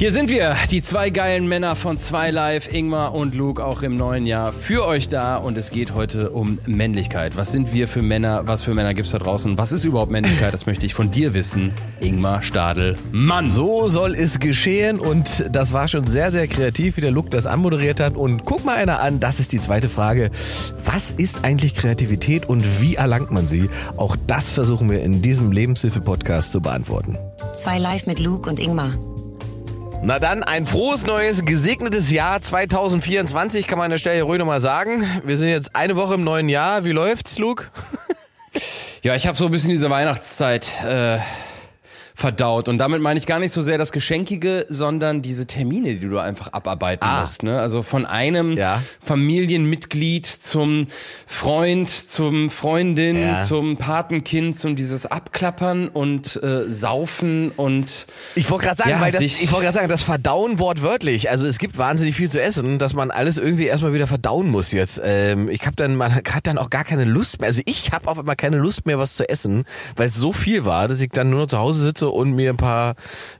Hier 0.00 0.12
sind 0.12 0.30
wir, 0.30 0.56
die 0.70 0.80
zwei 0.80 1.10
geilen 1.10 1.46
Männer 1.46 1.76
von 1.76 1.98
2 1.98 2.30
Live, 2.30 2.72
Ingmar 2.72 3.14
und 3.14 3.34
Luke, 3.34 3.62
auch 3.62 3.82
im 3.82 3.98
neuen 3.98 4.24
Jahr 4.24 4.50
für 4.54 4.86
euch 4.86 5.08
da. 5.08 5.36
Und 5.36 5.58
es 5.58 5.70
geht 5.70 5.92
heute 5.92 6.30
um 6.30 6.58
Männlichkeit. 6.64 7.36
Was 7.36 7.52
sind 7.52 7.74
wir 7.74 7.86
für 7.86 8.00
Männer? 8.00 8.46
Was 8.46 8.62
für 8.62 8.72
Männer 8.72 8.94
gibt's 8.94 9.10
da 9.10 9.18
draußen? 9.18 9.58
Was 9.58 9.72
ist 9.72 9.84
überhaupt 9.84 10.10
Männlichkeit? 10.10 10.54
Das 10.54 10.64
möchte 10.64 10.86
ich 10.86 10.94
von 10.94 11.10
dir 11.10 11.34
wissen. 11.34 11.72
Ingmar 12.00 12.40
Stadel, 12.40 12.96
Mann. 13.12 13.50
So 13.50 13.90
soll 13.90 14.14
es 14.14 14.38
geschehen 14.38 15.00
und 15.00 15.44
das 15.52 15.74
war 15.74 15.86
schon 15.86 16.06
sehr, 16.06 16.32
sehr 16.32 16.48
kreativ, 16.48 16.96
wie 16.96 17.02
der 17.02 17.10
Luke 17.10 17.28
das 17.28 17.44
anmoderiert 17.44 18.00
hat. 18.00 18.16
Und 18.16 18.46
guck 18.46 18.64
mal 18.64 18.76
einer 18.76 19.02
an, 19.02 19.20
das 19.20 19.38
ist 19.38 19.52
die 19.52 19.60
zweite 19.60 19.90
Frage. 19.90 20.30
Was 20.82 21.12
ist 21.12 21.44
eigentlich 21.44 21.74
Kreativität 21.74 22.48
und 22.48 22.64
wie 22.80 22.94
erlangt 22.94 23.32
man 23.32 23.48
sie? 23.48 23.68
Auch 23.98 24.16
das 24.26 24.50
versuchen 24.50 24.90
wir 24.90 25.02
in 25.02 25.20
diesem 25.20 25.52
Lebenshilfe-Podcast 25.52 26.52
zu 26.52 26.62
beantworten. 26.62 27.18
2 27.54 27.76
Live 27.76 28.06
mit 28.06 28.18
Luke 28.18 28.48
und 28.48 28.60
Ingmar. 28.60 28.94
Na 30.02 30.18
dann, 30.18 30.42
ein 30.42 30.66
frohes 30.66 31.04
neues, 31.04 31.44
gesegnetes 31.44 32.10
Jahr 32.10 32.40
2024, 32.40 33.66
kann 33.66 33.78
man 33.78 33.86
an 33.86 33.90
der 33.90 33.98
Stelle 33.98 34.22
ruhig 34.22 34.38
nochmal 34.38 34.62
sagen. 34.62 35.04
Wir 35.24 35.36
sind 35.36 35.48
jetzt 35.48 35.76
eine 35.76 35.94
Woche 35.96 36.14
im 36.14 36.24
neuen 36.24 36.48
Jahr. 36.48 36.84
Wie 36.84 36.92
läuft's, 36.92 37.38
Luke? 37.38 37.66
Ja, 39.02 39.14
ich 39.14 39.26
habe 39.26 39.36
so 39.36 39.44
ein 39.46 39.50
bisschen 39.50 39.70
diese 39.70 39.90
Weihnachtszeit 39.90 40.70
äh, 40.84 41.18
verdaut. 42.14 42.68
Und 42.68 42.78
damit 42.78 43.00
meine 43.00 43.18
ich 43.18 43.26
gar 43.26 43.38
nicht 43.38 43.52
so 43.52 43.62
sehr 43.62 43.78
das 43.78 43.92
Geschenkige, 43.92 44.66
sondern 44.68 45.22
diese 45.22 45.46
Termine, 45.46 45.94
die 45.94 46.08
du 46.08 46.18
einfach 46.18 46.52
abarbeiten 46.52 47.04
Ah. 47.06 47.20
musst. 47.20 47.42
Ne? 47.42 47.58
Also 47.58 47.82
von 47.82 48.06
einem 48.06 48.56
Ja. 48.56 48.82
Familienmitglied 49.02 50.26
zum 50.26 50.86
Freund, 51.26 51.88
zum 51.90 52.50
Freundin, 52.50 53.20
Ja. 53.20 53.42
zum 53.42 53.76
Patenkind, 53.76 54.58
zum 54.58 54.76
dieses 54.76 55.06
Abklappern 55.06 55.88
und 55.88 56.42
äh, 56.42 56.68
Saufen 56.70 57.50
und 57.56 58.06
Ich 58.34 58.50
wollte 58.50 58.64
gerade 58.66 58.78
sagen, 58.78 58.90
Ja, 58.90 59.00
weil 59.00 59.12
das, 59.12 59.20
ich 59.22 59.50
wollte 59.52 59.64
gerade 59.64 59.74
sagen, 59.78 59.88
das 59.88 60.02
Verdauen 60.02 60.58
wortwörtlich. 60.58 61.30
Also 61.30 61.46
es 61.46 61.58
gibt 61.58 61.78
wahnsinnig 61.78 62.14
viel 62.14 62.30
zu 62.30 62.40
essen, 62.42 62.78
dass 62.78 62.94
man 62.94 63.10
alles 63.10 63.38
irgendwie 63.38 63.66
erstmal 63.66 63.92
wieder 63.92 64.06
verdauen 64.06 64.48
muss 64.48 64.72
jetzt. 64.72 65.00
Ähm, 65.02 65.48
ich 65.48 65.62
habe 65.66 65.76
dann, 65.76 65.96
man 65.96 66.14
hat 66.14 66.46
dann 66.46 66.58
auch 66.58 66.70
gar 66.70 66.84
keine 66.84 67.04
Lust 67.04 67.40
mehr. 67.40 67.48
Also 67.48 67.62
ich 67.64 67.92
habe 67.92 68.08
auf 68.08 68.18
einmal 68.18 68.36
keine 68.36 68.58
Lust 68.58 68.86
mehr, 68.86 68.98
was 68.98 69.16
zu 69.16 69.28
essen, 69.28 69.64
weil 69.96 70.08
es 70.08 70.14
so 70.16 70.32
viel 70.32 70.64
war, 70.64 70.88
dass 70.88 71.00
ich 71.00 71.10
dann 71.10 71.30
nur 71.30 71.40
noch 71.40 71.46
zu 71.46 71.58
Hause 71.58 71.82
sitze 71.82 72.09
und 72.10 72.32
mir 72.32 72.50
ein 72.50 72.56
paar 72.56 72.94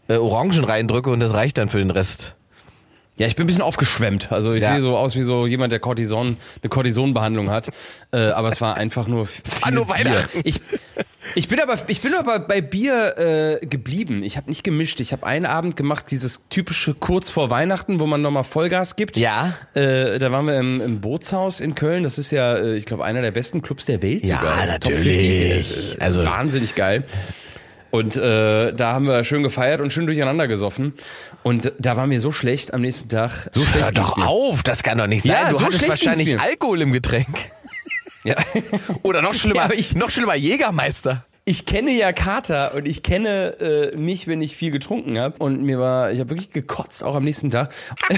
äh, 0.08 0.16
Orangen 0.16 0.64
reindrücke 0.64 1.10
und 1.10 1.20
das 1.20 1.32
reicht 1.34 1.58
dann 1.58 1.68
für 1.68 1.78
den 1.78 1.90
Rest. 1.90 2.34
Ja, 3.16 3.26
ich 3.26 3.36
bin 3.36 3.44
ein 3.44 3.48
bisschen 3.48 3.62
aufgeschwemmt. 3.62 4.32
Also 4.32 4.54
ich 4.54 4.62
Ja. 4.62 4.72
sehe 4.72 4.80
so 4.80 4.96
aus 4.96 5.14
wie 5.14 5.22
so 5.22 5.46
jemand, 5.46 5.72
der 5.72 5.80
Cortison, 5.80 6.38
eine 6.62 6.70
Cortisonbehandlung 6.70 7.50
hat. 7.50 7.68
Äh, 8.12 8.28
aber 8.30 8.48
es 8.48 8.62
war 8.62 8.78
einfach 8.78 9.06
nur. 9.08 9.28
Es 9.44 9.60
war 9.62 9.70
nur 9.72 9.90
Weihnachten. 9.90 10.40
Ich, 10.44 10.62
ich 11.34 11.46
bin 11.48 11.60
aber, 11.60 11.74
ich 11.88 12.00
bin 12.00 12.14
aber 12.14 12.38
bei 12.38 12.62
Bier 12.62 13.58
äh, 13.60 13.66
geblieben. 13.66 14.22
Ich 14.22 14.38
habe 14.38 14.48
nicht 14.48 14.64
gemischt. 14.64 15.00
Ich 15.00 15.12
habe 15.12 15.26
einen 15.26 15.44
Abend 15.44 15.76
gemacht, 15.76 16.06
dieses 16.10 16.48
typische 16.48 16.94
kurz 16.94 17.28
vor 17.28 17.50
Weihnachten, 17.50 18.00
wo 18.00 18.06
man 18.06 18.22
nochmal 18.22 18.44
Vollgas 18.44 18.96
gibt. 18.96 19.18
Ja. 19.18 19.52
Äh, 19.74 20.18
da 20.18 20.32
waren 20.32 20.46
wir 20.46 20.58
im, 20.58 20.80
im 20.80 21.00
Bootshaus 21.02 21.60
in 21.60 21.74
Köln. 21.74 22.04
Das 22.04 22.16
ist 22.16 22.30
ja, 22.30 22.54
äh, 22.56 22.76
ich 22.76 22.86
glaube, 22.86 23.04
einer 23.04 23.20
der 23.20 23.32
besten 23.32 23.60
Clubs 23.60 23.84
der 23.84 24.00
Welt 24.00 24.24
Ja, 24.24 24.38
sogar. 24.38 24.64
natürlich. 24.64 25.68
Top 25.68 25.76
50. 25.76 25.98
Äh, 25.98 26.00
Also- 26.02 26.24
wahnsinnig 26.24 26.74
geil. 26.74 27.04
Und 27.90 28.16
äh, 28.16 28.72
da 28.72 28.92
haben 28.92 29.06
wir 29.06 29.24
schön 29.24 29.42
gefeiert 29.42 29.80
und 29.80 29.92
schön 29.92 30.06
durcheinander 30.06 30.46
gesoffen. 30.48 30.94
Und 31.42 31.72
da 31.78 31.96
war 31.96 32.06
mir 32.06 32.20
so 32.20 32.30
schlecht 32.32 32.72
am 32.72 32.82
nächsten 32.82 33.08
Tag. 33.08 33.48
So 33.52 33.64
schlecht 33.64 33.86
Hör 33.86 33.92
doch 33.92 34.16
mir. 34.16 34.28
auf, 34.28 34.62
das 34.62 34.82
kann 34.82 34.98
doch 34.98 35.06
nicht 35.08 35.26
sein. 35.26 35.32
Ja, 35.42 35.50
du 35.50 35.56
so 35.56 35.64
hattest 35.64 35.88
wahrscheinlich. 35.88 36.38
Alkohol 36.40 36.82
im 36.82 36.92
Getränk. 36.92 37.26
Ja. 38.22 38.34
Oder 39.02 39.22
noch 39.22 39.32
schlimmer, 39.32 39.70
Ja, 39.70 39.70
ich- 39.72 39.94
noch 39.94 40.10
schlimmer 40.10 40.34
Jägermeister. 40.34 41.24
Ich 41.46 41.64
kenne 41.64 41.90
ja 41.92 42.12
Kater 42.12 42.74
und 42.74 42.86
ich 42.86 43.02
kenne 43.02 43.56
äh, 43.92 43.96
mich, 43.96 44.26
wenn 44.28 44.42
ich 44.42 44.54
viel 44.56 44.70
getrunken 44.70 45.18
habe. 45.18 45.36
Und 45.38 45.62
mir 45.62 45.78
war, 45.78 46.12
ich 46.12 46.20
habe 46.20 46.28
wirklich 46.28 46.50
gekotzt, 46.50 47.02
auch 47.02 47.14
am 47.14 47.24
nächsten 47.24 47.50
Tag. 47.50 47.72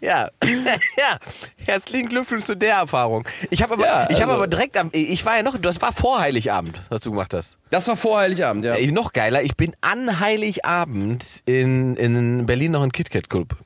Ja, 0.00 0.28
ja. 0.44 1.18
Herzlichen 1.64 2.08
Glückwunsch 2.08 2.44
zu 2.44 2.56
der 2.56 2.76
Erfahrung. 2.76 3.26
Ich 3.50 3.62
habe 3.62 3.74
aber, 3.74 3.84
Ja, 3.86 4.02
ich 4.10 4.16
habe 4.20 4.32
also- 4.32 4.34
aber 4.42 4.46
direkt 4.46 4.76
am, 4.76 4.90
ich 4.92 5.24
war 5.24 5.36
ja 5.36 5.42
noch, 5.42 5.56
das 5.58 5.80
war 5.80 5.92
vor 5.92 6.20
Heiligabend, 6.20 6.80
was 6.88 7.00
du 7.00 7.10
gemacht 7.10 7.34
hast. 7.34 7.58
Das 7.70 7.88
war 7.88 7.96
vor 7.96 8.18
Heiligabend, 8.18 8.64
ja. 8.64 8.74
Ey, 8.74 8.92
noch 8.92 9.12
geiler, 9.12 9.42
ich 9.42 9.56
bin 9.56 9.74
an 9.80 10.20
Heiligabend 10.20 11.24
in, 11.46 11.96
in 11.96 12.46
Berlin 12.46 12.72
noch 12.72 12.84
in 12.84 12.92
KitKat 12.92 13.28
Club. 13.30 13.56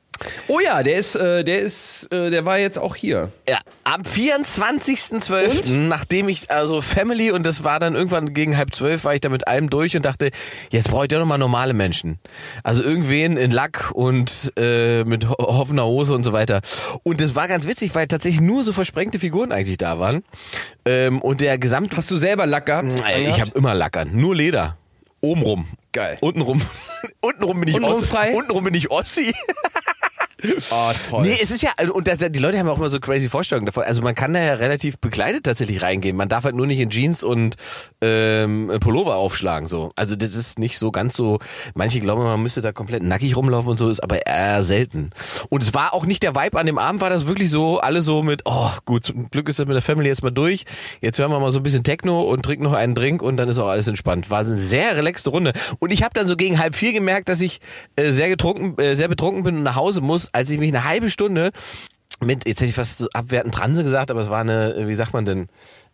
Oh 0.49 0.59
ja, 0.61 0.83
der 0.83 0.97
ist, 0.97 1.15
äh, 1.15 1.45
der 1.45 1.61
ist, 1.61 2.13
äh, 2.13 2.31
der 2.31 2.45
war 2.45 2.59
jetzt 2.59 2.79
auch 2.79 2.97
hier. 2.97 3.31
Ja, 3.49 3.59
am 3.85 4.03
24.12., 4.03 5.73
nachdem 5.73 6.29
ich, 6.29 6.51
also 6.51 6.83
Family 6.83 7.31
und 7.31 7.45
das 7.45 7.65
war 7.65 7.79
dann 7.81 7.95
irgendwann 7.95 8.35
gegen 8.35 8.57
halb 8.57 8.75
zwölf, 8.75 9.05
war 9.05 9.15
ich 9.15 9.21
da 9.21 9.29
mit 9.29 9.47
allem 9.47 9.71
durch 9.71 9.97
und 9.97 10.05
dachte, 10.05 10.31
jetzt 10.71 10.91
brauche 10.91 11.05
ich 11.05 11.09
doch 11.09 11.19
nochmal 11.19 11.39
normale 11.39 11.75
Menschen. 11.75 12.19
Also 12.63 12.83
irgendwen 12.83 13.37
in 13.37 13.51
Lack 13.51 13.91
und 13.93 14.53
äh, 14.57 15.05
mit 15.05 15.29
ho 15.29 15.35
offener 15.39 15.85
Hose 15.85 16.15
und 16.15 16.25
so 16.25 16.33
weiter. 16.33 16.61
Und 17.03 17.21
das 17.21 17.35
war 17.35 17.49
ganz 17.49 17.67
witzig, 17.67 17.95
weil 17.95 18.07
tatsächlich 18.09 18.41
nur 18.41 18.65
so 18.65 18.73
versprengte 18.73 19.19
Figuren 19.19 19.53
eigentlich 19.53 19.79
da 19.79 19.99
waren. 19.99 20.25
Ähm, 20.85 21.21
und 21.21 21.41
der 21.41 21.59
gesamte... 21.59 21.97
Hast 21.97 22.11
du 22.11 22.19
selber 22.19 22.47
Lack 22.47 22.67
gehabt? 22.67 23.03
Ey, 23.07 23.29
ich 23.29 23.41
habe 23.41 23.53
immer 23.55 23.75
Lack 23.75 23.97
an, 23.97 24.11
nur 24.17 24.35
Leder. 24.35 24.77
Obenrum. 25.21 25.67
Geil. 25.93 26.19
Untenrum. 26.21 26.63
Untenrum 27.21 27.61
bin 27.61 27.69
ich 27.69 27.75
Untenrum 27.77 27.99
Ossi. 27.99 28.07
frei? 28.07 28.35
Untenrum 28.35 28.65
bin 28.65 28.75
ich 28.75 28.91
Ossi. 28.91 29.35
Oh, 30.71 30.93
toll. 31.11 31.23
Nee, 31.23 31.39
es 31.41 31.51
ist 31.51 31.63
ja, 31.63 31.71
und 31.93 32.07
das, 32.07 32.19
die 32.19 32.39
Leute 32.39 32.59
haben 32.59 32.69
auch 32.69 32.79
immer 32.79 32.91
so 32.91 33.01
crazy 33.01 33.29
Vorstellungen 33.29 33.67
davon. 33.67 33.85
Also 33.85 34.03
man 34.03 34.15
kann 34.15 34.33
da 34.33 34.41
ja 34.41 34.55
relativ 34.55 34.99
bekleidet 34.99 35.45
tatsächlich 35.45 35.83
reingehen. 35.83 36.17
Man 36.17 36.29
darf 36.29 36.45
halt 36.45 36.55
nur 36.55 36.67
nicht 36.67 36.79
in 36.79 36.91
Jeans 36.91 37.25
und 37.25 37.57
ähm, 38.01 38.73
Pullover 38.81 39.17
aufschlagen. 39.17 39.69
so. 39.69 39.91
Also 39.97 40.15
das 40.17 40.35
ist 40.35 40.59
nicht 40.59 40.79
so 40.79 40.93
ganz 40.93 41.17
so, 41.17 41.39
manche 41.75 42.01
glauben, 42.01 42.23
man 42.23 42.43
müsste 42.43 42.61
da 42.61 42.73
komplett 42.73 43.03
nackig 43.03 43.37
rumlaufen 43.37 43.71
und 43.71 43.77
so, 43.77 43.89
ist 43.89 44.01
aber 44.01 44.27
eher 44.27 44.63
selten. 44.63 45.11
Und 45.49 45.63
es 45.63 45.75
war 45.75 45.93
auch 45.95 46.07
nicht 46.07 46.23
der 46.23 46.35
Vibe 46.35 46.59
an 46.59 46.67
dem 46.67 46.79
Abend, 46.79 47.01
war 47.01 47.11
das 47.11 47.27
wirklich 47.27 47.51
so, 47.51 47.81
alle 47.81 48.03
so 48.03 48.23
mit, 48.23 48.43
oh 48.45 48.71
gut, 48.85 49.07
zum 49.07 49.31
Glück 49.31 49.49
ist 49.49 49.59
das 49.59 49.67
mit 49.67 49.75
der 49.75 49.83
Family 49.83 50.09
jetzt 50.09 50.23
mal 50.23 50.31
durch. 50.31 50.65
Jetzt 51.01 51.19
hören 51.19 51.31
wir 51.31 51.41
mal 51.41 51.51
so 51.51 51.59
ein 51.59 51.63
bisschen 51.63 51.83
Techno 51.85 52.23
und 52.23 52.45
trinken 52.45 52.65
noch 52.65 52.75
einen 52.75 52.95
Drink 52.95 53.23
und 53.23 53.37
dann 53.37 53.49
ist 53.49 53.59
auch 53.59 53.69
alles 53.69 53.89
entspannt. 53.89 54.31
War 54.31 54.41
eine 54.41 54.57
sehr 54.57 54.97
relaxte 54.97 55.31
Runde. 55.31 55.53
Und 55.81 55.93
ich 55.93 56.03
habe 56.03 56.15
dann 56.15 56.29
so 56.29 56.37
gegen 56.37 56.59
halb 56.59 56.75
vier 56.77 56.93
gemerkt, 56.93 57.29
dass 57.29 57.41
ich 57.41 57.61
äh, 57.97 58.11
sehr 58.11 58.29
getrunken, 58.29 58.81
äh, 58.81 58.95
sehr 58.95 59.09
betrunken 59.09 59.43
bin 59.43 59.57
und 59.57 59.63
nach 59.65 59.75
Hause 59.77 60.01
muss, 60.01 60.28
als 60.33 60.51
ich 60.51 60.59
mich 60.59 60.69
eine 60.69 60.85
halbe 60.85 61.11
Stunde 61.11 61.51
mit, 62.21 62.47
jetzt 62.49 62.61
hätte 62.61 62.71
ich 62.71 62.75
fast 62.75 62.99
so 62.99 63.09
abwertend 63.13 63.55
Transe 63.55 63.85
gesagt, 63.85 64.11
aber 64.11 64.21
es 64.21 64.31
war 64.31 64.41
eine, 64.41 64.75
äh, 64.75 64.89
wie 64.89 64.95
sagt 64.95 65.13
man 65.13 65.25
denn? 65.25 65.49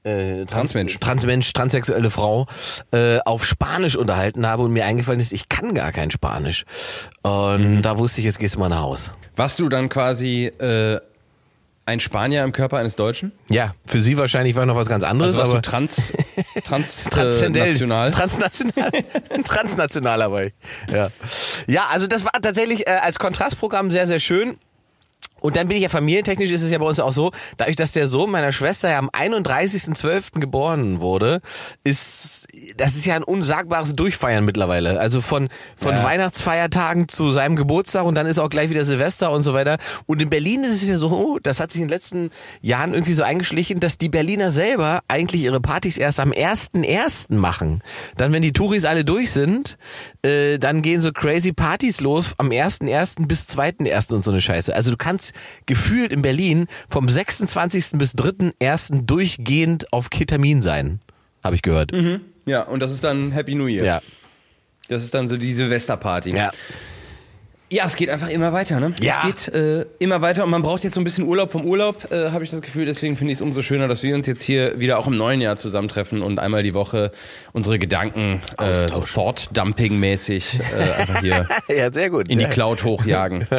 Äh, 0.04 0.44
Trans- 0.44 0.50
Transmensch. 0.50 0.98
Transmensch, 1.00 1.52
transsexuelle 1.54 2.10
Frau 2.10 2.46
äh, 2.92 3.20
auf 3.24 3.46
Spanisch 3.46 3.96
unterhalten 3.96 4.46
habe 4.46 4.62
und 4.62 4.72
mir 4.72 4.84
eingefallen 4.84 5.18
ist, 5.18 5.32
ich 5.32 5.48
kann 5.48 5.74
gar 5.74 5.92
kein 5.92 6.10
Spanisch. 6.10 6.64
Und 7.22 7.80
da 7.82 7.96
wusste 7.96 8.20
ich, 8.20 8.26
jetzt 8.26 8.38
gehst 8.38 8.54
du 8.54 8.58
mal 8.58 8.68
nach 8.68 8.80
Haus. 8.80 9.12
Warst 9.36 9.58
du 9.60 9.68
dann 9.70 9.88
quasi 9.88 10.46
äh, 10.46 11.00
ein 11.86 12.00
Spanier 12.00 12.44
im 12.44 12.52
Körper 12.52 12.78
eines 12.78 12.96
Deutschen? 12.96 13.32
Ja, 13.48 13.74
für 13.86 14.00
sie 14.00 14.16
wahrscheinlich 14.16 14.56
war 14.56 14.66
noch 14.66 14.76
was 14.76 14.88
ganz 14.88 15.04
anderes, 15.04 15.38
Also 15.38 15.52
aber 15.52 15.62
trans, 15.62 16.12
trans, 16.64 17.06
äh, 17.06 17.48
national? 17.50 18.10
Transnational. 18.10 18.90
Transnational 19.44 20.22
aber. 20.22 20.44
Ja. 20.90 21.10
ja, 21.66 21.86
also 21.92 22.06
das 22.06 22.24
war 22.24 22.32
tatsächlich 22.40 22.86
äh, 22.86 22.90
als 23.02 23.18
Kontrastprogramm 23.18 23.90
sehr, 23.90 24.06
sehr 24.06 24.20
schön. 24.20 24.58
Und 25.44 25.56
dann 25.56 25.68
bin 25.68 25.76
ich 25.76 25.82
ja 25.82 25.90
familientechnisch, 25.90 26.50
ist 26.50 26.62
es 26.62 26.70
ja 26.70 26.78
bei 26.78 26.86
uns 26.86 26.98
auch 26.98 27.12
so, 27.12 27.30
dadurch, 27.58 27.76
dass 27.76 27.92
der 27.92 28.06
Sohn 28.06 28.30
meiner 28.30 28.50
Schwester 28.50 28.90
ja 28.90 28.98
am 28.98 29.10
31.12. 29.10 30.40
geboren 30.40 31.02
wurde, 31.02 31.42
ist, 31.84 32.46
das 32.78 32.96
ist 32.96 33.04
ja 33.04 33.14
ein 33.16 33.22
unsagbares 33.22 33.92
Durchfeiern 33.94 34.46
mittlerweile. 34.46 34.98
Also 34.98 35.20
von, 35.20 35.50
von 35.76 35.96
Ja. 35.96 36.02
Weihnachtsfeiertagen 36.02 37.08
zu 37.08 37.30
seinem 37.30 37.56
Geburtstag 37.56 38.06
und 38.06 38.14
dann 38.14 38.26
ist 38.26 38.38
auch 38.38 38.48
gleich 38.48 38.70
wieder 38.70 38.84
Silvester 38.84 39.30
und 39.32 39.42
so 39.42 39.52
weiter. 39.52 39.76
Und 40.06 40.22
in 40.22 40.30
Berlin 40.30 40.64
ist 40.64 40.80
es 40.80 40.88
ja 40.88 40.96
so, 40.96 41.10
oh, 41.10 41.38
das 41.42 41.60
hat 41.60 41.72
sich 41.72 41.82
in 41.82 41.88
den 41.88 41.92
letzten 41.92 42.30
Jahren 42.62 42.94
irgendwie 42.94 43.12
so 43.12 43.22
eingeschlichen, 43.22 43.80
dass 43.80 43.98
die 43.98 44.08
Berliner 44.08 44.50
selber 44.50 45.02
eigentlich 45.08 45.42
ihre 45.42 45.60
Partys 45.60 45.98
erst 45.98 46.20
am 46.20 46.30
1.1. 46.32 47.34
machen. 47.34 47.82
Dann, 48.16 48.32
wenn 48.32 48.40
die 48.40 48.54
Touris 48.54 48.86
alle 48.86 49.04
durch 49.04 49.30
sind, 49.32 49.76
äh, 50.22 50.58
dann 50.58 50.80
gehen 50.80 51.02
so 51.02 51.12
crazy 51.12 51.52
Partys 51.52 52.00
los 52.00 52.32
am 52.38 52.48
1.1. 52.48 53.26
bis 53.28 53.46
2.1. 53.46 54.14
und 54.14 54.24
so 54.24 54.30
eine 54.30 54.40
Scheiße. 54.40 54.74
Also 54.74 54.90
du 54.90 54.96
kannst 54.96 55.33
gefühlt 55.66 56.12
in 56.12 56.22
Berlin 56.22 56.66
vom 56.88 57.08
26. 57.08 57.92
bis 57.98 58.14
3.1. 58.14 59.06
durchgehend 59.06 59.92
auf 59.92 60.10
Ketamin 60.10 60.62
sein. 60.62 61.00
Habe 61.42 61.56
ich 61.56 61.62
gehört. 61.62 61.92
Ja, 62.46 62.62
und 62.62 62.80
das 62.80 62.92
ist 62.92 63.04
dann 63.04 63.32
Happy 63.32 63.54
New 63.54 63.66
Year. 63.66 63.84
Ja. 63.84 64.02
Das 64.88 65.02
ist 65.02 65.14
dann 65.14 65.28
so 65.28 65.36
die 65.36 65.52
Silvesterparty. 65.54 66.36
Ja. 66.36 66.52
Ja, 67.72 67.86
es 67.86 67.96
geht 67.96 68.08
einfach 68.10 68.28
immer 68.28 68.52
weiter, 68.52 68.78
ne? 68.78 68.94
Ja. 69.00 69.14
Es 69.16 69.46
geht 69.46 69.54
äh, 69.54 69.86
immer 69.98 70.20
weiter 70.20 70.44
und 70.44 70.50
man 70.50 70.62
braucht 70.62 70.84
jetzt 70.84 70.94
so 70.94 71.00
ein 71.00 71.04
bisschen 71.04 71.24
Urlaub 71.24 71.50
vom 71.50 71.64
Urlaub, 71.64 72.12
äh, 72.12 72.30
habe 72.30 72.44
ich 72.44 72.50
das 72.50 72.60
Gefühl. 72.60 72.84
Deswegen 72.86 73.16
finde 73.16 73.32
ich 73.32 73.38
es 73.38 73.42
umso 73.42 73.62
schöner, 73.62 73.88
dass 73.88 74.02
wir 74.02 74.14
uns 74.14 74.26
jetzt 74.26 74.42
hier 74.42 74.78
wieder 74.78 74.98
auch 74.98 75.06
im 75.06 75.16
neuen 75.16 75.40
Jahr 75.40 75.56
zusammentreffen 75.56 76.22
und 76.22 76.38
einmal 76.38 76.62
die 76.62 76.74
Woche 76.74 77.10
unsere 77.52 77.78
Gedanken 77.78 78.42
äh, 78.58 78.86
so 78.86 79.00
Thought-Dumping-mäßig 79.00 80.60
äh, 80.60 81.00
einfach 81.00 81.20
hier 81.20 81.48
Ja, 81.68 81.90
sehr 81.92 82.10
gut. 82.10 82.28
in 82.28 82.38
die. 82.38 82.44
Cloud 82.44 82.84
hochjagen. 82.84 83.46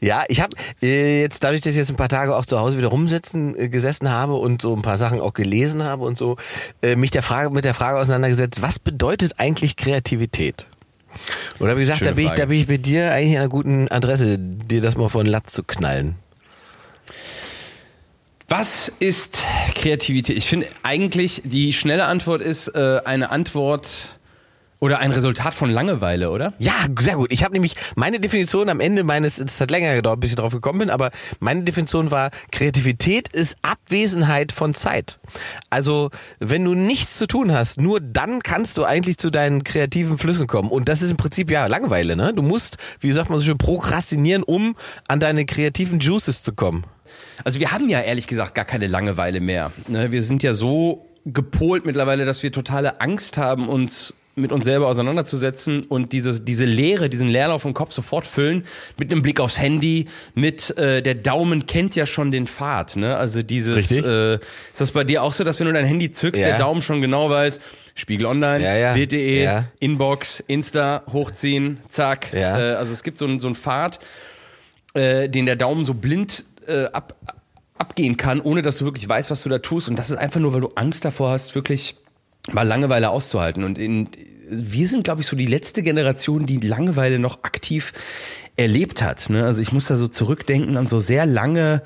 Ja, 0.00 0.24
ich 0.26 0.40
habe 0.40 0.56
äh, 0.82 1.20
jetzt 1.20 1.44
dadurch, 1.44 1.60
dass 1.60 1.70
ich 1.72 1.78
jetzt 1.78 1.90
ein 1.90 1.96
paar 1.96 2.08
Tage 2.08 2.34
auch 2.34 2.44
zu 2.44 2.58
Hause 2.58 2.76
wieder 2.76 2.88
rumsitzen 2.88 3.56
äh, 3.56 3.68
gesessen 3.68 4.10
habe 4.10 4.34
und 4.34 4.60
so 4.60 4.74
ein 4.74 4.82
paar 4.82 4.96
Sachen 4.96 5.20
auch 5.20 5.32
gelesen 5.32 5.84
habe 5.84 6.04
und 6.04 6.18
so, 6.18 6.38
äh, 6.82 6.96
mich 6.96 7.12
der 7.12 7.22
Frage 7.22 7.50
mit 7.50 7.64
der 7.64 7.72
Frage 7.72 8.00
auseinandergesetzt, 8.00 8.62
was 8.62 8.80
bedeutet 8.80 9.34
eigentlich 9.38 9.76
Kreativität? 9.76 10.66
Und 11.58 11.68
habe 11.68 11.80
gesagt, 11.80 12.00
Schöne 12.00 12.10
da 12.10 12.14
bin, 12.14 12.26
ich, 12.26 12.32
da 12.32 12.46
bin 12.46 12.58
ich 12.58 12.66
bei 12.66 12.76
dir 12.76 13.12
eigentlich 13.12 13.36
an 13.36 13.42
einer 13.42 13.48
guten 13.48 13.88
Adresse, 13.88 14.38
dir 14.38 14.80
das 14.80 14.96
mal 14.96 15.08
von 15.08 15.26
Latz 15.26 15.52
zu 15.52 15.62
knallen. 15.62 16.16
Was 18.48 18.88
ist 18.98 19.42
Kreativität? 19.74 20.36
Ich 20.36 20.46
finde 20.46 20.66
eigentlich, 20.82 21.42
die 21.44 21.72
schnelle 21.72 22.04
Antwort 22.04 22.42
ist 22.42 22.68
äh, 22.68 23.00
eine 23.04 23.30
Antwort 23.30 24.18
oder 24.82 24.98
ein 24.98 25.12
Resultat 25.12 25.54
von 25.54 25.70
Langeweile, 25.70 26.32
oder? 26.32 26.54
Ja, 26.58 26.72
sehr 26.98 27.14
gut. 27.14 27.30
Ich 27.30 27.44
habe 27.44 27.52
nämlich 27.52 27.76
meine 27.94 28.18
Definition 28.18 28.68
am 28.68 28.80
Ende 28.80 29.04
meines, 29.04 29.38
es 29.38 29.60
hat 29.60 29.70
länger 29.70 29.94
gedauert, 29.94 30.18
bis 30.18 30.30
ich 30.30 30.36
drauf 30.36 30.52
gekommen 30.52 30.80
bin, 30.80 30.90
aber 30.90 31.12
meine 31.38 31.62
Definition 31.62 32.10
war, 32.10 32.32
Kreativität 32.50 33.28
ist 33.32 33.56
Abwesenheit 33.62 34.50
von 34.50 34.74
Zeit. 34.74 35.20
Also, 35.70 36.10
wenn 36.40 36.64
du 36.64 36.74
nichts 36.74 37.16
zu 37.16 37.28
tun 37.28 37.52
hast, 37.52 37.80
nur 37.80 38.00
dann 38.00 38.42
kannst 38.42 38.76
du 38.76 38.82
eigentlich 38.82 39.18
zu 39.18 39.30
deinen 39.30 39.62
kreativen 39.62 40.18
Flüssen 40.18 40.48
kommen. 40.48 40.68
Und 40.68 40.88
das 40.88 41.00
ist 41.00 41.12
im 41.12 41.16
Prinzip 41.16 41.48
ja 41.48 41.68
Langeweile, 41.68 42.16
ne? 42.16 42.34
Du 42.34 42.42
musst, 42.42 42.76
wie 42.98 43.12
sagt 43.12 43.30
man 43.30 43.38
so 43.38 43.44
schön, 43.44 43.58
prokrastinieren, 43.58 44.42
um 44.42 44.74
an 45.06 45.20
deine 45.20 45.46
kreativen 45.46 46.00
Juices 46.00 46.42
zu 46.42 46.54
kommen. 46.54 46.82
Also 47.44 47.60
wir 47.60 47.70
haben 47.70 47.88
ja 47.88 48.00
ehrlich 48.00 48.26
gesagt 48.26 48.56
gar 48.56 48.64
keine 48.64 48.88
Langeweile 48.88 49.40
mehr. 49.40 49.70
Ne? 49.86 50.10
Wir 50.10 50.24
sind 50.24 50.42
ja 50.42 50.54
so 50.54 51.06
gepolt 51.24 51.86
mittlerweile, 51.86 52.24
dass 52.24 52.42
wir 52.42 52.50
totale 52.50 53.00
Angst 53.00 53.38
haben, 53.38 53.68
uns 53.68 54.16
mit 54.34 54.50
uns 54.50 54.64
selber 54.64 54.88
auseinanderzusetzen 54.88 55.84
und 55.84 56.12
diese, 56.12 56.40
diese 56.40 56.64
Leere, 56.64 57.10
diesen 57.10 57.28
Leerlauf 57.28 57.64
im 57.66 57.74
Kopf 57.74 57.92
sofort 57.92 58.26
füllen 58.26 58.64
mit 58.96 59.12
einem 59.12 59.20
Blick 59.20 59.40
aufs 59.40 59.58
Handy, 59.58 60.06
mit 60.34 60.76
äh, 60.78 61.02
der 61.02 61.14
Daumen 61.14 61.66
kennt 61.66 61.96
ja 61.96 62.06
schon 62.06 62.30
den 62.30 62.46
Pfad. 62.46 62.96
Ne? 62.96 63.16
Also 63.16 63.42
dieses, 63.42 63.76
Richtig. 63.76 64.06
äh, 64.06 64.34
ist 64.36 64.80
das 64.80 64.92
bei 64.92 65.04
dir 65.04 65.22
auch 65.22 65.34
so, 65.34 65.44
dass 65.44 65.60
wenn 65.60 65.66
du 65.66 65.72
dein 65.74 65.84
Handy 65.84 66.12
zückst, 66.12 66.40
Ja. 66.40 66.48
der 66.48 66.58
Daumen 66.58 66.80
schon 66.80 67.02
genau 67.02 67.28
weiß, 67.28 67.60
Spiegel 67.94 68.24
Online, 68.26 68.64
Ja, 68.64 68.74
ja. 68.74 68.92
Bild.de, 68.94 69.42
Ja. 69.44 69.64
Inbox, 69.80 70.40
Insta, 70.46 71.02
hochziehen, 71.12 71.78
zack. 71.90 72.32
Ja. 72.32 72.58
Äh, 72.58 72.74
also 72.76 72.92
es 72.92 73.02
gibt 73.02 73.18
so 73.18 73.26
einen 73.26 73.38
so 73.38 73.48
einen 73.48 73.56
Pfad, 73.56 73.98
äh, 74.94 75.28
den 75.28 75.44
der 75.44 75.56
Daumen 75.56 75.84
so 75.84 75.92
blind 75.92 76.44
äh, 76.66 76.84
ab, 76.86 77.14
abgehen 77.76 78.16
kann, 78.16 78.40
ohne 78.40 78.62
dass 78.62 78.78
du 78.78 78.86
wirklich 78.86 79.06
weißt, 79.06 79.30
was 79.30 79.42
du 79.42 79.50
da 79.50 79.58
tust. 79.58 79.90
Und 79.90 79.98
das 79.98 80.08
ist 80.08 80.16
einfach 80.16 80.40
nur, 80.40 80.54
weil 80.54 80.60
du 80.62 80.70
Angst 80.76 81.04
davor 81.04 81.30
hast, 81.32 81.54
wirklich 81.54 81.96
mal 82.50 82.62
Langeweile 82.66 83.10
auszuhalten. 83.10 83.64
Und 83.64 83.78
in, 83.78 84.08
wir 84.50 84.88
sind, 84.88 85.04
glaube 85.04 85.20
ich, 85.20 85.26
so 85.26 85.36
die 85.36 85.46
letzte 85.46 85.82
Generation, 85.82 86.46
die 86.46 86.58
Langeweile 86.58 87.18
noch 87.18 87.44
aktiv 87.44 87.92
erlebt 88.56 89.00
hat. 89.02 89.30
Ne? 89.30 89.44
Also 89.44 89.62
ich 89.62 89.72
muss 89.72 89.86
da 89.86 89.96
so 89.96 90.08
zurückdenken 90.08 90.76
an 90.76 90.86
so 90.86 91.00
sehr 91.00 91.24
lange, 91.26 91.82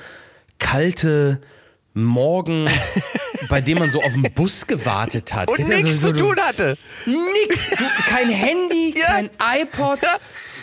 kalte 0.59 1.41
Morgen, 1.95 2.69
bei 3.49 3.61
dem 3.63 3.79
man 3.79 3.91
so 3.91 4.03
auf 4.03 4.13
den 4.13 4.23
Bus 4.35 4.67
gewartet 4.67 5.33
hat. 5.33 5.49
Und 5.51 5.67
nichts 5.69 6.01
so- 6.03 6.13
zu 6.13 6.19
tun 6.19 6.37
hatte. 6.41 6.77
Nix. 7.07 7.71
Kein 8.09 8.29
Handy, 8.29 8.95
Ja. 8.99 9.07
kein 9.07 9.31
iPod. 9.63 10.01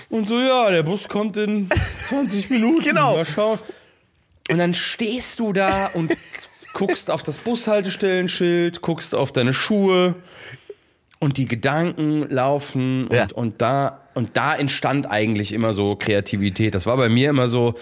Und 0.09 0.27
so, 0.27 0.37
ja, 0.39 0.69
der 0.69 0.83
Bus 0.83 1.07
kommt 1.07 1.37
in 1.37 1.69
20 2.09 2.49
Minuten. 2.51 2.83
Genau. 2.83 3.15
Mal 3.15 3.25
schauen. 3.25 3.57
Und 4.51 4.57
dann 4.57 4.73
stehst 4.75 5.39
du 5.39 5.53
da 5.53 5.87
und 5.93 6.11
guckst 6.73 7.09
auf 7.11 7.23
das 7.23 7.37
Bushaltestellenschild, 7.37 8.81
guckst 8.81 9.15
auf 9.15 9.31
deine 9.31 9.53
Schuhe 9.53 10.15
und 11.19 11.37
die 11.37 11.47
Gedanken 11.47 12.27
laufen 12.29 13.07
und, 13.07 13.15
Ja. 13.15 13.27
und 13.33 13.61
da 13.61 13.99
und 14.15 14.37
da 14.37 14.55
entstand 14.55 15.09
eigentlich 15.09 15.51
immer 15.53 15.73
so 15.73 15.95
Kreativität. 15.95 16.75
Das 16.75 16.85
war 16.85 16.97
bei 16.97 17.09
mir 17.09 17.31
immer 17.31 17.47
so 17.47 17.73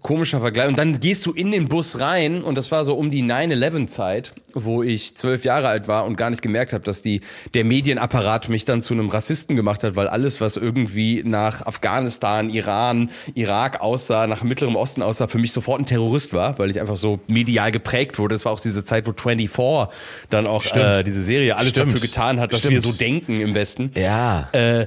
komischer 0.00 0.40
Vergleich. 0.40 0.68
Und 0.68 0.78
dann 0.78 1.00
gehst 1.00 1.26
du 1.26 1.32
in 1.32 1.50
den 1.50 1.68
Bus 1.68 2.00
rein 2.00 2.42
und 2.42 2.56
das 2.56 2.70
war 2.72 2.84
so 2.84 2.94
um 2.94 3.10
die 3.10 3.22
9-11-Zeit, 3.22 4.32
wo 4.54 4.82
ich 4.82 5.16
zwölf 5.16 5.44
Jahre 5.44 5.68
alt 5.68 5.88
war 5.88 6.06
und 6.06 6.16
gar 6.16 6.30
nicht 6.30 6.42
gemerkt 6.42 6.72
habe, 6.72 6.84
dass 6.84 7.02
die, 7.02 7.20
der 7.54 7.64
Medienapparat 7.64 8.48
mich 8.48 8.64
dann 8.64 8.82
zu 8.82 8.94
einem 8.94 9.10
Rassisten 9.10 9.54
gemacht 9.54 9.84
hat, 9.84 9.94
weil 9.96 10.08
alles, 10.08 10.40
was 10.40 10.56
irgendwie 10.56 11.22
nach 11.24 11.66
Afghanistan, 11.66 12.50
Iran, 12.50 13.10
Irak 13.34 13.80
aussah, 13.80 14.26
nach 14.26 14.42
Mittlerem 14.42 14.76
Osten 14.76 15.02
aussah, 15.02 15.26
für 15.26 15.38
mich 15.38 15.52
sofort 15.52 15.80
ein 15.80 15.86
Terrorist 15.86 16.32
war, 16.32 16.58
weil 16.58 16.70
ich 16.70 16.80
einfach 16.80 16.96
so 16.96 17.20
medial 17.28 17.70
geprägt 17.70 18.18
wurde. 18.18 18.34
Das 18.34 18.44
war 18.44 18.52
auch 18.52 18.60
diese 18.60 18.84
Zeit, 18.84 19.06
wo 19.06 19.12
24 19.12 19.94
dann 20.30 20.46
auch 20.46 20.64
äh, 20.74 21.02
diese 21.02 21.22
Serie 21.22 21.56
alles 21.56 21.72
Stimmt. 21.72 21.88
dafür 21.88 22.00
getan 22.00 22.40
hat, 22.40 22.52
dass 22.52 22.60
Stimmt. 22.60 22.74
wir 22.74 22.80
so 22.80 22.92
denken 22.92 23.40
im 23.40 23.54
Westen. 23.54 23.90
Ja. 23.94 24.48
Äh, 24.52 24.86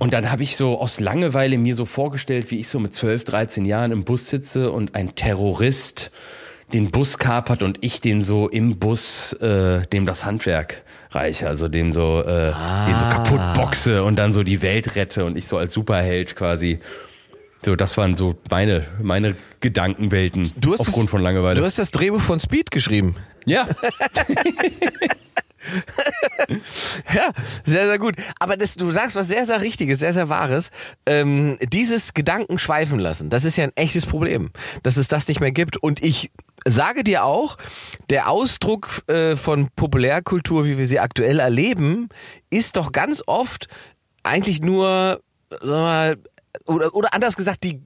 und 0.00 0.14
dann 0.14 0.30
habe 0.30 0.42
ich 0.42 0.56
so 0.56 0.80
aus 0.80 0.98
Langeweile 0.98 1.58
mir 1.58 1.74
so 1.74 1.84
vorgestellt, 1.84 2.50
wie 2.50 2.58
ich 2.58 2.68
so 2.68 2.80
mit 2.80 2.94
12, 2.94 3.24
13 3.24 3.66
Jahren 3.66 3.92
im 3.92 4.04
Bus 4.04 4.30
sitze 4.30 4.72
und 4.72 4.94
ein 4.94 5.14
Terrorist 5.14 6.10
den 6.72 6.90
Bus 6.90 7.18
kapert 7.18 7.62
und 7.62 7.78
ich 7.82 8.00
den 8.00 8.22
so 8.22 8.48
im 8.48 8.78
Bus, 8.78 9.34
äh, 9.34 9.86
dem 9.88 10.06
das 10.06 10.24
Handwerk 10.24 10.82
reiche, 11.10 11.48
also 11.48 11.68
den 11.68 11.92
so, 11.92 12.22
äh, 12.22 12.52
den 12.86 12.96
so 12.96 13.04
kaputt 13.04 13.40
boxe 13.54 14.02
und 14.02 14.16
dann 14.16 14.32
so 14.32 14.42
die 14.42 14.62
Welt 14.62 14.96
rette 14.96 15.26
und 15.26 15.36
ich 15.36 15.46
so 15.46 15.58
als 15.58 15.74
Superheld 15.74 16.34
quasi. 16.34 16.78
So, 17.62 17.76
das 17.76 17.98
waren 17.98 18.16
so 18.16 18.36
meine, 18.50 18.86
meine 19.02 19.36
Gedankenwelten 19.60 20.52
aufgrund 20.66 21.04
das, 21.04 21.10
von 21.10 21.20
Langeweile. 21.20 21.60
Du 21.60 21.66
hast 21.66 21.78
das 21.78 21.90
Drehbuch 21.90 22.22
von 22.22 22.40
Speed 22.40 22.70
geschrieben. 22.70 23.16
ja, 23.44 23.68
Ja, 27.14 27.32
sehr, 27.64 27.86
sehr 27.86 27.98
gut. 27.98 28.16
Aber 28.38 28.56
das, 28.56 28.74
du 28.74 28.90
sagst 28.90 29.16
was 29.16 29.28
sehr, 29.28 29.46
sehr 29.46 29.60
Richtiges, 29.60 29.98
sehr, 29.98 30.12
sehr 30.12 30.28
Wahres. 30.28 30.70
Ähm, 31.06 31.58
dieses 31.72 32.14
Gedanken 32.14 32.58
schweifen 32.58 32.98
lassen, 32.98 33.30
das 33.30 33.44
ist 33.44 33.56
ja 33.56 33.64
ein 33.64 33.76
echtes 33.76 34.06
Problem, 34.06 34.50
dass 34.82 34.96
es 34.96 35.08
das 35.08 35.28
nicht 35.28 35.40
mehr 35.40 35.52
gibt. 35.52 35.76
Und 35.76 36.02
ich 36.02 36.30
sage 36.66 37.04
dir 37.04 37.24
auch, 37.24 37.56
der 38.10 38.28
Ausdruck 38.28 39.02
äh, 39.08 39.36
von 39.36 39.68
Populärkultur, 39.76 40.64
wie 40.64 40.78
wir 40.78 40.86
sie 40.86 41.00
aktuell 41.00 41.38
erleben, 41.38 42.08
ist 42.50 42.76
doch 42.76 42.92
ganz 42.92 43.22
oft 43.26 43.68
eigentlich 44.22 44.60
nur, 44.60 45.20
sag 45.50 45.62
mal, 45.62 46.16
oder, 46.66 46.94
oder 46.94 47.14
anders 47.14 47.36
gesagt, 47.36 47.64
die, 47.64 47.80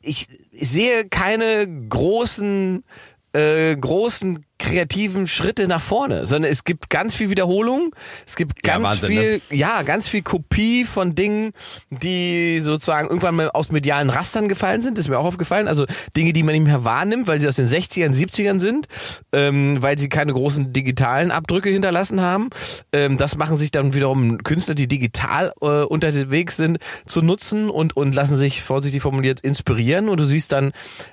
ich 0.00 0.26
sehe 0.52 1.08
keine 1.08 1.66
großen 1.88 2.84
äh, 3.32 3.76
großen 3.76 4.44
kreativen 4.58 5.26
Schritte 5.26 5.68
nach 5.68 5.80
vorne, 5.80 6.26
sondern 6.26 6.50
es 6.50 6.64
gibt 6.64 6.90
ganz 6.90 7.14
viel 7.14 7.30
Wiederholung, 7.30 7.94
es 8.26 8.36
gibt 8.36 8.66
Ja, 8.66 8.72
ganz 8.74 8.84
Wahnsinn, 8.84 9.08
viel, 9.08 9.32
ne? 9.34 9.56
ja, 9.56 9.82
ganz 9.82 10.08
viel 10.08 10.22
Kopie 10.22 10.84
von 10.84 11.14
Dingen, 11.14 11.52
die 11.90 12.58
sozusagen 12.60 13.08
irgendwann 13.08 13.36
mal 13.36 13.50
aus 13.50 13.70
medialen 13.70 14.10
Rastern 14.10 14.48
gefallen 14.48 14.82
sind, 14.82 14.98
das 14.98 15.06
ist 15.06 15.08
mir 15.10 15.18
auch 15.18 15.24
aufgefallen, 15.24 15.68
also 15.68 15.86
Dinge, 16.16 16.32
die 16.32 16.42
man 16.42 16.52
nicht 16.54 16.64
mehr 16.64 16.84
wahrnimmt, 16.84 17.26
weil 17.28 17.40
sie 17.40 17.48
aus 17.48 17.56
den 17.56 17.68
60ern, 17.68 18.14
70ern 18.14 18.60
sind, 18.60 18.86
ähm, 19.32 19.78
weil 19.80 19.98
sie 19.98 20.08
keine 20.08 20.32
großen 20.32 20.72
digitalen 20.72 21.30
Abdrücke 21.30 21.70
hinterlassen 21.70 22.20
haben. 22.20 22.50
Ähm, 22.92 23.16
das 23.16 23.36
machen 23.36 23.56
sich 23.56 23.70
dann 23.70 23.94
wiederum 23.94 24.38
Künstler, 24.42 24.74
die 24.74 24.88
digital 24.88 25.52
äh, 25.60 25.82
unterwegs 25.84 26.56
sind, 26.56 26.78
zu 27.06 27.22
nutzen 27.22 27.70
und, 27.70 27.96
und 27.96 28.14
lassen 28.14 28.36
sich, 28.36 28.62
vorsichtig 28.62 29.02
formuliert, 29.02 29.40
inspirieren 29.40 30.08
und 30.08 30.18
du 30.20 30.24
siehst 30.24 30.52
dann 30.52 30.72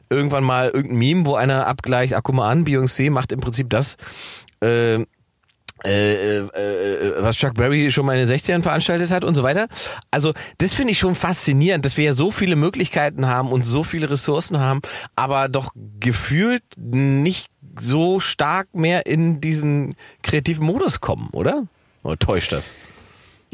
irgendwann 0.09 0.43
mal 0.43 0.69
irgendein 0.69 0.97
Meme, 0.97 1.25
wo 1.25 1.35
einer 1.35 1.67
abgleicht, 1.67 2.13
ach 2.13 2.21
guck 2.23 2.35
mal 2.35 2.49
an, 2.49 2.65
Beyoncé 2.65 3.09
macht 3.11 3.31
im 3.35 3.41
Prinzip 3.41 3.69
das, 3.69 3.97
äh, 4.61 5.03
äh, 5.83 6.39
äh, 6.39 7.13
was 7.19 7.35
Chuck 7.35 7.53
Berry 7.55 7.91
schon 7.91 8.05
mal 8.05 8.17
in 8.17 8.27
den 8.27 8.35
60ern 8.35 8.63
veranstaltet 8.63 9.11
hat 9.11 9.23
und 9.23 9.35
so 9.35 9.43
weiter. 9.43 9.67
Also 10.09 10.33
das 10.57 10.73
finde 10.73 10.93
ich 10.93 10.99
schon 10.99 11.15
faszinierend, 11.15 11.85
dass 11.85 11.97
wir 11.97 12.05
ja 12.05 12.13
so 12.13 12.31
viele 12.31 12.55
Möglichkeiten 12.55 13.27
haben 13.27 13.51
und 13.51 13.63
so 13.65 13.83
viele 13.83 14.09
Ressourcen 14.09 14.59
haben, 14.59 14.81
aber 15.15 15.49
doch 15.49 15.71
gefühlt 15.99 16.63
nicht 16.77 17.49
so 17.79 18.19
stark 18.19 18.73
mehr 18.73 19.05
in 19.05 19.41
diesen 19.41 19.95
kreativen 20.23 20.65
Modus 20.65 21.01
kommen, 21.01 21.29
oder? 21.33 21.67
Oder 22.03 22.17
täuscht 22.17 22.51
das? 22.51 22.73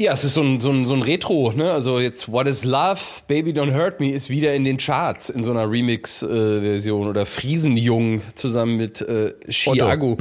Ja, 0.02 0.14
es 0.14 0.24
ist 0.24 0.34
so 0.34 0.42
ein, 0.42 0.60
so 0.60 0.72
ein, 0.72 0.84
so 0.84 0.94
ein 0.94 1.02
Retro, 1.02 1.52
ne? 1.52 1.70
Also 1.70 2.00
jetzt 2.00 2.30
What 2.30 2.48
is 2.48 2.64
Love, 2.64 2.98
Baby 3.28 3.52
Don't 3.52 3.72
Hurt 3.72 4.00
Me 4.00 4.10
ist 4.10 4.30
wieder 4.30 4.52
in 4.52 4.64
den 4.64 4.76
Charts 4.76 5.30
in 5.30 5.44
so 5.44 5.52
einer 5.52 5.70
Remix-Version 5.70 7.06
oder 7.06 7.24
Friesenjung 7.24 8.20
zusammen 8.34 8.78
mit 8.78 9.00
äh, 9.00 9.32
Chiago. 9.48 10.18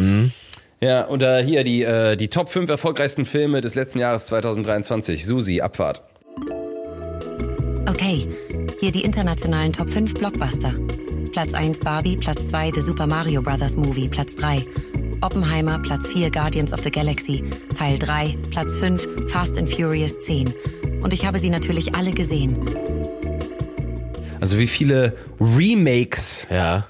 Ja, 0.81 1.07
oder 1.09 1.41
hier 1.41 1.63
die, 1.63 1.81
äh, 1.81 2.15
die 2.15 2.27
Top 2.27 2.49
5 2.49 2.69
erfolgreichsten 2.69 3.25
Filme 3.25 3.61
des 3.61 3.73
letzten 3.73 3.97
Jahres 3.97 4.27
2023. 4.27 5.25
Susi, 5.25 5.61
Abfahrt. 5.61 6.03
Okay, 7.87 8.27
hier 8.79 8.91
die 8.91 9.01
internationalen 9.01 9.73
Top 9.73 9.89
5 9.89 10.13
Blockbuster. 10.13 10.75
Platz 11.31 11.53
1 11.53 11.79
Barbie, 11.79 12.17
Platz 12.17 12.47
2 12.47 12.71
The 12.75 12.81
Super 12.81 13.07
Mario 13.07 13.41
Bros. 13.41 13.77
Movie, 13.77 14.09
Platz 14.09 14.35
3 14.35 14.65
Oppenheimer, 15.21 15.79
Platz 15.79 16.07
4 16.07 16.29
Guardians 16.29 16.73
of 16.73 16.81
the 16.83 16.91
Galaxy, 16.91 17.43
Teil 17.73 17.97
3, 17.97 18.35
Platz 18.49 18.77
5 18.77 19.07
Fast 19.29 19.57
and 19.57 19.69
Furious 19.69 20.19
10. 20.19 20.53
Und 21.01 21.13
ich 21.13 21.25
habe 21.25 21.39
sie 21.39 21.49
natürlich 21.49 21.95
alle 21.95 22.11
gesehen. 22.11 22.57
Also 24.41 24.57
wie 24.57 24.67
viele 24.67 25.15
Remakes 25.39 26.47
Ja. 26.49 26.87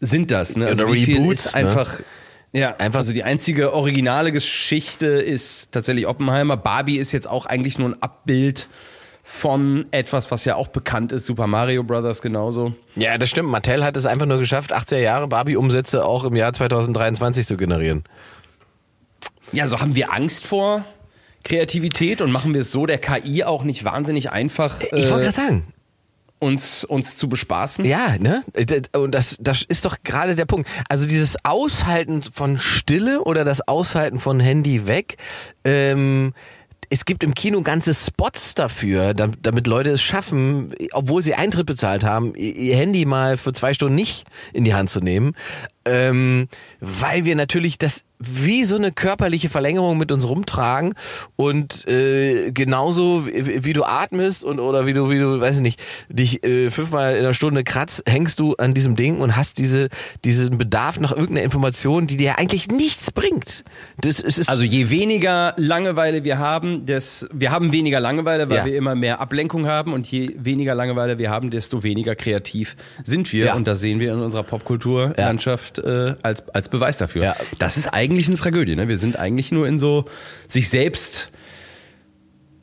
sind 0.00 0.30
das, 0.32 0.56
ne? 0.56 0.66
Also 0.66 0.84
Oder 0.84 0.92
wie 0.94 1.04
viel 1.04 1.18
Reboots, 1.20 1.46
ist 1.46 1.54
ne? 1.54 1.60
einfach 1.60 2.00
ja, 2.52 2.74
einfach 2.76 3.00
also 3.00 3.12
die 3.12 3.24
einzige 3.24 3.72
originale 3.74 4.32
Geschichte 4.32 5.06
ist 5.06 5.72
tatsächlich 5.72 6.06
Oppenheimer. 6.06 6.56
Barbie 6.56 6.96
ist 6.98 7.12
jetzt 7.12 7.28
auch 7.28 7.46
eigentlich 7.46 7.78
nur 7.78 7.90
ein 7.90 8.02
Abbild 8.02 8.68
von 9.30 9.84
etwas, 9.90 10.30
was 10.30 10.46
ja 10.46 10.56
auch 10.56 10.68
bekannt 10.68 11.12
ist, 11.12 11.26
Super 11.26 11.46
Mario 11.46 11.84
Brothers 11.84 12.22
genauso. 12.22 12.72
Ja, 12.96 13.18
das 13.18 13.28
stimmt. 13.28 13.50
Mattel 13.50 13.84
hat 13.84 13.94
es 13.96 14.06
einfach 14.06 14.24
nur 14.24 14.38
geschafft, 14.38 14.74
80er 14.74 14.98
Jahre 14.98 15.28
Barbie-Umsätze 15.28 16.04
auch 16.04 16.24
im 16.24 16.34
Jahr 16.34 16.54
2023 16.54 17.46
zu 17.46 17.58
generieren. 17.58 18.04
Ja, 19.52 19.68
so 19.68 19.80
haben 19.80 19.94
wir 19.94 20.14
Angst 20.14 20.46
vor 20.46 20.84
Kreativität 21.44 22.22
und 22.22 22.32
machen 22.32 22.54
wir 22.54 22.62
es 22.62 22.72
so 22.72 22.86
der 22.86 22.98
KI 22.98 23.44
auch 23.44 23.64
nicht 23.64 23.84
wahnsinnig 23.84 24.32
einfach, 24.32 24.80
Ich 24.80 24.92
wollte 24.92 25.06
äh, 25.06 25.10
gerade 25.24 25.32
sagen, 25.32 25.72
uns, 26.38 26.84
uns 26.84 27.18
zu 27.18 27.28
bespaßen? 27.28 27.84
Ja, 27.84 28.16
ne? 28.18 28.44
Und 28.94 29.12
das, 29.14 29.36
das 29.40 29.62
ist 29.62 29.84
doch 29.84 29.98
gerade 30.04 30.36
der 30.36 30.46
Punkt. 30.46 30.68
Also 30.88 31.06
dieses 31.06 31.36
Aushalten 31.44 32.22
von 32.22 32.58
Stille 32.58 33.22
oder 33.22 33.44
das 33.44 33.66
Aushalten 33.68 34.18
von 34.18 34.40
Handy 34.40 34.86
weg, 34.86 35.18
ähm, 35.64 36.32
es 36.90 37.04
gibt 37.04 37.22
im 37.22 37.34
Kino 37.34 37.60
ganze 37.62 37.92
Spots 37.94 38.54
dafür, 38.54 39.14
dam- 39.14 39.32
damit 39.42 39.66
Leute 39.66 39.90
es 39.90 40.02
schaffen, 40.02 40.74
obwohl 40.92 41.22
sie 41.22 41.34
Eintritt 41.34 41.66
bezahlt 41.66 42.04
haben, 42.04 42.34
ihr 42.34 42.76
Handy 42.76 43.04
mal 43.04 43.36
für 43.36 43.52
zwei 43.52 43.74
Stunden 43.74 43.94
nicht 43.94 44.24
in 44.52 44.64
die 44.64 44.74
Hand 44.74 44.90
zu 44.90 45.00
nehmen. 45.00 45.34
Ähm, 45.88 46.48
weil 46.80 47.24
wir 47.24 47.34
natürlich 47.36 47.78
das 47.78 48.04
wie 48.20 48.64
so 48.64 48.74
eine 48.74 48.90
körperliche 48.90 49.48
Verlängerung 49.48 49.96
mit 49.96 50.10
uns 50.10 50.26
rumtragen 50.26 50.94
und 51.36 51.86
äh, 51.86 52.50
genauso 52.50 53.26
wie, 53.28 53.64
wie 53.64 53.72
du 53.72 53.84
atmest 53.84 54.42
und 54.44 54.58
oder 54.58 54.86
wie 54.86 54.92
du 54.92 55.08
wie 55.08 55.20
du 55.20 55.40
weiß 55.40 55.56
ich 55.56 55.62
nicht 55.62 55.80
dich 56.08 56.42
äh, 56.44 56.72
fünfmal 56.72 57.12
in 57.14 57.20
einer 57.20 57.32
Stunde 57.34 57.62
kratzt 57.62 58.02
hängst 58.08 58.40
du 58.40 58.56
an 58.56 58.74
diesem 58.74 58.96
Ding 58.96 59.20
und 59.20 59.36
hast 59.36 59.58
diese 59.58 59.88
diesen 60.24 60.58
Bedarf 60.58 60.98
nach 60.98 61.12
irgendeiner 61.12 61.42
Information 61.44 62.08
die 62.08 62.16
dir 62.16 62.40
eigentlich 62.40 62.66
nichts 62.66 63.12
bringt 63.12 63.62
das 64.00 64.18
ist, 64.18 64.36
ist 64.38 64.48
Also 64.48 64.64
je 64.64 64.90
weniger 64.90 65.54
Langeweile 65.56 66.24
wir 66.24 66.38
haben, 66.38 66.86
des, 66.86 67.28
wir 67.32 67.52
haben 67.52 67.70
weniger 67.70 68.00
Langeweile, 68.00 68.48
weil 68.50 68.56
Ja. 68.56 68.64
wir 68.64 68.76
immer 68.76 68.96
mehr 68.96 69.20
Ablenkung 69.20 69.66
haben 69.68 69.92
und 69.92 70.08
je 70.10 70.34
weniger 70.36 70.74
Langeweile 70.74 71.18
wir 71.18 71.30
haben, 71.30 71.50
desto 71.50 71.84
weniger 71.84 72.16
kreativ 72.16 72.74
sind 73.04 73.32
wir 73.32 73.46
Ja. 73.46 73.54
und 73.54 73.68
das 73.68 73.78
sehen 73.78 74.00
wir 74.00 74.12
in 74.12 74.18
unserer 74.20 74.42
Popkulturlandschaft 74.42 75.77
äh, 75.78 76.14
als, 76.22 76.48
als 76.50 76.68
Beweis 76.68 76.98
dafür. 76.98 77.22
Ja. 77.24 77.36
Das 77.58 77.76
ist 77.76 77.88
eigentlich 77.88 78.28
eine 78.28 78.36
Tragödie, 78.36 78.76
ne? 78.76 78.88
Wir 78.88 78.98
sind 78.98 79.18
eigentlich 79.18 79.52
nur 79.52 79.66
in 79.66 79.78
so 79.78 80.04
sich 80.46 80.68
selbst 80.68 81.30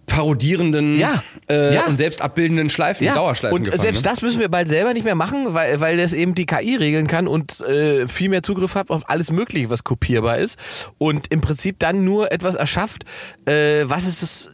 parodierenden 0.08 0.98
Ja. 1.00 1.24
Äh, 1.50 1.74
Ja. 1.76 1.86
und 1.88 1.98
selbst 1.98 2.22
abbildenden 2.22 2.70
Schleifen, 2.70 3.08
Dauerschleifen 3.08 3.58
und 3.58 3.64
gefangen, 3.66 3.82
selbst 3.82 4.06
ne? 4.06 4.10
das 4.12 4.22
müssen 4.22 4.40
wir 4.40 4.50
bald 4.50 4.68
selber 4.68 4.94
nicht 4.94 5.04
mehr 5.04 5.16
machen, 5.16 5.54
weil, 5.54 5.80
weil 5.80 5.98
das 5.98 6.14
eben 6.14 6.36
die 6.36 6.46
KI 6.46 6.76
regeln 6.76 7.08
kann 7.08 7.28
und 7.28 7.60
äh, 7.62 8.08
viel 8.08 8.30
mehr 8.30 8.44
Zugriff 8.44 8.76
hat 8.76 8.90
auf 8.90 9.10
alles 9.10 9.32
Mögliche, 9.32 9.70
was 9.70 9.84
kopierbar 9.84 10.38
ist 10.38 10.58
und 11.00 11.32
im 11.32 11.42
Prinzip 11.42 11.80
dann 11.80 12.06
nur 12.06 12.32
etwas 12.32 12.56
erschafft, 12.56 13.04
äh, 13.46 13.84
was 13.86 14.06
es 14.06 14.50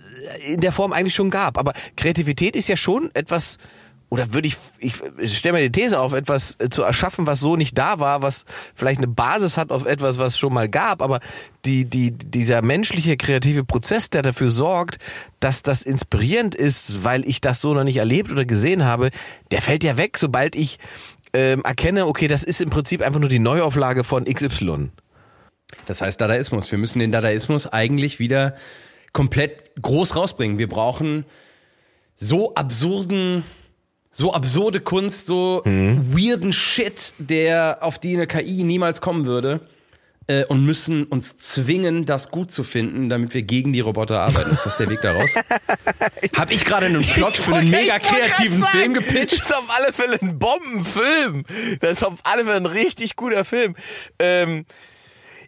in 0.47 0.61
der 0.61 0.71
Form 0.71 0.93
eigentlich 0.93 1.15
schon 1.15 1.29
gab. 1.29 1.57
Aber 1.57 1.73
Kreativität 1.97 2.55
ist 2.55 2.67
ja 2.69 2.77
schon 2.77 3.09
etwas 3.13 3.57
oder 4.11 4.33
würde 4.33 4.49
ich, 4.49 4.57
ich, 4.77 4.95
stelle 5.37 5.53
mir 5.53 5.69
die 5.69 5.71
These 5.71 5.97
auf, 5.97 6.11
etwas 6.11 6.57
äh, 6.59 6.67
zu 6.69 6.83
erschaffen, 6.83 7.27
was 7.27 7.39
so 7.39 7.55
nicht 7.55 7.77
da 7.77 7.99
war, 7.99 8.21
was 8.21 8.45
vielleicht 8.75 8.97
eine 8.97 9.07
Basis 9.07 9.55
hat 9.55 9.71
auf 9.71 9.85
etwas, 9.85 10.19
was 10.19 10.37
schon 10.37 10.53
mal 10.53 10.67
gab, 10.67 11.01
aber 11.01 11.21
die, 11.63 11.85
die, 11.85 12.11
dieser 12.11 12.61
menschliche 12.61 13.15
kreative 13.15 13.63
Prozess, 13.63 14.09
der 14.09 14.21
dafür 14.21 14.49
sorgt, 14.49 14.97
dass 15.39 15.63
das 15.63 15.81
inspirierend 15.83 16.55
ist, 16.55 17.05
weil 17.05 17.25
ich 17.25 17.39
das 17.39 17.61
so 17.61 17.73
noch 17.73 17.85
nicht 17.85 17.97
erlebt 17.97 18.29
oder 18.31 18.43
gesehen 18.43 18.83
habe, 18.83 19.11
der 19.51 19.61
fällt 19.61 19.85
ja 19.85 19.95
weg, 19.95 20.17
sobald 20.17 20.57
ich 20.57 20.77
ähm, 21.33 21.63
erkenne, 21.63 22.05
okay, 22.05 22.27
das 22.27 22.43
ist 22.43 22.59
im 22.59 22.69
Prinzip 22.69 23.01
einfach 23.01 23.21
nur 23.21 23.29
die 23.29 23.39
Neuauflage 23.39 24.03
von 24.03 24.25
XY. 24.25 24.89
Das 25.85 26.01
heißt 26.01 26.19
Dadaismus. 26.19 26.69
Wir 26.69 26.77
müssen 26.77 26.99
den 26.99 27.13
Dadaismus 27.13 27.65
eigentlich 27.65 28.19
wieder 28.19 28.55
komplett 29.13 29.71
groß 29.81 30.17
rausbringen. 30.17 30.57
Wir 30.57 30.67
brauchen 30.67 31.23
so 32.17 32.55
absurden, 32.55 33.45
so 34.11 34.33
absurde 34.33 34.81
Kunst, 34.81 35.25
so 35.25 35.61
weirden 35.65 36.53
Shit, 36.53 37.13
der 37.17 37.79
auf 37.81 37.97
die 37.97 38.15
eine 38.15 38.27
KI 38.27 38.63
niemals 38.63 39.01
kommen 39.01 39.25
würde. 39.25 39.61
Äh, 40.27 40.45
und 40.45 40.63
müssen 40.63 41.05
uns 41.05 41.35
zwingen, 41.35 42.05
das 42.05 42.29
gut 42.29 42.51
zu 42.51 42.63
finden, 42.63 43.09
damit 43.09 43.33
wir 43.33 43.41
gegen 43.41 43.73
die 43.73 43.79
Roboter 43.79 44.19
arbeiten. 44.19 44.51
Ist 44.51 44.65
das 44.65 44.77
der 44.77 44.87
Weg 44.87 45.01
daraus? 45.01 45.31
Hab 46.37 46.51
ich 46.51 46.63
gerade 46.63 46.85
einen 46.85 47.01
Plot 47.01 47.37
für 47.37 47.55
einen 47.55 47.71
mega 47.71 47.97
kreativen 47.97 48.63
Film 48.63 48.93
gepitcht? 48.93 49.39
Das 49.39 49.47
ist 49.47 49.55
auf 49.55 49.75
alle 49.75 49.91
Fälle 49.91 50.21
ein 50.21 50.37
Bombenfilm. 50.37 51.43
Das 51.79 51.93
ist 51.93 52.03
auf 52.03 52.19
alle 52.23 52.43
Fälle 52.43 52.57
ein 52.57 52.65
richtig 52.67 53.15
guter 53.15 53.43
Film. 53.43 53.75
Ähm, 54.19 54.65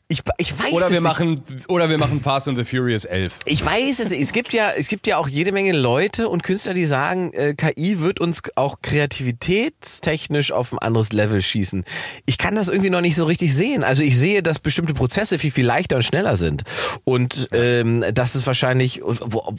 ich, 0.09 0.21
ich 0.37 0.59
weiß 0.59 0.73
Oder 0.73 0.85
es 0.85 0.91
wir 0.91 0.99
nicht. 0.99 1.01
machen, 1.01 1.43
oder 1.69 1.89
wir 1.89 1.97
machen 1.97 2.21
Fast 2.21 2.47
and 2.47 2.57
the 2.57 2.65
Furious 2.65 3.05
11. 3.05 3.39
Ich 3.45 3.65
weiß 3.65 3.99
es 3.99 4.09
nicht. 4.09 4.21
Es 4.21 4.31
gibt 4.31 4.53
ja, 4.53 4.69
es 4.77 4.87
gibt 4.87 5.07
ja 5.07 5.17
auch 5.17 5.27
jede 5.27 5.51
Menge 5.51 5.71
Leute 5.71 6.29
und 6.29 6.43
Künstler, 6.43 6.73
die 6.73 6.85
sagen, 6.85 7.33
äh, 7.33 7.55
KI 7.55 7.99
wird 7.99 8.19
uns 8.19 8.41
auch 8.55 8.81
kreativitätstechnisch 8.81 10.51
auf 10.51 10.71
ein 10.71 10.79
anderes 10.79 11.13
Level 11.13 11.41
schießen. 11.41 11.83
Ich 12.25 12.37
kann 12.37 12.53
das 12.55 12.67
irgendwie 12.67 12.91
noch 12.91 13.01
nicht 13.01 13.15
so 13.15 13.25
richtig 13.25 13.55
sehen. 13.55 13.83
Also 13.83 14.03
ich 14.03 14.17
sehe, 14.19 14.43
dass 14.43 14.59
bestimmte 14.59 14.93
Prozesse 14.93 15.39
viel, 15.39 15.51
viel 15.51 15.65
leichter 15.65 15.95
und 15.95 16.03
schneller 16.03 16.37
sind. 16.37 16.63
Und 17.05 17.47
ähm, 17.51 18.05
das 18.13 18.35
ist 18.35 18.45
wahrscheinlich, 18.45 19.01
wo, 19.03 19.55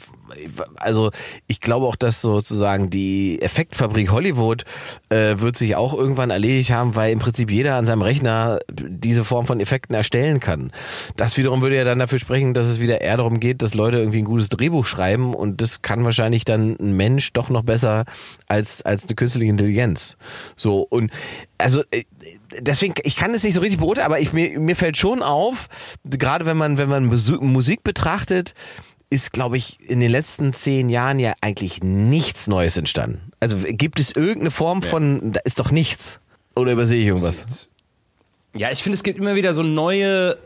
also 0.77 1.11
ich 1.47 1.59
glaube 1.59 1.85
auch, 1.85 1.95
dass 1.97 2.21
sozusagen 2.21 2.89
die 2.89 3.41
Effektfabrik 3.41 4.11
Hollywood 4.11 4.63
äh, 5.09 5.39
wird 5.39 5.57
sich 5.57 5.75
auch 5.75 5.93
irgendwann 5.93 6.29
erledigt 6.29 6.71
haben, 6.71 6.95
weil 6.95 7.11
im 7.11 7.19
Prinzip 7.19 7.51
jeder 7.51 7.75
an 7.75 7.85
seinem 7.85 8.03
Rechner 8.03 8.59
diese 8.71 9.25
Form 9.25 9.45
von 9.45 9.59
Effekten 9.59 9.95
erstellen 9.95 10.39
kann. 10.39 10.44
Das 11.15 11.37
wiederum 11.37 11.61
würde 11.61 11.75
ja 11.75 11.83
dann 11.83 11.99
dafür 11.99 12.19
sprechen, 12.19 12.53
dass 12.53 12.67
es 12.67 12.79
wieder 12.79 13.01
eher 13.01 13.17
darum 13.17 13.39
geht, 13.39 13.61
dass 13.61 13.73
Leute 13.73 13.97
irgendwie 13.97 14.19
ein 14.19 14.25
gutes 14.25 14.49
Drehbuch 14.49 14.85
schreiben 14.85 15.33
und 15.33 15.61
das 15.61 15.81
kann 15.81 16.03
wahrscheinlich 16.03 16.45
dann 16.45 16.77
ein 16.79 16.95
Mensch 16.95 17.33
doch 17.33 17.49
noch 17.49 17.63
besser 17.63 18.05
als 18.47 18.81
als 18.83 19.05
eine 19.05 19.15
künstliche 19.15 19.49
Intelligenz. 19.49 20.17
So 20.55 20.85
und 20.89 21.11
also 21.57 21.83
äh, 21.91 22.03
deswegen 22.59 22.93
ich 23.03 23.15
kann 23.15 23.33
es 23.33 23.43
nicht 23.43 23.53
so 23.53 23.61
richtig 23.61 23.79
beurteilen, 23.79 24.05
aber 24.05 24.19
ich 24.19 24.33
mir 24.33 24.59
mir 24.59 24.75
fällt 24.75 24.97
schon 24.97 25.21
auf, 25.21 25.67
gerade 26.03 26.45
wenn 26.45 26.57
man 26.57 26.77
wenn 26.77 26.89
man 26.89 27.05
Musik 27.05 27.83
betrachtet, 27.83 28.53
ist, 29.09 29.31
glaube 29.31 29.57
ich, 29.57 29.79
in 29.81 29.99
den 29.99 30.11
letzten 30.11 30.53
zehn 30.53 30.89
Jahren 30.89 31.19
ja 31.19 31.33
eigentlich 31.41 31.83
nichts 31.83 32.47
Neues 32.47 32.77
entstanden. 32.77 33.31
Also 33.39 33.57
gibt 33.61 33.99
es 33.99 34.11
irgendeine 34.11 34.51
Form 34.51 34.81
von, 34.81 35.31
da 35.31 35.39
ist 35.43 35.59
doch 35.59 35.71
nichts. 35.71 36.19
Oder 36.55 36.71
übersehe 36.71 37.01
ich 37.01 37.07
irgendwas? 37.07 37.69
Ja, 38.57 38.71
ich 38.71 38.81
finde, 38.81 38.95
es 38.95 39.03
gibt 39.03 39.19
immer 39.19 39.35
wieder 39.35 39.53
so 39.53 39.63
neue, 39.63 40.37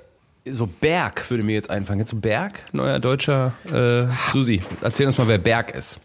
so 0.43 0.65
Berg 0.65 1.29
würde 1.29 1.43
mir 1.43 1.53
jetzt 1.53 1.69
einfallen. 1.69 1.99
Jetzt 1.99 2.09
so 2.09 2.17
Berg, 2.17 2.59
neuer 2.71 2.99
deutscher 2.99 3.53
äh, 3.71 4.07
Susi. 4.31 4.63
Erzähl 4.81 5.05
uns 5.05 5.19
mal, 5.19 5.27
wer 5.27 5.37
Berg 5.37 5.75
ist. 5.75 5.99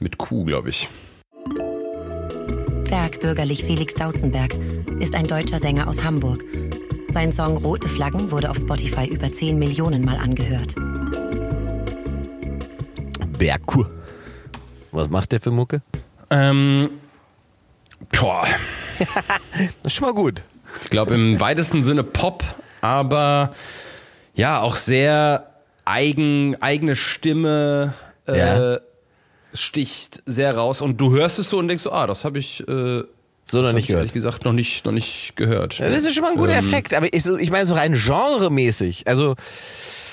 Mit 0.00 0.18
Q, 0.18 0.44
glaube 0.44 0.68
ich. 0.68 0.88
Berg, 2.90 3.20
bürgerlich 3.20 3.64
Felix 3.64 3.94
Dautzenberg, 3.94 4.54
ist 4.98 5.14
ein 5.14 5.26
deutscher 5.26 5.58
Sänger 5.58 5.88
aus 5.88 6.04
Hamburg. 6.04 6.44
Sein 7.08 7.32
Song 7.32 7.56
Rote 7.56 7.88
Flaggen 7.88 8.30
wurde 8.30 8.50
auf 8.50 8.58
Spotify 8.58 9.06
über 9.06 9.32
10 9.32 9.58
Millionen 9.58 10.04
Mal 10.04 10.18
angehört. 10.18 10.74
Bergkur. 13.38 13.90
Was 14.92 15.08
macht 15.08 15.32
der 15.32 15.40
für 15.40 15.50
Mucke? 15.50 15.80
Ähm, 16.28 16.90
boah, 18.12 18.46
Das 19.82 19.92
ist 19.92 19.94
schon 19.94 20.06
mal 20.06 20.14
gut. 20.14 20.42
Ich 20.82 20.90
glaube 20.90 21.14
im 21.14 21.40
weitesten 21.40 21.82
Sinne 21.82 22.04
Pop, 22.04 22.42
aber 22.80 23.52
ja, 24.34 24.60
auch 24.60 24.76
sehr 24.76 25.50
eigen, 25.84 26.56
eigene 26.62 26.96
Stimme 26.96 27.94
äh, 28.26 28.38
Ja. 28.38 28.78
sticht 29.54 30.22
sehr 30.26 30.56
raus. 30.56 30.80
Und 30.80 31.00
du 31.00 31.12
hörst 31.12 31.38
es 31.38 31.48
so 31.48 31.58
und 31.58 31.68
denkst 31.68 31.82
so, 31.84 31.92
ah, 31.92 32.06
das 32.06 32.24
habe 32.24 32.38
ich, 32.38 32.60
äh, 32.68 33.02
So 33.50 33.60
noch 33.62 33.72
nicht 33.72 33.82
ich 33.84 33.86
gehört. 33.88 34.00
ehrlich 34.02 34.12
gesagt 34.12 34.44
noch 34.44 34.52
nicht, 34.52 34.84
noch 34.84 34.92
nicht 34.92 35.32
gehört. 35.36 35.78
Ja, 35.78 35.88
das 35.88 36.04
ist 36.04 36.14
schon 36.14 36.22
mal 36.22 36.30
ein 36.30 36.36
guter 36.36 36.52
Ähm, 36.52 36.60
Effekt, 36.60 36.94
aber 36.94 37.12
ich, 37.12 37.26
ich 37.26 37.50
meine 37.50 37.66
so 37.66 37.74
rein 37.74 37.94
genremäßig. 37.94 39.06
Also 39.08 39.34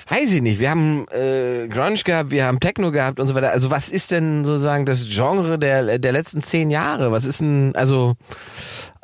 weiß 0.10 0.32
ich 0.34 0.42
nicht. 0.42 0.60
Wir 0.60 0.70
haben 0.70 1.06
äh, 1.10 1.68
Grunge 1.68 1.96
gehabt, 2.04 2.32
wir 2.32 2.46
haben 2.46 2.60
Techno 2.60 2.92
gehabt 2.92 3.20
und 3.20 3.28
so 3.28 3.36
weiter. 3.36 3.52
Also 3.52 3.72
was 3.72 3.90
ist 3.90 4.12
denn 4.12 4.46
sozusagen 4.46 4.86
das 4.86 5.06
Genre 5.10 5.58
der 5.60 6.00
der 6.00 6.12
letzten 6.12 6.42
zehn 6.42 6.70
Jahre? 6.70 7.12
Was 7.12 7.26
ist 7.26 7.42
denn 7.42 7.74
also 7.76 8.16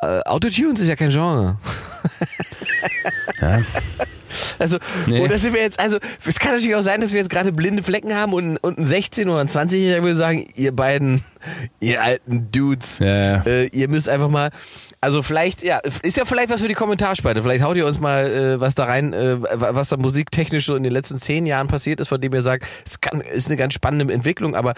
äh, 0.01 0.22
Autotunes 0.25 0.81
ist 0.81 0.88
ja 0.89 0.95
kein 0.95 1.10
Genre. 1.12 1.57
Also, 4.57 4.77
Nee. 5.05 5.19
oder 5.22 5.38
sind 5.38 5.53
wir 5.53 5.62
jetzt, 5.62 5.79
also, 5.79 6.00
es 6.25 6.39
kann 6.39 6.53
natürlich 6.53 6.75
auch 6.75 6.81
sein, 6.81 7.01
dass 7.01 7.12
wir 7.12 7.19
jetzt 7.19 7.29
gerade 7.29 7.51
blinde 7.51 7.83
Flecken 7.83 8.15
haben 8.15 8.33
und, 8.33 8.57
und 8.57 8.79
ein 8.79 8.88
16- 8.88 9.25
oder 9.25 9.39
ein 9.41 9.50
20-Jähriger 9.50 10.01
würde 10.03 10.15
sagen, 10.15 10.48
ihr 10.55 10.72
beiden, 10.75 11.24
ihr 11.79 12.01
alten 12.01 12.50
Dudes, 12.51 13.00
Ja, 13.00 13.07
ja. 13.36 13.43
äh, 13.45 13.65
ihr 13.67 13.88
müsst 13.89 14.10
einfach 14.10 14.29
mal, 14.29 14.50
also 15.03 15.22
vielleicht, 15.22 15.63
ja, 15.63 15.79
ist 16.01 16.15
ja 16.15 16.24
vielleicht 16.24 16.50
was 16.50 16.62
für 16.62 16.69
die 16.69 16.75
Kommentarspalte. 16.75 17.41
Vielleicht 17.43 17.62
haut 17.62 17.75
ihr 17.75 17.86
uns 17.86 18.00
mal 18.00 18.31
äh, 18.31 18.62
was 18.62 18.74
da 18.74 18.86
rein, 18.86 19.12
äh, 19.12 19.38
was 19.41 19.89
da 19.89 19.98
musiktechnisch 19.98 20.65
so 20.65 20.75
in 20.75 20.83
den 20.83 20.93
letzten 20.93 21.17
zehn 21.17 21.45
Jahren 21.45 21.67
passiert 21.67 22.00
ist, 22.00 22.07
von 22.07 22.22
dem 22.22 22.33
ihr 22.33 22.41
sagt, 22.41 22.65
es 22.88 23.01
kann, 23.01 23.19
ist 23.19 23.48
eine 23.48 23.57
ganz 23.57 23.74
spannende 23.74 24.13
Entwicklung, 24.13 24.55
aber 24.55 24.75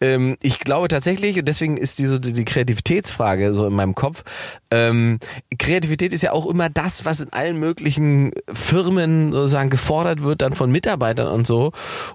ähm, 0.00 0.36
ich 0.42 0.58
glaube 0.58 0.88
tatsächlich, 0.88 1.38
und 1.38 1.44
deswegen 1.46 1.76
ist 1.76 2.00
diese 2.00 2.18
die 2.18 2.44
Kreativitätsfrage 2.44 3.52
so 3.52 3.66
in 3.66 3.72
meinem 3.72 3.94
Kopf, 3.94 4.24
ähm, 4.72 5.20
Kreativität 5.60 6.12
ist 6.12 6.22
ja 6.22 6.32
auch 6.32 6.46
immer 6.46 6.68
das, 6.68 7.04
was 7.04 7.20
in 7.20 7.32
allen 7.32 7.60
möglichen 7.60 8.32
Firmen 8.52 9.30
sozusagen 9.30 9.70
gefordert 9.70 10.24
wird, 10.24 10.42
dann 10.42 10.54
von 10.54 10.72
Mitarbeitern 10.72 11.28
und 11.28 11.46
so. 11.46 11.70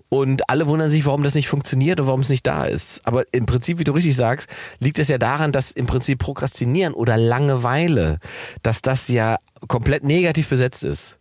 Und 0.10 0.50
alle 0.50 0.68
wundern 0.68 0.90
sich, 0.90 1.06
warum 1.06 1.24
das 1.24 1.34
nicht 1.34 1.48
funktioniert 1.48 2.02
und 2.02 2.08
warum 2.08 2.20
es 2.20 2.30
nicht 2.30 2.46
da 2.46 2.66
ist. 2.66 3.02
Aber 3.06 3.24
im 3.32 3.46
Prinzip, 3.46 3.80
wie 3.80 3.86
du 3.86 3.94
richtig 3.94 4.18
sagst, 4.18 4.50
liegt 4.80 5.00
es 5.00 5.08
ja 5.08 5.18
daran, 5.18 5.54
dass 5.54 5.72
im 5.72 5.86
Prinzip 5.86 6.20
Prokrastinieren 6.20 6.94
oder 6.94 7.18
Langeweile, 7.54 8.20
dass 8.64 8.82
das 8.82 9.08
ja 9.08 9.38
komplett 9.68 10.04
negativ 10.04 10.50
besetzt 10.50 10.84
ist. 10.84 11.18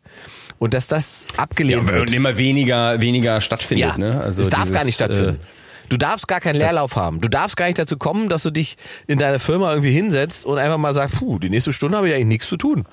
Und 0.58 0.74
dass 0.74 0.86
das 0.86 1.26
Ja, 1.32 1.42
abgelehnt 1.42 1.90
wird. 1.90 2.00
und 2.02 2.12
immer 2.12 2.36
weniger, 2.36 3.00
weniger 3.00 3.40
stattfindet. 3.40 3.90
Ja, 3.90 3.98
ne? 3.98 4.20
also 4.22 4.42
es 4.42 4.48
darf 4.48 4.62
dieses, 4.62 4.76
gar 4.76 4.84
nicht 4.84 4.94
stattfinden. 4.94 5.34
Äh, 5.36 5.88
Du 5.88 5.98
darfst 5.98 6.26
gar 6.26 6.40
keinen 6.40 6.54
Leerlauf 6.58 6.96
haben. 6.96 7.20
Du 7.20 7.28
darfst 7.28 7.54
gar 7.56 7.66
nicht 7.66 7.78
dazu 7.78 7.98
kommen, 7.98 8.30
dass 8.30 8.44
du 8.44 8.50
dich 8.50 8.78
in 9.06 9.18
deiner 9.18 9.38
Firma 9.38 9.70
irgendwie 9.70 9.90
hinsetzt 9.90 10.46
und 10.46 10.56
einfach 10.56 10.78
mal 10.78 10.94
sagst, 10.94 11.18
puh, 11.18 11.38
die 11.38 11.50
nächste 11.50 11.70
Stunde 11.74 11.98
habe 11.98 12.08
ich 12.08 12.14
eigentlich 12.14 12.26
nichts 12.28 12.48
zu 12.48 12.56
tun. 12.56 12.86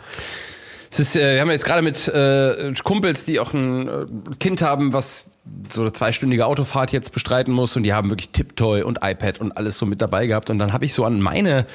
Es 0.91 0.99
ist, 0.99 1.15
äh, 1.15 1.35
wir 1.35 1.41
haben 1.41 1.51
jetzt 1.51 1.63
gerade 1.63 1.81
mit 1.81 2.07
äh, 2.09 2.73
Kumpels, 2.83 3.23
die 3.23 3.39
auch 3.39 3.53
ein 3.53 3.87
äh, 3.87 4.05
Kind 4.39 4.61
haben, 4.63 4.91
was 4.91 5.37
so 5.71 5.81
eine 5.81 5.93
zweistündige 5.93 6.45
Autofahrt 6.45 6.91
jetzt 6.91 7.13
bestreiten 7.13 7.53
muss 7.53 7.77
und 7.77 7.83
die 7.83 7.93
haben 7.93 8.09
wirklich 8.09 8.29
Tiptoy 8.31 8.81
und 8.81 8.97
iPad 9.03 9.39
und 9.39 9.55
alles 9.55 9.77
so 9.77 9.85
mit 9.85 10.01
dabei 10.01 10.25
gehabt. 10.27 10.49
Und 10.49 10.59
dann 10.59 10.73
habe 10.73 10.83
ich 10.83 10.91
so 10.93 11.05
an 11.05 11.21
meine 11.21 11.67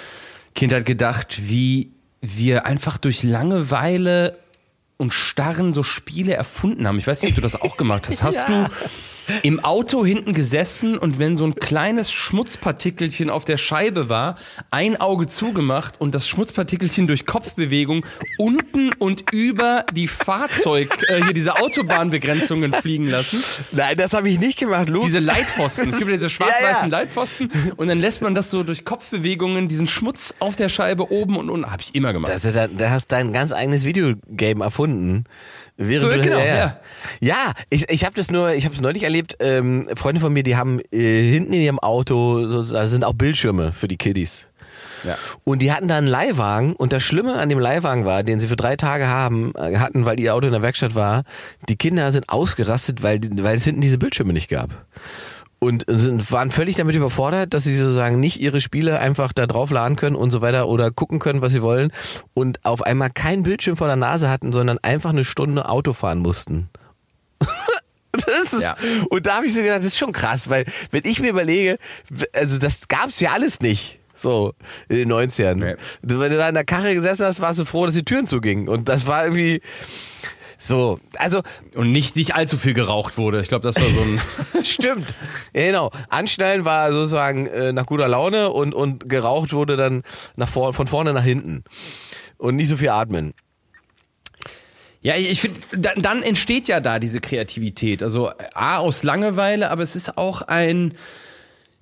Kindheit 0.54 0.86
gedacht, 0.86 1.40
wie 1.48 1.90
wir 2.20 2.66
einfach 2.66 2.96
durch 2.98 3.22
Langeweile 3.22 4.38
und 4.96 5.12
Starren 5.12 5.72
so 5.72 5.82
Spiele 5.82 6.34
erfunden 6.34 6.86
haben. 6.86 6.98
Ich 6.98 7.06
weiß 7.06 7.22
nicht, 7.22 7.32
ob 7.32 7.36
du 7.36 7.40
das 7.42 7.60
auch 7.60 7.76
gemacht 7.76 8.08
hast. 8.08 8.22
Hast 8.22 8.48
Ja. 8.48 8.68
du 8.68 8.70
im 9.42 9.60
Auto 9.60 10.04
hinten 10.04 10.34
gesessen 10.34 10.98
und 10.98 11.18
wenn 11.18 11.36
so 11.36 11.44
ein 11.44 11.54
kleines 11.54 12.12
Schmutzpartikelchen 12.12 13.30
auf 13.30 13.44
der 13.44 13.56
Scheibe 13.56 14.08
war, 14.08 14.36
ein 14.70 15.00
Auge 15.00 15.26
zugemacht 15.26 16.00
und 16.00 16.14
das 16.14 16.28
Schmutzpartikelchen 16.28 17.06
durch 17.06 17.26
Kopfbewegung 17.26 18.04
unten 18.38 18.92
und 18.98 19.32
über 19.32 19.84
die 19.92 20.08
Fahrzeug, 20.08 20.96
äh, 21.08 21.22
hier 21.24 21.32
diese 21.32 21.56
Autobahnbegrenzungen 21.56 22.72
fliegen 22.72 23.08
lassen. 23.08 23.42
Nein, 23.72 23.96
das 23.96 24.12
habe 24.12 24.28
ich 24.28 24.38
nicht 24.38 24.58
gemacht, 24.58 24.88
Lu. 24.88 25.00
Diese 25.00 25.18
Leitpfosten. 25.20 25.88
Es 25.90 25.98
gibt 25.98 26.10
ja 26.10 26.16
diese 26.16 26.30
schwarz-weißen 26.30 26.64
Ja, 26.90 26.98
ja. 26.98 27.02
Leitpfosten 27.02 27.50
und 27.76 27.88
dann 27.88 28.00
lässt 28.00 28.22
man 28.22 28.34
das 28.34 28.50
so 28.50 28.62
durch 28.62 28.84
Kopfbewegungen, 28.84 29.68
diesen 29.68 29.88
Schmutz 29.88 30.34
auf 30.38 30.56
der 30.56 30.68
Scheibe 30.68 31.10
oben 31.10 31.36
und 31.36 31.50
unten. 31.50 31.70
Habe 31.70 31.82
ich 31.82 31.94
immer 31.94 32.12
gemacht. 32.12 32.32
Da, 32.42 32.68
da 32.68 32.90
hast 32.90 33.10
dein 33.12 33.32
ganz 33.32 33.52
eigenes 33.52 33.84
Videogame 33.84 34.64
erfunden. 34.64 35.24
Während 35.76 36.08
So, 36.08 36.14
du, 36.14 36.22
genau, 36.22 36.38
ja, 36.38 36.44
ja. 36.54 36.80
ja. 37.20 37.52
ich, 37.68 37.88
ich 37.88 38.04
habe 38.04 38.14
das 38.14 38.30
nur, 38.30 38.52
ich 38.54 38.64
habe 38.64 38.74
es 38.74 38.80
neulich 38.80 39.02
erlebt. 39.02 39.36
Ähm, 39.40 39.88
Freunde 39.96 40.20
von 40.20 40.32
mir, 40.32 40.42
die 40.44 40.56
haben 40.56 40.80
äh, 40.92 41.22
hinten 41.22 41.52
in 41.52 41.62
ihrem 41.62 41.78
Auto, 41.80 42.46
so, 42.46 42.72
da 42.72 42.86
sind 42.86 43.04
auch 43.04 43.14
Bildschirme 43.14 43.72
für 43.72 43.88
die 43.88 43.96
Kiddies. 43.96 44.46
Ja. 45.04 45.18
Und 45.42 45.60
die 45.62 45.72
hatten 45.72 45.88
da 45.88 45.98
einen 45.98 46.06
Leihwagen 46.06 46.74
und 46.74 46.92
das 46.92 47.02
Schlimme 47.02 47.34
an 47.34 47.48
dem 47.48 47.58
Leihwagen 47.58 48.04
war, 48.04 48.22
den 48.22 48.40
sie 48.40 48.48
für 48.48 48.56
drei 48.56 48.76
Tage 48.76 49.08
haben, 49.08 49.52
äh, 49.56 49.76
hatten, 49.76 50.06
weil 50.06 50.18
ihr 50.20 50.34
Auto 50.34 50.46
in 50.46 50.52
der 50.52 50.62
Werkstatt 50.62 50.94
war, 50.94 51.24
die 51.68 51.76
Kinder 51.76 52.10
sind 52.12 52.28
ausgerastet, 52.28 53.02
weil, 53.02 53.20
weil 53.38 53.56
es 53.56 53.64
hinten 53.64 53.80
diese 53.80 53.98
Bildschirme 53.98 54.32
nicht 54.32 54.48
gab. 54.48 54.70
Und 55.64 55.86
sind, 55.88 56.30
waren 56.30 56.50
völlig 56.50 56.76
damit 56.76 56.94
überfordert, 56.94 57.54
dass 57.54 57.64
sie 57.64 57.74
sozusagen 57.74 58.20
nicht 58.20 58.38
ihre 58.38 58.60
Spiele 58.60 58.98
einfach 58.98 59.32
da 59.32 59.46
drauf 59.46 59.70
laden 59.70 59.96
können 59.96 60.14
und 60.14 60.30
so 60.30 60.42
weiter 60.42 60.68
oder 60.68 60.90
gucken 60.90 61.20
können, 61.20 61.40
was 61.40 61.52
sie 61.52 61.62
wollen 61.62 61.90
und 62.34 62.62
auf 62.66 62.82
einmal 62.82 63.08
keinen 63.08 63.44
Bildschirm 63.44 63.78
vor 63.78 63.86
der 63.86 63.96
Nase 63.96 64.28
hatten, 64.28 64.52
sondern 64.52 64.76
einfach 64.82 65.08
eine 65.10 65.24
Stunde 65.24 65.66
Auto 65.66 65.94
fahren 65.94 66.18
mussten. 66.18 66.68
Das 68.12 68.52
ist, 68.52 68.62
Ja. 68.62 68.76
Und 69.10 69.26
da 69.26 69.38
habe 69.38 69.46
ich 69.46 69.54
so 69.54 69.60
gedacht, 69.60 69.78
das 69.78 69.86
ist 69.86 69.98
schon 69.98 70.12
krass, 70.12 70.48
weil 70.48 70.66
wenn 70.92 71.02
ich 71.04 71.18
mir 71.18 71.30
überlege, 71.30 71.78
also 72.32 72.60
das 72.60 72.86
gab's 72.86 73.18
ja 73.18 73.32
alles 73.32 73.60
nicht. 73.60 73.98
So, 74.14 74.54
in 74.88 74.96
den 74.96 75.12
90ern. 75.12 75.54
Nee. 75.54 75.74
Wenn 76.02 76.30
du 76.30 76.38
da 76.38 76.48
in 76.48 76.54
der 76.54 76.64
Karre 76.64 76.94
gesessen 76.94 77.26
hast, 77.26 77.40
warst 77.40 77.58
du 77.58 77.64
froh, 77.64 77.86
dass 77.86 77.96
die 77.96 78.04
Türen 78.04 78.28
zugingen. 78.28 78.68
Und 78.68 78.88
das 78.88 79.08
war 79.08 79.24
irgendwie 79.24 79.60
so. 80.58 80.98
Also, 81.18 81.42
Und 81.74 81.92
nicht, 81.92 82.16
nicht 82.16 82.34
allzu 82.34 82.56
viel 82.58 82.74
geraucht 82.74 83.18
wurde. 83.18 83.40
Ich 83.40 83.48
glaube, 83.48 83.62
das 83.62 83.76
war 83.76 83.88
so 83.88 84.00
ein. 84.00 84.20
stimmt. 84.64 85.14
Ja, 85.54 85.66
genau. 85.66 85.90
Anschnallen 86.08 86.64
war 86.64 86.92
sozusagen 86.92 87.46
äh, 87.46 87.72
nach 87.72 87.86
guter 87.86 88.08
Laune 88.08 88.50
und, 88.50 88.74
und 88.74 89.08
geraucht 89.08 89.52
wurde 89.52 89.76
dann 89.76 90.02
nach 90.36 90.48
vor, 90.48 90.74
von 90.74 90.86
vorne 90.86 91.12
nach 91.12 91.24
hinten. 91.24 91.64
Und 92.36 92.56
nicht 92.56 92.68
so 92.68 92.76
viel 92.76 92.90
atmen. 92.90 93.34
Ja, 95.04 95.16
ich 95.16 95.42
finde, 95.42 95.60
dann, 95.76 96.00
dann 96.00 96.22
entsteht 96.22 96.66
ja 96.66 96.80
da 96.80 96.98
diese 96.98 97.20
Kreativität. 97.20 98.02
Also 98.02 98.30
A 98.54 98.78
aus 98.78 99.02
Langeweile, 99.02 99.70
aber 99.70 99.82
es 99.82 99.96
ist 99.96 100.16
auch 100.16 100.40
ein, 100.40 100.94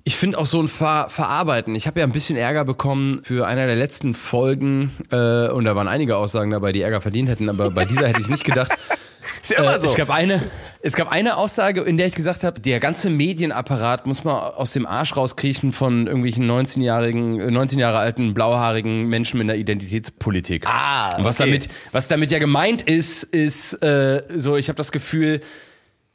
ich 0.04 0.16
finde 0.16 0.38
auch 0.38 0.46
so 0.46 0.60
ein 0.60 0.68
Ver 0.68 1.06
Verarbeiten. 1.08 1.74
Ich 1.74 1.86
habe 1.86 2.00
ja 2.00 2.06
ein 2.06 2.12
bisschen 2.12 2.36
Ärger 2.36 2.64
bekommen 2.64 3.20
für 3.22 3.46
einer 3.46 3.66
der 3.66 3.76
letzten 3.76 4.14
Folgen 4.14 4.92
äh, 5.10 5.48
und 5.48 5.64
da 5.64 5.76
waren 5.76 5.88
einige 5.88 6.16
Aussagen 6.16 6.50
dabei, 6.50 6.72
die 6.72 6.82
Ärger 6.82 7.00
verdient 7.00 7.28
hätten, 7.28 7.48
aber 7.48 7.70
bei 7.70 7.84
dieser 7.84 8.08
hätte 8.08 8.20
ich 8.20 8.28
nicht 8.28 8.44
gedacht. 8.44 8.72
Ja 9.48 9.74
Äh, 9.74 9.80
so. 9.80 9.86
Es 9.86 9.96
gab 9.96 10.10
eine, 10.10 10.40
es 10.82 10.94
gab 10.94 11.10
eine 11.10 11.36
Aussage, 11.36 11.82
in 11.82 11.96
der 11.96 12.06
ich 12.06 12.14
gesagt 12.14 12.44
habe, 12.44 12.60
der 12.60 12.80
ganze 12.80 13.10
Medienapparat 13.10 14.06
muss 14.06 14.24
man 14.24 14.36
aus 14.36 14.72
dem 14.72 14.86
Arsch 14.86 15.16
rauskriechen 15.16 15.72
von 15.72 16.06
irgendwelchen 16.06 16.48
19-jährigen, 16.48 17.40
äh, 17.40 17.50
19 17.50 17.78
Jahre 17.78 17.98
alten 17.98 18.34
blauhaarigen 18.34 19.08
Menschen 19.08 19.38
mit 19.38 19.48
einer 19.48 19.58
Identitätspolitik. 19.58 20.66
Ah, 20.66 21.16
Und 21.16 21.24
was 21.24 21.40
okay. 21.40 21.50
damit, 21.50 21.68
was 21.92 22.08
damit 22.08 22.30
ja 22.30 22.38
gemeint 22.38 22.82
ist, 22.82 23.24
ist 23.24 23.74
äh, 23.82 24.22
so, 24.34 24.56
ich 24.56 24.68
habe 24.68 24.76
das 24.76 24.92
Gefühl, 24.92 25.40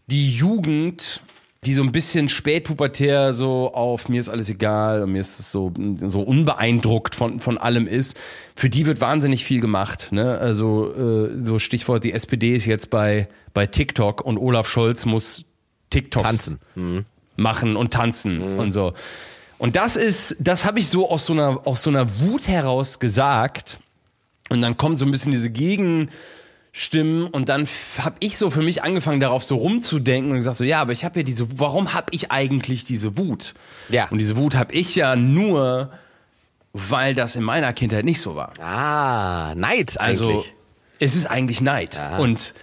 die 0.08 0.32
Jugend, 0.32 1.22
die 1.66 1.74
so 1.74 1.82
ein 1.82 1.92
bisschen 1.92 2.30
spätpubertär 2.30 3.34
so 3.34 3.74
auf 3.74 4.10
mir 4.10 4.20
ist 4.20 4.30
alles 4.30 4.50
egal 4.50 5.04
und 5.04 5.12
mir 5.12 5.22
ist 5.22 5.40
es 5.40 5.52
so 5.52 5.74
so 6.06 6.22
unbeeindruckt 6.22 7.16
von 7.16 7.40
von 7.40 7.58
allem 7.58 7.88
ist, 7.88 8.18
für 8.56 8.70
die 8.70 8.86
wird 8.86 9.02
wahnsinnig 9.02 9.44
viel 9.44 9.60
gemacht, 9.60 10.10
ne? 10.12 10.38
Also 10.38 10.94
äh, 10.94 11.44
so 11.44 11.60
Stichwort 11.60 12.04
die 12.04 12.14
SPD 12.14 12.56
ist 12.56 12.66
jetzt 12.66 12.90
bei 12.90 13.28
bei 13.54 13.66
TikTok 13.66 14.22
und 14.22 14.38
Olaf 14.38 14.68
Scholz 14.70 15.06
muss 15.06 15.46
TikToks 15.90 16.24
Tanzen. 16.24 17.06
machen 17.36 17.76
und 17.76 17.92
tanzen 17.92 18.42
und 18.60 18.72
so. 18.72 18.94
Und 19.58 19.76
das 19.76 19.96
ist, 19.96 20.36
das 20.40 20.66
habe 20.66 20.80
ich 20.80 20.88
so 20.88 21.10
aus 21.10 21.26
so 21.26 21.34
einer 21.34 21.66
aus 21.66 21.84
so 21.84 21.90
einer 21.90 22.20
Wut 22.20 22.48
heraus 22.48 23.00
gesagt. 23.00 23.80
Und 24.50 24.62
dann 24.62 24.78
kommen 24.78 24.96
so 24.96 25.06
ein 25.06 25.12
bisschen 25.12 25.32
diese 25.32 25.50
Gegenstimmen 26.78 27.28
und 27.28 27.50
dann 27.50 27.68
habe 27.98 28.16
ich 28.20 28.38
so 28.38 28.50
für 28.50 28.62
mich 28.62 28.84
angefangen 28.84 29.20
darauf 29.20 29.44
so 29.44 29.56
rumzudenken 29.56 30.32
und 30.32 30.38
gesagt 30.38 30.58
so 30.58 30.64
ja, 30.64 30.80
aber 30.80 30.92
ich 30.92 31.04
habe 31.04 31.20
ja 31.20 31.24
diese 31.24 31.60
warum 31.60 31.94
habe 31.94 32.08
ich 32.12 32.32
eigentlich 32.32 32.84
diese 32.84 33.18
Wut? 33.18 33.56
Ja. 33.90 34.08
Und 34.10 34.20
diese 34.20 34.38
Wut 34.38 34.56
habe 34.56 34.74
ich 34.74 34.96
ja 34.96 35.16
nur 35.16 35.92
weil 36.74 37.16
das 37.16 37.36
in 37.36 37.44
meiner 37.44 37.74
Kindheit 37.74 38.06
nicht 38.06 38.22
so 38.22 38.36
war. 38.36 38.54
Ah, 38.62 39.56
Neid 39.56 40.00
Also 40.00 40.30
eigentlich. 40.30 40.54
es 41.00 41.16
ist 41.16 41.26
eigentlich 41.26 41.62
Neid. 41.62 42.00
Und 42.20 42.54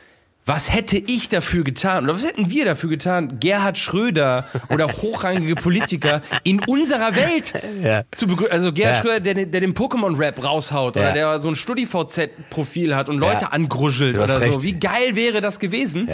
was 0.47 0.73
hätte 0.73 0.99
ich 0.99 1.31
dafür 1.31 1.65
getan 1.65 2.05
oder 2.05 2.15
was 2.15 2.25
hätten 2.27 2.51
wir 2.51 2.65
dafür 2.67 2.91
getan, 2.91 3.39
Gerhard 3.41 3.79
Schröder 3.79 4.47
oder 4.69 4.89
hochrangige 4.89 5.55
Politiker 5.55 6.21
in 6.43 6.61
unserer 6.67 7.17
Welt 7.17 7.55
Ja. 7.83 8.03
zu 8.15 8.27
begrüßen? 8.27 8.53
Also 8.53 8.73
Gerhard 8.73 8.97
Ja. 8.97 9.01
Schröder, 9.03 9.21
der, 9.21 9.47
der 9.47 9.61
den 9.63 9.73
Pokémon-Rap 9.75 10.45
raushaut 10.45 10.97
Ja. 10.97 11.03
oder 11.03 11.13
der 11.15 11.41
so 11.41 11.49
ein 11.49 11.57
StudiVZ-Profil 11.57 12.95
hat 12.95 13.09
und 13.09 13.19
Leute 13.19 13.53
angruschelt 13.53 14.19
oder 14.19 14.41
recht. 14.41 14.55
so. 14.55 14.63
Wie 14.63 14.75
geil 14.75 15.15
wäre 15.17 15.41
das 15.41 15.59
gewesen? 15.61 16.09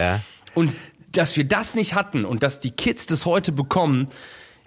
Und 0.55 0.73
dass 1.13 1.37
wir 1.37 1.45
das 1.45 1.75
nicht 1.75 1.95
hatten 1.95 2.25
und 2.25 2.43
dass 2.45 2.61
die 2.61 2.71
Kids 2.71 3.07
das 3.07 3.27
heute 3.27 3.51
bekommen, 3.51 4.09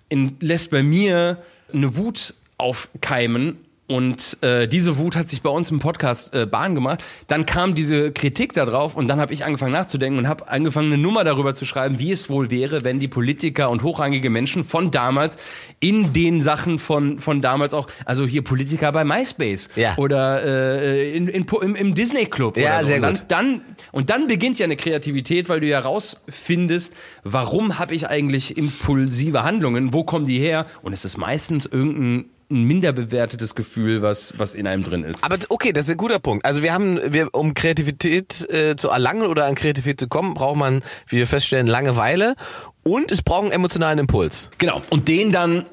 in, 0.09 0.35
lässt 0.41 0.71
bei 0.71 0.83
mir 0.83 1.41
eine 1.73 1.95
Wut 1.95 2.33
aufkeimen. 2.57 3.57
Und 3.85 4.37
äh, 4.41 4.65
diese 4.65 4.97
Wut 4.97 5.17
hat 5.17 5.29
sich 5.29 5.41
bei 5.41 5.49
uns 5.49 5.69
im 5.69 5.79
Podcast 5.79 6.33
äh, 6.33 6.45
Bahn 6.45 6.73
gemacht. 6.73 7.03
Dann 7.27 7.45
kam 7.45 7.75
diese 7.75 8.13
Kritik 8.13 8.53
da 8.53 8.65
drauf 8.65 8.95
und 8.95 9.09
dann 9.09 9.19
habe 9.19 9.33
ich 9.33 9.43
angefangen 9.43 9.73
nachzudenken 9.73 10.17
und 10.19 10.27
habe 10.29 10.47
angefangen, 10.47 10.93
eine 10.93 11.01
Nummer 11.01 11.25
darüber 11.25 11.53
zu 11.53 11.65
schreiben, 11.65 11.99
wie 11.99 12.11
es 12.11 12.29
wohl 12.29 12.49
wäre, 12.49 12.85
wenn 12.85 13.01
die 13.01 13.09
Politiker 13.09 13.69
und 13.69 13.83
hochrangige 13.83 14.29
Menschen 14.29 14.63
von 14.63 14.89
damals 14.89 15.35
in 15.81 16.13
den 16.13 16.41
Sachen 16.41 16.79
von, 16.79 17.19
von 17.19 17.41
damals 17.41 17.73
auch, 17.73 17.87
also 18.05 18.25
hier 18.25 18.41
Politiker 18.41 18.91
bei 18.93 19.03
MySpace 19.03 19.67
Ja. 19.75 19.95
oder 19.97 20.43
äh, 20.45 21.15
in, 21.15 21.27
in, 21.27 21.45
im, 21.61 21.75
im 21.75 21.93
Disney 21.93 22.25
Club 22.25 22.55
Ja, 22.55 22.79
so. 22.79 22.85
sehr 22.87 22.95
und 22.97 23.01
dann, 23.03 23.13
gut. 23.15 23.25
dann 23.27 23.61
und 23.91 24.09
dann 24.09 24.27
beginnt 24.27 24.59
ja 24.59 24.63
eine 24.63 24.77
Kreativität, 24.77 25.49
weil 25.49 25.59
du 25.59 25.67
ja 25.67 25.79
rausfindest, 25.79 26.93
warum 27.23 27.79
habe 27.79 27.93
ich 27.95 28.07
eigentlich 28.07 28.57
impulsive 28.57 29.43
Handlungen, 29.43 29.91
wo 29.93 30.03
kommen 30.05 30.25
die 30.25 30.39
her? 30.39 30.65
Und 30.81 30.93
es 30.93 31.03
ist 31.05 31.17
meistens 31.17 31.65
irgendein 31.65 32.25
ein 32.51 32.63
minder 32.63 32.91
bewertetes 32.91 33.55
Gefühl, 33.55 34.01
was, 34.01 34.33
was 34.37 34.55
in 34.55 34.67
einem 34.67 34.83
drin 34.83 35.03
ist. 35.03 35.23
Aber 35.23 35.37
okay, 35.49 35.73
das 35.73 35.85
ist 35.85 35.91
ein 35.91 35.97
guter 35.97 36.19
Punkt. 36.19 36.45
Also 36.45 36.61
wir 36.63 36.73
haben, 36.73 36.99
wir, 37.13 37.29
um 37.33 37.53
Kreativität 37.53 38.47
äh, 38.51 38.75
zu 38.75 38.89
erlangen 38.89 39.23
oder 39.27 39.45
an 39.45 39.55
Kreativität 39.55 39.99
zu 39.99 40.07
kommen, 40.07 40.33
braucht 40.33 40.57
man, 40.57 40.83
wie 41.07 41.17
wir 41.17 41.27
feststellen, 41.27 41.67
Langeweile 41.67 42.35
und 42.83 43.11
es 43.11 43.21
braucht 43.21 43.43
einen 43.43 43.51
emotionalen 43.51 43.99
Impuls. 43.99 44.49
Genau. 44.57 44.81
Und 44.89 45.07
den 45.07 45.31
dann, 45.31 45.65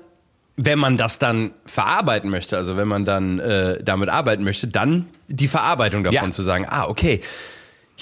wenn 0.56 0.78
man 0.78 0.96
das 0.96 1.18
dann 1.18 1.52
verarbeiten 1.66 2.30
möchte, 2.30 2.56
also 2.56 2.76
wenn 2.76 2.88
man 2.88 3.04
dann 3.04 3.38
äh, 3.38 3.82
damit 3.82 4.08
arbeiten 4.08 4.44
möchte, 4.44 4.68
dann 4.68 5.06
die 5.28 5.48
Verarbeitung 5.48 6.04
davon 6.04 6.28
Ja. 6.28 6.30
zu 6.30 6.42
sagen, 6.42 6.66
ah, 6.68 6.86
okay. 6.86 7.20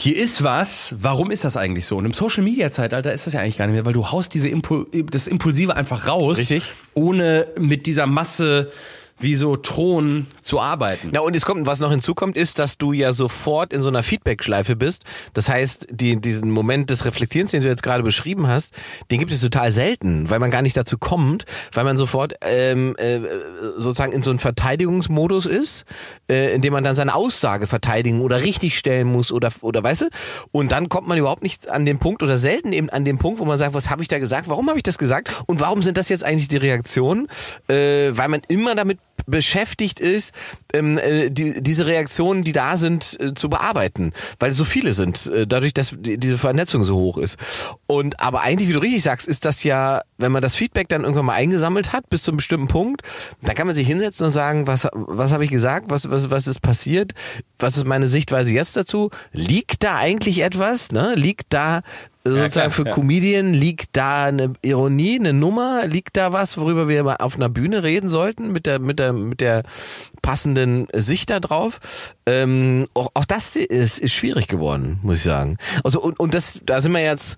Hier 0.01 0.17
ist 0.17 0.45
was, 0.45 0.95
warum 1.01 1.33
ist 1.33 1.43
das 1.43 1.57
eigentlich 1.57 1.85
so? 1.85 1.97
Und 1.97 2.05
im 2.05 2.13
Social 2.13 2.45
Media 2.45 2.71
Zeitalter 2.71 3.13
ist 3.13 3.27
das 3.27 3.33
ja 3.33 3.41
eigentlich 3.41 3.59
gar 3.59 3.67
nicht 3.67 3.75
mehr, 3.75 3.85
weil 3.85 3.95
du 3.95 4.13
haust 4.13 4.33
diese 4.33 4.49
Impul 4.49 4.87
das 5.11 5.27
Impulsive 5.27 5.75
einfach 5.75 6.07
raus. 6.07 6.39
Richtig. 6.39 6.63
Ohne 6.95 7.49
mit 7.59 7.87
dieser 7.87 8.07
Masse 8.07 8.71
wie 9.21 9.35
so 9.35 9.57
Thron 9.57 10.27
zu 10.41 10.61
arbeiten. 10.61 11.11
Na 11.13 11.21
und 11.21 11.35
es 11.35 11.45
kommt, 11.45 11.67
was 11.67 11.81
noch 11.81 11.91
hinzukommt, 11.91 12.37
ist, 12.37 12.59
dass 12.59 12.79
du 12.79 12.93
ja 12.93 13.13
sofort 13.13 13.73
in 13.73 13.83
so 13.83 13.89
einer 13.89 14.03
Feedback-Schleife 14.03 14.77
bist. 14.77 15.05
Das 15.35 15.49
heißt, 15.49 15.89
die, 15.91 16.21
diesen 16.21 16.51
Moment 16.51 16.91
des 16.91 17.05
Reflektierens, 17.05 17.51
den 17.51 17.63
du 17.63 17.69
jetzt 17.69 17.83
gerade 17.83 18.03
beschrieben 18.03 18.47
hast, 18.47 18.75
den 19.11 19.19
gibt 19.19 19.33
es 19.33 19.41
total 19.41 19.71
selten, 19.71 20.31
weil 20.31 20.39
man 20.39 20.51
gar 20.51 20.63
nicht 20.63 20.77
dazu 20.77 20.99
kommt, 20.99 21.45
weil 21.73 21.85
man 21.85 21.97
sofort 21.97 22.35
ähm, 22.43 22.95
äh, 22.99 23.21
sozusagen 23.77 24.13
in 24.13 24.23
so 24.23 24.31
einem 24.31 24.39
Verteidigungsmodus 24.39 25.47
ist, 25.47 25.85
äh, 26.31 26.55
in 26.55 26.63
dem 26.63 26.73
man 26.73 26.85
dann 26.85 26.95
seine 26.95 27.15
Aussage 27.15 27.67
verteidigen 27.67 28.21
oder 28.21 28.43
richtigstellen 28.43 29.09
muss 29.09 29.33
oder 29.33 29.53
oder 29.63 29.83
weißt 29.83 30.03
du? 30.03 30.09
Und 30.53 30.73
dann 30.73 30.89
kommt 30.89 31.09
man 31.09 31.19
überhaupt 31.19 31.43
nicht 31.43 31.69
an 31.69 31.85
den 31.85 31.99
Punkt 31.99 32.23
oder 32.23 32.39
selten 32.39 32.73
eben 32.73 32.91
an 32.91 33.05
den 33.05 33.19
Punkt, 33.19 33.41
wo 33.41 33.45
man 33.45 33.59
sagt, 33.59 33.75
was 33.75 33.91
habe 33.91 34.03
ich 34.03 34.09
da 34.09 34.19
gesagt? 34.19 34.49
Warum 34.49 34.69
habe 34.69 34.79
ich 34.79 34.83
das 34.83 34.99
gesagt? 34.99 35.43
Und 35.47 35.61
warum 35.61 35.83
sind 35.83 35.97
das 35.97 36.09
jetzt 36.09 36.25
eigentlich 36.25 36.49
die 36.49 36.57
Reaktionen? 36.57 37.29
Äh, 37.69 38.11
weil 38.13 38.29
man 38.29 38.43
immer 38.49 38.75
damit 38.75 38.99
beschäftigt 39.27 40.01
ist, 40.01 40.33
ähm, 40.73 40.99
äh, 40.99 41.31
die, 41.31 41.63
diese 41.63 41.87
Reaktionen, 41.87 42.45
die 42.45 42.53
da 42.53 42.77
sind, 42.77 43.19
äh, 43.21 43.35
zu 43.35 43.49
bearbeiten, 43.49 44.13
weil 44.39 44.53
so 44.53 44.65
viele 44.65 44.93
sind, 44.93 45.27
äh, 45.27 45.47
dadurch, 45.47 45.75
dass 45.75 45.95
die, 45.99 46.19
diese 46.19 46.39
Vernetzung 46.39 46.85
so 46.85 46.97
hoch 46.97 47.19
ist. 47.19 47.37
Und 47.87 48.21
aber 48.21 48.43
eigentlich, 48.43 48.69
wie 48.69 48.75
du 48.75 48.81
richtig 48.81 49.03
sagst, 49.03 49.27
ist 49.29 49.45
das 49.45 49.65
ja, 49.65 50.03
wenn 50.19 50.33
man 50.33 50.43
das 50.43 50.55
Feedback 50.55 50.89
dann 50.89 51.03
irgendwann 51.03 51.27
mal 51.27 51.35
eingesammelt 51.35 51.93
hat 51.93 52.09
bis 52.11 52.23
zu 52.23 52.31
einem 52.31 52.39
bestimmten 52.39 52.69
Punkt, 52.69 53.03
dann 53.43 53.55
kann 53.55 53.67
man 53.67 53.77
sich 53.77 53.87
hinsetzen 53.87 54.27
und 54.27 54.33
sagen, 54.33 54.67
was 54.67 54.89
was 54.93 55.33
habe 55.33 55.45
ich 55.45 55.51
gesagt, 55.51 55.91
was 55.91 56.11
was 56.11 56.31
was 56.31 56.47
ist 56.47 56.61
passiert, 56.61 57.15
was 57.59 57.77
ist 57.77 57.87
meine 57.87 58.09
Sichtweise 58.09 58.53
jetzt 58.53 58.77
dazu? 58.77 59.11
Liegt 59.33 59.83
da 59.85 59.97
eigentlich 59.97 60.43
etwas? 60.43 60.93
Ne? 60.93 61.15
Liegt 61.17 61.47
da 61.51 61.83
sozusagen 62.29 62.51
klar, 62.53 62.71
für. 62.71 62.85
Comedian 62.85 63.53
liegt 63.53 63.97
da 63.97 64.25
eine 64.25 64.53
Ironie, 64.63 65.19
eine 65.19 65.33
Nummer, 65.33 65.87
liegt 65.87 66.17
da 66.17 66.33
was, 66.33 66.59
worüber 66.59 66.89
wir 66.89 67.03
mal 67.05 67.17
auf 67.17 67.37
einer 67.37 67.49
Bühne 67.49 67.83
reden 67.83 68.09
sollten 68.09 68.53
mit 68.53 68.67
der 68.67 68.79
mit 68.79 68.99
der 68.99 69.13
mit 69.13 69.41
der 69.41 69.63
passenden 70.23 70.89
Sicht 70.93 71.31
da 71.31 71.41
drauf. 71.41 71.81
Ähm, 72.27 72.87
auch, 72.95 73.11
auch 73.15 73.25
das 73.25 73.57
ist, 73.57 73.99
ist 73.99 74.13
schwierig 74.13 74.49
geworden, 74.49 74.99
muss 75.03 75.19
ich 75.19 75.25
sagen. 75.25 75.59
Also 75.85 76.01
und, 76.01 76.19
und 76.21 76.35
das 76.35 76.61
da 76.65 76.81
sind 76.81 76.93
wir 76.93 77.03
jetzt 77.03 77.37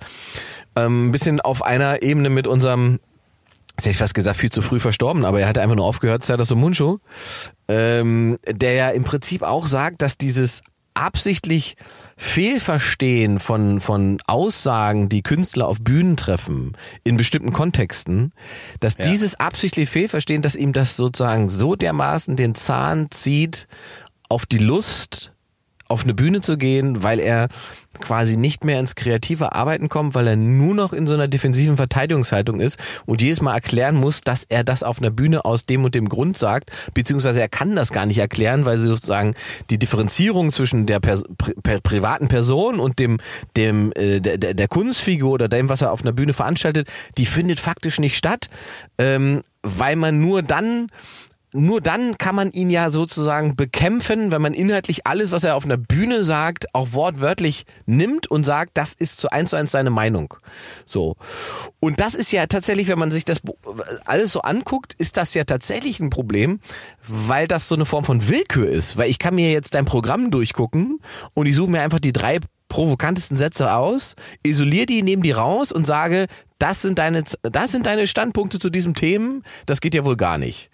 ähm, 0.76 1.08
ein 1.08 1.12
bisschen 1.12 1.40
auf 1.40 1.64
einer 1.64 2.02
Ebene 2.02 2.30
mit 2.30 2.46
unserem 2.46 3.00
Jetzt 3.76 3.86
hätte 3.86 3.92
ich 3.92 3.98
fast 3.98 4.14
gesagt, 4.14 4.36
viel 4.36 4.50
zu 4.50 4.60
früh 4.60 4.78
verstorben, 4.78 5.24
aber 5.24 5.40
er 5.40 5.48
hat 5.48 5.56
einfach 5.56 5.74
nur 5.74 5.86
aufgehört, 5.86 6.22
Serdas 6.22 6.54
Muncho, 6.54 7.00
ähm, 7.66 8.36
der 8.46 8.74
ja 8.74 8.88
im 8.90 9.04
Prinzip 9.04 9.42
auch 9.42 9.66
sagt, 9.66 10.02
dass 10.02 10.18
dieses 10.18 10.60
absichtlich 10.94 11.76
Fehlverstehen 12.16 13.40
von, 13.40 13.80
von 13.80 14.18
Aussagen, 14.26 15.08
die 15.08 15.22
Künstler 15.22 15.68
auf 15.68 15.78
Bühnen 15.80 16.16
treffen, 16.16 16.76
in 17.04 17.16
bestimmten 17.16 17.52
Kontexten, 17.52 18.32
dass 18.80 18.96
Ja. 18.98 19.04
dieses 19.08 19.34
absichtlich 19.38 19.88
Fehlverstehen, 19.88 20.42
dass 20.42 20.56
ihm 20.56 20.72
das 20.72 20.96
sozusagen 20.96 21.48
so 21.48 21.76
dermaßen 21.76 22.36
den 22.36 22.54
Zahn 22.54 23.10
zieht 23.10 23.68
auf 24.28 24.46
die 24.46 24.58
Lust, 24.58 25.32
auf 25.90 26.04
eine 26.04 26.14
Bühne 26.14 26.40
zu 26.40 26.56
gehen, 26.56 27.02
weil 27.02 27.18
er 27.18 27.48
quasi 28.00 28.36
nicht 28.36 28.64
mehr 28.64 28.78
ins 28.78 28.94
kreative 28.94 29.52
Arbeiten 29.54 29.88
kommt, 29.88 30.14
weil 30.14 30.28
er 30.28 30.36
nur 30.36 30.74
noch 30.74 30.92
in 30.92 31.08
so 31.08 31.14
einer 31.14 31.26
defensiven 31.26 31.76
Verteidigungshaltung 31.76 32.60
ist 32.60 32.78
und 33.04 33.20
jedes 33.20 33.40
Mal 33.40 33.54
erklären 33.54 33.96
muss, 33.96 34.20
dass 34.20 34.44
er 34.48 34.62
das 34.62 34.84
auf 34.84 35.00
einer 35.00 35.10
Bühne 35.10 35.44
aus 35.44 35.66
dem 35.66 35.84
und 35.84 35.96
dem 35.96 36.08
Grund 36.08 36.38
sagt, 36.38 36.70
beziehungsweise 36.94 37.40
er 37.40 37.48
kann 37.48 37.74
das 37.74 37.92
gar 37.92 38.06
nicht 38.06 38.18
erklären, 38.18 38.64
weil 38.64 38.78
sozusagen 38.78 39.34
die 39.70 39.78
Differenzierung 39.78 40.52
zwischen 40.52 40.86
der 40.86 41.00
Pers 41.00 41.24
pri 41.36 41.80
privaten 41.80 42.28
Person 42.28 42.78
und 42.78 43.00
dem 43.00 43.18
dem 43.56 43.92
äh, 43.96 44.20
der, 44.20 44.38
der 44.38 44.54
der 44.54 44.68
Kunstfigur 44.68 45.32
oder 45.32 45.48
dem, 45.48 45.68
was 45.68 45.82
er 45.82 45.90
auf 45.90 46.02
einer 46.02 46.12
Bühne 46.12 46.32
veranstaltet, 46.32 46.88
die 47.18 47.26
findet 47.26 47.58
faktisch 47.58 47.98
nicht 47.98 48.16
statt, 48.16 48.48
ähm, 48.98 49.42
weil 49.62 49.96
man 49.96 50.20
nur 50.20 50.42
dann 50.42 50.86
nur 51.52 51.80
dann 51.80 52.16
kann 52.18 52.34
man 52.34 52.50
ihn 52.52 52.70
ja 52.70 52.90
sozusagen 52.90 53.56
bekämpfen, 53.56 54.30
wenn 54.30 54.42
man 54.42 54.54
inhaltlich 54.54 55.06
alles, 55.06 55.32
was 55.32 55.44
er 55.44 55.56
auf 55.56 55.64
einer 55.64 55.76
Bühne 55.76 56.24
sagt, 56.24 56.74
auch 56.74 56.92
wortwörtlich 56.92 57.64
nimmt 57.86 58.30
und 58.30 58.44
sagt, 58.44 58.72
das 58.74 58.92
ist 58.92 59.20
zu 59.20 59.30
eins 59.30 59.50
zu 59.50 59.56
eins 59.56 59.72
seine 59.72 59.90
Meinung. 59.90 60.34
So. 60.84 61.16
Und 61.80 62.00
das 62.00 62.14
ist 62.14 62.30
ja 62.32 62.46
tatsächlich, 62.46 62.88
wenn 62.88 62.98
man 62.98 63.10
sich 63.10 63.24
das 63.24 63.40
alles 64.04 64.32
so 64.32 64.42
anguckt, 64.42 64.94
ist 64.98 65.16
das 65.16 65.34
ja 65.34 65.44
tatsächlich 65.44 66.00
ein 66.00 66.10
Problem, 66.10 66.60
weil 67.08 67.48
das 67.48 67.68
so 67.68 67.74
eine 67.74 67.84
Form 67.84 68.04
von 68.04 68.28
Willkür 68.28 68.68
ist. 68.68 68.96
Weil 68.96 69.10
ich 69.10 69.18
kann 69.18 69.34
mir 69.34 69.50
jetzt 69.50 69.74
dein 69.74 69.84
Programm 69.84 70.30
durchgucken 70.30 71.00
und 71.34 71.46
ich 71.46 71.56
suche 71.56 71.70
mir 71.70 71.82
einfach 71.82 72.00
die 72.00 72.12
drei 72.12 72.38
provokantesten 72.68 73.36
Sätze 73.36 73.74
aus, 73.74 74.14
isoliere 74.42 74.86
die, 74.86 75.02
nehme 75.02 75.22
die 75.22 75.32
raus 75.32 75.72
und 75.72 75.86
sage, 75.86 76.26
das 76.58 76.80
sind 76.82 76.98
deine, 76.98 77.24
das 77.42 77.72
sind 77.72 77.86
deine 77.86 78.06
Standpunkte 78.06 78.58
zu 78.58 78.70
diesem 78.70 78.94
Themen, 78.94 79.42
das 79.66 79.80
geht 79.80 79.94
ja 79.94 80.04
wohl 80.04 80.16
gar 80.16 80.38
nicht. 80.38 80.70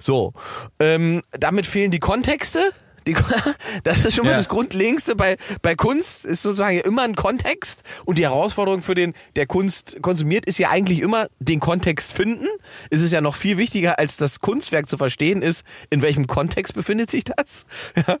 So, 0.00 0.32
ähm, 0.80 1.22
damit 1.30 1.66
fehlen 1.66 1.90
die 1.92 2.00
Kontexte. 2.00 2.72
Die, 3.06 3.14
das 3.84 4.04
ist 4.04 4.14
schon 4.14 4.24
mal 4.26 4.32
Ja. 4.32 4.36
das 4.36 4.48
Grundlegendste 4.50 5.16
bei, 5.16 5.36
bei 5.62 5.74
Kunst, 5.74 6.26
ist 6.26 6.42
sozusagen 6.42 6.80
immer 6.80 7.02
ein 7.02 7.14
Kontext. 7.14 7.82
Und 8.04 8.18
die 8.18 8.24
Herausforderung 8.24 8.82
für 8.82 8.94
den, 8.94 9.14
der 9.36 9.46
Kunst 9.46 10.02
konsumiert, 10.02 10.44
ist 10.44 10.58
ja 10.58 10.68
eigentlich 10.70 11.00
immer 11.00 11.28
den 11.38 11.60
Kontext 11.60 12.12
finden. 12.12 12.46
Es 12.90 13.00
ist 13.00 13.12
ja 13.12 13.20
noch 13.22 13.36
viel 13.36 13.56
wichtiger, 13.56 13.98
als 13.98 14.16
das 14.18 14.40
Kunstwerk 14.40 14.88
zu 14.88 14.98
verstehen 14.98 15.40
ist, 15.40 15.64
in 15.88 16.02
welchem 16.02 16.26
Kontext 16.26 16.74
befindet 16.74 17.10
sich 17.10 17.24
das. 17.24 17.64
Ja. 18.06 18.18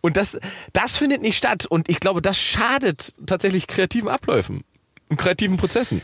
Und 0.00 0.16
das, 0.16 0.38
das 0.72 0.96
findet 0.96 1.20
nicht 1.22 1.36
statt. 1.36 1.66
Und 1.66 1.88
ich 1.90 2.00
glaube, 2.00 2.22
das 2.22 2.38
schadet 2.38 3.14
tatsächlich 3.26 3.66
kreativen 3.66 4.08
Abläufen 4.08 4.64
und 5.08 5.16
kreativen 5.18 5.56
Prozessen. 5.58 6.00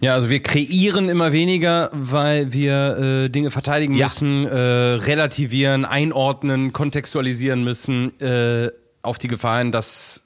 Ja, 0.00 0.12
also 0.12 0.28
wir 0.28 0.42
kreieren 0.42 1.08
immer 1.08 1.32
weniger, 1.32 1.90
weil 1.92 2.52
wir 2.52 3.24
äh, 3.24 3.28
Dinge 3.30 3.50
verteidigen 3.50 3.94
Ja. 3.94 4.06
müssen, 4.08 4.46
äh, 4.46 4.54
relativieren, 4.56 5.84
einordnen, 5.86 6.72
kontextualisieren 6.74 7.64
müssen, 7.64 8.18
äh, 8.20 8.70
auf 9.02 9.16
die 9.18 9.28
Gefahren, 9.28 9.72
dass 9.72 10.22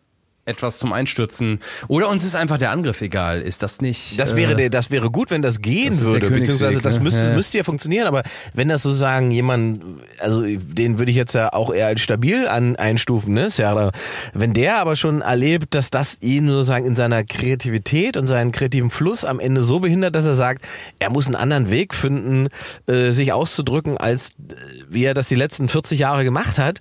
etwas 0.51 0.79
zum 0.79 0.93
Einstürzen 0.93 1.61
oder 1.89 2.09
uns 2.09 2.25
ist 2.25 2.35
einfach 2.37 2.59
der 2.59 2.71
Angriff 2.71 3.01
egal. 3.01 3.41
Ist 3.41 3.63
das 3.63 3.81
nicht? 3.81 4.19
Das 4.19 4.33
äh, 4.33 4.37
wäre, 4.37 4.57
der, 4.57 4.71
das 4.71 4.91
wäre 4.91 5.11
gut, 5.11 5.31
wenn 5.31 5.43
das 5.43 5.63
gehen 5.63 5.91
das 5.91 6.01
würde, 6.03 6.29
beziehungsweise 6.31 6.81
das 6.83 6.97
ne? 6.97 7.01
müsste, 7.01 7.27
Ja. 7.29 7.35
müsste 7.35 7.59
ja 7.59 7.65
funktionieren, 7.65 8.07
aber 8.07 8.23
wenn 8.55 8.69
das 8.69 8.83
sozusagen 8.83 9.31
jemand, 9.31 9.83
also 10.19 10.43
den 10.43 10.99
würde 10.99 11.11
ich 11.11 11.17
jetzt 11.17 11.35
ja 11.35 11.53
auch 11.53 11.73
eher 11.73 11.87
als 11.87 12.01
stabil 12.01 12.49
an, 12.49 12.77
einstufen, 12.77 13.35
ne, 13.35 13.51
Serra, 13.51 13.91
wenn 14.35 14.53
der 14.53 14.79
aber 14.79 14.97
schon 14.97 15.23
erlebt, 15.23 15.75
dass 15.75 15.91
das 15.91 16.19
ihn 16.21 16.49
sozusagen 16.49 16.85
in 16.85 16.97
seiner 16.97 17.25
Kreativität 17.25 18.17
und 18.17 18.27
seinen 18.27 18.53
kreativen 18.53 18.91
Fluss 18.91 19.25
am 19.25 19.41
Ende 19.41 19.63
so 19.63 19.81
behindert, 19.81 20.15
dass 20.15 20.27
er 20.27 20.35
sagt, 20.35 20.65
er 20.99 21.11
muss 21.11 21.27
einen 21.27 21.37
anderen 21.37 21.71
Weg 21.71 21.95
finden, 21.95 22.49
äh, 22.87 23.11
sich 23.11 23.33
auszudrücken, 23.33 23.97
als 23.99 24.31
äh, 24.31 24.55
wie 24.89 25.05
er 25.05 25.15
das 25.15 25.29
die 25.29 25.35
letzten 25.37 25.69
40 25.69 25.99
Jahre 26.01 26.25
gemacht 26.25 26.59
hat, 26.59 26.81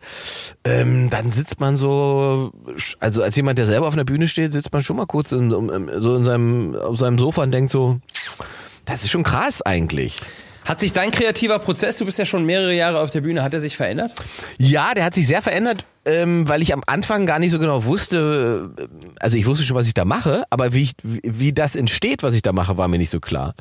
ähm, 0.63 1.09
dann 1.09 1.31
sitzt 1.31 1.59
man 1.59 1.77
so, 1.77 2.51
also 2.99 3.21
als 3.23 3.35
jemand, 3.35 3.58
der 3.59 3.67
selber 3.67 3.87
auf 3.87 3.93
einer 3.93 4.05
Bühne 4.05 4.27
steht, 4.27 4.53
sitzt 4.53 4.71
man 4.73 4.81
schon 4.81 4.95
mal 4.95 5.05
kurz 5.05 5.31
in, 5.31 5.53
um, 5.53 5.89
so 6.01 6.15
in 6.15 6.23
seinem, 6.23 6.75
auf 6.75 6.97
seinem 6.97 7.19
Sofa 7.19 7.43
und 7.43 7.51
denkt 7.51 7.71
so, 7.71 7.99
das 8.85 9.03
ist 9.03 9.11
schon 9.11 9.23
krass 9.23 9.61
eigentlich. 9.61 10.17
Hat 10.65 10.79
sich 10.79 10.93
dein 10.93 11.11
kreativer 11.11 11.59
Prozess, 11.59 11.97
du 11.97 12.05
bist 12.05 12.19
ja 12.19 12.25
schon 12.25 12.45
mehrere 12.45 12.73
Jahre 12.73 13.01
auf 13.01 13.11
der 13.11 13.21
Bühne, 13.21 13.43
hat 13.43 13.53
er 13.53 13.61
sich 13.61 13.75
verändert? 13.75 14.13
Ja, 14.57 14.93
der 14.93 15.03
hat 15.03 15.13
sich 15.13 15.27
sehr 15.27 15.41
verändert, 15.41 15.85
ähm, 16.09 16.47
weil 16.47 16.61
ich 16.61 16.73
am 16.73 16.81
Anfang 16.85 17.25
gar 17.25 17.39
nicht 17.39 17.51
so 17.51 17.59
genau 17.59 17.85
wusste, 17.85 18.71
äh, 18.77 18.87
also 19.19 19.37
ich 19.37 19.45
wusste 19.45 19.63
schon, 19.63 19.75
was 19.75 19.87
ich 19.87 19.93
da 19.93 20.05
mache, 20.05 20.43
aber 20.49 20.73
wie, 20.73 20.83
ich, 20.83 20.93
wie, 21.03 21.21
wie 21.23 21.53
das 21.53 21.75
entsteht, 21.75 22.23
was 22.23 22.33
ich 22.33 22.41
da 22.41 22.51
mache, 22.51 22.77
war 22.77 22.87
mir 22.87 22.97
nicht 22.97 23.09
so 23.09 23.19
klar. 23.19 23.53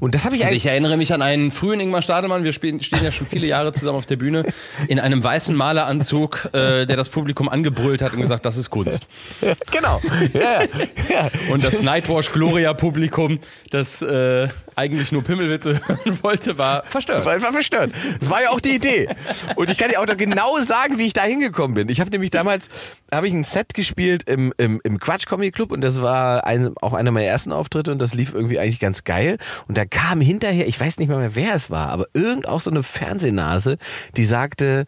Und 0.00 0.14
das 0.14 0.24
habe 0.24 0.36
ich 0.36 0.42
Also 0.42 0.52
eigentlich... 0.52 0.64
ich 0.64 0.70
erinnere 0.70 0.96
mich 0.96 1.12
an 1.12 1.22
einen 1.22 1.50
frühen 1.50 1.80
Ingmar 1.80 2.02
Stadelmann, 2.02 2.44
wir 2.44 2.52
spielen, 2.52 2.80
stehen 2.82 3.02
ja 3.02 3.10
schon 3.10 3.26
viele 3.26 3.46
Jahre 3.46 3.72
zusammen 3.72 3.98
auf 3.98 4.06
der 4.06 4.16
Bühne, 4.16 4.44
in 4.88 5.00
einem 5.00 5.22
weißen 5.22 5.54
Maleranzug, 5.54 6.50
äh, 6.52 6.86
der 6.86 6.96
das 6.96 7.08
Publikum 7.08 7.48
angebrüllt 7.48 8.02
hat 8.02 8.12
und 8.12 8.20
gesagt, 8.20 8.44
das 8.44 8.56
ist 8.56 8.70
Kunst. 8.70 9.06
genau. 9.72 10.00
Ja, 10.32 10.62
ja. 11.10 11.30
Und 11.50 11.64
das 11.64 11.82
Nightwash 11.82 12.32
Gloria 12.32 12.74
Publikum, 12.74 13.38
das 13.70 14.02
äh, 14.02 14.48
eigentlich 14.76 15.10
nur 15.10 15.24
Pimmelwitze 15.24 15.80
hören 15.88 16.18
wollte, 16.22 16.58
war 16.58 16.84
verstört. 16.84 17.24
war 17.24 17.32
einfach 17.32 17.52
verstört. 17.52 17.92
Das 18.20 18.30
war 18.30 18.42
ja 18.42 18.50
auch 18.50 18.60
die 18.60 18.74
Idee. 18.74 19.08
Und 19.56 19.70
ich 19.70 19.78
kann 19.78 19.88
dir 19.88 20.00
auch 20.00 20.06
noch 20.06 20.16
genau 20.16 20.58
sagen, 20.58 20.98
wie 20.98 21.06
ich 21.06 21.14
da 21.14 21.22
hingekommen 21.22 21.74
bin. 21.74 21.88
Ich 21.88 22.00
habe 22.00 22.10
nämlich 22.10 22.30
damals, 22.30 22.68
habe 23.12 23.26
ich 23.26 23.32
ein 23.32 23.42
Set 23.42 23.74
gespielt 23.74 24.24
im, 24.28 24.52
im, 24.58 24.80
im 24.84 25.00
Quatsch 25.00 25.26
Comedy 25.26 25.50
Club 25.50 25.72
und 25.72 25.80
das 25.80 26.02
war 26.02 26.44
ein, 26.44 26.74
auch 26.82 26.92
einer 26.92 27.10
meiner 27.10 27.26
ersten 27.26 27.52
Auftritte 27.52 27.90
und 27.90 28.00
das 28.00 28.14
lief 28.14 28.34
irgendwie 28.34 28.58
eigentlich 28.58 28.80
ganz 28.80 29.04
geil. 29.04 29.38
Und 29.66 29.78
da 29.78 29.86
kam 29.86 30.20
hinterher, 30.20 30.68
ich 30.68 30.78
weiß 30.78 30.98
nicht 30.98 31.08
mal 31.08 31.18
mehr, 31.18 31.34
wer 31.34 31.54
es 31.54 31.70
war, 31.70 31.88
aber 31.88 32.06
irgend 32.12 32.46
auch 32.46 32.60
so 32.60 32.70
eine 32.70 32.82
Fernsehnase, 32.82 33.78
die 34.16 34.24
sagte, 34.24 34.84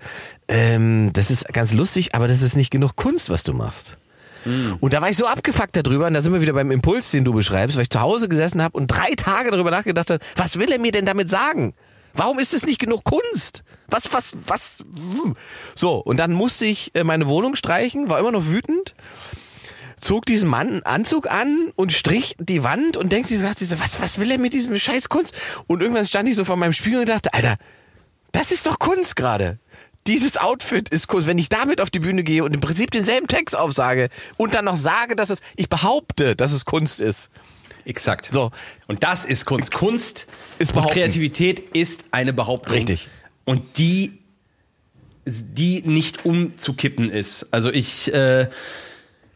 ähm, 0.48 1.10
das 1.14 1.30
ist 1.30 1.48
ganz 1.52 1.72
lustig, 1.72 2.14
aber 2.14 2.28
das 2.28 2.42
ist 2.42 2.56
nicht 2.56 2.70
genug 2.70 2.96
Kunst, 2.96 3.30
was 3.30 3.42
du 3.42 3.54
machst. 3.54 3.96
Und 4.80 4.92
da 4.92 5.00
war 5.00 5.10
ich 5.10 5.16
so 5.16 5.26
abgefuckt 5.26 5.76
darüber, 5.76 6.06
und 6.06 6.14
da 6.14 6.22
sind 6.22 6.32
wir 6.32 6.40
wieder 6.40 6.52
beim 6.52 6.70
Impuls, 6.70 7.10
den 7.10 7.24
du 7.24 7.32
beschreibst, 7.32 7.76
weil 7.76 7.82
ich 7.82 7.90
zu 7.90 8.00
Hause 8.00 8.28
gesessen 8.28 8.62
habe 8.62 8.76
und 8.76 8.88
drei 8.88 9.10
Tage 9.16 9.50
darüber 9.50 9.70
nachgedacht 9.70 10.10
habe, 10.10 10.24
was 10.36 10.58
will 10.58 10.70
er 10.70 10.78
mir 10.78 10.92
denn 10.92 11.06
damit 11.06 11.30
sagen? 11.30 11.74
Warum 12.14 12.38
ist 12.38 12.54
es 12.54 12.66
nicht 12.66 12.78
genug 12.78 13.04
Kunst? 13.04 13.62
Was, 13.88 14.12
was, 14.12 14.36
was? 14.46 14.78
hm. 14.80 15.34
So, 15.74 15.96
und 15.96 16.16
dann 16.16 16.32
musste 16.32 16.66
ich 16.66 16.94
äh, 16.94 17.04
meine 17.04 17.26
Wohnung 17.28 17.56
streichen, 17.56 18.08
war 18.08 18.18
immer 18.18 18.32
noch 18.32 18.46
wütend, 18.46 18.94
zog 20.00 20.26
diesen 20.26 20.48
Mann 20.48 20.68
einen 20.68 20.82
Anzug 20.82 21.30
an 21.30 21.72
und 21.76 21.92
strich 21.92 22.36
die 22.38 22.62
Wand 22.62 22.96
und 22.96 23.12
denkt 23.12 23.28
sich, 23.28 23.42
was, 23.42 24.00
was 24.00 24.18
will 24.18 24.30
er 24.30 24.38
mit 24.38 24.52
diesem 24.52 24.76
scheiß 24.78 25.08
Kunst? 25.08 25.34
Und 25.66 25.80
irgendwann 25.80 26.06
stand 26.06 26.28
ich 26.28 26.36
so 26.36 26.44
vor 26.44 26.56
meinem 26.56 26.72
Spiegel 26.72 27.00
und 27.00 27.08
dachte, 27.08 27.32
Alter, 27.34 27.56
Das 28.32 28.52
ist 28.52 28.66
doch 28.66 28.78
Kunst 28.78 29.16
gerade. 29.16 29.58
Dieses 30.08 30.38
Outfit 30.38 30.88
ist 30.88 31.06
Kunst. 31.06 31.28
Wenn 31.28 31.38
ich 31.38 31.50
damit 31.50 31.82
auf 31.82 31.90
die 31.90 31.98
Bühne 31.98 32.24
gehe 32.24 32.42
und 32.42 32.54
im 32.54 32.60
Prinzip 32.60 32.90
denselben 32.90 33.28
Text 33.28 33.54
aufsage 33.54 34.08
und 34.38 34.54
dann 34.54 34.64
noch 34.64 34.76
sage, 34.76 35.14
dass 35.14 35.28
es, 35.28 35.40
ich 35.54 35.68
behaupte, 35.68 36.34
dass 36.34 36.52
es 36.52 36.64
Kunst 36.64 36.98
ist. 36.98 37.28
Exakt. 37.84 38.30
So. 38.32 38.50
Und 38.86 39.02
das 39.02 39.26
ist 39.26 39.44
Kunst. 39.44 39.72
Kunst 39.72 40.26
Ist 40.58 40.70
und 40.70 40.76
behaupten. 40.76 40.94
Kreativität 40.94 41.60
ist 41.60 42.06
eine 42.10 42.32
Behauptung. 42.32 42.74
Richtig. 42.74 43.08
Und 43.44 43.78
die, 43.78 44.18
die 45.26 45.82
nicht 45.82 46.24
umzukippen 46.24 47.10
ist. 47.10 47.46
Also 47.50 47.70
ich, 47.70 48.12
äh, 48.12 48.48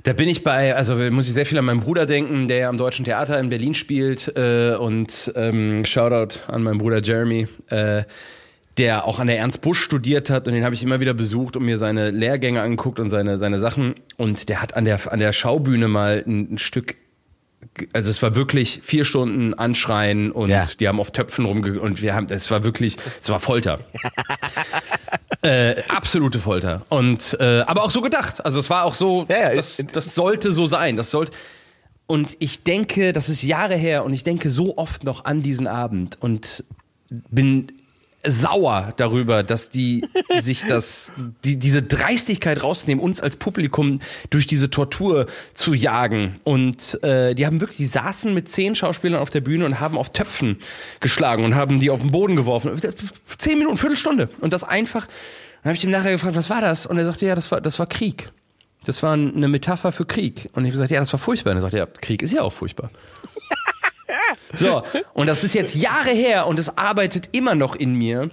da 0.05 0.13
bin 0.15 0.29
ich 0.29 0.43
bei, 0.43 0.75
also 0.75 0.97
muss 0.97 1.29
ich 1.29 1.35
sehr 1.35 1.47
viel 1.47 1.59
an 1.59 1.67
meinen 1.67 1.81
Bruder 1.81 2.07
denken, 2.07 2.49
der 2.49 2.57
ja 2.59 2.69
am 2.71 2.79
Deutschen 2.79 3.05
Theater 3.05 3.39
in 3.39 3.51
Berlin 3.51 3.75
spielt 3.75 4.35
äh, 4.37 4.75
und 4.75 5.33
ähm, 5.37 5.85
Shoutout 5.85 6.41
an 6.49 6.63
meinen 6.63 6.79
Bruder 6.79 7.03
Jeremy, 7.03 7.47
äh, 7.69 8.05
der 8.79 9.05
auch 9.07 9.19
an 9.19 9.27
der 9.27 9.39
Ernst 9.39 9.61
Busch 9.61 9.81
studiert 9.81 10.31
hat 10.31 10.49
und 10.49 10.55
den 10.55 10.65
habe 10.65 10.75
ich 10.75 10.83
immer 10.83 11.01
wieder 11.01 11.15
besucht 11.15 11.57
und 11.57 11.65
mir 11.65 11.77
seine 11.79 12.11
Lehrgänge 12.11 12.63
angeguckt 12.63 12.99
und 13.01 13.11
seine 13.11 13.37
seine 13.39 13.61
Sachen 13.61 13.95
und 14.17 14.49
der 14.49 14.63
hat 14.63 14.75
an 14.75 14.85
der 14.85 15.13
an 15.13 15.19
der 15.19 15.33
Schaubühne 15.33 15.89
mal 15.89 16.23
ein, 16.27 16.55
ein 16.55 16.59
Stück 16.59 16.97
also 17.93 18.11
es 18.11 18.21
war 18.23 18.35
wirklich 18.35 18.81
vier 18.83 19.05
Stunden 19.05 19.55
Anschreien 19.55 20.33
und 20.33 20.51
Ja. 20.51 20.67
die 20.81 20.89
haben 20.89 20.99
auf 21.01 21.11
Töpfen 21.13 21.45
rumge 21.45 21.81
und 21.81 22.03
wir 22.03 22.13
haben, 22.15 22.27
es 22.29 22.51
war 22.51 22.65
wirklich, 22.65 22.97
es 23.23 23.29
war 23.31 23.39
Folter. 23.41 23.79
äh, 25.43 25.81
absolute 25.89 26.39
Folter. 26.39 26.85
Und 26.89 27.37
äh, 27.41 27.61
aber 27.61 27.85
auch 27.85 27.91
so 27.91 28.01
gedacht. 28.01 28.45
Also 28.45 28.59
es 28.59 28.69
war 28.69 28.85
auch 28.85 28.95
so, 28.95 29.27
Ja, 29.29 29.51
ja, 29.51 29.55
das, 29.55 29.83
das 29.93 30.15
sollte 30.15 30.53
so 30.53 30.67
sein. 30.67 30.97
Das 30.97 31.11
sollte. 31.11 31.33
Und 32.07 32.37
ich 32.41 32.65
denke, 32.65 33.13
das 33.13 33.29
ist 33.29 33.43
Jahre 33.43 33.77
her 33.77 34.05
und 34.05 34.13
ich 34.13 34.25
denke 34.25 34.51
so 34.51 34.77
oft 34.77 35.05
noch 35.05 35.25
an 35.25 35.43
diesen 35.43 35.67
Abend 35.67 36.19
und 36.21 36.65
bin 37.09 37.69
sauer 38.25 38.93
darüber, 38.97 39.43
dass 39.43 39.71
die 39.71 40.05
sich 40.41 40.65
das, 40.65 41.13
die, 41.45 41.57
diese 41.57 41.83
Dreistigkeit 41.83 42.63
rausnehmen, 42.63 43.03
uns 43.03 43.21
als 43.21 43.37
Publikum 43.37 44.01
durch 44.31 44.47
diese 44.47 44.71
Tortur 44.71 45.27
zu 45.55 45.75
jagen. 45.75 46.41
Und 46.45 47.03
äh, 47.03 47.35
die 47.35 47.47
haben 47.47 47.61
wirklich, 47.61 47.79
die 47.79 47.87
saßen 47.87 48.33
mit 48.33 48.49
zehn 48.49 48.77
Schauspielern 48.77 49.21
auf 49.21 49.31
der 49.31 49.41
Bühne 49.41 49.67
und 49.67 49.81
haben 49.81 49.99
auf 49.99 50.11
Töpfen 50.11 50.59
geschlagen 51.01 51.45
und 51.45 51.55
haben 51.55 51.81
die 51.81 51.91
auf 51.91 52.01
den 52.01 52.13
Boden 52.13 52.37
geworfen. 52.37 52.81
Zehn 53.39 53.59
Minuten, 53.59 53.79
Viertelstunde. 53.79 54.29
Und 54.41 54.53
das 54.53 54.65
einfach. 54.65 55.07
Dann 55.63 55.71
habe 55.71 55.77
ich 55.77 55.85
ihm 55.85 55.91
nachher 55.91 56.13
gefragt, 56.13 56.35
was 56.35 56.51
war 56.51 56.61
das? 56.61 56.87
Und 56.87 56.99
er 56.99 57.07
sagte, 57.07 57.27
ja, 57.27 57.35
das 57.35 57.51
war, 57.53 57.61
das 57.61 57.79
war 57.79 57.87
Krieg. 57.87 58.31
Das 58.85 59.03
war 59.03 59.13
eine 59.13 59.47
Metapher 59.47 59.93
für 59.93 60.05
Krieg. 60.05 60.51
Und 60.55 60.65
ich 60.65 60.71
habe 60.71 60.73
gesagt, 60.73 60.91
ja, 60.91 60.99
das 60.99 61.13
war 61.13 61.21
furchtbar. 61.21 61.53
Und 61.53 61.59
er 61.59 61.63
sagte, 61.63 61.77
ja, 61.79 61.87
Krieg 61.87 62.23
ist 62.23 62.33
ja 62.33 62.43
auch 62.43 62.53
furchtbar. 62.53 62.91
So, 64.55 64.83
und 65.15 65.27
das 65.27 65.45
ist 65.45 65.55
jetzt 65.55 65.75
Jahre 65.75 66.11
her 66.11 66.47
und 66.47 66.59
es 66.59 66.77
arbeitet 66.77 67.31
immer 67.33 67.55
noch 67.55 67.75
in 67.75 67.95
mir 67.95 68.31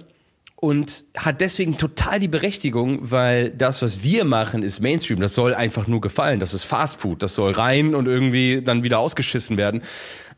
und 0.60 1.04
hat 1.16 1.40
deswegen 1.40 1.78
total 1.78 2.20
die 2.20 2.28
Berechtigung, 2.28 3.10
weil 3.10 3.50
das, 3.50 3.80
was 3.80 4.02
wir 4.02 4.26
machen, 4.26 4.62
ist 4.62 4.80
Mainstream. 4.80 5.18
Das 5.18 5.34
soll 5.34 5.54
einfach 5.54 5.86
nur 5.86 6.02
gefallen. 6.02 6.38
Das 6.38 6.52
ist 6.52 6.64
Fast 6.64 7.00
Food. 7.00 7.22
Das 7.22 7.34
soll 7.34 7.52
rein 7.52 7.94
und 7.94 8.06
irgendwie 8.06 8.60
dann 8.62 8.82
wieder 8.82 8.98
ausgeschissen 8.98 9.56
werden. 9.56 9.82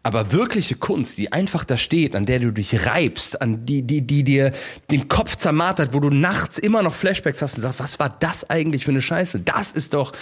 Aber 0.05 0.33
wirkliche 0.33 0.75
Kunst, 0.75 1.17
die 1.19 1.33
einfach 1.33 1.63
da 1.63 1.77
steht, 1.77 2.17
an 2.17 2.27
der 2.27 2.41
du 2.41 2.51
dich 2.51 2.87
reibst, 2.87 3.41
an 3.41 3.65
die, 3.67 3.83
die, 3.83 4.01
die 4.01 4.25
dir 4.25 4.51
den 4.91 5.07
Kopf 5.09 5.37
zermartert, 5.37 5.95
wo 5.95 6.01
du 6.01 6.11
nachts 6.11 6.59
immer 6.59 6.83
noch 6.83 6.95
Flashbacks 6.95 7.41
hast 7.41 7.55
und 7.57 7.63
sagst, 7.63 7.79
was 7.79 8.01
war 8.01 8.17
das 8.19 8.51
eigentlich 8.51 8.85
für 8.85 8.91
eine 8.91 9.01
Scheiße? 9.01 9.39
Das 9.41 9.71
ist 9.73 9.95
doch 9.95 10.13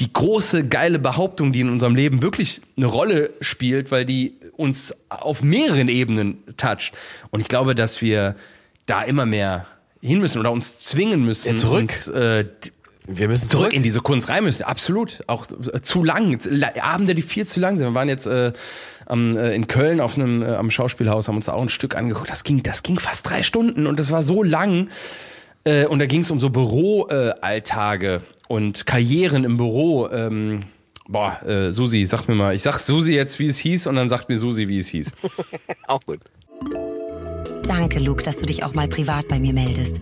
die 0.00 0.12
große, 0.12 0.68
geile 0.68 0.98
Behauptung, 0.98 1.52
die 1.54 1.60
in 1.60 1.70
unserem 1.70 1.94
Leben 1.94 2.20
wirklich 2.20 2.60
eine 2.76 2.84
Rolle 2.86 3.30
spielt, 3.40 3.90
weil 3.90 4.04
die 4.04 4.34
uns 4.56 4.94
auf 5.08 5.42
mehreren 5.42 5.88
Ebenen 5.88 6.36
toucht. 6.58 6.92
Und 7.30 7.40
ich 7.40 7.48
glaube, 7.48 7.74
dass 7.74 8.02
wir 8.02 8.36
da 8.84 9.02
immer 9.02 9.24
mehr 9.24 9.66
hin 10.02 10.20
müssen 10.20 10.40
oder 10.40 10.52
uns 10.52 10.76
zwingen 10.76 11.24
müssen, 11.24 11.52
Ja, 11.52 11.56
zurück. 11.56 11.80
uns, 11.82 12.08
äh, 12.08 12.44
Wir 13.14 13.28
müssen 13.28 13.48
zurück 13.48 13.64
zurück. 13.64 13.72
in 13.72 13.82
diese 13.82 14.00
Kunst 14.00 14.28
rein 14.28 14.44
müssen. 14.44 14.62
Absolut. 14.64 15.22
Auch 15.26 15.46
äh, 15.72 15.80
zu 15.80 16.04
lang. 16.04 16.38
La- 16.48 16.72
Abende, 16.82 17.14
die 17.14 17.22
viel 17.22 17.46
zu 17.46 17.60
lang 17.60 17.76
sind. 17.78 17.86
Wir 17.88 17.94
waren 17.94 18.08
jetzt 18.08 18.26
äh, 18.26 18.52
am, 19.06 19.36
äh, 19.36 19.54
in 19.54 19.66
Köln 19.66 20.00
auf 20.00 20.16
einem 20.16 20.42
äh, 20.42 20.46
am 20.54 20.70
Schauspielhaus, 20.70 21.28
haben 21.28 21.36
uns 21.36 21.46
da 21.46 21.52
auch 21.52 21.62
ein 21.62 21.68
Stück 21.68 21.94
angeguckt. 21.96 22.30
Das 22.30 22.44
ging, 22.44 22.62
das 22.62 22.82
ging 22.82 22.98
fast 22.98 23.28
drei 23.28 23.42
Stunden 23.42 23.86
und 23.86 23.98
das 23.98 24.10
war 24.10 24.22
so 24.22 24.42
lang. 24.42 24.88
Äh, 25.64 25.86
und 25.86 25.98
da 25.98 26.06
ging 26.06 26.20
es 26.22 26.30
um 26.30 26.40
so 26.40 26.50
Büroalltage 26.50 27.36
äh, 27.38 27.44
Alltage 27.46 28.22
und 28.48 28.86
Karrieren 28.86 29.44
im 29.44 29.56
Büro. 29.56 30.08
Ähm, 30.10 30.64
boah, 31.08 31.40
äh, 31.46 31.70
Susi, 31.72 32.04
sag 32.06 32.26
mir 32.28 32.34
mal. 32.34 32.54
Ich 32.54 32.62
sag 32.62 32.78
Susi 32.78 33.14
jetzt, 33.14 33.38
wie 33.38 33.46
es 33.46 33.58
hieß, 33.58 33.86
und 33.86 33.96
dann 33.96 34.08
sagt 34.08 34.28
mir 34.28 34.38
Susi, 34.38 34.68
wie 34.68 34.78
es 34.78 34.88
hieß. 34.88 35.12
Auch 35.86 36.00
gut. 36.04 36.20
Danke, 37.66 38.00
Luke, 38.00 38.22
dass 38.22 38.36
du 38.36 38.44
dich 38.44 38.64
auch 38.64 38.74
mal 38.74 38.88
privat 38.88 39.28
bei 39.28 39.38
mir 39.38 39.52
meldest. 39.52 40.00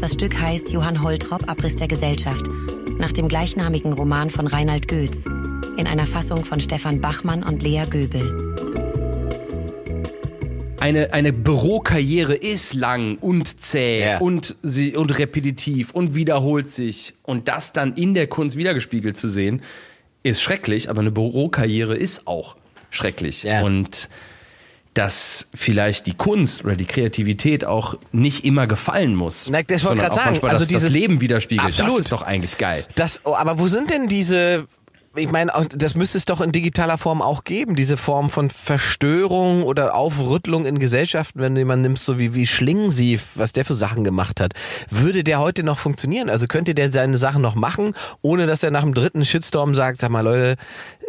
Das 0.00 0.12
Stück 0.12 0.38
heißt 0.40 0.70
Johann 0.72 1.02
Holtrop 1.02 1.48
Abriss 1.48 1.76
der 1.76 1.88
Gesellschaft, 1.88 2.46
nach 2.98 3.12
dem 3.12 3.28
gleichnamigen 3.28 3.92
Roman 3.92 4.30
von 4.30 4.46
Reinhard 4.46 4.88
Goetz, 4.88 5.24
in 5.76 5.86
einer 5.86 6.06
Fassung 6.06 6.44
von 6.44 6.60
Stefan 6.60 7.00
Bachmann 7.00 7.42
und 7.42 7.62
Lea 7.62 7.84
Göbel. 7.88 8.42
eine, 10.78 11.12
eine 11.12 11.32
Bürokarriere 11.32 12.34
ist 12.34 12.74
lang 12.74 13.16
und 13.18 13.60
zäh 13.60 14.00
Ja. 14.02 14.18
und, 14.18 14.54
sie, 14.62 14.94
und 14.94 15.18
repetitiv 15.18 15.90
und 15.90 16.14
wiederholt 16.14 16.68
sich. 16.68 17.14
Und 17.24 17.48
das 17.48 17.72
dann 17.72 17.94
in 17.96 18.14
der 18.14 18.28
Kunst 18.28 18.56
wiedergespiegelt 18.56 19.16
zu 19.16 19.28
sehen, 19.28 19.62
ist 20.22 20.40
schrecklich, 20.42 20.88
aber 20.88 21.00
eine 21.00 21.10
Bürokarriere 21.10 21.96
ist 21.96 22.28
auch 22.28 22.56
schrecklich. 22.90 23.42
Ja. 23.42 23.62
Und 23.62 24.08
dass 24.96 25.48
vielleicht 25.54 26.06
die 26.06 26.14
Kunst 26.14 26.64
oder 26.64 26.74
die 26.74 26.86
Kreativität 26.86 27.64
auch 27.64 27.96
nicht 28.12 28.44
immer 28.44 28.66
gefallen 28.66 29.14
muss. 29.14 29.48
Na, 29.50 29.62
das 29.62 29.84
wollte 29.84 30.02
auch 30.10 30.14
sagen. 30.14 30.30
manchmal 30.30 30.50
Also 30.52 30.64
das, 30.64 30.72
das 30.72 30.82
dieses- 30.82 30.92
Leben 30.98 31.20
widerspiegelt. 31.20 31.68
Absolut. 31.68 31.92
Das 31.92 31.98
ist 32.00 32.12
doch 32.12 32.22
eigentlich 32.22 32.56
geil. 32.56 32.84
Das, 32.94 33.20
oh, 33.24 33.34
aber 33.34 33.58
wo 33.58 33.68
sind 33.68 33.90
denn 33.90 34.08
diese, 34.08 34.66
ich 35.14 35.30
meine, 35.30 35.52
das 35.74 35.94
müsste 35.96 36.16
es 36.18 36.24
doch 36.24 36.40
in 36.40 36.52
digitaler 36.52 36.96
Form 36.98 37.20
auch 37.22 37.44
geben, 37.44 37.74
diese 37.76 37.96
Form 37.96 38.30
von 38.30 38.48
Verstörung 38.50 39.62
oder 39.64 39.94
Aufrüttelung 39.94 40.64
in 40.66 40.78
Gesellschaften, 40.78 41.40
wenn 41.40 41.54
du 41.54 41.60
jemanden 41.60 41.82
nimmst, 41.82 42.04
so 42.04 42.18
wie, 42.18 42.34
wie 42.34 42.46
Schlingensief, 42.46 43.28
was 43.34 43.52
der 43.52 43.64
für 43.64 43.74
Sachen 43.74 44.04
gemacht 44.04 44.40
hat. 44.40 44.52
Würde 44.90 45.24
der 45.24 45.40
heute 45.40 45.62
noch 45.62 45.78
funktionieren? 45.78 46.30
Also 46.30 46.46
könnte 46.46 46.74
der 46.74 46.92
seine 46.92 47.16
Sachen 47.16 47.42
noch 47.42 47.54
machen, 47.54 47.94
ohne 48.22 48.46
dass 48.46 48.62
er 48.62 48.70
nach 48.70 48.82
dem 48.82 48.94
dritten 48.94 49.24
Shitstorm 49.24 49.74
sagt, 49.74 50.00
sag 50.00 50.10
mal 50.10 50.20
Leute, 50.22 50.56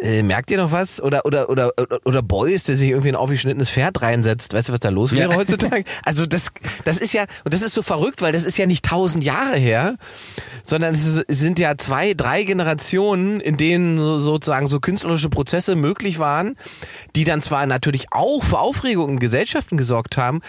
äh, 0.00 0.22
merkt 0.22 0.50
ihr 0.50 0.58
noch 0.58 0.70
was? 0.70 1.00
Oder, 1.00 1.26
oder, 1.26 1.48
oder, 1.50 1.72
oder, 2.04 2.22
Boys, 2.22 2.64
der 2.64 2.76
sich 2.76 2.90
irgendwie 2.90 3.08
ein 3.08 3.16
aufgeschnittenes 3.16 3.70
Pferd 3.70 4.00
reinsetzt. 4.00 4.52
Weißt 4.54 4.68
du, 4.68 4.72
was 4.72 4.80
da 4.80 4.90
los 4.90 5.12
wäre 5.12 5.30
Ja. 5.30 5.36
heutzutage? 5.38 5.84
Also 6.04 6.26
das, 6.26 6.52
das 6.84 6.98
ist 6.98 7.12
ja, 7.12 7.24
und 7.44 7.52
das 7.52 7.62
ist 7.62 7.74
so 7.74 7.82
verrückt, 7.82 8.22
weil 8.22 8.32
das 8.32 8.44
ist 8.44 8.58
ja 8.58 8.66
nicht 8.66 8.84
tausend 8.84 9.24
Jahre 9.24 9.56
her, 9.56 9.96
sondern 10.62 10.94
es 10.94 11.24
sind 11.26 11.58
ja 11.58 11.76
zwei, 11.78 12.14
drei 12.14 12.44
Generationen, 12.44 13.40
in 13.40 13.56
denen 13.56 13.98
so, 13.98 14.18
sozusagen 14.18 14.68
so 14.68 14.80
künstlerische 14.80 15.30
Prozesse 15.30 15.74
möglich 15.74 16.18
waren, 16.18 16.56
die 17.16 17.24
dann 17.24 17.42
zwar 17.42 17.66
natürlich 17.66 18.06
auch 18.12 18.42
für 18.44 18.60
Aufregung 18.60 19.10
in 19.10 19.18
Gesellschaften 19.18 19.76
gesorgt 19.76 20.16
haben, 20.16 20.40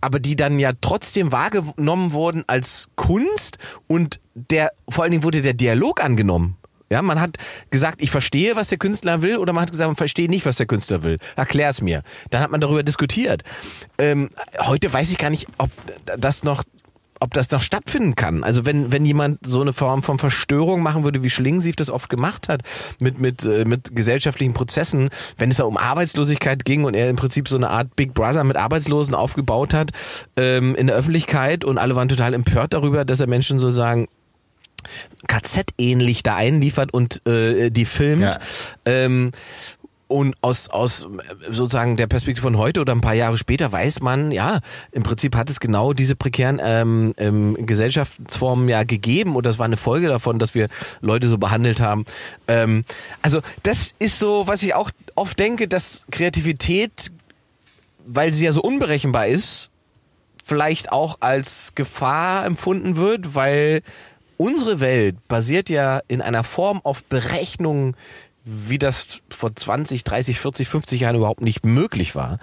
aber 0.00 0.18
die 0.18 0.34
dann 0.34 0.58
ja 0.58 0.72
trotzdem 0.80 1.30
wahrgenommen 1.30 2.12
wurden 2.12 2.44
als 2.46 2.88
Kunst 2.96 3.58
und 3.86 4.18
der, 4.34 4.70
vor 4.88 5.04
allen 5.04 5.10
Dingen 5.12 5.24
wurde 5.24 5.42
der 5.42 5.54
Dialog 5.54 6.02
angenommen. 6.02 6.56
Ja, 6.92 7.02
man 7.02 7.20
hat 7.20 7.36
gesagt, 7.70 8.02
ich 8.02 8.10
verstehe, 8.10 8.56
was 8.56 8.68
der 8.68 8.78
Künstler 8.78 9.22
will, 9.22 9.36
oder 9.36 9.52
man 9.52 9.62
hat 9.62 9.70
gesagt, 9.70 9.88
man 9.88 9.96
verstehe 9.96 10.28
nicht, 10.28 10.44
was 10.44 10.56
der 10.56 10.66
Künstler 10.66 11.04
will. 11.04 11.18
Erklär 11.36 11.68
es 11.68 11.80
mir. 11.80 12.02
Dann 12.30 12.42
hat 12.42 12.50
man 12.50 12.60
darüber 12.60 12.82
diskutiert. 12.82 13.42
Ähm, 13.98 14.30
heute 14.58 14.92
weiß 14.92 15.10
ich 15.12 15.18
gar 15.18 15.30
nicht, 15.30 15.46
ob 15.58 15.70
das 16.04 16.42
noch 16.42 16.64
ob 17.22 17.34
das 17.34 17.50
noch 17.50 17.60
stattfinden 17.60 18.16
kann. 18.16 18.42
Also 18.42 18.64
wenn, 18.64 18.92
wenn 18.92 19.04
jemand 19.04 19.40
so 19.46 19.60
eine 19.60 19.74
Form 19.74 20.02
von 20.02 20.18
Verstörung 20.18 20.82
machen 20.82 21.04
würde, 21.04 21.22
wie 21.22 21.28
Schlingensief 21.28 21.76
das 21.76 21.90
oft 21.90 22.08
gemacht 22.08 22.48
hat, 22.48 22.62
mit, 23.00 23.20
mit, 23.20 23.44
äh, 23.44 23.66
mit 23.66 23.94
gesellschaftlichen 23.94 24.54
Prozessen, 24.54 25.10
wenn 25.36 25.50
es 25.50 25.58
da 25.58 25.64
um 25.64 25.76
Arbeitslosigkeit 25.76 26.64
ging 26.64 26.84
und 26.84 26.94
er 26.94 27.10
im 27.10 27.16
Prinzip 27.16 27.46
so 27.48 27.56
eine 27.56 27.68
Art 27.68 27.94
Big 27.94 28.14
Brother 28.14 28.42
mit 28.42 28.56
Arbeitslosen 28.56 29.14
aufgebaut 29.14 29.74
hat 29.74 29.90
ähm, 30.38 30.74
in 30.74 30.86
der 30.86 30.96
Öffentlichkeit 30.96 31.62
und 31.62 31.76
alle 31.76 31.94
waren 31.94 32.08
total 32.08 32.32
empört 32.32 32.72
darüber, 32.72 33.04
dass 33.04 33.20
er 33.20 33.26
Menschen 33.26 33.58
sozusagen 33.58 34.08
KZ-ähnlich 35.26 36.22
da 36.22 36.36
einliefert 36.36 36.92
und 36.92 37.26
äh, 37.26 37.70
die 37.70 37.84
filmt. 37.84 38.20
Ja. 38.20 38.38
Ähm, 38.84 39.32
und 40.10 40.34
aus, 40.40 40.68
aus 40.68 41.06
sozusagen 41.48 41.96
der 41.96 42.08
Perspektive 42.08 42.42
von 42.42 42.58
heute 42.58 42.80
oder 42.80 42.92
ein 42.92 43.00
paar 43.00 43.14
Jahre 43.14 43.38
später 43.38 43.70
weiß 43.70 44.00
man, 44.00 44.32
ja, 44.32 44.58
im 44.90 45.04
Prinzip 45.04 45.36
hat 45.36 45.48
es 45.48 45.60
genau 45.60 45.92
diese 45.92 46.16
prekären 46.16 46.60
ähm, 46.62 47.14
ähm, 47.16 47.56
Gesellschaftsformen 47.64 48.68
ja 48.68 48.82
gegeben 48.82 49.36
und 49.36 49.46
das 49.46 49.60
war 49.60 49.66
eine 49.66 49.76
Folge 49.76 50.08
davon, 50.08 50.40
dass 50.40 50.56
wir 50.56 50.68
Leute 51.00 51.28
so 51.28 51.38
behandelt 51.38 51.80
haben. 51.80 52.06
Ähm, 52.48 52.84
also 53.22 53.40
das 53.62 53.92
ist 54.00 54.18
so, 54.18 54.48
was 54.48 54.64
ich 54.64 54.74
auch 54.74 54.90
oft 55.14 55.38
denke, 55.38 55.68
dass 55.68 56.04
Kreativität, 56.10 57.12
weil 58.04 58.32
sie 58.32 58.46
ja 58.46 58.52
so 58.52 58.62
unberechenbar 58.62 59.28
ist, 59.28 59.70
vielleicht 60.44 60.90
auch 60.90 61.18
als 61.20 61.72
Gefahr 61.76 62.44
empfunden 62.44 62.96
wird, 62.96 63.36
weil 63.36 63.82
unsere 64.40 64.80
Welt 64.80 65.16
basiert 65.28 65.68
ja 65.68 66.00
in 66.08 66.22
einer 66.22 66.44
Form 66.44 66.80
auf 66.82 67.04
Berechnungen, 67.04 67.94
wie 68.46 68.78
das 68.78 69.20
vor 69.28 69.54
20, 69.54 70.02
30, 70.02 70.40
40, 70.40 70.66
50 70.66 71.00
Jahren 71.02 71.16
überhaupt 71.16 71.42
nicht 71.42 71.66
möglich 71.66 72.14
war. 72.14 72.38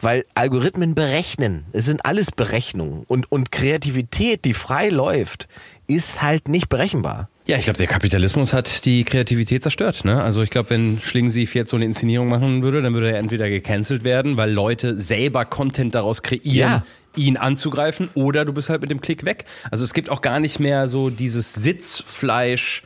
Weil 0.00 0.24
Algorithmen 0.36 0.94
berechnen. 0.94 1.64
Es 1.72 1.84
sind 1.84 2.06
alles 2.06 2.30
Berechnungen. 2.30 3.02
Und, 3.08 3.30
und 3.32 3.50
Kreativität, 3.50 4.44
die 4.44 4.54
frei 4.54 4.88
läuft, 4.88 5.48
ist 5.88 6.22
halt 6.22 6.46
nicht 6.46 6.68
berechenbar. 6.68 7.28
Ja, 7.44 7.56
ich 7.56 7.64
glaube, 7.64 7.78
der 7.78 7.88
Kapitalismus 7.88 8.52
hat 8.52 8.84
die 8.84 9.02
Kreativität 9.02 9.64
zerstört. 9.64 10.04
Ne? 10.04 10.22
Also 10.22 10.42
ich 10.42 10.50
glaube, 10.50 10.70
wenn 10.70 11.00
Schlingensief 11.02 11.56
jetzt 11.56 11.70
so 11.70 11.76
eine 11.76 11.86
Inszenierung 11.86 12.28
machen 12.28 12.62
würde, 12.62 12.82
dann 12.82 12.94
würde 12.94 13.10
er 13.10 13.18
entweder 13.18 13.48
gecancelt 13.48 14.04
werden, 14.04 14.36
weil 14.36 14.52
Leute 14.52 14.96
selber 14.96 15.44
Content 15.44 15.96
daraus 15.96 16.22
kreieren, 16.22 16.70
Ja. 16.70 16.84
Ihn 17.16 17.36
anzugreifen, 17.36 18.10
oder 18.14 18.44
du 18.44 18.52
bist 18.52 18.68
halt 18.68 18.80
mit 18.80 18.90
dem 18.90 19.00
Klick 19.00 19.24
weg. 19.24 19.44
Also 19.70 19.84
es 19.84 19.94
gibt 19.94 20.10
auch 20.10 20.22
gar 20.22 20.40
nicht 20.40 20.60
mehr 20.60 20.88
so 20.88 21.10
dieses 21.10 21.54
Sitzfleisch, 21.54 22.82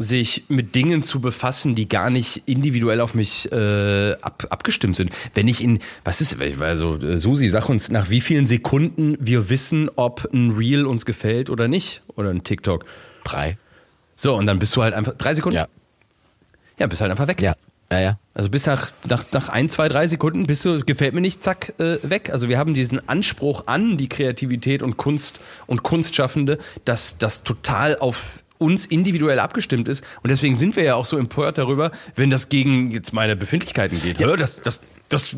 sich 0.00 0.44
mit 0.46 0.76
Dingen 0.76 1.02
zu 1.02 1.20
befassen, 1.20 1.74
die 1.74 1.88
gar 1.88 2.08
nicht 2.08 2.44
individuell 2.46 3.00
auf 3.00 3.14
mich 3.14 3.50
äh, 3.50 4.12
ab, 4.20 4.46
abgestimmt 4.48 4.94
sind. 4.94 5.10
Wenn 5.34 5.48
ich 5.48 5.60
in, 5.60 5.80
was 6.04 6.20
ist, 6.20 6.36
also 6.60 6.98
Susi, 7.16 7.48
sag 7.48 7.68
uns, 7.68 7.90
nach 7.90 8.08
wie 8.08 8.20
vielen 8.20 8.46
Sekunden 8.46 9.16
wir 9.20 9.50
wissen, 9.50 9.90
ob 9.96 10.32
ein 10.32 10.52
Reel 10.52 10.86
uns 10.86 11.04
gefällt 11.04 11.50
oder 11.50 11.66
nicht, 11.66 12.02
oder 12.14 12.30
ein 12.30 12.44
TikTok. 12.44 12.84
Drei. 13.24 13.58
So, 14.14 14.36
und 14.36 14.46
dann 14.46 14.60
bist 14.60 14.76
du 14.76 14.84
halt 14.84 14.94
einfach, 14.94 15.14
drei 15.14 15.34
Sekunden? 15.34 15.56
Ja. 15.56 15.68
Ja, 16.78 16.86
bist 16.86 17.00
halt 17.00 17.10
einfach 17.10 17.26
weg. 17.26 17.42
Ja. 17.42 17.56
Ja, 17.90 18.00
ja. 18.00 18.18
Also 18.34 18.50
bis 18.50 18.66
nach, 18.66 18.92
nach, 19.08 19.24
nach 19.32 19.48
ein, 19.48 19.70
zwei, 19.70 19.88
drei 19.88 20.06
Sekunden 20.06 20.46
bist 20.46 20.64
du, 20.64 20.80
gefällt 20.84 21.14
mir 21.14 21.20
nicht, 21.20 21.42
zack, 21.42 21.74
äh, 21.78 21.98
weg. 22.02 22.30
Also 22.30 22.48
wir 22.48 22.58
haben 22.58 22.74
diesen 22.74 23.08
Anspruch 23.08 23.64
an 23.66 23.96
die 23.96 24.08
Kreativität 24.08 24.82
und 24.82 24.96
Kunst 24.96 25.40
und 25.66 25.82
Kunstschaffende, 25.82 26.58
dass 26.84 27.18
das 27.18 27.42
total 27.42 27.98
auf 27.98 28.44
uns 28.58 28.86
individuell 28.86 29.38
abgestimmt 29.38 29.88
ist. 29.88 30.04
Und 30.22 30.30
deswegen 30.30 30.54
sind 30.54 30.76
wir 30.76 30.82
ja 30.82 30.94
auch 30.96 31.06
so 31.06 31.16
empört 31.16 31.58
darüber, 31.58 31.90
wenn 32.14 32.28
das 32.28 32.48
gegen 32.48 32.90
jetzt 32.90 33.12
meine 33.12 33.36
Befindlichkeiten 33.36 34.00
geht. 34.00 34.20
Ja. 34.20 34.36
Das, 34.36 34.60
das, 34.62 34.80
das 35.08 35.36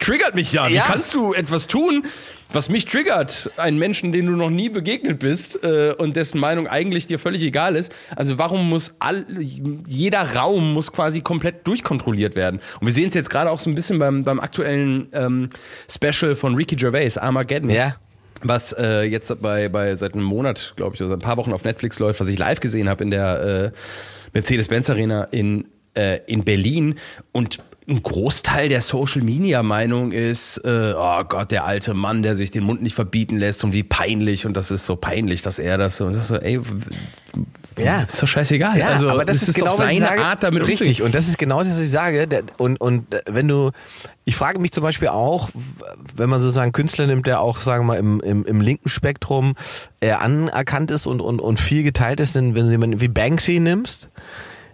triggert 0.00 0.34
mich 0.34 0.52
ja. 0.52 0.68
Wie 0.68 0.74
Ja. 0.74 0.82
kannst 0.84 1.14
du 1.14 1.32
etwas 1.34 1.66
tun, 1.66 2.04
was 2.52 2.68
mich 2.68 2.84
triggert? 2.84 3.50
Einen 3.58 3.78
Menschen, 3.78 4.10
den 4.12 4.26
du 4.26 4.32
noch 4.32 4.50
nie 4.50 4.68
begegnet 4.68 5.20
bist 5.20 5.62
äh, 5.62 5.92
und 5.96 6.16
dessen 6.16 6.40
Meinung 6.40 6.66
eigentlich 6.66 7.06
dir 7.06 7.18
völlig 7.20 7.42
egal 7.44 7.76
ist. 7.76 7.92
Also 8.16 8.38
warum 8.38 8.68
muss 8.68 8.94
all, 8.98 9.24
jeder 9.86 10.34
Raum 10.34 10.72
muss 10.74 10.90
quasi 10.90 11.20
komplett 11.20 11.64
durchkontrolliert 11.66 12.34
werden? 12.34 12.60
Und 12.80 12.86
wir 12.88 12.92
sehen 12.94 13.08
es 13.08 13.14
jetzt 13.14 13.30
gerade 13.30 13.50
auch 13.50 13.60
so 13.60 13.70
ein 13.70 13.76
bisschen 13.76 14.00
beim, 14.00 14.24
beim 14.24 14.40
aktuellen 14.40 15.08
ähm, 15.12 15.48
Special 15.88 16.34
von 16.34 16.56
Ricky 16.56 16.74
Gervais, 16.74 17.16
Armageddon 17.18 17.70
Ja. 17.70 17.94
was 18.42 18.72
äh, 18.72 19.02
jetzt 19.02 19.40
bei, 19.40 19.68
bei 19.68 19.94
seit 19.94 20.14
einem 20.14 20.24
Monat, 20.24 20.72
glaube 20.76 20.96
ich, 20.96 21.00
oder 21.02 21.10
seit 21.10 21.18
ein 21.18 21.22
paar 21.22 21.36
Wochen 21.36 21.52
auf 21.52 21.62
Netflix 21.62 21.98
läuft, 22.00 22.18
was 22.18 22.26
ich 22.28 22.38
live 22.38 22.58
gesehen 22.58 22.88
habe 22.88 23.04
in 23.04 23.10
der 23.12 23.72
äh, 23.72 23.78
Mercedes-Benz 24.32 24.90
Arena 24.90 25.24
in, 25.24 25.66
äh, 25.96 26.18
in 26.26 26.42
Berlin. 26.44 26.96
Und 27.32 27.58
ein 27.90 28.02
Großteil 28.02 28.68
der 28.68 28.82
Social 28.82 29.22
Media 29.22 29.62
Meinung 29.62 30.12
ist, 30.12 30.58
äh, 30.64 30.94
oh 30.96 31.24
Gott, 31.24 31.50
der 31.50 31.64
alte 31.64 31.92
Mann, 31.94 32.22
der 32.22 32.36
sich 32.36 32.50
den 32.50 32.64
Mund 32.64 32.82
nicht 32.82 32.94
verbieten 32.94 33.36
lässt 33.36 33.64
und 33.64 33.72
wie 33.72 33.82
peinlich 33.82 34.46
und 34.46 34.56
das 34.56 34.70
ist 34.70 34.86
so 34.86 34.96
peinlich, 34.96 35.42
dass 35.42 35.58
er 35.58 35.76
das 35.76 35.96
so. 35.96 36.06
Das 36.06 36.16
ist 36.16 36.28
so, 36.28 36.36
ey, 36.36 36.60
Ja. 37.78 38.02
ist 38.02 38.22
doch 38.22 38.28
scheißegal. 38.28 38.78
Ja, 38.78 38.88
also, 38.88 39.08
aber 39.08 39.24
das, 39.24 39.42
ist, 39.42 39.54
genau 39.54 39.78
was 39.78 39.90
ich 39.92 39.98
seine 39.98 40.06
sage. 40.16 40.24
Art, 40.24 40.42
damit 40.42 40.62
Richtig, 40.62 40.80
umzugehen. 40.88 41.06
und 41.06 41.14
das 41.14 41.28
ist 41.28 41.38
genau 41.38 41.62
das, 41.62 41.74
was 41.74 41.80
ich 41.82 41.90
sage. 41.90 42.28
Und, 42.58 42.80
und 42.80 43.12
äh, 43.14 43.20
wenn 43.28 43.48
du, 43.48 43.70
ich 44.24 44.36
frage 44.36 44.58
mich 44.58 44.72
zum 44.72 44.82
Beispiel 44.82 45.08
auch, 45.08 45.50
wenn 46.14 46.30
man 46.30 46.40
sozusagen 46.40 46.72
Künstler 46.72 47.06
nimmt, 47.06 47.26
der 47.26 47.40
auch, 47.40 47.60
sagen 47.60 47.84
wir 47.84 47.94
mal, 47.94 47.98
im, 47.98 48.20
im, 48.20 48.44
im 48.44 48.60
linken 48.60 48.88
Spektrum 48.88 49.54
äh, 50.00 50.12
anerkannt 50.12 50.90
ist 50.90 51.06
und, 51.06 51.20
und, 51.20 51.40
und 51.40 51.58
viel 51.58 51.82
geteilt 51.82 52.20
ist, 52.20 52.34
denn 52.36 52.54
wenn 52.54 52.66
du 52.66 52.70
jemanden 52.70 53.00
wie 53.00 53.08
Banksy 53.08 53.58
nimmst, 53.60 54.08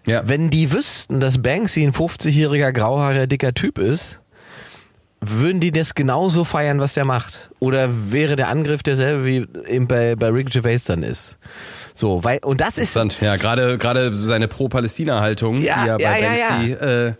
Ja. 0.06 0.22
wenn 0.24 0.50
die 0.50 0.72
wüssten, 0.72 1.20
dass 1.20 1.42
Banksy 1.42 1.82
ein 1.82 1.92
50-jähriger, 1.92 2.72
grauhaariger, 2.72 3.26
dicker 3.26 3.52
Typ 3.54 3.78
ist, 3.78 4.20
würden 5.20 5.60
die 5.60 5.72
das 5.72 5.94
genauso 5.94 6.44
feiern, 6.44 6.78
was 6.78 6.94
der 6.94 7.04
macht? 7.04 7.50
Oder 7.58 7.88
wäre 8.12 8.36
der 8.36 8.48
Angriff 8.48 8.82
derselbe, 8.82 9.24
wie 9.24 9.46
eben 9.68 9.88
bei, 9.88 10.14
bei 10.14 10.28
Rick 10.28 10.50
Gervais 10.50 10.84
dann 10.86 11.02
ist? 11.02 11.36
So, 11.94 12.22
weil, 12.22 12.38
und 12.44 12.60
das 12.60 12.78
ist, 12.78 12.94
Interessant. 12.96 13.18
Ja, 13.20 13.36
gerade 13.36 13.78
gerade 13.78 14.14
seine 14.14 14.46
Pro-Palästina-Haltung, 14.48 15.56
Ja, 15.58 15.82
die 15.82 15.88
ja 15.88 15.96
bei 15.96 16.20
ja, 16.20 16.34
ja, 16.34 16.48
Banksy 16.48 16.72
Äh, 16.72 17.12
die 17.12 17.16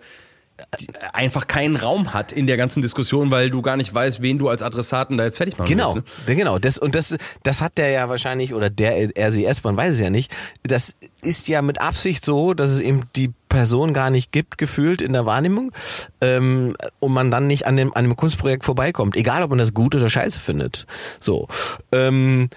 einfach 1.13 1.47
keinen 1.47 1.77
Raum 1.77 2.15
hat 2.15 2.33
in 2.33 2.47
der 2.47 2.57
ganzen 2.57 2.81
Diskussion, 2.83 3.31
weil 3.31 3.51
du 3.51 3.63
gar 3.63 3.77
nicht 3.77 3.93
weißt, 3.93 4.23
wen 4.23 4.39
du 4.39 4.49
als 4.49 4.63
Adressaten 4.63 5.17
da 5.19 5.25
jetzt 5.25 5.37
fertig 5.37 5.59
machen 5.59 5.69
Genau, 5.69 5.95
willst. 5.95 6.07
ne? 6.09 6.25
ja, 6.29 6.35
genau. 6.35 6.59
Das, 6.59 6.79
und 6.79 6.95
das, 6.95 7.17
das 7.43 7.61
hat 7.61 7.79
der 7.79 7.91
ja 7.91 8.09
wahrscheinlich, 8.09 8.55
oder 8.55 8.71
der 8.71 9.11
RCS, 9.19 9.65
man 9.65 9.77
weiß 9.77 9.93
es 9.95 10.01
ja 10.01 10.11
nicht. 10.11 10.33
Das 10.63 10.95
ist 11.23 11.49
ja 11.49 11.63
mit 11.63 11.81
Absicht 11.81 12.25
so, 12.25 12.55
dass 12.55 12.71
es 12.71 12.81
eben 12.81 13.03
die 13.17 13.33
Person 13.49 13.93
gar 13.95 14.11
nicht 14.11 14.33
gibt, 14.33 14.59
gefühlt 14.59 15.01
in 15.01 15.13
der 15.13 15.27
Wahrnehmung, 15.27 15.73
ähm, 16.21 16.75
und 17.01 17.13
man 17.13 17.31
dann 17.31 17.47
nicht 17.47 17.67
an 17.67 17.77
dem, 17.77 17.95
an 17.95 18.05
dem 18.05 18.17
Kunstprojekt 18.17 18.65
vorbeikommt. 18.65 19.17
Egal, 19.17 19.43
ob 19.43 19.51
man 19.51 19.59
das 19.59 19.75
gut 19.75 19.95
oder 19.95 20.11
scheiße 20.11 20.39
findet. 20.39 20.87
So. 21.21 21.49
Ähm, 21.93 22.49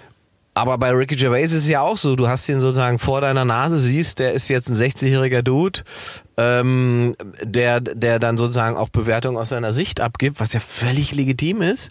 aber 0.54 0.78
bei 0.78 0.90
Ricky 0.90 1.14
Gervais 1.16 1.44
ist 1.44 1.54
es 1.54 1.68
ja 1.68 1.80
auch 1.80 1.96
so, 1.96 2.16
du 2.16 2.28
hast 2.28 2.48
ihn 2.48 2.60
sozusagen 2.60 2.98
vor 2.98 3.20
deiner 3.20 3.44
Nase, 3.44 3.78
siehst, 3.78 4.18
der 4.18 4.32
ist 4.32 4.48
jetzt 4.48 4.68
ein 4.68 4.74
60-jähriger 4.74 5.42
Dude, 5.42 5.80
ähm, 6.36 7.14
der, 7.42 7.80
der 7.80 8.18
dann 8.18 8.36
sozusagen 8.36 8.76
auch 8.76 8.88
Bewertungen 8.88 9.36
aus 9.36 9.50
seiner 9.50 9.72
Sicht 9.72 10.00
abgibt, 10.00 10.40
was 10.40 10.52
ja 10.52 10.60
völlig 10.60 11.14
legitim 11.14 11.62
ist, 11.62 11.90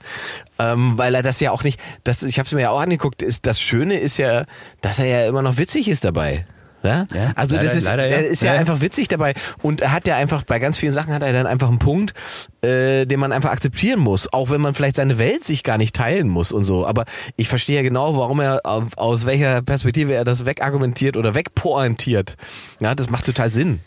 ähm, 0.59 0.97
weil 0.97 1.15
er 1.15 1.23
das 1.23 1.39
ja 1.39 1.51
auch 1.51 1.63
nicht, 1.63 1.79
das, 2.03 2.21
ich 2.23 2.37
habe 2.37 2.47
es 2.47 2.53
mir 2.53 2.61
ja 2.61 2.69
auch 2.71 2.81
angeguckt, 2.81 3.21
ist, 3.21 3.45
das 3.45 3.61
Schöne 3.61 3.97
ist 3.97 4.17
ja, 4.17 4.45
dass 4.81 4.99
er 4.99 5.05
ja 5.05 5.27
immer 5.27 5.41
noch 5.41 5.57
witzig 5.57 5.87
ist 5.87 6.03
dabei. 6.03 6.43
Ja? 6.83 7.07
Ja, 7.13 7.33
also 7.35 7.57
das 7.57 7.65
leider- 7.65 7.77
ist, 7.77 7.87
leider 7.87 8.07
ja. 8.07 8.15
er 8.17 8.25
ist 8.27 8.41
ja, 8.41 8.53
Ja. 8.53 8.59
einfach 8.59 8.81
witzig 8.81 9.07
dabei 9.07 9.33
und 9.61 9.81
er 9.81 9.91
hat 9.91 10.07
ja 10.07 10.15
einfach 10.15 10.43
bei 10.43 10.59
ganz 10.59 10.77
vielen 10.77 10.93
Sachen 10.93 11.13
hat 11.13 11.21
er 11.23 11.33
dann 11.33 11.45
einfach 11.47 11.67
einen 11.67 11.79
Punkt, 11.79 12.13
äh, 12.61 13.05
den 13.05 13.19
man 13.19 13.31
einfach 13.31 13.51
akzeptieren 13.51 13.99
muss, 13.99 14.31
auch 14.31 14.49
wenn 14.49 14.61
man 14.61 14.73
vielleicht 14.73 14.95
seine 14.95 15.17
Welt 15.17 15.43
sich 15.45 15.63
gar 15.63 15.77
nicht 15.77 15.95
teilen 15.95 16.27
muss 16.29 16.51
und 16.51 16.63
so. 16.63 16.87
Aber 16.87 17.05
ich 17.35 17.49
verstehe 17.49 17.75
ja 17.77 17.81
genau, 17.81 18.17
warum 18.17 18.39
er 18.39 18.61
auf, 18.65 18.97
aus 18.97 19.25
welcher 19.25 19.61
Perspektive 19.61 20.13
er 20.13 20.23
das 20.25 20.45
wegargumentiert 20.45 21.17
oder 21.17 21.35
wegpointiert. 21.35 22.35
Ja, 22.79 22.95
das 22.95 23.09
macht 23.09 23.25
total 23.25 23.49
Sinn. 23.49 23.79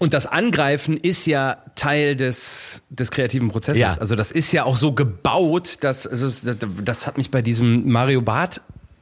Und 0.00 0.12
das 0.14 0.26
Angreifen 0.26 0.96
ist 0.96 1.26
ja 1.26 1.56
Teil 1.74 2.14
des, 2.14 2.82
des 2.88 3.10
kreativen 3.10 3.50
Prozesses. 3.50 3.80
Ja. 3.80 3.96
Also 3.98 4.14
das 4.14 4.30
ist 4.30 4.52
ja 4.52 4.62
auch 4.62 4.76
so 4.76 4.92
gebaut, 4.92 5.78
dass 5.80 6.06
also 6.06 6.26
das, 6.28 6.56
das 6.84 7.06
hat 7.08 7.18
mich 7.18 7.32
bei 7.32 7.42
diesem 7.42 7.90
Mario 7.90 8.22
Bart 8.22 8.60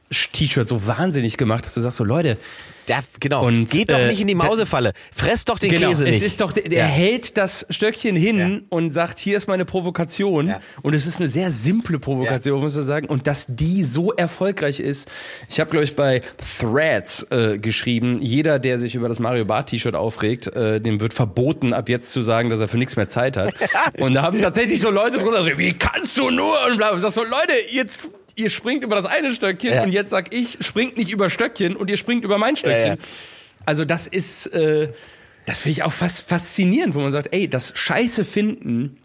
T-Shirt 0.09 0.67
so 0.67 0.87
wahnsinnig 0.87 1.37
gemacht, 1.37 1.67
dass 1.67 1.75
du 1.75 1.81
sagst 1.81 1.97
so 1.97 2.03
Leute, 2.03 2.37
Ja, 2.89 2.99
genau. 3.19 3.45
Und, 3.45 3.69
Geht 3.69 3.91
doch 3.91 3.97
äh, 3.99 4.07
nicht 4.07 4.21
in 4.21 4.27
die 4.27 4.35
Mausefalle. 4.35 4.93
Fress 5.13 5.45
doch 5.45 5.59
den 5.59 5.71
genau, 5.71 5.89
Käse 5.89 6.05
es 6.07 6.15
nicht. 6.15 6.23
ist 6.23 6.41
doch 6.41 6.51
der, 6.51 6.71
Ja. 6.71 6.85
hält 6.85 7.37
das 7.37 7.65
Stöckchen 7.69 8.15
hin 8.15 8.39
Ja. 8.39 8.59
und 8.69 8.91
sagt, 8.91 9.19
hier 9.19 9.35
ist 9.37 9.47
meine 9.47 9.65
Provokation 9.65 10.47
Ja. 10.47 10.61
und 10.83 10.93
es 10.93 11.05
ist 11.05 11.19
eine 11.19 11.27
sehr 11.27 11.51
simple 11.51 11.99
Provokation, 11.99 12.59
muss 12.61 12.75
man 12.75 12.85
sagen 12.85 13.07
und 13.07 13.27
dass 13.27 13.45
die 13.49 13.83
so 13.83 14.11
erfolgreich 14.13 14.79
ist. 14.79 15.09
Ich 15.49 15.59
habe 15.59 15.69
glaube 15.69 15.83
ich 15.83 15.95
bei 15.95 16.21
Threads 16.59 17.23
äh, 17.31 17.57
geschrieben, 17.57 18.19
jeder 18.21 18.59
der 18.59 18.79
sich 18.79 18.95
über 18.95 19.09
das 19.09 19.19
Mario 19.19 19.45
Bart 19.45 19.69
T-Shirt 19.69 19.95
aufregt, 19.95 20.47
äh, 20.55 20.79
dem 20.79 20.99
wird 20.99 21.13
verboten 21.13 21.73
ab 21.73 21.89
jetzt 21.89 22.11
zu 22.11 22.21
sagen, 22.21 22.49
dass 22.49 22.59
er 22.59 22.67
für 22.67 22.77
nichts 22.77 22.95
mehr 22.95 23.09
Zeit 23.09 23.37
hat. 23.37 23.53
und 23.99 24.13
da 24.13 24.21
haben 24.23 24.41
tatsächlich 24.41 24.79
so 24.81 24.89
Leute 24.89 25.19
drunter 25.19 25.39
geschrieben, 25.39 25.59
wie 25.59 25.73
kannst 25.73 26.17
du 26.17 26.29
nur 26.29 26.55
und 26.69 26.77
bla 26.77 26.89
und 26.91 26.97
ich 26.97 27.01
sag 27.01 27.11
so 27.11 27.23
Leute, 27.23 27.53
jetzt 27.69 28.07
Ihr 28.37 28.49
springt 28.49 28.83
über 28.83 28.95
das 28.95 29.05
eine 29.05 29.33
Stöckchen 29.33 29.73
Ja. 29.73 29.83
und 29.83 29.91
jetzt 29.91 30.11
sag 30.11 30.33
ich, 30.33 30.59
springt 30.61 30.95
nicht 30.95 31.11
über 31.11 31.29
Stöckchen 31.29 31.75
und 31.75 31.89
ihr 31.89 31.97
springt 31.97 32.23
über 32.23 32.37
mein 32.37 32.55
Stöckchen. 32.55 32.97
Ja. 32.97 33.03
Also 33.65 33.83
das 33.83 34.07
ist, 34.07 34.47
äh, 34.53 34.89
das 35.45 35.61
finde 35.63 35.71
ich 35.73 35.83
auch 35.83 35.91
fast 35.91 36.21
faszinierend, 36.29 36.93
wo 36.95 36.99
man 36.99 37.11
sagt, 37.11 37.33
ey, 37.33 37.49
das 37.49 37.73
Scheiße 37.75 38.23
finden 38.25 38.97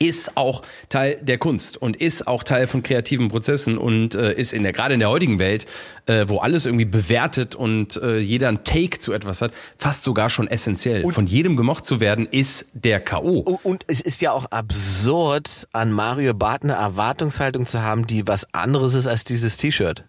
ist 0.00 0.36
auch 0.36 0.62
Teil 0.88 1.18
der 1.20 1.38
Kunst 1.38 1.76
und 1.76 1.94
ist 1.94 2.26
auch 2.26 2.42
Teil 2.42 2.66
von 2.66 2.82
kreativen 2.82 3.28
Prozessen 3.28 3.78
und 3.78 4.14
äh, 4.14 4.32
ist 4.32 4.52
in 4.52 4.62
der 4.62 4.72
gerade 4.72 4.94
in 4.94 5.00
der 5.00 5.10
heutigen 5.10 5.38
Welt, 5.38 5.66
äh, 6.06 6.24
wo 6.26 6.38
alles 6.38 6.64
irgendwie 6.64 6.86
bewertet 6.86 7.54
und 7.54 7.96
äh, 8.02 8.18
jeder 8.18 8.48
ein 8.48 8.64
Take 8.64 8.98
zu 8.98 9.12
etwas 9.12 9.42
hat, 9.42 9.52
fast 9.76 10.02
sogar 10.02 10.30
schon 10.30 10.48
essentiell. 10.48 11.04
von 11.12 11.26
jedem 11.26 11.56
gemocht 11.56 11.84
zu 11.84 12.00
werden, 12.00 12.26
ist 12.30 12.66
der 12.72 12.98
KO. 13.00 13.40
Und, 13.40 13.64
und 13.64 13.84
es 13.88 14.00
ist 14.00 14.22
ja 14.22 14.32
auch 14.32 14.46
absurd, 14.46 15.68
an 15.72 15.92
Mario 15.92 16.32
Barth 16.32 16.62
eine 16.62 16.74
Erwartungshaltung 16.74 17.66
zu 17.66 17.82
haben, 17.82 18.06
die 18.06 18.26
was 18.26 18.52
anderes 18.54 18.94
ist 18.94 19.06
als 19.06 19.24
dieses 19.24 19.58
T-Shirt. 19.58 20.04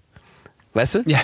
Weißt 0.73 0.95
du? 0.95 1.03
Ja. 1.05 1.19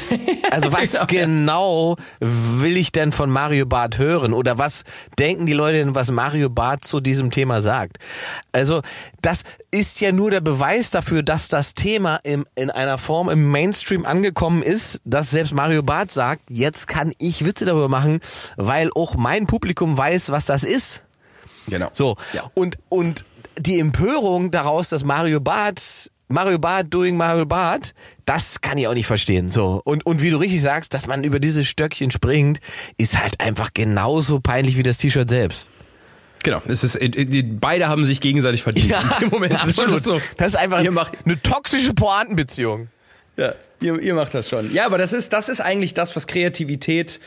Also 0.52 0.72
was 0.74 0.92
Genau. 0.92 1.06
genau 1.08 1.96
will 2.20 2.76
ich 2.76 2.92
denn 2.92 3.12
von 3.12 3.30
Mario 3.30 3.66
Barth 3.66 3.98
hören? 3.98 4.34
Oder 4.34 4.58
was 4.58 4.84
denken 5.18 5.46
die 5.46 5.54
Leute 5.54 5.78
denn, 5.78 5.96
was 5.96 6.12
Mario 6.12 6.50
Barth 6.50 6.84
zu 6.84 7.00
diesem 7.00 7.32
Thema 7.32 7.62
sagt? 7.62 7.98
Also 8.52 8.82
das 9.22 9.44
ist 9.72 10.02
ja 10.02 10.12
nur 10.12 10.32
der 10.32 10.42
Beweis 10.42 10.92
dafür, 10.92 11.24
dass 11.24 11.48
das 11.48 11.74
Thema 11.74 12.18
im, 12.24 12.46
in 12.56 12.70
einer 12.70 12.98
Form 12.98 13.30
im 13.30 13.50
Mainstream 13.50 14.06
angekommen 14.06 14.64
ist, 14.64 15.00
dass 15.06 15.32
selbst 15.32 15.54
Mario 15.54 15.82
Barth 15.82 16.12
sagt, 16.12 16.42
jetzt 16.50 16.88
kann 16.88 17.14
ich 17.18 17.46
Witze 17.46 17.64
darüber 17.66 17.88
machen, 17.90 18.20
weil 18.58 18.90
auch 18.96 19.16
mein 19.16 19.48
Publikum 19.48 19.98
weiß, 19.98 20.30
was 20.32 20.46
das 20.46 20.64
ist. 20.64 21.04
Genau. 21.70 21.90
So. 21.94 22.18
Ja. 22.34 22.44
Und, 22.54 22.78
und 22.90 23.24
die 23.58 23.80
Empörung 23.80 24.52
daraus, 24.52 24.90
dass 24.90 25.04
Mario 25.04 25.40
Barth 25.40 26.12
Mario 26.28 26.60
Barth 26.60 26.94
doing 26.94 27.16
Mario 27.18 27.46
Barth, 27.46 27.94
das 28.26 28.60
kann 28.62 28.78
ich 28.78 28.88
auch 28.88 28.94
nicht 28.94 29.08
verstehen. 29.08 29.50
So. 29.52 29.82
Und, 29.86 30.06
und 30.06 30.22
wie 30.22 30.30
du 30.30 30.38
richtig 30.38 30.62
sagst, 30.62 30.94
dass 30.94 31.08
man 31.08 31.24
über 31.24 31.40
diese 31.40 31.64
Stöckchen 31.66 32.12
springt, 32.12 32.60
ist 32.98 33.18
halt 33.22 33.40
einfach 33.40 33.74
genauso 33.74 34.40
peinlich 34.40 34.76
wie 34.78 34.84
das 34.84 34.98
T-Shirt 34.98 35.30
selbst. 35.30 35.70
Genau, 36.44 36.62
es 36.68 36.84
ist, 36.84 36.96
äh, 36.96 37.44
beide 37.44 37.88
haben 37.88 38.06
sich 38.06 38.22
gegenseitig 38.22 38.62
verdient 38.64 38.88
Ja, 38.92 39.02
in 39.02 39.20
dem 39.22 39.30
Moment. 39.30 39.54
absolut. 39.54 39.92
Das 39.92 39.94
ist, 39.98 40.06
so. 40.06 40.22
Das 40.38 40.48
ist 40.50 40.56
einfach 40.56 40.82
Ihr 40.84 40.92
macht- 40.92 41.14
eine 41.26 41.42
toxische 41.42 41.94
Pointenbeziehung. 41.94 42.90
Ja, 43.38 43.54
ihr, 43.82 44.00
ihr 44.00 44.14
macht 44.14 44.34
das 44.34 44.50
schon. 44.50 44.74
Ja, 44.74 44.86
aber 44.86 44.98
das 44.98 45.14
ist, 45.14 45.34
das 45.34 45.50
ist 45.50 45.62
eigentlich 45.62 45.94
das, 45.94 46.16
was 46.16 46.28
Kreativität, 46.28 47.20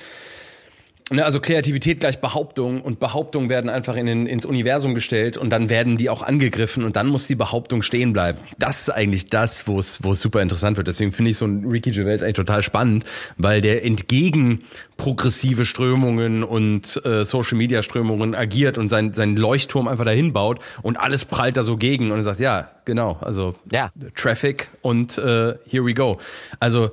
also 1.19 1.41
Kreativität 1.41 1.99
gleich 1.99 2.21
Behauptung 2.21 2.83
und 2.83 3.01
Behauptungen 3.01 3.49
werden 3.49 3.69
einfach 3.69 3.97
in 3.97 4.07
den, 4.07 4.27
ins 4.27 4.45
Universum 4.45 4.95
gestellt 4.95 5.37
und 5.37 5.51
dann 5.51 5.69
werden 5.69 5.97
die 5.97 6.09
auch 6.09 6.23
angegriffen 6.23 6.85
und 6.85 6.95
dann 6.95 7.09
muss 7.09 7.27
die 7.27 7.35
Behauptung 7.35 7.83
stehen 7.83 8.13
bleiben. 8.13 8.39
Das 8.59 8.83
ist 8.83 8.91
eigentlich 8.91 9.27
das, 9.27 9.67
wo 9.67 9.81
es, 9.81 10.05
wo 10.05 10.13
es 10.13 10.21
super 10.21 10.41
interessant 10.41 10.77
wird. 10.77 10.87
Deswegen 10.87 11.11
finde 11.11 11.33
ich 11.33 11.37
so 11.37 11.47
ein 11.47 11.67
Ricky 11.67 11.91
Gervais 11.91 12.23
eigentlich 12.23 12.35
total 12.35 12.63
spannend, 12.63 13.05
weil 13.37 13.61
der 13.61 13.85
entgegen 13.85 14.63
progressive 14.97 15.65
Strömungen 15.65 16.45
und 16.45 17.05
äh, 17.05 17.25
Social 17.25 17.59
Media 17.59 17.83
Strömungen 17.83 18.37
agiert 18.37 18.79
und 18.79 18.89
sein, 18.89 19.13
sein 19.13 19.35
Leuchtturm 19.35 19.89
einfach 19.89 20.05
dahin 20.05 20.33
baut 20.33 20.61
und 20.83 20.97
alles 20.97 21.25
prallt 21.25 21.57
da 21.57 21.65
so 21.65 21.77
gegen 21.77 22.13
und 22.13 22.19
er 22.19 22.23
sagt, 22.23 22.39
ja, 22.39 22.71
genau, 22.85 23.19
also 23.21 23.57
Ja. 23.73 23.91
Traffic 24.15 24.69
und 24.83 25.19
äh, 25.19 25.55
here 25.67 25.85
we 25.85 25.95
go. 25.95 26.19
Also 26.61 26.91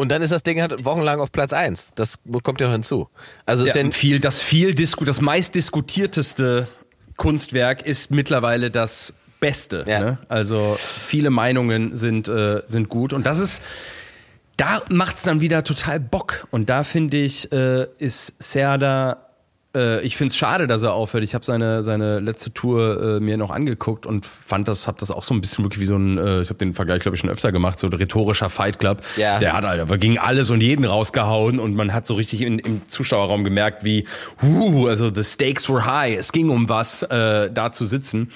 Und 0.00 0.08
dann 0.08 0.22
ist 0.22 0.32
das 0.32 0.42
Ding 0.42 0.62
halt 0.62 0.86
wochenlang 0.86 1.20
auf 1.20 1.30
Platz 1.30 1.52
eins. 1.52 1.92
Das 1.94 2.14
kommt 2.42 2.62
ja 2.62 2.68
noch 2.68 2.72
hinzu. 2.72 3.10
Also 3.44 3.64
ja, 3.64 3.68
ist 3.68 3.76
ja, 3.76 3.90
viel, 3.90 4.18
das 4.18 4.40
viel 4.40 4.74
disku 4.74 5.04
das 5.04 5.20
meistdiskutierteste 5.20 6.66
Kunstwerk 7.16 7.82
ist 7.82 8.10
mittlerweile 8.10 8.70
das 8.70 9.12
Beste. 9.40 9.84
Ja. 9.86 10.00
Ne? 10.00 10.18
Also 10.28 10.74
viele 10.80 11.28
Meinungen 11.28 11.96
sind 11.96 12.28
äh, 12.28 12.62
sind 12.66 12.88
gut 12.88 13.12
und 13.12 13.26
das 13.26 13.38
ist 13.38 13.62
da 14.56 14.80
macht's 14.88 15.22
dann 15.22 15.42
wieder 15.42 15.64
total 15.64 16.00
Bock 16.00 16.46
und 16.50 16.70
da 16.70 16.82
finde 16.82 17.18
ich 17.18 17.52
äh, 17.52 17.86
ist 17.98 18.42
Serda 18.42 19.29
äh, 19.74 20.00
ich 20.02 20.16
find's 20.16 20.36
schade, 20.36 20.66
dass 20.66 20.82
er 20.82 20.94
aufhört. 20.94 21.22
Ich 21.24 21.34
habe 21.34 21.44
seine 21.44 21.82
seine 21.82 22.20
letzte 22.20 22.52
Tour 22.52 23.18
äh, 23.18 23.20
mir 23.20 23.36
noch 23.36 23.50
angeguckt 23.50 24.06
und 24.06 24.26
fand 24.26 24.68
das, 24.68 24.88
hab 24.88 24.98
das 24.98 25.10
auch 25.10 25.22
so 25.22 25.34
ein 25.34 25.40
bisschen 25.40 25.64
wirklich 25.64 25.80
wie 25.80 25.86
so 25.86 25.96
ein, 25.96 26.18
äh, 26.18 26.40
ich 26.40 26.48
habe 26.48 26.58
den 26.58 26.74
Vergleich 26.74 27.02
glaube 27.02 27.14
ich 27.14 27.20
schon 27.20 27.30
öfter 27.30 27.52
gemacht, 27.52 27.78
so 27.78 27.86
ein 27.86 27.92
rhetorischer 27.92 28.50
Fight 28.50 28.78
Club. 28.78 29.02
Ja. 29.16 29.38
Der 29.38 29.52
hat 29.52 29.64
Alter, 29.64 29.98
gegen 29.98 30.18
alles 30.18 30.50
und 30.50 30.60
jeden 30.60 30.84
rausgehauen 30.84 31.58
und 31.58 31.74
man 31.74 31.92
hat 31.92 32.06
so 32.06 32.14
richtig 32.14 32.42
in, 32.42 32.58
im 32.58 32.88
Zuschauerraum 32.88 33.44
gemerkt, 33.44 33.84
wie, 33.84 34.06
huh, 34.42 34.88
also 34.88 35.12
the 35.14 35.22
stakes 35.22 35.68
were 35.68 35.86
high. 35.86 36.18
Es 36.18 36.32
ging 36.32 36.50
um 36.50 36.68
was, 36.68 37.02
äh, 37.04 37.50
da 37.50 37.72
zu 37.72 37.86
sitzen 37.86 38.30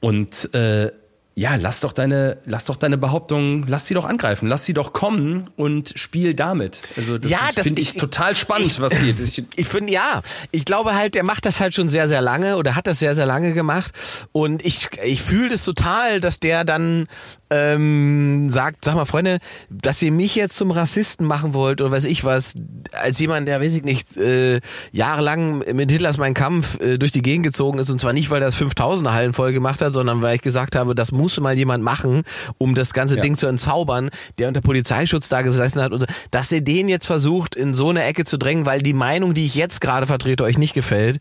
und 0.00 0.54
äh, 0.54 0.90
ja, 1.34 1.56
lass 1.56 1.80
doch 1.80 1.92
deine, 1.92 2.36
lass 2.44 2.66
doch 2.66 2.76
deine 2.76 2.98
Behauptung, 2.98 3.64
lass 3.66 3.86
sie 3.86 3.94
doch 3.94 4.04
angreifen, 4.04 4.48
lass 4.48 4.64
sie 4.66 4.74
doch 4.74 4.92
kommen 4.92 5.44
und 5.56 5.92
spiel 5.96 6.34
damit. 6.34 6.80
Also 6.96 7.16
das, 7.18 7.30
Ja, 7.30 7.38
das- 7.54 7.66
finde 7.66 7.80
ich, 7.80 7.94
ich- 7.94 8.00
total 8.00 8.34
spannend, 8.36 8.80
was 8.80 8.92
geht. 8.98 9.18
Ich, 9.20 9.42
ich 9.56 9.66
finde 9.66 9.92
ja, 9.92 10.20
ich 10.50 10.64
glaube 10.64 10.94
halt, 10.94 11.14
der 11.14 11.22
macht 11.22 11.46
das 11.46 11.58
halt 11.60 11.74
schon 11.74 11.88
sehr, 11.88 12.06
sehr 12.08 12.20
lange 12.20 12.56
oder 12.56 12.74
hat 12.76 12.86
das 12.86 12.98
sehr, 12.98 13.14
sehr 13.14 13.24
lange 13.26 13.52
gemacht. 13.54 13.92
Und 14.32 14.64
ich, 14.64 14.88
ich 15.04 15.22
fühle 15.22 15.48
das 15.50 15.64
total, 15.64 16.20
dass 16.20 16.38
der 16.40 16.64
dann 16.64 17.06
ähm, 17.52 18.48
sagt, 18.48 18.84
sag 18.84 18.94
mal, 18.94 19.04
Freunde, 19.04 19.38
dass 19.68 20.00
ihr 20.00 20.10
mich 20.10 20.34
jetzt 20.34 20.56
zum 20.56 20.70
Rassisten 20.70 21.26
machen 21.26 21.52
wollt 21.52 21.80
oder 21.82 21.90
weiß 21.90 22.06
ich 22.06 22.24
was, 22.24 22.54
als 22.92 23.18
jemand, 23.18 23.46
der, 23.46 23.60
weiß 23.60 23.74
ich 23.74 23.82
nicht, 23.82 24.16
äh, 24.16 24.60
jahrelang 24.90 25.58
mit 25.74 25.90
Hitlers 25.90 26.16
Mein 26.16 26.32
Kampf 26.32 26.80
äh, 26.80 26.96
durch 26.96 27.12
die 27.12 27.20
Gegend 27.20 27.44
gezogen 27.44 27.78
ist 27.78 27.90
und 27.90 28.00
zwar 28.00 28.14
nicht, 28.14 28.30
weil 28.30 28.40
das 28.40 28.56
5000er 28.56 29.12
Hallen 29.12 29.34
voll 29.34 29.52
gemacht 29.52 29.82
hat, 29.82 29.92
sondern 29.92 30.22
weil 30.22 30.36
ich 30.36 30.42
gesagt 30.42 30.76
habe, 30.76 30.94
das 30.94 31.12
muss 31.12 31.38
mal 31.40 31.56
jemand 31.56 31.84
machen, 31.84 32.22
um 32.56 32.74
das 32.74 32.94
ganze 32.94 33.16
Ja. 33.16 33.22
Ding 33.22 33.36
zu 33.36 33.46
entzaubern, 33.46 34.10
der 34.38 34.48
unter 34.48 34.62
Polizeischutz 34.62 35.28
da 35.28 35.42
gesessen 35.42 35.82
hat 35.82 35.92
und 35.92 36.06
dass 36.30 36.50
ihr 36.52 36.62
den 36.62 36.88
jetzt 36.88 37.06
versucht, 37.06 37.54
in 37.54 37.74
so 37.74 37.90
eine 37.90 38.04
Ecke 38.04 38.24
zu 38.24 38.38
drängen, 38.38 38.64
weil 38.64 38.80
die 38.80 38.94
Meinung, 38.94 39.34
die 39.34 39.44
ich 39.44 39.54
jetzt 39.54 39.80
gerade 39.80 40.06
vertrete, 40.06 40.44
euch 40.44 40.56
nicht 40.56 40.72
gefällt, 40.72 41.18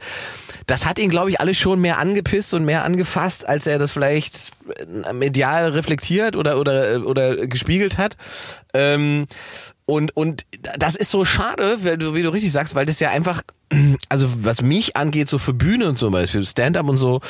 das 0.68 0.86
hat 0.86 1.00
ihn, 1.00 1.10
glaube 1.10 1.30
ich, 1.30 1.42
alles 1.42 1.58
schon 1.58 1.82
mehr 1.82 1.98
angepisst 1.98 2.54
und 2.54 2.64
mehr 2.64 2.86
angefasst, 2.86 3.46
als 3.48 3.68
er 3.68 3.80
das 3.80 3.92
vielleicht 3.92 4.52
medial 5.14 5.70
reflektiert 5.70 6.36
oder 6.36 6.60
oder 6.60 7.06
oder 7.06 7.48
gespiegelt 7.48 7.98
hat. 7.98 8.18
Ähm, 8.74 9.28
und 9.86 10.16
und 10.16 10.46
das 10.78 10.96
ist 10.96 11.12
so 11.12 11.26
schade, 11.26 11.80
wie 11.84 11.98
du, 11.98 12.30
richtig 12.30 12.52
sagst, 12.52 12.76
weil 12.76 12.86
das 12.86 13.00
ja 13.00 13.10
einfach 13.10 13.42
also 14.10 14.28
was 14.42 14.62
mich 14.62 14.98
angeht, 14.98 15.30
so 15.30 15.38
für 15.38 15.54
Bühne 15.54 15.88
und 15.88 15.98
zum 15.98 16.12
Beispiel 16.12 16.46
Stand-up 16.46 16.88
und 16.88 16.98
so, 16.98 17.22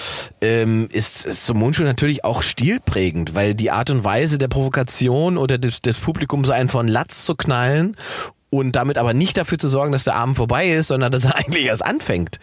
ähm, 0.42 0.90
ist, 0.92 1.26
ist 1.26 1.46
so 1.46 1.54
Mundschuh 1.54 1.84
natürlich 1.84 2.26
auch 2.26 2.42
stilprägend, 2.42 3.36
weil 3.36 3.54
die 3.54 3.72
Art 3.72 3.90
und 3.92 4.04
Weise 4.04 4.38
der 4.38 4.48
Provokation 4.48 5.38
oder 5.38 5.58
des, 5.58 5.82
des 5.82 5.98
Publikums 6.00 6.48
so 6.48 6.54
einen 6.54 6.70
von 6.70 6.88
Latz 6.88 7.26
zu 7.26 7.36
knallen 7.36 7.96
und 8.52 8.74
damit 8.74 8.98
aber 8.98 9.14
nicht 9.16 9.38
dafür 9.38 9.58
zu 9.58 9.70
sorgen, 9.70 9.94
dass 9.94 10.04
der 10.04 10.16
Abend 10.16 10.36
vorbei 10.36 10.70
ist, 10.70 10.88
sondern 10.88 11.12
dass 11.12 11.26
er 11.26 11.36
eigentlich 11.38 11.66
erst 11.66 11.84
anfängt. 11.84 12.40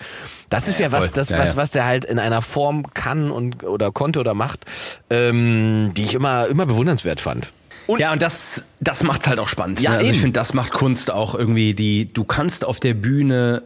Das 0.49 0.67
ist 0.67 0.81
ja, 0.81 0.91
was, 0.91 1.05
voll. 1.05 1.11
das, 1.15 1.29
Ja, 1.29 1.39
was, 1.39 1.57
was 1.57 1.71
der 1.71 1.85
halt 1.85 2.07
in 2.07 2.19
einer 2.19 2.43
Form 2.43 2.93
kann 2.95 3.31
und 3.31 3.63
oder 3.63 3.93
konnte 3.93 4.19
oder 4.19 4.35
macht, 4.35 4.65
ähm, 5.11 5.93
die 5.97 6.05
ich 6.05 6.15
immer, 6.15 6.49
immer 6.49 6.67
bewundernswert 6.67 7.21
fand. 7.21 7.53
Und 7.87 8.01
ja, 8.01 8.13
und 8.13 8.23
das, 8.23 8.69
das 8.81 9.03
macht's 9.03 9.27
halt 9.29 9.39
auch 9.39 9.49
spannend. 9.49 9.81
Ja, 9.81 9.93
ne? 9.93 9.99
Also 9.99 10.11
ich 10.11 10.21
finde, 10.21 10.33
das 10.33 10.55
macht 10.55 10.73
Kunst 10.73 11.11
auch 11.11 11.35
irgendwie 11.35 11.75
die, 11.75 12.13
du 12.13 12.25
kannst 12.25 12.65
auf 12.65 12.81
der 12.81 12.95
Bühne 12.95 13.63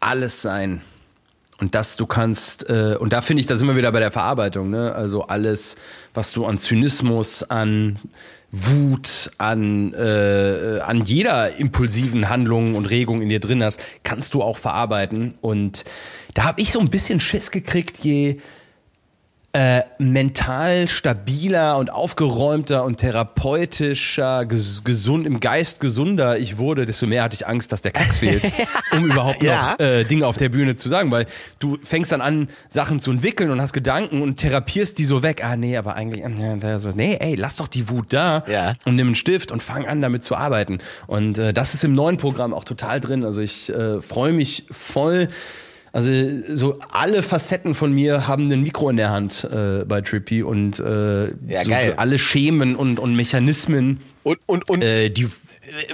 alles 0.00 0.42
sein. 0.42 0.82
Und 1.60 1.74
das, 1.74 1.96
du 1.96 2.06
kannst, 2.06 2.70
äh, 2.70 2.96
und 2.98 3.12
da 3.12 3.20
finde 3.20 3.40
ich, 3.40 3.46
da 3.46 3.56
sind 3.56 3.66
wir 3.66 3.76
wieder 3.76 3.90
bei 3.90 3.98
der 3.98 4.12
Verarbeitung, 4.12 4.70
ne? 4.70 4.94
Also 4.94 5.22
alles, 5.22 5.76
was 6.14 6.32
du 6.32 6.46
an 6.46 6.58
Zynismus, 6.58 7.42
an 7.42 7.96
Wut, 8.52 9.32
an, 9.38 9.92
äh, 9.92 10.80
an 10.80 11.04
jeder 11.04 11.56
impulsiven 11.56 12.28
Handlung 12.28 12.76
und 12.76 12.86
Regung 12.86 13.22
in 13.22 13.28
dir 13.28 13.40
drin 13.40 13.62
hast, 13.62 13.80
kannst 14.04 14.34
du 14.34 14.42
auch 14.42 14.56
verarbeiten. 14.56 15.34
Und 15.40 15.84
da 16.34 16.44
habe 16.44 16.60
ich 16.60 16.70
so 16.70 16.78
ein 16.78 16.90
bisschen 16.90 17.18
Schiss 17.20 17.50
gekriegt, 17.50 17.98
je 17.98 18.38
äh, 19.54 19.80
mental 19.98 20.88
stabiler 20.88 21.78
und 21.78 21.90
aufgeräumter 21.90 22.84
und 22.84 22.98
therapeutischer, 22.98 24.44
ges 24.44 24.84
gesund, 24.84 25.26
im 25.26 25.40
Geist 25.40 25.80
gesunder 25.80 26.38
ich 26.38 26.58
wurde, 26.58 26.84
desto 26.84 27.06
mehr 27.06 27.22
hatte 27.22 27.34
ich 27.34 27.46
Angst, 27.46 27.72
dass 27.72 27.80
der 27.82 27.92
Kacks 27.92 28.18
fehlt, 28.20 28.42
um 28.92 29.06
überhaupt 29.06 29.42
Ja. 29.42 29.70
noch 29.78 29.80
äh, 29.84 30.04
Dinge 30.04 30.26
auf 30.26 30.36
der 30.36 30.50
Bühne 30.50 30.76
zu 30.76 30.88
sagen, 30.90 31.10
weil 31.10 31.26
du 31.60 31.78
fängst 31.82 32.12
dann 32.12 32.20
an, 32.20 32.48
Sachen 32.68 33.00
zu 33.00 33.10
entwickeln 33.10 33.50
und 33.50 33.60
hast 33.60 33.72
Gedanken 33.72 34.20
und 34.20 34.36
therapierst 34.36 34.98
die 34.98 35.04
so 35.04 35.22
weg. 35.22 35.42
Ah, 35.42 35.56
nee, 35.56 35.76
aber 35.78 35.94
eigentlich, 35.96 36.22
ähm, 36.24 36.60
so, 36.78 36.90
nee, 36.90 37.16
ey, 37.18 37.34
lass 37.34 37.56
doch 37.56 37.68
die 37.68 37.88
Wut 37.88 38.12
da 38.12 38.44
Ja. 38.48 38.74
und 38.84 38.96
nimm 38.96 39.08
einen 39.08 39.14
Stift 39.14 39.50
und 39.50 39.62
fang 39.62 39.86
an, 39.86 40.02
damit 40.02 40.24
zu 40.24 40.36
arbeiten. 40.36 40.78
Und 41.06 41.38
äh, 41.38 41.54
das 41.54 41.72
ist 41.72 41.84
im 41.84 41.94
neuen 41.94 42.18
Programm 42.18 42.52
auch 42.52 42.64
total 42.64 43.00
drin. 43.00 43.24
Also 43.24 43.40
ich 43.40 43.70
äh, 43.70 44.02
freue 44.02 44.32
mich 44.32 44.66
voll. 44.70 45.28
Also 45.92 46.10
so 46.54 46.78
alle 46.90 47.22
Facetten 47.22 47.74
von 47.74 47.92
mir 47.92 48.26
haben 48.28 48.50
ein 48.50 48.62
Mikro 48.62 48.90
in 48.90 48.96
der 48.96 49.10
Hand 49.10 49.48
äh, 49.50 49.84
bei 49.84 50.00
Trippy 50.00 50.42
und 50.42 50.78
äh, 50.80 51.28
Ja, 51.46 51.64
so 51.64 51.72
alle 51.96 52.18
Schemen 52.18 52.76
und, 52.76 52.98
und 52.98 53.16
Mechanismen, 53.16 54.00
und, 54.22 54.38
und, 54.46 54.68
und 54.68 54.82
äh, 54.82 55.08
die 55.08 55.26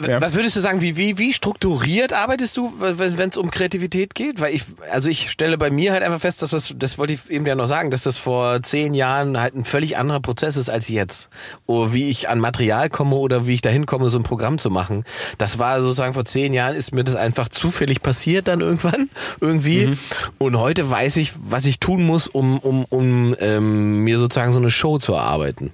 Ja. 0.06 0.20
Was 0.20 0.34
würdest 0.34 0.56
du 0.56 0.60
sagen, 0.60 0.80
wie, 0.80 0.96
wie, 0.96 1.18
wie 1.18 1.32
strukturiert 1.32 2.12
arbeitest 2.12 2.56
du, 2.56 2.72
wenn 2.78 3.28
es 3.28 3.36
um 3.36 3.50
Kreativität 3.50 4.14
geht? 4.14 4.40
Weil 4.40 4.54
ich, 4.54 4.64
also 4.90 5.08
ich 5.08 5.30
stelle 5.30 5.58
bei 5.58 5.70
mir 5.70 5.92
halt 5.92 6.02
einfach 6.02 6.20
fest, 6.20 6.42
dass 6.42 6.50
das, 6.50 6.74
das 6.76 6.98
wollte 6.98 7.14
ich 7.14 7.30
eben 7.30 7.46
ja 7.46 7.54
noch 7.54 7.66
sagen, 7.66 7.90
dass 7.90 8.02
das 8.02 8.18
vor 8.18 8.62
zehn 8.62 8.94
Jahren 8.94 9.40
halt 9.40 9.54
ein 9.54 9.64
völlig 9.64 9.96
anderer 9.96 10.20
Prozess 10.20 10.56
ist 10.56 10.68
als 10.68 10.88
jetzt. 10.88 11.28
Oder 11.66 11.92
wie 11.92 12.08
ich 12.08 12.28
an 12.28 12.40
Material 12.40 12.90
komme 12.90 13.16
oder 13.16 13.46
wie 13.46 13.54
ich 13.54 13.62
dahin 13.62 13.86
komme, 13.86 14.08
so 14.08 14.18
ein 14.18 14.22
Programm 14.22 14.58
zu 14.58 14.70
machen. 14.70 15.04
Das 15.38 15.58
war 15.58 15.82
sozusagen 15.82 16.14
vor 16.14 16.24
zehn 16.24 16.52
Jahren 16.52 16.76
ist 16.76 16.94
mir 16.94 17.04
das 17.04 17.16
einfach 17.16 17.48
zufällig 17.48 18.02
passiert 18.02 18.48
dann 18.48 18.60
irgendwann, 18.60 19.10
irgendwie. 19.40 19.96
Und 20.38 20.58
heute 20.58 20.90
weiß 20.90 21.16
ich, 21.16 21.32
was 21.36 21.64
ich 21.64 21.80
tun 21.80 22.04
muss, 22.04 22.26
um, 22.26 22.58
um, 22.58 22.84
um 22.88 23.36
ähm, 23.40 24.00
mir 24.00 24.18
sozusagen 24.18 24.52
so 24.52 24.58
eine 24.58 24.70
Show 24.70 24.98
zu 24.98 25.14
erarbeiten. 25.14 25.72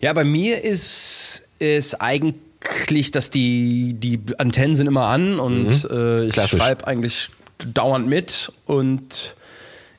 Ja, 0.00 0.14
bei 0.14 0.24
mir 0.24 0.64
ist 0.64 1.49
es 1.60 2.00
eigentlich, 2.00 3.12
dass 3.12 3.30
die, 3.30 3.94
die 3.94 4.20
Antennen 4.38 4.74
sind 4.76 4.88
immer 4.88 5.06
an 5.06 5.38
und 5.38 5.88
äh, 5.90 6.26
ich 6.26 6.34
schreibe 6.34 6.86
eigentlich 6.86 7.30
dauernd 7.58 8.08
mit 8.08 8.52
und 8.66 9.36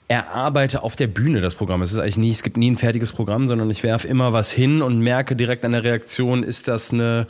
erarbeite 0.08 0.84
auf 0.84 0.98
der 0.98 1.08
Bühne 1.08 1.40
das 1.40 1.56
Programm. 1.56 1.82
Es 1.82 1.94
ist 1.94 2.00
eigentlich 2.00 2.18
nie, 2.18 2.32
es 2.32 2.44
gibt 2.44 2.58
nie 2.58 2.70
ein 2.70 2.78
fertiges 2.78 3.14
Programm, 3.14 3.48
sondern 3.48 3.70
ich 3.70 3.84
werfe 3.84 4.08
immer 4.08 4.34
was 4.34 4.52
hin 4.52 4.82
und 4.82 5.00
merke 5.00 5.38
direkt 5.38 5.64
an 5.64 5.72
der 5.72 5.84
Reaktion, 5.84 6.44
ist 6.44 6.68
das 6.68 6.92
eine 6.92 7.28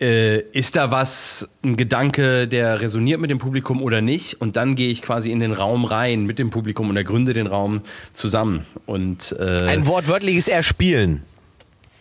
äh, 0.00 0.40
ist 0.52 0.76
da 0.76 0.92
was, 0.92 1.48
ein 1.64 1.76
Gedanke, 1.76 2.46
der 2.46 2.80
resoniert 2.80 3.20
mit 3.20 3.30
dem 3.30 3.38
Publikum 3.38 3.82
oder 3.82 4.00
nicht? 4.00 4.40
Und 4.40 4.54
dann 4.54 4.76
gehe 4.76 4.90
ich 4.90 5.02
quasi 5.02 5.32
in 5.32 5.40
den 5.40 5.52
Raum 5.52 5.84
rein 5.84 6.24
mit 6.24 6.38
dem 6.38 6.50
Publikum 6.50 6.88
und 6.90 6.96
ergründe 6.96 7.32
den 7.32 7.48
Raum 7.48 7.82
zusammen. 8.12 8.64
Und 8.86 9.34
äh, 9.38 9.64
Ein 9.64 9.86
wortwörtliches 9.86 10.46
Erspielen. 10.46 11.22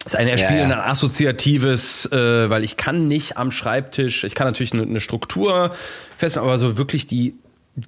Ist 0.06 0.16
ein 0.16 0.28
Erspielen, 0.28 0.70
Ja, 0.70 0.78
ja. 0.78 0.84
ein 0.84 0.90
assoziatives, 0.92 2.06
äh, 2.12 2.50
weil 2.50 2.64
ich 2.64 2.78
kann 2.78 3.08
nicht 3.08 3.38
am 3.38 3.52
Schreibtisch, 3.52 4.24
ich 4.24 4.36
kann 4.36 4.48
natürlich 4.48 4.74
eine, 4.74 4.84
eine 4.84 5.02
Struktur 5.02 5.72
festmachen, 6.18 6.50
aber 6.50 6.58
so 6.58 6.78
wirklich 6.78 7.08
die 7.08 7.36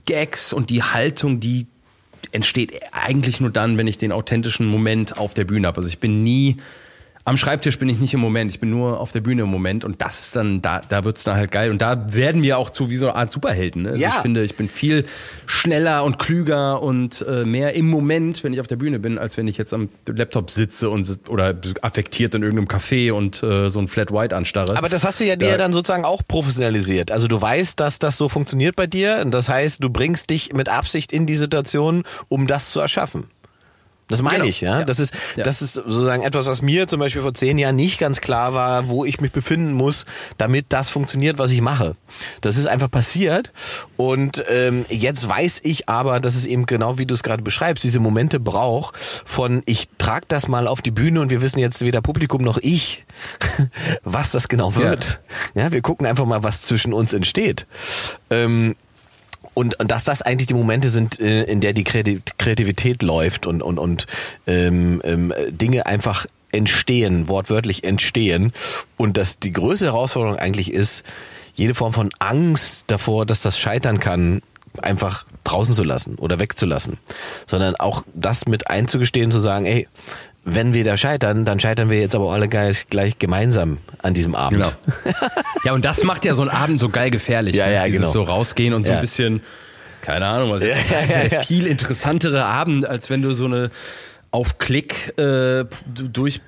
Gags 0.06 0.54
und 0.54 0.70
die 0.70 0.84
Haltung, 0.84 1.40
die 1.40 1.68
entsteht 2.32 2.80
eigentlich 2.92 3.40
nur 3.40 3.50
dann, 3.50 3.78
wenn 3.78 3.88
ich 3.88 3.98
den 3.98 4.12
authentischen 4.12 4.68
Moment 4.68 5.18
auf 5.18 5.34
der 5.34 5.46
Bühne 5.46 5.68
habe. 5.68 5.78
Also 5.78 5.90
ich 5.90 6.00
bin 6.00 6.24
nie 6.24 6.58
am 7.26 7.38
Schreibtisch 7.38 7.78
bin 7.78 7.90
ich 7.90 8.00
nicht 8.00 8.14
im 8.14 8.20
Moment, 8.20 8.50
ich 8.52 8.60
bin 8.60 8.70
nur 8.70 9.00
auf 9.00 9.12
der 9.12 9.22
Bühne 9.22 9.44
im 9.44 9.50
Moment 9.50 9.86
und 9.86 10.02
das 10.02 10.20
ist 10.20 10.36
dann, 10.36 10.62
da, 10.62 10.82
da 10.88 11.04
wird's 11.04 11.24
dann 11.24 11.36
halt 11.36 11.52
geil 11.52 11.70
und 11.70 11.82
da 11.82 12.14
werden 12.14 12.42
wir 12.42 12.58
auch 12.58 12.70
zu 12.70 12.90
wie 12.90 12.98
so 12.98 13.08
eine 13.08 13.16
Art 13.16 13.32
Superhelden. 13.32 13.84
Ne? 13.84 13.90
Also 13.90 14.02
Ja. 14.02 14.10
ich 14.16 14.22
finde, 14.22 14.44
ich 14.44 14.56
bin 14.56 14.68
viel 14.70 15.06
schneller 15.46 16.04
und 16.04 16.18
klüger 16.20 16.82
und 16.82 17.26
äh, 17.28 17.46
mehr 17.46 17.76
im 17.76 17.90
Moment, 17.90 18.44
wenn 18.44 18.54
ich 18.54 18.62
auf 18.62 18.68
der 18.68 18.78
Bühne 18.78 19.00
bin, 19.00 19.18
als 19.18 19.38
wenn 19.38 19.48
ich 19.48 19.58
jetzt 19.58 19.74
am 19.74 19.90
Laptop 20.08 20.50
sitze 20.52 20.90
und 20.90 21.08
oder 21.28 21.56
affektiert 21.82 22.34
in 22.36 22.44
irgendeinem 22.44 22.68
Café 22.68 23.12
und 23.12 23.44
äh, 23.44 23.70
so 23.70 23.80
ein 23.80 23.88
Flat 23.88 24.12
White 24.12 24.36
anstarre. 24.36 24.78
Aber 24.78 24.90
das 24.90 25.04
hast 25.04 25.20
du 25.20 25.26
ja 25.26 25.36
dir 25.36 25.58
dann 25.58 25.74
sozusagen 25.74 26.06
auch 26.06 26.22
professionalisiert. 26.28 27.12
Also 27.12 27.28
du 27.28 27.42
weißt, 27.42 27.80
dass 27.80 28.00
das 28.00 28.18
so 28.18 28.30
funktioniert 28.30 28.76
bei 28.76 28.88
dir. 28.88 29.20
Und 29.24 29.32
das 29.32 29.50
heißt, 29.50 29.84
du 29.84 29.90
bringst 29.90 30.30
dich 30.30 30.54
mit 30.54 30.70
Absicht 30.70 31.12
in 31.12 31.26
die 31.26 31.36
Situation, 31.36 32.04
um 32.28 32.48
das 32.48 32.72
zu 32.72 32.80
erschaffen. 32.80 33.26
Das 34.10 34.22
meine 34.22 34.40
Genau. 34.40 34.50
ich, 34.50 34.62
ja? 34.62 34.80
Ja. 34.80 34.86
Das 34.86 35.00
ist, 35.00 35.14
Ja. 35.38 35.44
das 35.44 35.62
ist 35.62 35.74
sozusagen 35.74 36.24
etwas, 36.24 36.48
was 36.48 36.62
mir 36.62 36.88
zum 36.88 37.00
Beispiel 37.00 37.22
vor 37.22 37.34
zehn 37.34 37.58
Jahren 37.58 37.76
nicht 37.76 38.00
ganz 38.00 38.22
klar 38.22 38.54
war, 38.54 38.90
wo 38.90 39.06
ich 39.06 39.22
mich 39.22 39.32
befinden 39.32 39.72
muss, 39.74 40.06
damit 40.38 40.66
das 40.70 40.90
funktioniert, 40.90 41.38
was 41.38 41.52
ich 41.52 41.62
mache. 41.62 41.96
Das 42.42 42.58
ist 42.58 42.68
einfach 42.68 42.90
passiert. 42.92 43.54
Und 43.98 44.44
ähm, 44.50 44.86
jetzt 44.90 45.28
weiß 45.30 45.62
ich 45.64 45.88
aber, 45.90 46.20
dass 46.20 46.36
es 46.36 46.46
eben 46.46 46.66
genau 46.66 46.98
wie 46.98 47.06
du 47.06 47.14
es 47.14 47.24
gerade 47.24 47.44
beschreibst, 47.44 47.84
diese 47.84 48.00
Momente 48.00 48.40
braucht 48.40 48.98
von 48.98 49.62
ich 49.66 49.88
trag 50.00 50.28
das 50.28 50.48
mal 50.48 50.68
auf 50.68 50.82
die 50.82 50.92
Bühne 50.92 51.22
und 51.22 51.30
wir 51.30 51.42
wissen 51.42 51.60
jetzt 51.60 51.82
weder 51.82 52.02
Publikum 52.02 52.42
noch 52.44 52.58
ich, 52.62 53.06
was 54.04 54.32
das 54.32 54.48
genau 54.48 54.76
wird. 54.76 55.20
Ja, 55.54 55.72
wir 55.72 55.82
gucken 55.82 56.08
einfach 56.08 56.26
mal, 56.26 56.44
was 56.44 56.62
zwischen 56.62 56.94
uns 56.94 57.14
entsteht. 57.14 57.68
Ähm, 58.30 58.76
und, 59.60 59.78
und 59.78 59.92
dass 59.92 60.06
das 60.06 60.22
eigentlich 60.22 60.48
die 60.48 60.54
Momente 60.54 60.88
sind, 60.88 61.20
äh, 61.20 61.44
in 61.44 61.60
der 61.60 61.74
die 61.74 61.84
Kreati- 61.84 62.22
Kreativität 62.38 63.04
läuft 63.04 63.46
und, 63.46 63.62
und, 63.62 63.78
und 63.78 64.08
ähm, 64.48 65.02
ähm, 65.04 65.34
Dinge 65.50 65.86
einfach 65.86 66.26
entstehen, 66.54 67.28
wortwörtlich 67.28 67.84
entstehen. 67.84 68.54
Und 68.96 69.18
dass 69.18 69.38
die 69.38 69.52
größte 69.52 69.88
Herausforderung 69.88 70.38
eigentlich 70.38 70.72
ist, 70.72 71.04
jede 71.56 71.76
Form 71.76 71.92
von 71.92 72.10
Angst 72.20 72.86
davor, 72.88 73.26
dass 73.26 73.42
das 73.42 73.60
scheitern 73.60 74.00
kann, 74.00 74.42
einfach 74.82 75.26
draußen 75.44 75.74
zu 75.74 75.84
lassen 75.84 76.16
oder 76.16 76.40
wegzulassen. 76.40 76.98
Sondern 77.46 77.76
auch 77.76 78.04
das 78.14 78.48
mit 78.48 78.70
einzugestehen, 78.70 79.30
zu 79.30 79.42
sagen, 79.42 79.66
ey, 79.66 79.90
wenn 80.56 80.74
wir 80.74 80.84
da 80.84 80.98
scheitern, 80.98 81.46
dann 81.46 81.60
scheitern 81.60 81.90
wir 81.90 82.00
jetzt 82.00 82.16
aber 82.16 82.32
alle 82.32 82.48
gleich, 82.48 82.88
gleich 82.90 83.18
gemeinsam 83.20 83.78
an 84.02 84.14
diesem 84.14 84.36
Abend. 84.36 84.60
Genau. 84.60 84.72
Ja, 85.66 85.74
und 85.74 85.84
das 85.84 86.06
macht 86.06 86.24
ja 86.24 86.36
so 86.36 86.42
einen 86.42 86.52
Abend 86.52 86.80
so 86.80 86.88
geil 86.88 87.12
gefährlich. 87.12 87.54
Ja, 87.56 87.66
ne? 87.66 87.74
ja, 87.74 87.86
Dieses 87.86 88.00
genau. 88.00 88.12
so 88.12 88.24
rausgehen 88.24 88.74
und 88.74 88.86
so 88.86 88.92
Ja. 88.92 88.98
ein 88.98 89.02
bisschen, 89.02 89.42
keine 90.02 90.26
Ahnung, 90.26 90.52
was 90.52 90.64
jetzt, 90.64 90.80
das 90.90 91.04
ist 91.06 91.14
ja, 91.16 91.24
ja, 91.26 91.42
viel 91.42 91.68
interessantere 91.68 92.46
Abend, 92.46 92.86
als 92.88 93.10
wenn 93.10 93.22
du 93.22 93.34
so 93.34 93.44
eine 93.46 93.70
auf 94.32 94.58
Klick 94.60 95.18
äh, 95.18 95.66
durch 95.86 96.40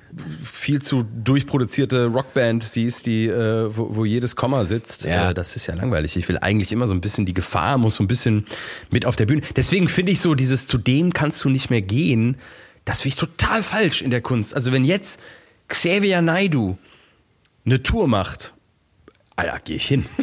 viel 0.44 0.80
zu 0.80 1.04
durchproduzierte 1.24 2.06
Rockband 2.06 2.62
siehst, 2.62 3.06
die 3.06 3.26
äh, 3.26 3.76
wo, 3.76 3.96
wo 3.96 4.04
jedes 4.04 4.34
Komma 4.36 4.64
sitzt. 4.64 5.04
Ja. 5.04 5.30
Äh, 5.30 5.34
das 5.34 5.56
ist 5.56 5.66
ja 5.66 5.74
langweilig. 5.74 6.16
Ich 6.16 6.28
will 6.28 6.38
eigentlich 6.40 6.70
immer 6.72 6.86
so 6.86 6.94
ein 6.94 7.00
bisschen 7.00 7.26
die 7.26 7.34
Gefahr 7.34 7.78
muss 7.78 7.96
so 7.96 8.04
ein 8.04 8.08
bisschen 8.08 8.46
mit 8.90 9.04
auf 9.04 9.16
der 9.16 9.26
Bühne. 9.26 9.42
Deswegen 9.56 9.88
finde 9.88 10.12
ich 10.12 10.20
so 10.20 10.34
dieses 10.34 10.66
zu 10.68 10.78
dem 10.78 11.12
kannst 11.12 11.42
du 11.44 11.48
nicht 11.50 11.70
mehr 11.70 11.82
gehen. 11.82 12.36
Das 12.84 13.02
finde 13.02 13.14
ich 13.14 13.16
total 13.20 13.62
falsch 13.62 14.02
in 14.02 14.10
der 14.10 14.20
Kunst. 14.20 14.54
Also 14.54 14.72
wenn 14.72 14.84
jetzt 14.84 15.20
Xavier 15.68 16.20
Naidu 16.22 16.76
eine 17.64 17.82
Tour 17.82 18.08
macht. 18.08 18.52
Alter, 19.36 19.60
geh 19.64 19.74
ich 19.74 19.86
hin. 19.86 20.04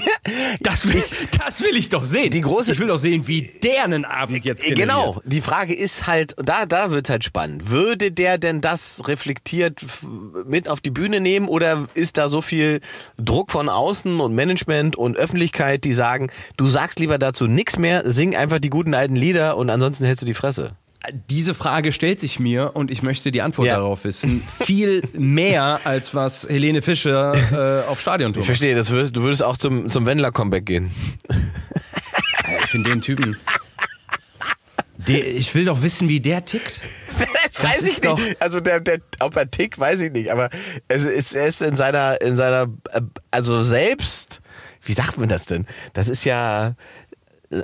Das 0.61 0.87
will, 0.87 1.01
das 1.43 1.61
will 1.61 1.75
ich 1.75 1.89
doch 1.89 2.03
sehen. 2.05 2.29
Die 2.29 2.43
große- 2.43 2.73
ich 2.73 2.79
will 2.79 2.87
doch 2.87 2.97
sehen, 2.97 3.27
wie 3.27 3.41
der 3.63 3.85
einen 3.85 4.05
Abend 4.05 4.43
jetzt 4.45 4.61
generiert. 4.63 4.87
Genau, 4.89 5.21
die 5.25 5.41
Frage 5.41 5.73
ist 5.73 6.05
halt, 6.05 6.35
da, 6.37 6.65
da 6.65 6.91
wird's 6.91 7.09
halt 7.09 7.23
spannend. 7.23 7.69
Würde 7.69 8.11
der 8.11 8.37
denn 8.37 8.61
das 8.61 9.07
reflektiert 9.07 9.83
mit 10.45 10.67
auf 10.69 10.81
die 10.81 10.91
Bühne 10.91 11.19
nehmen 11.21 11.47
oder 11.47 11.87
ist 11.95 12.17
da 12.17 12.27
so 12.27 12.41
viel 12.41 12.81
Druck 13.17 13.51
von 13.51 13.69
außen 13.69 14.19
und 14.19 14.35
Management 14.35 14.95
und 14.97 15.17
Öffentlichkeit, 15.17 15.83
die 15.85 15.93
sagen, 15.93 16.29
du 16.57 16.67
sagst 16.67 16.99
lieber 16.99 17.17
dazu 17.17 17.47
nichts 17.47 17.77
mehr, 17.77 18.03
sing 18.11 18.35
einfach 18.35 18.59
die 18.59 18.69
guten 18.69 18.93
alten 18.93 19.15
Lieder 19.15 19.57
und 19.57 19.69
ansonsten 19.69 20.05
hältst 20.05 20.21
du 20.21 20.27
die 20.27 20.33
Fresse? 20.35 20.73
Diese 21.29 21.53
Frage 21.53 21.91
stellt 21.93 22.19
sich 22.19 22.39
mir 22.39 22.71
und 22.75 22.91
ich 22.91 23.01
möchte 23.03 23.31
die 23.31 23.41
Antwort 23.41 23.67
Ja. 23.67 23.77
darauf 23.77 24.03
wissen. 24.03 24.43
Viel 24.59 25.01
mehr 25.13 25.79
als 25.85 26.13
was 26.13 26.45
Helene 26.49 26.81
Fischer 26.81 27.83
äh, 27.85 27.87
auf 27.87 28.01
Stadiontour 28.01 28.41
Ich 28.41 28.47
macht. 28.49 28.57
verstehe, 28.57 28.75
das 28.75 28.89
würd, 28.91 29.15
du 29.15 29.21
würdest 29.23 29.41
auch 29.43 29.55
zum, 29.57 29.89
zum 29.89 30.05
Wendler-Comeback 30.05 30.65
gehen. 30.65 30.91
Ich 32.63 32.67
finde 32.67 32.89
den 32.91 33.01
Typen. 33.01 33.37
Der, 35.07 35.25
ich 35.25 35.55
will 35.55 35.65
doch 35.65 35.81
wissen, 35.81 36.09
wie 36.09 36.19
der 36.19 36.43
tickt. 36.45 36.81
Das 37.53 37.63
weiß 37.63 37.81
ich 37.91 37.99
doch- 38.01 38.17
nicht. 38.17 38.41
Also 38.41 38.59
der, 38.61 38.79
der, 38.79 38.99
ob 39.19 39.35
er 39.35 39.49
tickt, 39.49 39.77
weiß 39.79 39.99
ich 40.01 40.11
nicht. 40.13 40.31
Aber 40.31 40.49
es 40.87 41.03
ist, 41.03 41.33
er 41.35 41.47
ist 41.47 41.61
in 41.61 41.75
seiner, 41.75 42.21
in 42.21 42.37
seiner, 42.37 42.67
äh, 42.93 43.01
also 43.31 43.63
selbst, 43.63 44.39
wie 44.83 44.93
sagt 44.93 45.17
man 45.17 45.27
das 45.27 45.45
denn? 45.45 45.65
Das 45.93 46.07
ist 46.07 46.23
ja 46.23 46.75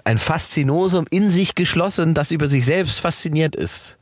ein 0.04 0.18
Faszinosum 0.18 1.06
in 1.10 1.30
sich 1.32 1.56
geschlossen, 1.56 2.14
das 2.14 2.32
über 2.32 2.50
sich 2.50 2.66
selbst 2.66 3.00
fasziniert 3.00 3.56
ist. 3.56 3.98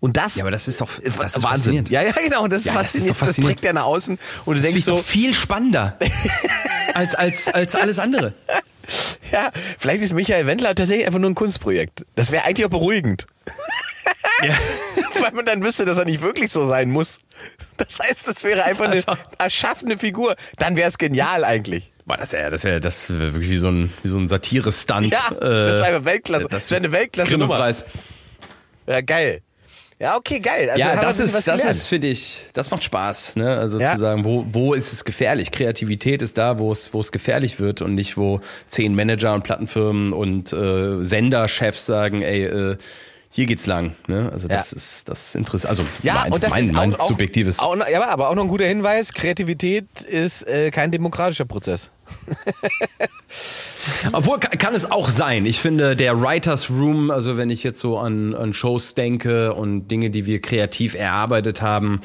Und 0.00 0.16
das, 0.16 0.36
Ja, 0.36 0.42
aber 0.44 0.50
das 0.50 0.68
ist 0.68 0.80
doch- 0.80 0.90
das 0.98 1.04
ist 1.06 1.18
Wahnsinn. 1.18 1.40
faszinierend. 1.42 1.90
Ja, 1.90 2.02
ja, 2.02 2.12
genau. 2.12 2.46
Das 2.48 2.60
ist 2.60 2.66
Ja, 2.66 2.74
das 2.74 2.94
ist 2.94 3.08
faszinierend. 3.08 3.10
doch 3.10 3.16
faszinierend. 3.26 3.56
Das 3.58 3.62
trägt 3.62 3.64
er 3.64 3.72
nach 3.72 3.84
außen 3.86 4.18
und 4.44 4.54
du 4.56 4.60
Das 4.62 4.70
denkst 4.70 4.84
so, 4.84 4.96
doch 4.98 5.04
viel 5.04 5.32
spannender 5.34 5.98
als, 6.94 7.14
als, 7.14 7.48
als 7.48 7.74
alles 7.74 7.98
andere. 7.98 8.34
ja, 9.32 9.50
vielleicht 9.78 10.02
ist 10.02 10.12
Michael 10.12 10.46
Wendler 10.46 10.74
tatsächlich 10.74 11.06
einfach 11.06 11.18
nur 11.18 11.30
ein 11.30 11.34
Kunstprojekt. 11.34 12.04
Das 12.14 12.30
wäre 12.30 12.44
eigentlich 12.44 12.66
auch 12.66 12.70
beruhigend. 12.70 13.26
Ja. 14.42 14.54
Weil 15.20 15.32
man 15.32 15.46
dann 15.46 15.62
wüsste, 15.64 15.84
dass 15.86 15.96
er 15.98 16.04
nicht 16.04 16.20
wirklich 16.20 16.52
so 16.52 16.66
sein 16.66 16.90
muss. 16.90 17.18
Das 17.78 17.98
heißt, 17.98 18.28
es 18.28 18.44
wäre 18.44 18.64
einfach 18.64 18.84
eine 18.84 18.96
einfach- 18.96 19.18
erschaffene 19.38 19.98
Figur. 19.98 20.36
Dann 20.58 20.76
wäre 20.76 20.88
es 20.90 20.98
genial 20.98 21.42
eigentlich. 21.44 21.92
Boah, 22.06 22.16
das 22.16 22.32
wäre 22.32 22.50
das 22.50 22.62
wär, 22.64 22.78
das 22.80 23.10
wär 23.10 23.34
wirklich 23.34 23.50
wie 23.50 23.56
so 23.58 23.68
ein, 23.68 23.92
wie 24.02 24.08
so 24.08 24.16
ein 24.16 24.28
Satire-Stunt. 24.28 25.12
Ja, 25.12 25.28
das 25.30 25.40
wäre 25.40 25.84
einfach 25.84 26.04
Weltklasse. 26.04 26.46
Das 26.48 26.70
wäre 26.70 26.80
eine 26.80 26.92
Weltklasse-Nummer. 26.92 27.74
Ja, 28.86 29.00
geil. 29.00 29.42
Ja, 29.98 30.16
okay, 30.16 30.40
geil. 30.40 30.68
Also 30.68 30.78
Ja, 30.80 31.00
das 31.00 31.18
ist, 31.18 31.48
das 31.48 31.64
ist, 31.64 31.86
finde 31.88 32.08
ich, 32.08 32.44
das 32.52 32.70
macht 32.70 32.84
Spaß, 32.84 33.36
ne? 33.36 33.56
Also 33.56 33.80
Ja. 33.80 33.94
zu 33.94 33.98
sagen, 33.98 34.24
wo, 34.26 34.44
wo 34.52 34.74
ist 34.74 34.92
es 34.92 35.06
gefährlich? 35.06 35.50
Kreativität 35.50 36.20
ist 36.20 36.36
da, 36.36 36.58
wo 36.58 36.70
es, 36.70 36.92
wo 36.92 37.00
es 37.00 37.12
gefährlich 37.12 37.60
wird 37.60 37.80
und 37.80 37.94
nicht, 37.94 38.18
wo 38.18 38.40
zehn 38.66 38.94
Manager 38.94 39.32
und 39.32 39.42
Plattenfirmen 39.42 40.12
und 40.12 40.52
äh, 40.52 41.02
Senderchefs 41.02 41.86
sagen, 41.86 42.20
ey, 42.20 42.44
äh, 42.44 42.76
hier 43.30 43.46
geht's 43.46 43.66
lang, 43.66 43.94
ne? 44.06 44.30
Also 44.32 44.48
das 44.48 44.70
Ja. 44.70 44.76
ist, 44.76 45.08
das 45.08 45.28
ist 45.28 45.34
interessant. 45.34 45.68
Also 45.70 45.84
Ja, 46.02 46.14
mein, 46.22 46.32
und 46.32 46.42
das 46.42 46.50
mein, 46.50 46.66
ist 46.66 46.72
mein 46.72 46.94
auch, 46.94 47.00
auch, 47.00 47.08
subjektives. 47.08 47.58
Auch, 47.58 47.76
ja, 47.90 48.08
aber 48.08 48.30
auch 48.30 48.34
noch 48.34 48.44
ein 48.44 48.48
guter 48.48 48.66
Hinweis: 48.66 49.12
Kreativität 49.12 49.86
ist 50.02 50.46
äh, 50.46 50.70
kein 50.70 50.90
demokratischer 50.90 51.44
Prozess. 51.44 51.90
Obwohl 54.12 54.38
ka- 54.40 54.56
kann 54.56 54.74
es 54.74 54.90
auch 54.90 55.08
sein. 55.08 55.46
Ich 55.46 55.60
finde, 55.60 55.96
der 55.96 56.20
Writers 56.20 56.70
Room, 56.70 57.10
also 57.10 57.36
wenn 57.36 57.50
ich 57.50 57.62
jetzt 57.62 57.80
so 57.80 57.98
an, 57.98 58.34
an 58.34 58.54
Shows 58.54 58.94
denke 58.94 59.54
und 59.54 59.88
Dinge, 59.88 60.10
die 60.10 60.26
wir 60.26 60.40
kreativ 60.40 60.94
erarbeitet 60.94 61.62
haben, 61.62 62.00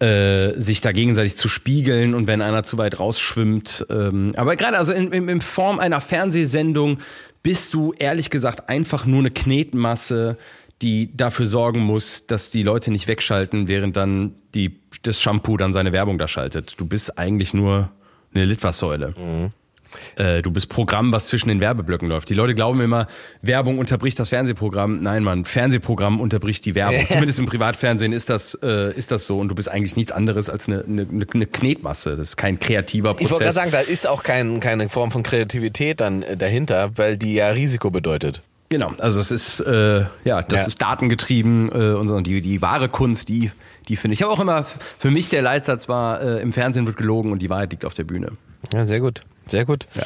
äh, 0.00 0.52
sich 0.56 0.80
da 0.80 0.92
gegenseitig 0.92 1.36
zu 1.36 1.48
spiegeln 1.48 2.14
und 2.14 2.26
wenn 2.26 2.42
einer 2.42 2.62
zu 2.64 2.78
weit 2.78 2.98
rausschwimmt. 2.98 3.86
Ähm, 3.90 4.32
aber 4.36 4.56
gerade 4.56 4.76
also 4.78 4.92
in, 4.92 5.12
in, 5.12 5.28
in 5.28 5.40
Form 5.40 5.78
einer 5.78 6.00
Fernsehsendung 6.00 6.98
bist 7.44 7.74
du 7.74 7.92
ehrlich 7.96 8.30
gesagt 8.30 8.68
einfach 8.68 9.06
nur 9.06 9.20
eine 9.20 9.30
Knetmasse, 9.30 10.36
die 10.82 11.16
dafür 11.16 11.46
sorgen 11.46 11.80
muss, 11.80 12.26
dass 12.26 12.50
die 12.50 12.64
Leute 12.64 12.90
nicht 12.90 13.06
wegschalten, 13.06 13.68
während 13.68 13.96
dann 13.96 14.34
die, 14.54 14.80
das 15.02 15.20
Shampoo 15.20 15.56
dann 15.56 15.72
seine 15.72 15.92
Werbung 15.92 16.18
da 16.18 16.26
schaltet. 16.26 16.74
Du 16.78 16.86
bist 16.86 17.16
eigentlich 17.18 17.54
nur 17.54 17.90
eine 18.34 18.46
Litfaßsäule. 18.46 19.14
Äh, 20.16 20.42
du 20.42 20.50
bist 20.50 20.68
Programm, 20.68 21.12
was 21.12 21.26
zwischen 21.26 21.48
den 21.48 21.60
Werbeblöcken 21.60 22.08
läuft. 22.08 22.28
Die 22.28 22.34
Leute 22.34 22.54
glauben 22.54 22.80
immer, 22.80 23.06
Werbung 23.42 23.78
unterbricht 23.78 24.18
das 24.18 24.28
Fernsehprogramm. 24.30 25.02
Nein, 25.02 25.22
Mann, 25.24 25.44
Fernsehprogramm 25.44 26.20
unterbricht 26.20 26.64
die 26.64 26.74
Werbung. 26.74 27.06
Zumindest 27.10 27.38
im 27.38 27.46
Privatfernsehen 27.46 28.12
ist 28.12 28.30
das, 28.30 28.58
äh, 28.62 28.92
ist 28.94 29.10
das 29.10 29.26
so. 29.26 29.38
Und 29.38 29.48
du 29.48 29.54
bist 29.54 29.70
eigentlich 29.70 29.96
nichts 29.96 30.12
anderes 30.12 30.48
als 30.50 30.68
eine, 30.68 30.84
eine, 30.84 31.06
eine 31.32 31.46
Knetmasse. 31.46 32.10
Das 32.16 32.28
ist 32.28 32.36
kein 32.36 32.58
kreativer 32.60 33.10
Ich 33.18 33.30
wollte 33.30 33.44
gerade 33.44 33.44
Prozess. 33.44 33.54
sagen, 33.54 33.70
da 33.70 33.80
ist 33.80 34.06
auch 34.06 34.22
kein, 34.22 34.60
keine 34.60 34.88
Form 34.88 35.10
von 35.10 35.22
Kreativität 35.22 36.00
dann 36.00 36.22
äh, 36.22 36.36
dahinter, 36.36 36.90
weil 36.96 37.16
die 37.18 37.34
ja 37.34 37.48
Risiko 37.48 37.90
bedeutet. 37.90 38.42
Genau, 38.70 38.92
also 38.98 39.20
es 39.20 39.30
ist, 39.30 39.60
äh, 39.60 40.06
ja, 40.24 40.42
das 40.42 40.62
Ja. 40.62 40.66
ist 40.66 40.82
datengetrieben 40.82 41.68
äh, 41.70 41.94
und 41.94 42.08
so. 42.08 42.14
Und 42.14 42.26
die, 42.26 42.40
die 42.40 42.60
wahre 42.62 42.88
Kunst, 42.88 43.28
die, 43.28 43.52
die 43.88 43.96
finde 43.96 44.14
ich. 44.14 44.20
Ich 44.20 44.24
habe 44.24 44.32
auch 44.32 44.40
immer, 44.40 44.64
für 44.98 45.10
mich 45.10 45.28
der 45.28 45.42
Leitsatz 45.42 45.88
war, 45.88 46.20
äh, 46.22 46.40
im 46.40 46.52
Fernsehen 46.52 46.86
wird 46.86 46.96
gelogen 46.96 47.30
und 47.30 47.40
die 47.40 47.50
Wahrheit 47.50 47.70
liegt 47.70 47.84
auf 47.84 47.94
der 47.94 48.04
Bühne. 48.04 48.32
Ja, 48.72 48.86
sehr 48.86 49.00
gut. 49.00 49.20
Sehr 49.46 49.64
gut. 49.64 49.86
Ja. 49.94 50.02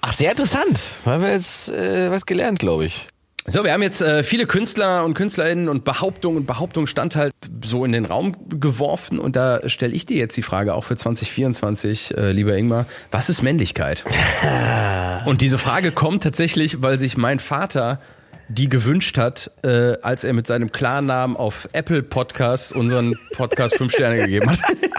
Ach, 0.00 0.12
sehr 0.12 0.30
interessant. 0.32 0.94
Haben 1.04 1.22
wir 1.22 1.32
jetzt 1.32 1.68
äh, 1.70 2.10
was 2.10 2.26
gelernt, 2.26 2.58
glaube 2.58 2.84
ich. 2.84 3.06
So, 3.46 3.64
wir 3.64 3.72
haben 3.72 3.82
jetzt 3.82 4.00
äh, 4.00 4.22
viele 4.22 4.46
Künstler 4.46 5.04
und 5.04 5.14
Künstlerinnen 5.14 5.68
und 5.68 5.84
Behauptungen 5.84 6.36
und 6.36 6.46
Behauptungen 6.46 6.86
stand 6.86 7.16
halt 7.16 7.32
so 7.64 7.84
in 7.84 7.90
den 7.90 8.04
Raum 8.04 8.36
geworfen 8.48 9.18
und 9.18 9.34
da 9.34 9.68
stelle 9.68 9.94
ich 9.94 10.06
dir 10.06 10.16
jetzt 10.16 10.36
die 10.36 10.42
Frage 10.42 10.74
auch 10.74 10.84
für 10.84 10.94
2024, 10.94 12.16
äh, 12.16 12.30
lieber 12.30 12.56
Ingmar, 12.56 12.86
was 13.10 13.28
ist 13.28 13.42
Männlichkeit? 13.42 14.04
und 15.26 15.40
diese 15.40 15.58
Frage 15.58 15.90
kommt 15.90 16.22
tatsächlich, 16.22 16.82
weil 16.82 17.00
sich 17.00 17.16
mein 17.16 17.40
Vater 17.40 17.98
die 18.48 18.68
gewünscht 18.68 19.18
hat, 19.18 19.50
äh, 19.64 19.96
als 20.02 20.24
er 20.24 20.34
mit 20.34 20.46
seinem 20.46 20.72
Klarnamen 20.72 21.36
auf 21.36 21.68
Apple 21.72 22.02
Podcast 22.02 22.72
unseren 22.72 23.14
Podcast 23.34 23.76
fünf 23.76 23.92
Sterne 23.92 24.18
gegeben 24.18 24.50
hat. 24.50 24.58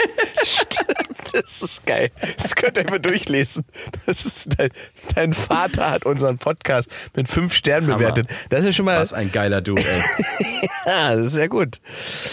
Das 1.64 1.72
ist 1.72 1.86
geil. 1.86 2.10
Das 2.42 2.56
könnt 2.56 2.78
ihr 2.78 2.84
mal 2.90 3.00
durchlesen. 3.00 3.64
Das 4.06 4.26
ist 4.26 4.50
dein, 4.58 4.70
dein 5.16 5.34
Vater 5.34 5.90
hat 5.92 6.06
unseren 6.06 6.38
Podcast 6.38 6.90
mit 7.16 7.28
fünf 7.30 7.54
Sternen 7.54 7.88
bewertet. 7.88 8.28
Das 8.50 8.66
ist 8.66 8.76
schon 8.76 8.86
mal. 8.86 9.00
Was 9.00 9.14
ein 9.14 9.32
geiler 9.32 9.62
Dude, 9.62 9.82
ey. 9.82 10.70
ja, 10.86 11.16
das 11.16 11.28
ist 11.28 11.34
sehr 11.34 11.48
gut. 11.48 11.80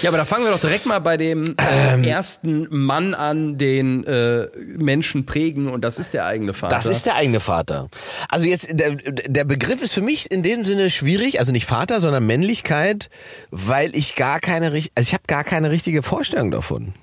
Ja, 0.03 0.11
aber 0.11 0.19
da 0.19 0.25
fangen 0.25 0.45
wir 0.45 0.51
doch 0.51 0.61
direkt 0.61 0.87
mal 0.87 0.99
bei 0.99 1.17
dem 1.17 1.55
äh, 1.59 1.95
Ähm. 1.95 2.05
ersten 2.05 2.67
Mann 2.71 3.15
an, 3.15 3.57
den 3.57 4.05
äh, 4.05 4.49
Menschen 4.79 5.27
prägen 5.27 5.69
und 5.69 5.83
das 5.83 5.99
ist 5.99 6.13
der 6.15 6.27
eigene 6.27 6.53
Vater. 6.53 6.75
Das 6.75 6.87
ist 6.87 7.07
der 7.07 7.15
eigene 7.15 7.39
Vater. 7.41 7.89
Also 8.29 8.47
jetzt, 8.47 8.69
der, 8.73 8.97
der 8.97 9.45
Begriff 9.45 9.81
ist 9.81 9.93
für 9.93 10.03
mich 10.03 10.31
in 10.31 10.43
dem 10.43 10.65
Sinne 10.65 10.91
schwierig, 10.91 11.39
also 11.39 11.53
nicht 11.53 11.67
Vater, 11.67 12.01
sondern 12.01 12.27
Männlichkeit, 12.27 13.11
weil 13.51 13.95
ich 13.95 14.17
gar 14.17 14.41
keine, 14.41 14.73
richt- 14.73 14.93
also 14.97 15.07
ich 15.09 15.15
habe 15.15 15.25
gar 15.29 15.45
keine 15.45 15.71
richtige 15.71 16.03
Vorstellung 16.03 16.51
davon. 16.51 16.95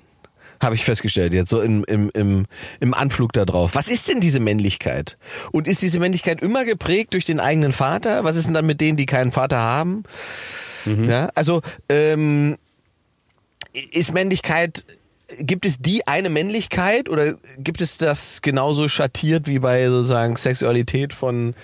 Habe 0.60 0.74
ich 0.74 0.84
festgestellt, 0.84 1.32
jetzt 1.34 1.50
so 1.50 1.60
im, 1.60 1.84
im, 1.84 2.10
im, 2.14 2.46
im 2.80 2.94
Anflug 2.94 3.32
da 3.32 3.44
drauf. 3.44 3.72
Was 3.74 3.88
ist 3.88 4.08
denn 4.08 4.20
diese 4.20 4.40
Männlichkeit? 4.40 5.16
Und 5.52 5.68
ist 5.68 5.82
diese 5.82 6.00
Männlichkeit 6.00 6.42
immer 6.42 6.64
geprägt 6.64 7.14
durch 7.14 7.24
den 7.24 7.40
eigenen 7.40 7.72
Vater? 7.72 8.24
Was 8.24 8.36
ist 8.36 8.46
denn 8.46 8.54
dann 8.54 8.66
mit 8.66 8.80
denen, 8.80 8.96
die 8.96 9.06
keinen 9.06 9.32
Vater 9.32 9.58
haben? 9.58 10.02
Ja, 11.08 11.30
also 11.34 11.60
ähm, 11.88 12.56
ist 13.72 14.12
Männlichkeit, 14.12 14.84
gibt 15.38 15.66
es 15.66 15.78
die 15.78 16.06
eine 16.06 16.30
Männlichkeit 16.30 17.08
oder 17.08 17.34
gibt 17.58 17.80
es 17.80 17.98
das 17.98 18.40
genauso 18.40 18.88
schattiert 18.88 19.46
wie 19.46 19.58
bei 19.58 19.86
sozusagen 19.88 20.36
Sexualität 20.36 21.12
von 21.12 21.54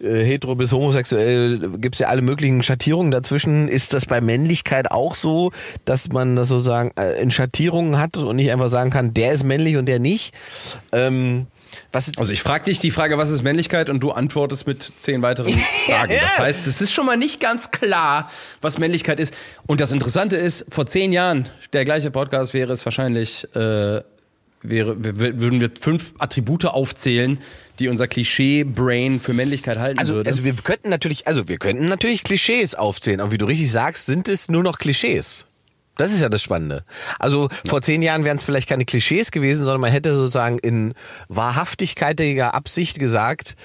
äh, 0.00 0.24
hetero 0.24 0.54
bis 0.56 0.72
homosexuell? 0.72 1.70
Gibt 1.78 1.96
es 1.96 2.00
ja 2.00 2.08
alle 2.08 2.22
möglichen 2.22 2.62
Schattierungen 2.62 3.12
dazwischen. 3.12 3.68
Ist 3.68 3.92
das 3.92 4.06
bei 4.06 4.20
Männlichkeit 4.20 4.90
auch 4.90 5.14
so, 5.14 5.52
dass 5.84 6.08
man 6.08 6.36
das 6.36 6.48
sozusagen 6.48 6.90
äh, 6.96 7.20
in 7.22 7.30
Schattierungen 7.30 7.98
hat 7.98 8.16
und 8.16 8.36
nicht 8.36 8.50
einfach 8.50 8.68
sagen 8.68 8.90
kann, 8.90 9.14
der 9.14 9.32
ist 9.32 9.44
männlich 9.44 9.76
und 9.76 9.86
der 9.86 10.00
nicht? 10.00 10.34
Ähm, 10.90 11.46
Also 12.18 12.32
ich 12.32 12.42
frage 12.42 12.64
dich 12.64 12.78
die 12.78 12.90
Frage, 12.90 13.18
was 13.18 13.30
ist 13.30 13.42
Männlichkeit 13.42 13.90
und 13.90 14.00
du 14.00 14.12
antwortest 14.12 14.66
mit 14.66 14.92
zehn 14.96 15.22
weiteren 15.22 15.52
Fragen. 15.86 16.14
Das 16.20 16.38
heißt, 16.38 16.66
es 16.66 16.80
ist 16.80 16.92
schon 16.92 17.06
mal 17.06 17.16
nicht 17.16 17.38
ganz 17.38 17.70
klar, 17.70 18.30
was 18.60 18.78
Männlichkeit 18.78 19.20
ist. 19.20 19.34
Und 19.66 19.80
das 19.80 19.92
Interessante 19.92 20.36
ist, 20.36 20.66
vor 20.70 20.86
zehn 20.86 21.12
Jahren, 21.12 21.48
der 21.72 21.84
gleiche 21.84 22.10
Podcast 22.10 22.54
wäre 22.54 22.72
es 22.72 22.84
wahrscheinlich, 22.84 23.44
äh, 23.54 24.02
wäre, 24.62 24.96
würden 25.04 25.60
wir 25.60 25.70
fünf 25.78 26.14
Attribute 26.18 26.64
aufzählen, 26.66 27.38
die 27.78 27.88
unser 27.88 28.08
Klischee-Brain 28.08 29.20
für 29.20 29.34
Männlichkeit 29.34 29.78
halten 29.78 29.98
also, 29.98 30.14
würde. 30.14 30.30
also 30.30 30.44
wir 30.44 30.54
könnten 30.54 30.88
natürlich, 30.88 31.26
also 31.26 31.48
wir 31.48 31.58
könnten 31.58 31.86
natürlich 31.86 32.22
Klischees 32.24 32.74
aufzählen, 32.74 33.20
aber 33.20 33.32
wie 33.32 33.38
du 33.38 33.46
richtig 33.46 33.70
sagst, 33.70 34.06
sind 34.06 34.28
es 34.28 34.48
nur 34.48 34.62
noch 34.62 34.78
Klischees. 34.78 35.44
Das 35.96 36.10
ist 36.10 36.22
ja 36.22 36.30
das 36.30 36.42
Spannende. 36.42 36.84
Also 37.18 37.48
vor 37.66 37.82
zehn 37.82 38.00
Jahren 38.00 38.24
wären 38.24 38.38
es 38.38 38.44
vielleicht 38.44 38.68
keine 38.68 38.86
Klischees 38.86 39.30
gewesen, 39.30 39.64
sondern 39.64 39.82
man 39.82 39.92
hätte 39.92 40.14
sozusagen 40.14 40.58
in 40.58 40.94
wahrhaftigkeitiger 41.28 42.54
Absicht 42.54 42.98
gesagt, 42.98 43.56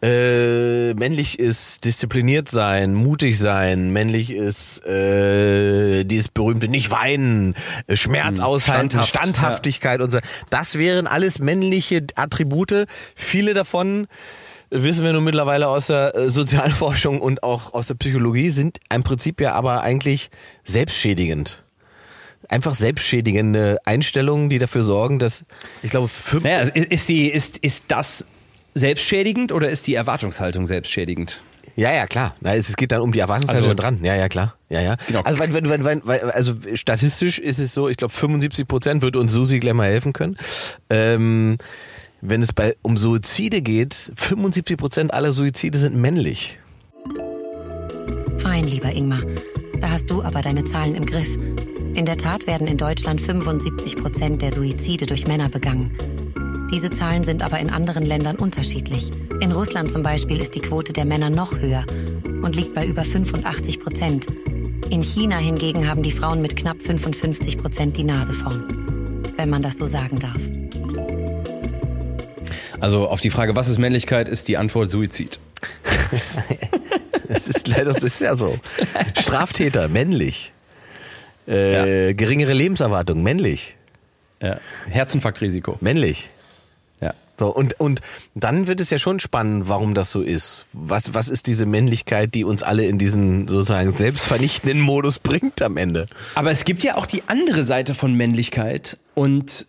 äh, 0.00 0.94
männlich 0.94 1.40
ist 1.40 1.84
diszipliniert 1.84 2.48
sein, 2.48 2.94
mutig 2.94 3.36
sein, 3.36 3.90
männlich 3.92 4.32
ist 4.32 4.84
äh, 4.86 6.04
dieses 6.04 6.28
berühmte 6.28 6.68
nicht 6.68 6.92
weinen, 6.92 7.56
Schmerz 7.92 8.38
aushalten, 8.38 8.90
Standhaft, 8.90 9.08
Standhaftigkeit 9.08 10.00
und 10.00 10.12
so. 10.12 10.18
Das 10.50 10.78
wären 10.78 11.08
alles 11.08 11.40
männliche 11.40 12.06
Attribute. 12.14 12.86
Viele 13.16 13.54
davon 13.54 14.06
wissen 14.70 15.04
wir 15.04 15.12
nun 15.12 15.24
mittlerweile 15.24 15.68
aus 15.68 15.88
der 15.88 16.14
äh, 16.14 16.30
Sozialforschung 16.30 17.20
und 17.20 17.42
auch 17.42 17.74
aus 17.74 17.88
der 17.88 17.94
Psychologie, 17.94 18.50
sind 18.50 18.78
im 18.92 19.02
Prinzip 19.02 19.40
ja 19.40 19.52
aber 19.54 19.82
eigentlich 19.82 20.30
selbstschädigend. 20.64 21.61
Einfach 22.52 22.74
selbstschädigende 22.74 23.78
Einstellungen, 23.86 24.50
die 24.50 24.58
dafür 24.58 24.82
sorgen, 24.82 25.18
dass, 25.18 25.44
ich 25.82 25.90
glaube, 25.90 26.08
fünf, 26.08 26.44
naja, 26.44 26.60
ist, 26.60 27.08
die, 27.08 27.28
ist, 27.28 27.56
ist 27.58 27.86
das 27.88 28.26
selbstschädigend 28.74 29.52
oder 29.52 29.70
ist 29.70 29.86
die 29.86 29.94
Erwartungshaltung 29.94 30.66
selbstschädigend? 30.66 31.42
Ja, 31.76 31.94
ja, 31.94 32.06
klar. 32.06 32.36
Na, 32.42 32.54
es 32.54 32.68
es 32.68 32.76
geht 32.76 32.92
dann 32.92 33.00
um 33.00 33.12
die 33.12 33.20
Erwartungshaltung 33.20 33.70
Also- 33.70 33.74
dran. 33.82 34.00
Ja, 34.04 34.14
ja, 34.16 34.28
klar. 34.28 34.54
Ja, 34.68 34.82
ja. 34.82 34.96
Genau. 35.06 35.22
Also, 35.22 35.38
wenn, 35.38 35.54
wenn, 35.54 35.68
wenn, 35.70 35.84
wenn, 35.84 36.02
also 36.30 36.54
statistisch 36.74 37.38
ist 37.38 37.58
es 37.58 37.72
so, 37.72 37.88
ich 37.88 37.96
glaube 37.96 38.12
75 38.12 38.68
Prozent 38.68 39.00
wird 39.02 39.16
uns 39.16 39.32
Susi 39.32 39.58
gleich 39.58 39.72
mal 39.72 39.88
helfen 39.88 40.12
können. 40.12 40.36
Ähm, 40.90 41.56
wenn 42.20 42.42
es 42.42 42.52
bei 42.52 42.76
um 42.82 42.98
Suizide 42.98 43.62
geht, 43.62 44.12
75 44.14 44.76
Prozent 44.76 45.14
aller 45.14 45.32
Suizide 45.32 45.78
sind 45.78 45.96
männlich. 45.96 46.58
Fein, 48.38 48.64
lieber 48.64 48.92
Ingmar. 48.92 49.22
Da 49.82 49.90
hast 49.90 50.12
du 50.12 50.22
aber 50.22 50.42
deine 50.42 50.62
Zahlen 50.62 50.94
im 50.94 51.04
Griff. 51.04 51.36
In 51.94 52.06
der 52.06 52.16
Tat 52.16 52.46
werden 52.46 52.68
in 52.68 52.76
Deutschland 52.76 53.20
75 53.20 53.96
Prozent 53.96 54.40
der 54.40 54.52
Suizide 54.52 55.06
durch 55.06 55.26
Männer 55.26 55.48
begangen. 55.48 55.90
Diese 56.70 56.88
Zahlen 56.88 57.24
sind 57.24 57.42
aber 57.42 57.58
in 57.58 57.68
anderen 57.68 58.06
Ländern 58.06 58.36
unterschiedlich. 58.36 59.10
In 59.40 59.50
Russland 59.50 59.90
zum 59.90 60.04
Beispiel 60.04 60.40
ist 60.40 60.54
die 60.54 60.60
Quote 60.60 60.92
der 60.92 61.04
Männer 61.04 61.30
noch 61.30 61.58
höher 61.58 61.84
und 62.44 62.54
liegt 62.54 62.74
bei 62.74 62.86
über 62.86 63.02
85 63.02 63.80
Prozent. 63.80 64.28
In 64.88 65.02
China 65.02 65.38
hingegen 65.38 65.88
haben 65.88 66.02
die 66.04 66.12
Frauen 66.12 66.40
mit 66.40 66.54
knapp 66.54 66.80
55 66.80 67.58
Prozent 67.58 67.96
die 67.96 68.04
Nase 68.04 68.34
vorn. 68.34 69.24
Wenn 69.36 69.50
man 69.50 69.62
das 69.62 69.78
so 69.78 69.86
sagen 69.86 70.20
darf. 70.20 70.42
Also 72.78 73.08
auf 73.08 73.20
die 73.20 73.30
Frage, 73.30 73.56
was 73.56 73.68
ist 73.68 73.78
Männlichkeit, 73.78 74.28
ist 74.28 74.46
die 74.46 74.58
Antwort 74.58 74.92
Suizid. 74.92 75.40
Das 77.32 77.48
ist 77.48 77.66
leider, 77.68 77.92
das 77.92 78.02
ist 78.02 78.20
ja 78.20 78.36
so. 78.36 78.58
Straftäter, 79.18 79.88
männlich. 79.88 80.52
Äh, 81.46 82.14
Geringere 82.14 82.52
Lebenserwartung, 82.52 83.22
männlich. 83.22 83.76
Ja. 84.40 84.58
Herzinfarktrisiko. 84.88 85.78
Männlich. 85.80 86.28
Ja. 87.00 87.14
So, 87.38 87.48
und, 87.48 87.80
und 87.80 88.00
dann 88.34 88.66
wird 88.66 88.80
es 88.80 88.90
ja 88.90 88.98
schon 88.98 89.18
spannend, 89.18 89.68
warum 89.68 89.94
das 89.94 90.10
so 90.10 90.20
ist. 90.20 90.66
Was, 90.72 91.14
was 91.14 91.28
ist 91.28 91.46
diese 91.46 91.66
Männlichkeit, 91.66 92.34
die 92.34 92.44
uns 92.44 92.62
alle 92.62 92.84
in 92.84 92.98
diesen 92.98 93.48
sozusagen 93.48 93.92
selbstvernichtenden 93.92 94.80
Modus 94.80 95.18
bringt 95.18 95.62
am 95.62 95.76
Ende? 95.76 96.06
Aber 96.34 96.50
es 96.50 96.64
gibt 96.64 96.82
ja 96.82 96.96
auch 96.96 97.06
die 97.06 97.22
andere 97.28 97.62
Seite 97.62 97.94
von 97.94 98.14
Männlichkeit 98.14 98.98
und 99.14 99.66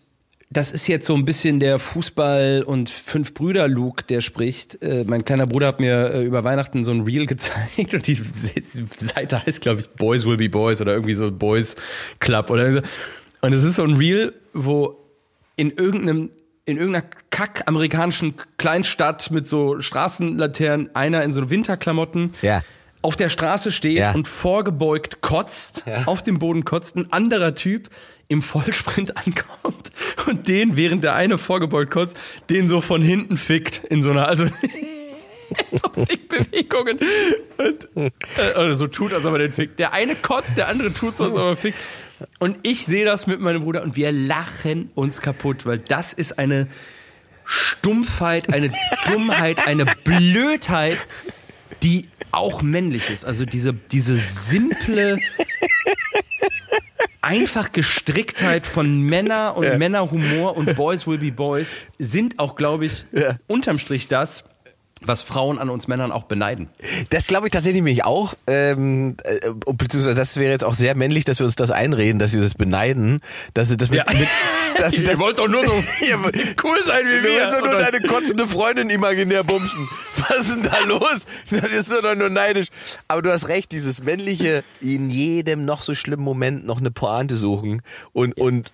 das 0.54 0.72
ist 0.72 0.88
jetzt 0.88 1.06
so 1.08 1.16
ein 1.16 1.26
bisschen 1.26 1.60
der 1.60 1.80
Fußball- 1.80 2.62
und 2.64 2.90
Fünf-Brüder-Luke, 2.90 4.04
der 4.04 4.22
spricht. 4.22 4.82
Äh, 4.84 5.04
mein 5.08 5.26
kleiner 5.26 5.48
Bruder 5.48 5.68
hat 5.68 5.80
mir 5.80 6.14
äh, 6.14 6.24
über 6.24 6.44
Weihnachten 6.44 6.84
so 6.84 6.92
ein 6.92 7.02
Reel 7.02 7.26
gezeigt 7.28 7.94
und 7.94 8.06
die 8.08 8.14
Seite 8.98 9.46
heißt, 9.46 9.62
glaube 9.62 9.82
ich, 9.82 9.90
Boys 9.90 10.26
Will 10.26 10.38
Be 10.38 10.50
Boys 10.50 10.80
oder 10.82 10.94
irgendwie 10.94 11.16
so 11.16 11.32
Boys 11.32 11.76
Club 12.20 12.50
oder 12.50 12.72
so. 12.74 12.80
Und 13.42 13.54
es 13.54 13.64
ist 13.64 13.76
so 13.76 13.84
ein 13.84 13.96
Reel, 13.98 14.34
wo 14.54 14.98
in 15.56 15.72
irgendeinem 15.72 16.30
in 16.66 16.78
irgendeiner 16.78 17.06
kack 17.30 17.64
amerikanischen 17.66 18.36
Kleinstadt 18.58 19.32
mit 19.32 19.46
so 19.48 19.82
Straßenlaternen 19.82 20.96
einer 20.96 21.24
in 21.24 21.34
so 21.34 21.50
Winterklamotten 21.50 22.32
Ja. 22.42 22.64
auf 23.02 23.18
der 23.18 23.28
Straße 23.28 23.70
steht 23.74 23.98
Ja. 23.98 24.14
und 24.14 24.30
vorgebeugt 24.30 25.20
kotzt, 25.20 25.84
Ja. 25.86 26.04
auf 26.06 26.22
dem 26.24 26.40
Boden 26.40 26.64
kotzt, 26.64 26.96
ein 26.96 27.12
anderer 27.12 27.54
Typ 27.54 27.90
im 28.28 28.42
Vollsprint 28.42 29.18
ankommt 29.26 29.92
und 30.28 30.48
den, 30.48 30.76
während 30.76 31.04
der 31.04 31.16
eine 31.16 31.38
vorgebeugt 31.38 31.92
kotzt, 31.92 32.18
den 32.50 32.68
so 32.68 32.82
von 32.82 33.02
hinten 33.02 33.38
fickt 33.38 33.84
in 33.90 34.04
so 34.04 34.12
einer, 34.12 34.28
also 34.28 34.46
so 35.72 36.06
Fickbewegungen 36.06 37.00
und, 37.58 37.90
äh, 37.96 38.12
oder 38.56 38.76
so 38.76 38.88
tut, 38.88 39.14
als 39.14 39.26
ob 39.26 39.34
er 39.34 39.40
den 39.40 39.52
fickt. 39.52 39.80
Der 39.80 39.94
eine 39.94 40.16
kotzt, 40.16 40.58
der 40.58 40.68
andere 40.68 40.94
tut 40.94 41.18
so, 41.18 41.26
als 41.26 41.34
ob 41.34 41.40
er 41.40 41.56
fickt. 41.56 41.78
Und 42.40 42.58
ich 42.64 42.86
sehe 42.86 43.06
das 43.06 43.28
mit 43.28 43.42
meinem 43.42 43.64
Bruder 43.64 43.84
und 43.84 43.96
wir 43.96 44.12
lachen 44.12 44.90
uns 44.96 45.22
kaputt, 45.22 45.66
weil 45.66 45.80
das 45.80 46.14
ist 46.14 46.40
eine 46.40 46.68
Stumpfheit, 47.46 48.54
eine 48.54 48.72
Dummheit, 49.12 49.68
eine 49.68 49.86
Blödheit, 50.06 50.98
die 51.82 52.08
auch 52.32 52.62
männlich 52.62 53.10
ist. 53.10 53.26
Also 53.26 53.46
diese, 53.46 53.74
diese 53.74 54.16
simple, 54.16 55.20
einfach 57.24 57.72
Gestricktheit 57.72 58.68
von 58.68 59.00
Männer 59.02 59.56
und 59.58 59.78
Männerhumor 59.78 60.58
und 60.58 60.76
Boys 60.76 61.08
will 61.08 61.18
be 61.18 61.32
Boys 61.32 61.70
sind 61.98 62.38
auch, 62.38 62.56
glaube 62.56 62.86
ich, 62.86 63.06
Ja. 63.14 63.38
unterm 63.48 63.80
Strich 63.80 64.08
das, 64.08 64.44
was 65.06 65.22
Frauen 65.22 65.60
an 65.60 65.70
uns 65.70 65.88
Männern 65.88 66.12
auch 66.12 66.24
beneiden. 66.24 66.70
Das 67.10 67.28
glaube 67.28 67.48
ich 67.48 67.52
tatsächlich 67.52 67.82
nämlich 67.84 68.04
auch. 68.06 68.34
Ähm, 68.48 69.18
äh, 69.24 69.40
beziehungsweise 69.74 70.16
das 70.16 70.38
wäre 70.38 70.52
jetzt 70.52 70.64
auch 70.64 70.74
sehr 70.76 70.96
männlich, 70.96 71.26
dass 71.26 71.40
wir 71.40 71.46
uns 71.46 71.56
das 71.56 71.72
einreden, 71.72 72.20
dass 72.20 72.34
wir 72.34 72.42
das 72.42 72.54
beneiden, 72.54 73.20
dass 73.54 73.70
sie 73.70 73.78
das 73.78 73.90
mit, 73.90 74.00
Ja. 74.00 74.06
mit 74.14 74.28
dass 74.80 74.92
sie 74.92 74.98
Ihr 75.00 75.04
das, 75.04 75.20
wollt 75.20 75.38
doch 75.40 75.48
nur 75.48 75.64
so 75.64 75.72
cool 76.64 76.78
sein 76.86 77.06
wie 77.06 77.18
Du 77.18 77.24
wir. 77.24 77.42
willst 77.42 77.58
doch 77.58 77.64
nur 77.66 77.76
deine 77.78 78.02
kotzende 78.02 78.48
Freundin 78.48 78.90
imaginär 78.90 79.44
bumsen. 79.44 79.88
Was 80.28 80.48
ist 80.48 80.56
denn 80.56 80.64
da 80.64 80.80
los? 80.86 81.26
Das 81.50 81.72
ist 81.72 81.92
doch 81.92 82.16
nur 82.16 82.30
neidisch. 82.30 82.68
Aber 83.08 83.22
du 83.22 83.32
hast 83.32 83.48
recht, 83.48 83.72
dieses 83.72 84.04
männliche, 84.04 84.64
in 84.82 85.10
jedem 85.10 85.66
noch 85.66 85.84
so 85.84 85.94
schlimmen 85.96 86.24
Moment 86.24 86.66
noch 86.66 86.80
eine 86.80 86.92
Pointe 86.92 87.38
suchen 87.38 87.82
und, 88.14 88.38
und, 88.40 88.72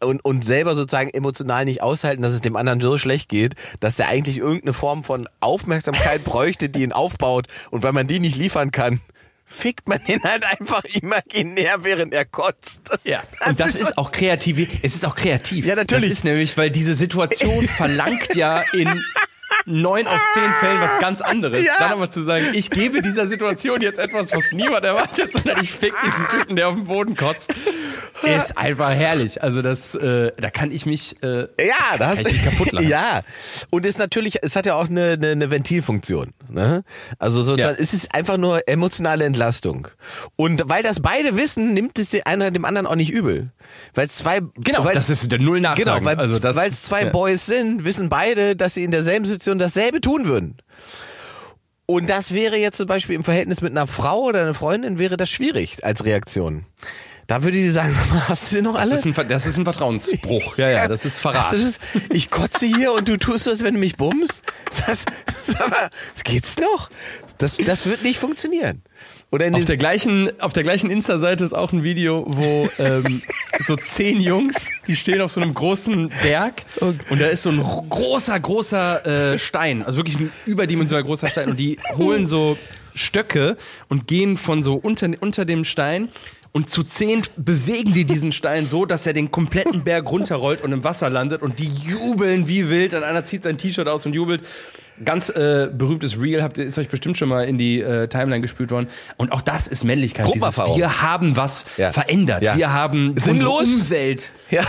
und, 0.00 0.24
und 0.24 0.44
selber 0.44 0.74
sozusagen 0.74 1.10
emotional 1.10 1.64
nicht 1.64 1.82
aushalten, 1.82 2.22
dass 2.22 2.32
es 2.34 2.40
dem 2.40 2.56
anderen 2.56 2.80
so 2.80 2.98
schlecht 2.98 3.28
geht, 3.28 3.54
dass 3.80 3.98
er 3.98 4.08
eigentlich 4.08 4.38
irgendeine 4.38 4.72
Form 4.72 5.04
von 5.04 5.28
Aufmerksamkeit 5.60 6.24
bräuchte, 6.24 6.70
die 6.70 6.82
ihn 6.82 6.92
aufbaut 6.92 7.46
und 7.70 7.82
weil 7.82 7.92
man 7.92 8.06
die 8.06 8.18
nicht 8.18 8.36
liefern 8.36 8.70
kann, 8.70 9.00
fickt 9.44 9.88
man 9.88 10.00
ihn 10.06 10.22
halt 10.22 10.44
einfach 10.44 10.84
imaginär, 10.84 11.84
während 11.84 12.14
er 12.14 12.24
kotzt. 12.24 12.80
Ja, 13.04 13.22
und 13.46 13.60
das, 13.60 13.74
ist, 13.74 13.98
auch 13.98 14.10
kreativ. 14.10 14.68
Es 14.82 14.94
ist 14.94 15.04
auch 15.04 15.16
kreativ. 15.16 15.66
Ja, 15.66 15.74
natürlich. 15.74 16.08
Das 16.08 16.18
ist 16.18 16.24
nämlich, 16.24 16.56
weil 16.56 16.70
diese 16.70 16.94
Situation 16.94 17.68
verlangt 17.76 18.34
ja 18.34 18.62
in 18.72 18.88
neun 19.66 20.06
aus 20.06 20.20
zehn 20.34 20.52
Fällen 20.60 20.80
was 20.80 20.98
ganz 20.98 21.20
anderes. 21.20 21.64
Ja. 21.64 21.74
Dann 21.78 21.92
aber 21.92 22.10
zu 22.10 22.22
sagen, 22.22 22.46
ich 22.52 22.70
gebe 22.70 23.02
dieser 23.02 23.26
Situation 23.26 23.80
jetzt 23.80 23.98
etwas, 23.98 24.32
was 24.32 24.52
niemand 24.52 24.84
erwartet, 24.84 25.32
sondern 25.32 25.62
ich 25.62 25.72
fick 25.72 25.94
diesen 26.04 26.28
Typen, 26.28 26.56
der 26.56 26.68
auf 26.68 26.74
dem 26.74 26.86
Boden 26.86 27.16
kotzt, 27.16 27.54
ist 28.22 28.56
einfach 28.56 28.90
herrlich. 28.90 29.42
Also 29.42 29.62
das, 29.62 29.94
äh, 29.94 30.32
da 30.36 30.50
kann 30.50 30.72
ich 30.72 30.86
mich, 30.86 31.22
äh, 31.22 31.42
Ja, 31.58 31.96
da 31.98 32.08
hast 32.08 32.24
kann 32.24 32.26
ich 32.26 32.32
mich 32.32 32.44
kaputt 32.44 32.72
lachen. 32.72 32.88
Ja, 32.88 33.22
und 33.70 33.84
es 33.84 33.92
ist 33.92 33.98
natürlich, 33.98 34.42
es 34.42 34.56
hat 34.56 34.66
ja 34.66 34.74
auch 34.74 34.88
eine, 34.88 35.12
eine, 35.12 35.28
eine 35.28 35.50
Ventilfunktion. 35.50 36.32
Ne? 36.50 36.84
Also 37.18 37.42
sozusagen, 37.42 37.76
Ja. 37.76 37.82
es 37.82 37.92
ist 37.94 38.14
einfach 38.14 38.36
nur 38.36 38.66
emotionale 38.68 39.24
Entlastung. 39.24 39.88
Und 40.36 40.62
weil 40.66 40.82
das 40.82 41.00
beide 41.00 41.36
wissen, 41.36 41.74
nimmt 41.74 41.98
es 41.98 42.10
der 42.10 42.26
einer 42.26 42.50
dem 42.50 42.64
anderen 42.64 42.86
auch 42.86 42.96
nicht 42.96 43.10
übel. 43.10 43.52
Weil 43.94 44.06
es 44.06 44.16
zwei, 44.16 44.40
Genau, 44.56 44.84
weil, 44.84 44.94
das 44.94 45.10
ist 45.10 45.30
der 45.30 45.38
Null 45.38 45.60
Nachsagen. 45.60 45.94
Genau, 45.94 46.04
weil 46.04 46.16
also 46.18 46.38
das, 46.38 46.56
weil 46.56 46.70
es 46.70 46.82
zwei 46.82 47.04
ja. 47.04 47.10
Boys 47.10 47.46
sind, 47.46 47.84
wissen 47.84 48.08
beide, 48.08 48.56
dass 48.56 48.74
sie 48.74 48.84
in 48.84 48.90
derselben 48.90 49.24
Situation 49.26 49.58
dasselbe 49.58 50.00
tun 50.00 50.26
würden. 50.26 50.56
Und 51.86 52.08
das 52.08 52.32
wäre 52.32 52.56
jetzt 52.56 52.76
zum 52.76 52.86
Beispiel 52.86 53.16
im 53.16 53.24
Verhältnis 53.24 53.62
mit 53.62 53.72
einer 53.72 53.88
Frau 53.88 54.20
oder 54.20 54.42
einer 54.42 54.54
Freundin, 54.54 54.98
wäre 54.98 55.16
das 55.16 55.28
schwierig 55.28 55.84
als 55.84 56.04
Reaktion. 56.04 56.64
Da 57.30 57.44
würde 57.44 57.58
sie 57.58 57.70
sagen, 57.70 57.96
hast 58.28 58.50
du 58.50 58.56
sie 58.56 58.62
noch 58.62 58.74
alle? 58.74 58.90
Das 58.90 59.04
ist, 59.06 59.18
ein, 59.18 59.28
das 59.28 59.46
ist 59.46 59.56
ein 59.56 59.62
Vertrauensbruch. 59.62 60.56
Ja, 60.58 60.68
ja, 60.68 60.88
das 60.88 61.04
ist 61.04 61.20
Verrat. 61.20 61.52
Das? 61.52 61.78
Ich 62.12 62.28
kotze 62.28 62.66
hier 62.66 62.92
und 62.92 63.08
du 63.08 63.16
tust 63.18 63.44
so, 63.44 63.52
als 63.52 63.62
wenn 63.62 63.74
du 63.74 63.78
mich 63.80 63.96
bummst. 63.96 64.42
Das, 64.84 65.04
sag 65.44 65.70
mal, 65.70 65.90
das 66.12 66.24
geht's 66.24 66.56
noch? 66.56 66.90
Das, 67.38 67.56
das 67.58 67.86
wird 67.86 68.02
nicht 68.02 68.18
funktionieren. 68.18 68.82
Oder 69.30 69.46
in 69.46 69.54
Auf 69.54 69.64
der 69.64 69.76
gleichen, 69.76 70.28
auf 70.40 70.52
der 70.54 70.64
gleichen 70.64 70.90
Insta-Seite 70.90 71.44
ist 71.44 71.52
auch 71.52 71.70
ein 71.72 71.84
Video, 71.84 72.24
wo 72.26 72.68
ähm, 72.80 73.22
so 73.64 73.76
zehn 73.76 74.20
Jungs, 74.20 74.68
die 74.88 74.96
stehen 74.96 75.20
auf 75.20 75.30
so 75.30 75.40
einem 75.40 75.54
großen 75.54 76.08
Berg 76.22 76.64
und 76.80 77.20
da 77.20 77.26
ist 77.28 77.44
so 77.44 77.50
ein 77.50 77.60
ro- 77.60 77.82
großer, 77.88 78.40
großer 78.40 79.34
äh, 79.34 79.38
Stein, 79.38 79.84
also 79.84 79.98
wirklich 79.98 80.18
ein 80.18 80.32
überdimensionaler 80.46 81.06
großer 81.06 81.28
Stein 81.30 81.50
und 81.50 81.58
die 81.60 81.78
holen 81.96 82.26
so 82.26 82.58
Stöcke 82.96 83.56
und 83.88 84.08
gehen 84.08 84.36
von 84.36 84.64
so 84.64 84.74
unter, 84.74 85.08
unter 85.20 85.44
dem 85.44 85.64
Stein 85.64 86.08
und 86.52 86.68
zu 86.68 86.82
zehn 86.82 87.22
bewegen 87.36 87.94
die 87.94 88.04
diesen 88.04 88.32
Stein 88.32 88.66
so, 88.68 88.84
dass 88.84 89.06
er 89.06 89.12
den 89.12 89.30
kompletten 89.30 89.84
Berg 89.84 90.10
runterrollt 90.10 90.62
und 90.62 90.72
im 90.72 90.82
Wasser 90.84 91.08
landet 91.10 91.42
und 91.42 91.58
die 91.58 91.68
jubeln 91.68 92.48
wie 92.48 92.68
wild 92.68 92.94
und 92.94 93.04
einer 93.04 93.24
zieht 93.24 93.44
sein 93.44 93.56
T-Shirt 93.58 93.88
aus 93.88 94.04
und 94.06 94.14
jubelt. 94.14 94.42
Ganz 95.02 95.30
äh, 95.30 95.70
berühmtes 95.72 96.20
Reel 96.20 96.42
habt 96.42 96.58
ihr, 96.58 96.64
ist 96.66 96.76
euch 96.76 96.90
bestimmt 96.90 97.16
schon 97.16 97.30
mal 97.30 97.44
in 97.44 97.56
die 97.56 97.80
äh, 97.80 98.06
Timeline 98.08 98.42
gespült 98.42 98.70
worden. 98.70 98.88
Und 99.16 99.32
auch 99.32 99.40
das 99.40 99.66
ist 99.66 99.82
Männlichkeit. 99.82 100.26
Dieses, 100.34 100.58
wir 100.58 101.00
haben 101.00 101.36
was 101.36 101.64
Ja. 101.78 101.90
verändert. 101.90 102.42
Ja. 102.42 102.54
Wir 102.54 102.70
haben 102.74 103.14
Sinnlos? 103.16 103.80
Umwelt. 103.82 104.30
Ja. 104.50 104.62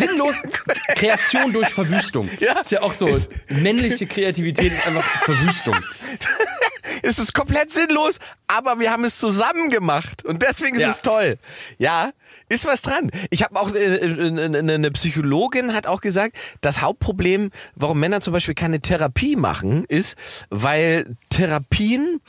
Sinnlos. 0.00 0.34
Kreation 0.96 1.52
durch 1.52 1.68
Verwüstung. 1.68 2.28
Ja. 2.40 2.58
Ist 2.60 2.72
ja 2.72 2.82
auch 2.82 2.92
so. 2.92 3.16
Männliche 3.48 4.08
Kreativität 4.08 4.72
ist 4.72 4.84
einfach 4.88 5.04
Verwüstung. 5.04 5.76
ist 7.02 7.18
es 7.18 7.32
komplett 7.32 7.72
sinnlos, 7.72 8.18
aber 8.46 8.78
wir 8.80 8.90
haben 8.92 9.04
es 9.04 9.18
zusammen 9.18 9.70
gemacht 9.70 10.24
und 10.24 10.42
deswegen 10.42 10.76
ist 10.76 10.82
Ja. 10.82 10.90
es 10.90 11.02
toll. 11.02 11.38
Ja, 11.78 12.10
ist 12.48 12.66
was 12.66 12.82
dran. 12.82 13.10
Ich 13.30 13.42
habe 13.42 13.56
auch 13.58 13.72
äh, 13.74 13.78
äh, 13.78 14.06
äh, 14.06 14.58
eine 14.58 14.90
Psychologin 14.92 15.72
hat 15.74 15.86
auch 15.86 16.00
gesagt, 16.00 16.36
das 16.60 16.80
Hauptproblem, 16.80 17.50
warum 17.74 18.00
Männer 18.00 18.20
zum 18.20 18.32
Beispiel 18.32 18.54
keine 18.54 18.80
Therapie 18.80 19.36
machen, 19.36 19.84
ist, 19.86 20.16
weil 20.50 21.16
Therapien 21.28 22.20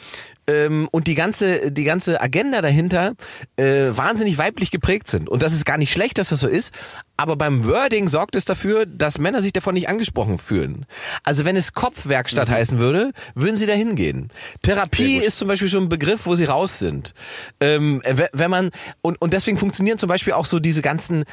ähm, 0.47 0.87
und 0.91 1.07
die 1.07 1.15
ganze 1.15 1.71
die 1.71 1.83
ganze 1.83 2.21
Agenda 2.21 2.61
dahinter 2.61 3.13
äh, 3.57 3.89
wahnsinnig 3.91 4.37
weiblich 4.37 4.71
geprägt 4.71 5.07
sind 5.07 5.29
und 5.29 5.41
das 5.41 5.53
ist 5.53 5.65
gar 5.65 5.77
nicht 5.77 5.91
schlecht, 5.91 6.17
dass 6.17 6.29
das 6.29 6.39
so 6.41 6.47
ist, 6.47 6.73
aber 7.17 7.35
beim 7.35 7.65
Wording 7.65 8.07
sorgt 8.09 8.35
es 8.35 8.45
dafür, 8.45 8.85
dass 8.85 9.19
Männer 9.19 9.41
sich 9.41 9.53
davon 9.53 9.75
nicht 9.75 9.87
angesprochen 9.89 10.39
fühlen. 10.39 10.85
Also 11.23 11.45
wenn 11.45 11.55
es 11.55 11.73
Kopfwerkstatt 11.73 12.49
heißen 12.49 12.79
würde, 12.79 13.11
würden 13.35 13.57
sie 13.57 13.67
da 13.67 13.73
hingehen. 13.73 14.29
Therapie 14.63 15.17
ist 15.17 15.37
zum 15.37 15.47
Beispiel 15.47 15.69
schon 15.69 15.83
ein 15.83 15.89
Begriff, 15.89 16.25
wo 16.25 16.33
sie 16.35 16.45
raus 16.45 16.79
sind. 16.79 17.13
Ähm, 17.59 18.01
we- 18.09 18.29
wenn 18.33 18.49
man 18.49 18.71
und, 19.01 19.21
und 19.21 19.33
deswegen 19.33 19.59
funktionieren 19.59 19.99
zum 19.99 20.09
Beispiel 20.09 20.33
auch 20.33 20.45
so 20.47 20.59
diese 20.59 20.81
ganzen 20.81 21.25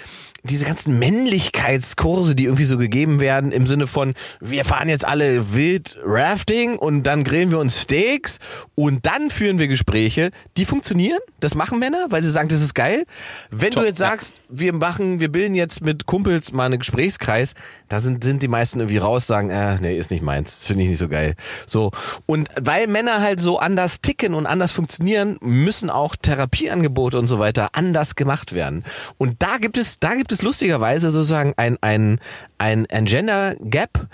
diese 0.45 0.67
ganzen 0.67 0.99
Männlichkeitskurse, 0.99 2.35
die 2.35 2.45
irgendwie 2.45 2.65
so 2.65 2.79
gegeben 2.79 3.21
werden 3.21 3.53
im 3.53 3.67
Sinne 3.67 3.87
von 3.87 4.15
wir 4.41 4.65
fahren 4.65 4.89
jetzt 4.89 5.05
alle 5.05 5.55
wild 5.55 5.97
Rafting 6.05 6.77
und 6.77 7.03
dann 7.03 7.25
grillen 7.25 7.51
wir 7.51 7.59
uns 7.59 7.81
Steaks 7.81 8.39
und 8.75 9.05
dann 9.07 9.31
führen 9.31 9.59
wir 9.59 9.69
Gespräche. 9.69 10.31
Die 10.57 10.65
funktionieren, 10.65 11.19
das 11.41 11.55
machen 11.55 11.79
Männer, 11.79 12.07
weil 12.11 12.23
sie 12.23 12.31
sagen, 12.31 12.49
das 12.49 12.61
ist 12.61 12.75
geil. 12.75 13.05
Wenn 13.51 13.73
Top, 13.73 13.83
du 13.83 13.89
jetzt 13.89 14.01
ja. 14.01 14.11
sagst, 14.11 14.43
wir 14.49 14.73
machen, 14.73 15.21
wir 15.21 15.31
bilden 15.31 15.55
jetzt 15.55 15.81
mit 15.81 16.07
Kumpels 16.07 16.53
mal 16.53 16.67
einen 16.67 16.79
Gesprächskreis, 16.79 17.55
da 17.89 18.01
sind, 18.01 18.23
sind 18.23 18.43
die 18.43 18.49
meisten 18.49 18.81
irgendwie 18.81 18.99
raus, 18.99 19.27
sagen, 19.27 19.51
äh, 19.51 19.81
nee, 19.81 19.99
ist 19.99 20.11
nicht 20.11 20.23
meins, 20.23 20.65
finde 20.65 20.85
ich 20.85 20.91
nicht 20.91 20.99
so 20.99 21.09
geil. 21.09 21.35
So. 21.67 21.91
Und 22.27 22.49
weil 22.61 22.87
Männer 22.87 23.21
halt 23.21 23.41
so 23.41 23.59
anders 23.59 24.01
ticken 24.01 24.35
und 24.35 24.47
anders 24.47 24.71
funktionieren, 24.71 25.37
müssen 25.41 25.91
auch 25.91 26.17
Therapieangebote 26.17 27.19
und 27.19 27.29
so 27.29 27.39
weiter 27.39 27.71
anders 27.73 28.15
gemacht 28.15 28.55
werden. 28.55 28.85
Und 29.17 29.43
da 29.43 29.59
gibt 29.59 29.79
es, 29.79 29.99
da 29.99 30.15
gibt 30.15 30.28
es 30.33 30.43
lustigerweise 30.43 31.11
sozusagen 31.11 31.55
ein, 31.57 31.77
ein, 31.81 32.21
ein, 32.59 32.87
ein 32.91 33.05
Gender 33.07 33.55
Gap, 33.61 34.07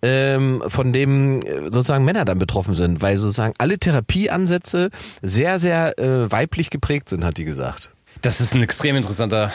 ähm, 0.00 0.62
von 0.68 0.92
dem 0.92 1.40
äh, 1.40 1.62
sozusagen 1.64 2.04
Männer 2.04 2.24
dann 2.24 2.38
betroffen 2.38 2.74
sind, 2.74 3.02
weil 3.02 3.16
sozusagen 3.16 3.54
alle 3.58 3.78
Therapieansätze 3.78 4.90
sehr, 5.22 5.58
sehr 5.58 5.98
äh, 5.98 6.30
weiblich 6.30 6.70
geprägt 6.70 7.08
sind, 7.08 7.24
hat 7.24 7.36
die 7.36 7.44
gesagt. 7.44 7.90
Das 8.22 8.40
ist 8.40 8.54
ein 8.54 8.62
extrem 8.62 8.94
interessanter 8.96 9.52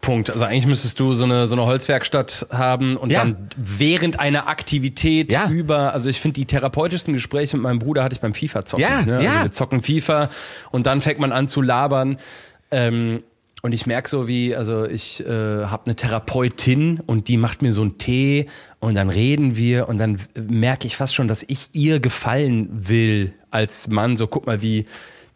Punkt. 0.00 0.30
Also 0.30 0.44
eigentlich 0.44 0.66
müsstest 0.66 1.00
du 1.00 1.14
so 1.14 1.24
eine, 1.24 1.46
so 1.46 1.56
eine 1.56 1.64
Holzwerkstatt 1.66 2.46
haben 2.52 2.96
und 2.96 3.10
Ja. 3.10 3.20
dann 3.20 3.48
während 3.56 4.20
einer 4.20 4.46
Aktivität 4.46 5.32
Ja. 5.32 5.48
über, 5.48 5.92
also 5.94 6.08
ich 6.08 6.20
finde 6.20 6.34
die 6.34 6.44
therapeutischsten 6.44 7.14
Gespräche 7.14 7.56
mit 7.56 7.64
meinem 7.64 7.78
Bruder 7.78 8.04
hatte 8.04 8.14
ich 8.14 8.20
beim 8.20 8.34
FIFA 8.34 8.64
zocken. 8.64 8.84
Ja, 8.86 9.02
ne? 9.02 9.24
ja. 9.24 9.30
Also 9.32 9.44
wir 9.44 9.52
zocken 9.52 9.82
FIFA 9.82 10.28
und 10.70 10.86
dann 10.86 11.00
fängt 11.00 11.18
man 11.18 11.32
an 11.32 11.48
zu 11.48 11.62
labern. 11.62 12.18
Ähm, 12.70 13.22
und 13.62 13.72
ich 13.72 13.86
merk 13.86 14.08
so 14.08 14.28
wie, 14.28 14.54
also 14.54 14.84
ich 14.86 15.20
äh, 15.20 15.26
habe 15.64 15.86
eine 15.86 15.96
Therapeutin 15.96 17.00
und 17.06 17.28
die 17.28 17.36
macht 17.36 17.62
mir 17.62 17.72
so 17.72 17.82
einen 17.82 17.98
Tee 17.98 18.46
und 18.78 18.94
dann 18.94 19.10
reden 19.10 19.56
wir 19.56 19.88
und 19.88 19.98
dann 19.98 20.20
merke 20.34 20.86
ich 20.86 20.96
fast 20.96 21.14
schon, 21.14 21.28
dass 21.28 21.44
ich 21.46 21.70
ihr 21.72 21.98
gefallen 21.98 22.68
will 22.70 23.34
als 23.50 23.88
Mann. 23.88 24.16
So 24.16 24.26
guck 24.28 24.46
mal, 24.46 24.62
wie 24.62 24.86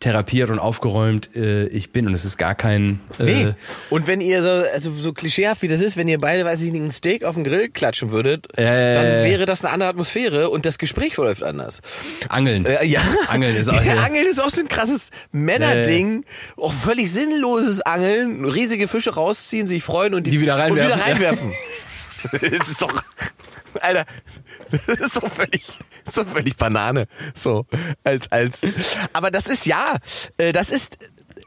therapiert 0.02 0.50
und 0.50 0.58
aufgeräumt 0.58 1.30
äh, 1.34 1.66
ich 1.68 1.92
bin 1.92 2.06
und 2.06 2.14
es 2.14 2.24
ist 2.24 2.36
gar 2.36 2.54
kein 2.54 3.00
äh, 3.18 3.22
Nee. 3.24 3.54
Und 3.88 4.06
wenn 4.06 4.20
ihr 4.20 4.42
so, 4.42 4.48
also 4.72 4.92
so 4.92 5.12
klischeehaft 5.12 5.62
wie 5.62 5.68
das 5.68 5.80
ist, 5.80 5.96
wenn 5.96 6.08
ihr 6.08 6.18
beide, 6.18 6.44
weiß 6.44 6.60
ich 6.60 6.72
nicht, 6.72 6.82
einen 6.82 6.90
Steak 6.90 7.24
auf 7.24 7.36
den 7.36 7.44
Grill 7.44 7.68
klatschen 7.68 8.10
würdet, 8.10 8.46
Äh. 8.58 8.94
dann 8.94 9.24
wäre 9.24 9.46
das 9.46 9.64
eine 9.64 9.72
andere 9.72 9.88
Atmosphäre 9.90 10.50
und 10.50 10.66
das 10.66 10.78
Gespräch 10.78 11.14
verläuft 11.14 11.42
anders. 11.42 11.80
Angeln. 12.28 12.66
Äh, 12.66 12.84
ja. 12.84 13.00
Angeln 13.28 13.56
ist 13.56 13.68
auch 13.68 13.74
ja, 13.84 13.94
ja. 13.94 14.02
Angeln 14.02 14.26
ist 14.26 14.40
auch 14.42 14.50
so 14.50 14.60
ein 14.60 14.68
krasses 14.68 15.10
Männerding. 15.30 16.24
Auch 16.56 16.72
völlig 16.72 17.10
sinnloses 17.10 17.80
Angeln. 17.82 18.44
Riesige 18.44 18.88
Fische 18.88 19.14
rausziehen, 19.14 19.68
sich 19.68 19.82
freuen 19.84 20.14
und 20.14 20.26
die, 20.26 20.32
Die 20.32 20.40
wieder 20.40 20.58
reinwerfen. 20.58 20.92
Und 20.92 20.98
wieder 20.98 21.06
reinwerfen. 21.06 21.52
das 22.32 22.68
ist 22.68 22.82
doch, 22.82 23.02
Alter, 23.80 24.04
das 24.70 24.88
ist 24.88 25.16
doch 25.16 25.32
völlig, 25.32 25.78
doch 26.14 26.26
völlig 26.26 26.56
Banane. 26.56 27.06
So, 27.34 27.66
als, 28.04 28.30
als. 28.30 28.60
Aber 29.12 29.30
das 29.30 29.48
ist 29.48 29.66
ja, 29.66 29.96
äh, 30.38 30.52
das 30.52 30.70
ist, 30.70 30.98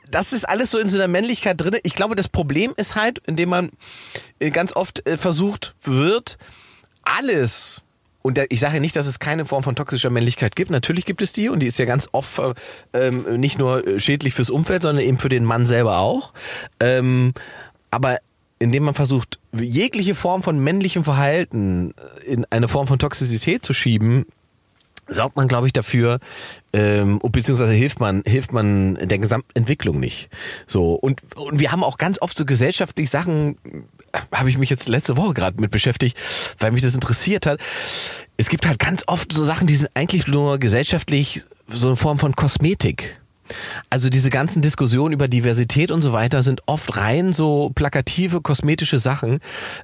das 0.10 0.34
ist 0.34 0.48
alles 0.48 0.72
so 0.72 0.80
in 0.80 0.88
so 0.88 0.98
einer 0.98 1.08
Männlichkeit 1.08 1.60
drin. 1.60 1.78
Ich 1.84 1.96
glaube, 1.96 2.16
das 2.16 2.28
Problem 2.28 2.74
ist 2.78 2.96
halt, 2.96 3.20
indem 3.26 3.50
man 3.50 3.72
äh, 4.40 4.52
ganz 4.52 4.76
oft 4.76 5.08
äh, 5.08 5.18
versucht 5.18 5.76
wird, 5.84 6.38
alles 7.04 7.82
und 8.26 8.40
ich 8.50 8.60
sage 8.60 8.74
ja 8.74 8.80
nicht, 8.80 8.96
dass 8.96 9.06
es 9.06 9.20
keine 9.20 9.46
Form 9.46 9.62
von 9.62 9.76
toxischer 9.76 10.10
Männlichkeit 10.10 10.56
gibt. 10.56 10.72
Natürlich 10.72 11.06
gibt 11.06 11.22
es 11.22 11.32
die 11.32 11.48
und 11.48 11.60
die 11.60 11.68
ist 11.68 11.78
ja 11.78 11.86
ganz 11.86 12.10
oft 12.12 12.40
äh, 12.40 12.54
ähm, 12.94 13.40
nicht 13.40 13.60
nur 13.60 14.00
schädlich 14.00 14.34
fürs 14.34 14.50
Umfeld, 14.50 14.82
sondern 14.82 15.06
eben 15.06 15.20
für 15.20 15.30
den 15.30 15.46
Mann 15.46 15.68
selber 15.68 16.00
auch. 16.00 16.34
Ähm, 16.80 17.36
aber 17.92 18.18
indem 18.60 18.84
man 18.84 18.94
versucht, 18.94 19.40
jegliche 19.54 20.16
Form 20.16 20.44
von 20.44 20.60
männlichem 20.60 21.04
Verhalten 21.04 21.94
äh, 22.26 22.26
in 22.26 22.46
eine 22.50 22.68
Form 22.68 22.88
von 22.88 23.00
Toxizität 23.00 23.66
zu 23.66 23.74
schieben, 23.74 24.26
sorgt 25.08 25.36
man, 25.36 25.48
glaube 25.48 25.68
ich, 25.68 25.74
dafür, 25.74 26.20
ähm, 26.74 27.20
beziehungsweise 27.20 27.74
hilft 27.74 28.00
man, 28.00 28.24
hilft 28.26 28.54
man 28.54 28.96
der 28.96 29.20
Gesamtentwicklung 29.20 30.00
nicht. 30.00 30.30
So 30.68 30.94
und 30.94 31.22
und 31.36 31.60
wir 31.60 31.72
haben 31.72 31.84
auch 31.84 31.98
ganz 31.98 32.22
oft 32.22 32.36
so 32.36 32.46
gesellschaftlich 32.46 33.10
Sachen, 33.10 33.58
äh, 34.12 34.20
habe 34.32 34.50
ich 34.50 34.58
mich 34.58 34.70
jetzt 34.70 34.88
letzte 34.88 35.18
Woche 35.18 35.34
gerade 35.34 35.62
mit 35.62 35.72
beschäftigt, 35.72 36.18
weil 36.60 36.72
mich 36.72 36.82
das 36.82 36.96
interessiert 36.96 37.46
hat. 37.46 37.60
Es 38.38 38.50
gibt 38.50 38.68
halt 38.68 38.80
ganz 38.80 39.04
oft 39.08 39.32
so 39.32 39.44
Sachen, 39.44 39.68
die 39.68 39.76
sind 39.76 39.90
eigentlich 39.94 40.28
nur 40.28 40.58
gesellschaftlich 40.58 41.44
so 41.68 41.88
eine 41.88 41.96
Form 41.96 42.18
von 42.18 42.36
Kosmetik. 42.36 43.22
Also 43.90 44.10
diese 44.10 44.30
ganzen 44.30 44.62
Diskussionen 44.62 45.14
über 45.14 45.28
Diversität 45.28 45.92
und 45.92 46.02
so 46.02 46.14
weiter 46.14 46.42
sind 46.42 46.62
oft 46.66 46.98
rein 46.98 47.34
so 47.34 47.72
plakative, 47.76 48.42
kosmetische 48.42 48.98
Sachen. 48.98 49.40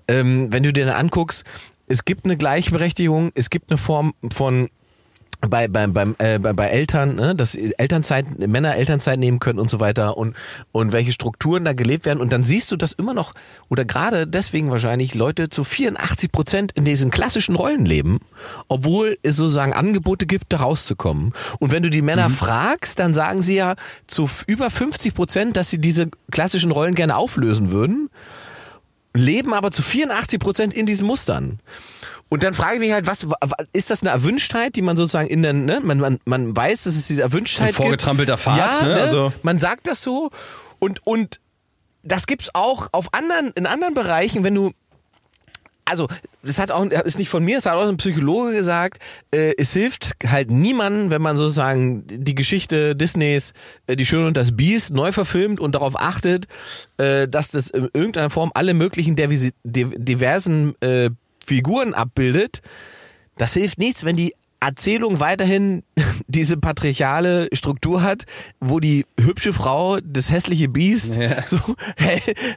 Ähm, 0.07 0.51
wenn 0.51 0.63
du 0.63 0.73
dir 0.73 0.85
dann 0.85 0.95
anguckst, 0.95 1.43
es 1.87 2.05
gibt 2.05 2.25
eine 2.25 2.37
Gleichberechtigung, 2.37 3.31
es 3.35 3.49
gibt 3.49 3.69
eine 3.69 3.77
Form 3.77 4.13
von 4.31 4.69
bei, 5.41 5.67
bei, 5.67 5.87
beim, 5.87 6.15
äh, 6.19 6.39
bei, 6.39 6.53
bei 6.53 6.67
Eltern, 6.67 7.15
ne, 7.15 7.35
dass 7.35 7.55
Elternzeit, 7.55 8.39
Männer 8.39 8.75
Elternzeit 8.75 9.19
nehmen 9.19 9.39
können 9.39 9.59
und 9.59 9.69
so 9.69 9.79
weiter 9.79 10.17
und, 10.17 10.35
und 10.71 10.91
welche 10.91 11.11
Strukturen 11.11 11.65
da 11.65 11.73
gelebt 11.73 12.05
werden. 12.05 12.21
Und 12.21 12.31
dann 12.31 12.43
siehst 12.43 12.71
du, 12.71 12.77
dass 12.77 12.91
immer 12.91 13.13
noch, 13.13 13.33
oder 13.69 13.83
gerade 13.83 14.27
deswegen 14.27 14.71
wahrscheinlich, 14.71 15.15
Leute 15.15 15.49
zu 15.49 15.63
84 15.63 16.31
Prozent 16.31 16.71
in 16.73 16.85
diesen 16.85 17.11
klassischen 17.11 17.55
Rollen 17.55 17.85
leben, 17.85 18.19
obwohl 18.67 19.17
es 19.23 19.35
sozusagen 19.35 19.73
Angebote 19.73 20.25
gibt, 20.25 20.53
da 20.53 20.57
rauszukommen. 20.57 21.33
Und 21.59 21.71
wenn 21.71 21.83
du 21.83 21.89
die 21.89 22.03
Männer 22.03 22.29
mhm. 22.29 22.33
fragst, 22.33 22.99
dann 22.99 23.13
sagen 23.13 23.41
sie 23.41 23.55
ja 23.55 23.75
zu 24.07 24.29
über 24.45 24.69
50 24.69 25.13
Prozent, 25.13 25.57
dass 25.57 25.69
sie 25.69 25.79
diese 25.79 26.09
klassischen 26.31 26.71
Rollen 26.71 26.95
gerne 26.95 27.17
auflösen 27.17 27.71
würden, 27.71 28.09
leben 29.13 29.53
aber 29.53 29.71
zu 29.71 29.81
84 29.81 30.39
Prozent 30.39 30.73
in 30.73 30.85
diesen 30.85 31.07
Mustern. 31.07 31.59
Und 32.31 32.43
dann 32.43 32.53
frage 32.53 32.75
ich 32.75 32.79
mich 32.79 32.93
halt, 32.93 33.07
was 33.07 33.27
ist 33.73 33.89
das 33.89 34.03
eine 34.03 34.11
Erwünschtheit, 34.11 34.77
die 34.77 34.81
man 34.81 34.95
sozusagen 34.95 35.27
in 35.27 35.43
der, 35.43 35.51
ne, 35.51 35.81
man, 35.83 35.99
man, 35.99 36.19
man 36.23 36.55
weiß, 36.55 36.83
dass 36.83 36.95
es 36.95 37.07
diese 37.07 37.23
Erwünschtheit 37.23 37.69
Ein 37.69 37.73
vorgetrampelter 37.73 38.35
gibt. 38.35 38.43
Pfad, 38.43 38.57
ja, 38.57 38.87
ne? 38.87 38.93
Also 38.95 39.33
man 39.43 39.59
sagt 39.59 39.87
das 39.87 40.01
so 40.01 40.31
und 40.79 41.05
und 41.05 41.41
das 42.03 42.27
gibt's 42.27 42.49
auch 42.53 42.87
auf 42.93 43.13
anderen 43.13 43.51
in 43.55 43.65
anderen 43.65 43.95
Bereichen, 43.95 44.45
wenn 44.45 44.55
du 44.55 44.71
also 45.83 46.07
das 46.41 46.57
hat 46.57 46.71
auch 46.71 46.85
ist 46.85 47.19
nicht 47.19 47.27
von 47.27 47.43
mir, 47.43 47.57
es 47.57 47.65
hat 47.65 47.73
auch 47.73 47.85
ein 47.85 47.97
Psychologe 47.97 48.53
gesagt, 48.53 49.03
äh, 49.31 49.53
es 49.57 49.73
hilft 49.73 50.15
halt 50.25 50.49
niemandem, 50.49 51.11
wenn 51.11 51.21
man 51.21 51.35
sozusagen 51.35 52.05
die 52.07 52.35
Geschichte 52.35 52.95
Disneys 52.95 53.51
äh, 53.87 53.97
Die 53.97 54.05
Schöne 54.05 54.27
und 54.27 54.37
das 54.37 54.55
Biest 54.55 54.93
neu 54.93 55.11
verfilmt 55.11 55.59
und 55.59 55.75
darauf 55.75 55.99
achtet, 55.99 56.47
äh, 56.97 57.27
dass 57.27 57.51
das 57.51 57.71
in 57.71 57.89
irgendeiner 57.93 58.29
Form 58.29 58.51
alle 58.53 58.73
möglichen 58.73 59.17
diversen 59.65 60.81
äh, 60.81 61.09
Figuren 61.45 61.93
abbildet, 61.93 62.61
das 63.37 63.53
hilft 63.53 63.77
nichts, 63.77 64.03
wenn 64.05 64.15
die 64.15 64.33
Erzählung 64.61 65.19
weiterhin 65.19 65.83
diese 66.27 66.55
patriarchale 66.55 67.49
Struktur 67.51 68.03
hat, 68.03 68.25
wo 68.59 68.79
die 68.79 69.05
hübsche 69.19 69.53
Frau 69.53 69.99
das 69.99 70.29
hässliche 70.31 70.69
Biest 70.69 71.15
ja. 71.15 71.41
so, 71.47 71.57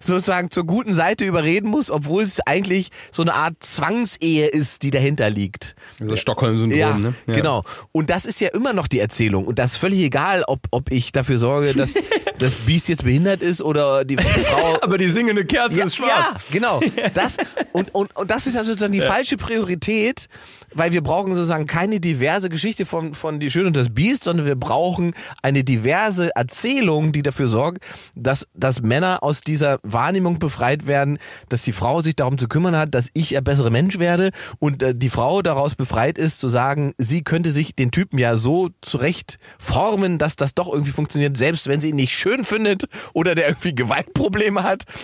sozusagen 0.00 0.50
zur 0.50 0.64
guten 0.64 0.92
Seite 0.92 1.24
überreden 1.24 1.68
muss, 1.68 1.90
obwohl 1.90 2.22
es 2.22 2.40
eigentlich 2.40 2.90
so 3.10 3.22
eine 3.22 3.34
Art 3.34 3.56
Zwangsehe 3.60 4.46
ist, 4.46 4.82
die 4.82 4.90
dahinter 4.90 5.30
liegt. 5.30 5.74
Also 6.00 6.16
Stockholm-Syndrom, 6.16 6.78
ja, 6.78 6.98
ne? 6.98 7.14
Ja. 7.26 7.34
Genau. 7.34 7.64
Und 7.92 8.10
das 8.10 8.26
ist 8.26 8.40
ja 8.40 8.48
immer 8.48 8.72
noch 8.72 8.86
die 8.86 9.00
Erzählung. 9.00 9.46
Und 9.46 9.58
das 9.58 9.72
ist 9.72 9.76
völlig 9.78 10.00
egal, 10.00 10.44
ob, 10.46 10.60
ob 10.70 10.92
ich 10.92 11.12
dafür 11.12 11.38
sorge, 11.38 11.72
dass 11.72 11.94
das 12.38 12.54
Biest 12.54 12.88
jetzt 12.88 13.04
behindert 13.04 13.42
ist 13.42 13.62
oder 13.62 14.04
die 14.04 14.16
Frau. 14.16 14.78
Aber 14.82 14.98
die 14.98 15.08
singende 15.08 15.44
Kerze 15.44 15.78
ja, 15.78 15.86
ist 15.86 15.96
schwarz. 15.96 16.10
Ja, 16.10 16.40
genau. 16.50 16.80
Das, 17.14 17.36
und, 17.72 17.94
und, 17.94 18.14
und 18.14 18.30
das 18.30 18.46
ist 18.46 18.54
ja 18.54 18.64
sozusagen 18.64 18.92
die 18.92 19.00
falsche 19.00 19.36
Priorität, 19.36 20.28
weil 20.74 20.92
wir 20.92 21.02
brauchen 21.02 21.34
sozusagen 21.34 21.66
keine 21.66 22.00
diverse 22.00 22.48
Geschichte 22.48 22.86
von, 22.86 23.14
von 23.14 23.40
Die 23.40 23.50
Schöne 23.50 23.68
und 23.68 23.76
das 23.76 23.92
Biest, 23.92 24.24
sondern 24.24 24.46
wir 24.46 24.56
brauchen 24.56 25.14
eine 25.42 25.64
diverse 25.64 26.34
Erzählung, 26.34 27.12
die 27.12 27.22
dafür 27.22 27.48
sorgt, 27.48 27.78
dass, 28.14 28.46
dass 28.54 28.82
Männer 28.82 29.22
aus 29.22 29.40
dieser 29.40 29.78
Wahrnehmung 29.82 30.38
befreit 30.38 30.86
werden, 30.86 31.18
dass 31.48 31.62
die 31.62 31.72
Frau 31.72 32.00
sich 32.00 32.16
darum 32.16 32.38
zu 32.38 32.48
kümmern 32.48 32.76
hat, 32.76 32.94
dass 32.94 33.10
ich 33.14 33.36
ein 33.36 33.44
besserer 33.44 33.70
Mensch 33.70 33.98
werde 33.98 34.30
und 34.58 34.82
äh, 34.82 34.94
die 34.94 35.10
Frau 35.10 35.42
daraus 35.42 35.74
befreit 35.74 36.18
ist, 36.18 36.40
zu 36.40 36.48
sagen, 36.48 36.94
sie 36.98 37.22
könnte 37.22 37.50
sich 37.50 37.74
den 37.74 37.90
Typen 37.90 38.18
ja 38.18 38.36
so 38.36 38.70
zurecht 38.82 39.38
formen, 39.58 40.18
dass 40.18 40.36
das 40.36 40.54
doch 40.54 40.72
irgendwie 40.72 40.92
funktioniert, 40.92 41.36
selbst 41.36 41.68
wenn 41.68 41.80
sie 41.80 41.90
ihn 41.90 41.96
nicht 41.96 42.12
schön 42.12 42.44
findet 42.44 42.84
oder 43.12 43.34
der 43.34 43.48
irgendwie 43.48 43.74
Gewaltprobleme 43.74 44.62
hat. 44.62 44.84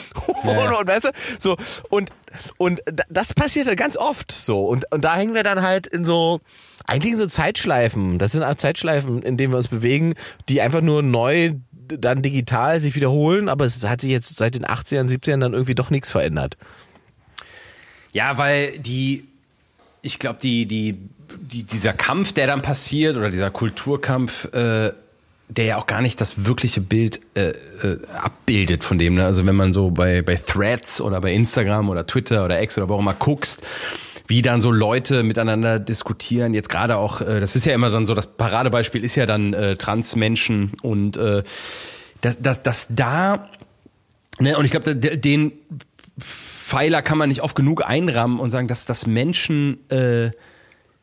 Ja. 0.43 0.79
und, 0.79 0.89
weißt 0.89 1.05
du, 1.05 1.11
so, 1.39 1.57
und 1.91 2.11
und 2.57 2.81
das 3.09 3.35
passiert 3.35 3.67
halt 3.67 3.79
ganz 3.79 3.97
oft 3.97 4.33
so. 4.33 4.65
Und, 4.67 4.85
und 4.93 5.05
da 5.05 5.17
hängen 5.17 5.35
wir 5.35 5.43
dann 5.43 5.63
halt 5.63 5.87
in 5.87 6.05
so, 6.05 6.41
eigentlich 6.87 7.13
in 7.13 7.19
so 7.19 7.27
Zeitschleifen. 7.27 8.19
Das 8.19 8.33
sind 8.33 8.43
auch 8.43 8.55
Zeitschleifen, 8.55 9.23
in 9.23 9.37
denen 9.37 9.53
wir 9.53 9.59
uns 9.59 9.69
bewegen, 9.69 10.15
die 10.49 10.61
einfach 10.61 10.81
nur 10.81 11.03
neu 11.03 11.55
dann 11.89 12.23
digital 12.23 12.79
sich 12.79 12.95
wiederholen, 12.95 13.49
aber 13.49 13.65
es 13.65 13.85
hat 13.85 14.01
sich 14.01 14.11
jetzt 14.11 14.37
seit 14.37 14.55
den 14.55 14.65
80ern, 14.65 15.09
70ern 15.09 15.41
dann 15.41 15.53
irgendwie 15.53 15.75
doch 15.75 15.91
nichts 15.91 16.13
verändert. 16.13 16.57
Ja, 18.13 18.39
weil 18.39 18.79
die, 18.79 19.27
ich 20.03 20.19
glaube, 20.19 20.39
die, 20.41 20.67
die, 20.67 20.99
die, 21.41 21.65
dieser 21.65 21.93
Kampf, 21.93 22.33
der 22.33 22.47
dann 22.47 22.63
passiert, 22.63 23.17
oder 23.17 23.31
dieser 23.31 23.51
Kulturkampf, 23.51 24.53
äh, 24.53 24.93
der 25.51 25.65
ja 25.65 25.77
auch 25.79 25.87
gar 25.87 26.01
nicht 26.01 26.21
das 26.21 26.47
wirkliche 26.47 26.81
Bild 26.81 27.21
äh, 27.35 27.49
äh, 27.49 27.99
abbildet 28.15 28.85
von 28.85 28.99
dem. 28.99 29.15
Ne? 29.15 29.25
Also 29.25 29.45
wenn 29.47 29.57
man 29.57 29.73
so 29.73 29.91
bei, 29.91 30.23
bei 30.23 30.37
Threads 30.37 31.01
oder 31.01 31.21
bei 31.21 31.33
Instagram 31.33 31.89
oder 31.89 32.07
Twitter 32.07 32.45
oder 32.45 32.63
X 32.63 32.79
oder 32.79 32.89
wo 32.89 32.95
auch 32.95 33.01
immer 33.01 33.15
guckst, 33.15 33.63
wie 34.29 34.43
dann 34.43 34.61
so 34.61 34.71
Leute 34.71 35.25
miteinander 35.25 35.81
diskutieren. 35.81 36.55
Jetzt 36.55 36.69
gerade 36.69 36.97
auch, 36.97 37.21
äh, 37.21 37.41
das 37.41 37.57
ist 37.57 37.67
ja 37.67 37.75
immer 37.75 37.91
dann 37.91 38.07
so, 38.07 38.15
das 38.15 38.29
Paradebeispiel 38.29 39.03
ist 39.03 39.17
ja 39.17 39.27
dann 39.27 39.53
äh, 39.53 39.77
Transmenschen 39.77 40.73
und 40.83 41.17
äh, 41.17 41.43
dass, 42.21 42.41
dass, 42.41 42.63
dass 42.63 42.87
da, 42.91 43.49
ne, 44.39 44.57
und 44.57 44.65
ich 44.65 44.71
glaube, 44.71 44.95
den 44.95 45.53
Pfeiler 46.21 47.03
kann 47.03 47.19
man 47.19 47.29
nicht 47.29 47.43
oft 47.43 47.57
genug 47.57 47.85
einrammen 47.85 48.39
und 48.39 48.51
sagen, 48.51 48.69
dass, 48.69 48.87
dass 48.87 49.05
Menschen 49.05 49.79
äh, 49.91 50.31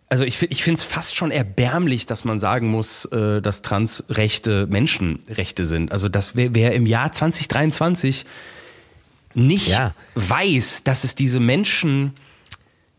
also 0.10 0.24
ich, 0.24 0.42
ich 0.42 0.64
finde 0.64 0.80
es 0.80 0.84
fast 0.84 1.16
schon 1.16 1.32
erbärmlich, 1.32 2.06
dass 2.06 2.24
man 2.24 2.40
sagen 2.40 2.70
muss, 2.70 3.06
äh, 3.06 3.42
dass 3.42 3.62
Transrechte 3.62 4.66
Menschenrechte 4.68 5.66
sind. 5.66 5.92
Also 5.92 6.08
dass 6.08 6.36
wer, 6.36 6.56
wer 6.56 6.74
im 6.74 6.86
Jahr 6.86 7.12
2023 7.12 8.26
nicht 9.34 9.68
ja. 9.68 9.94
weiß, 10.16 10.84
dass 10.84 11.04
es 11.04 11.16
diese 11.16 11.40
Menschen 11.40 12.14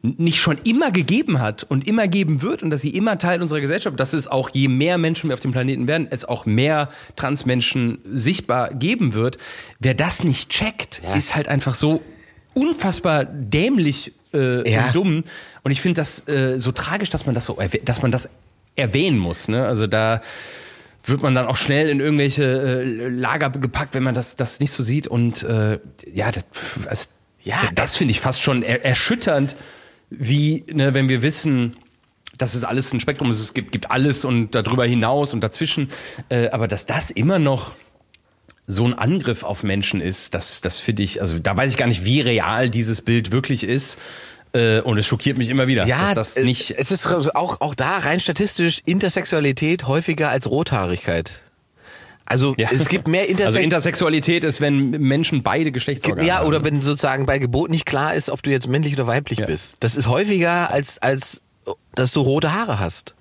nicht 0.02 0.38
schon 0.38 0.58
immer 0.58 0.92
gegeben 0.92 1.40
hat 1.40 1.64
und 1.64 1.88
immer 1.88 2.06
geben 2.06 2.42
wird 2.42 2.62
und 2.62 2.70
dass 2.70 2.82
sie 2.82 2.90
immer 2.90 3.18
Teil 3.18 3.42
unserer 3.42 3.60
Gesellschaft, 3.60 3.98
dass 3.98 4.12
es 4.12 4.28
auch 4.28 4.50
je 4.50 4.68
mehr 4.68 4.96
Menschen 4.96 5.28
wir 5.28 5.34
auf 5.34 5.40
dem 5.40 5.50
Planeten 5.50 5.88
werden, 5.88 6.06
es 6.10 6.24
auch 6.24 6.46
mehr 6.46 6.88
Transmenschen 7.16 7.98
sichtbar 8.04 8.72
geben 8.74 9.14
wird. 9.14 9.38
Wer 9.80 9.94
das 9.94 10.22
nicht 10.22 10.50
checkt, 10.50 11.02
ja. 11.02 11.14
ist 11.14 11.34
halt 11.34 11.48
einfach 11.48 11.74
so 11.74 12.00
unfassbar 12.58 13.24
dämlich 13.24 14.12
äh, 14.34 14.70
ja. 14.70 14.86
und 14.86 14.94
dumm. 14.94 15.24
Und 15.62 15.70
ich 15.70 15.80
finde 15.80 16.00
das 16.00 16.26
äh, 16.28 16.58
so 16.58 16.72
tragisch, 16.72 17.10
dass 17.10 17.26
man 17.26 17.34
das 17.34 17.44
so, 17.44 17.58
dass 17.84 18.02
man 18.02 18.10
das 18.10 18.30
erwähnen 18.76 19.18
muss. 19.18 19.48
Ne? 19.48 19.64
Also 19.64 19.86
da 19.86 20.20
wird 21.04 21.22
man 21.22 21.34
dann 21.34 21.46
auch 21.46 21.56
schnell 21.56 21.88
in 21.88 22.00
irgendwelche 22.00 22.44
äh, 22.44 23.08
Lager 23.08 23.50
gepackt, 23.50 23.94
wenn 23.94 24.02
man 24.02 24.14
das, 24.14 24.36
das 24.36 24.60
nicht 24.60 24.72
so 24.72 24.82
sieht. 24.82 25.06
Und 25.06 25.42
äh, 25.44 25.78
ja, 26.12 26.32
das, 26.32 26.44
also, 26.86 27.06
ja, 27.42 27.56
das 27.74 27.96
finde 27.96 28.10
ich 28.10 28.20
fast 28.20 28.42
schon 28.42 28.62
er 28.62 28.84
erschütternd, 28.84 29.56
wie, 30.10 30.64
ne, 30.72 30.94
wenn 30.94 31.08
wir 31.08 31.22
wissen, 31.22 31.76
dass 32.36 32.54
es 32.54 32.64
alles 32.64 32.92
ein 32.92 33.00
Spektrum 33.00 33.30
ist, 33.30 33.40
es 33.40 33.54
gibt, 33.54 33.72
gibt 33.72 33.90
alles 33.90 34.24
und 34.24 34.54
darüber 34.54 34.84
hinaus 34.84 35.34
und 35.34 35.40
dazwischen, 35.40 35.90
äh, 36.28 36.48
aber 36.50 36.68
dass 36.68 36.86
das 36.86 37.10
immer 37.10 37.38
noch 37.38 37.74
so 38.70 38.84
ein 38.84 38.94
Angriff 38.94 39.42
auf 39.42 39.62
Menschen 39.62 40.02
ist, 40.02 40.34
das, 40.34 40.60
das 40.60 40.78
finde 40.78 41.02
ich, 41.02 41.22
also 41.22 41.38
da 41.38 41.56
weiß 41.56 41.70
ich 41.72 41.78
gar 41.78 41.86
nicht, 41.86 42.04
wie 42.04 42.20
real 42.20 42.68
dieses 42.68 43.00
Bild 43.00 43.32
wirklich 43.32 43.64
ist. 43.64 43.98
Äh, 44.52 44.80
und 44.80 44.98
es 44.98 45.06
schockiert 45.06 45.38
mich 45.38 45.48
immer 45.48 45.66
wieder, 45.66 45.86
ja, 45.86 46.14
dass 46.14 46.34
das 46.34 46.44
nicht. 46.44 46.70
Es 46.70 46.90
ist 46.90 47.06
auch, 47.06 47.60
auch 47.60 47.74
da 47.74 47.98
rein 47.98 48.20
statistisch 48.20 48.80
Intersexualität 48.84 49.86
häufiger 49.86 50.30
als 50.30 50.48
Rothaarigkeit. 50.48 51.40
Also 52.24 52.54
ja. 52.58 52.68
es 52.70 52.88
gibt 52.88 53.08
mehr 53.08 53.22
Intersex 53.22 53.46
Also 53.46 53.58
Intersexualität 53.58 54.44
ist, 54.44 54.60
wenn 54.60 54.90
Menschen 54.90 55.42
beide 55.42 55.72
Geschlechtsorgane 55.72 56.26
Ja, 56.26 56.44
oder 56.44 56.62
wenn 56.62 56.82
sozusagen 56.82 57.24
bei 57.24 57.38
Geburt 57.38 57.70
nicht 57.70 57.86
klar 57.86 58.14
ist, 58.14 58.28
ob 58.28 58.42
du 58.42 58.50
jetzt 58.50 58.68
männlich 58.68 58.92
oder 58.94 59.06
weiblich 59.06 59.38
ja. 59.38 59.46
bist. 59.46 59.76
Das 59.80 59.96
ist 59.96 60.08
häufiger 60.08 60.70
als 60.70 60.98
als 60.98 61.40
dass 61.94 62.12
du 62.12 62.20
rote 62.20 62.52
Haare 62.52 62.78
hast. 62.78 63.14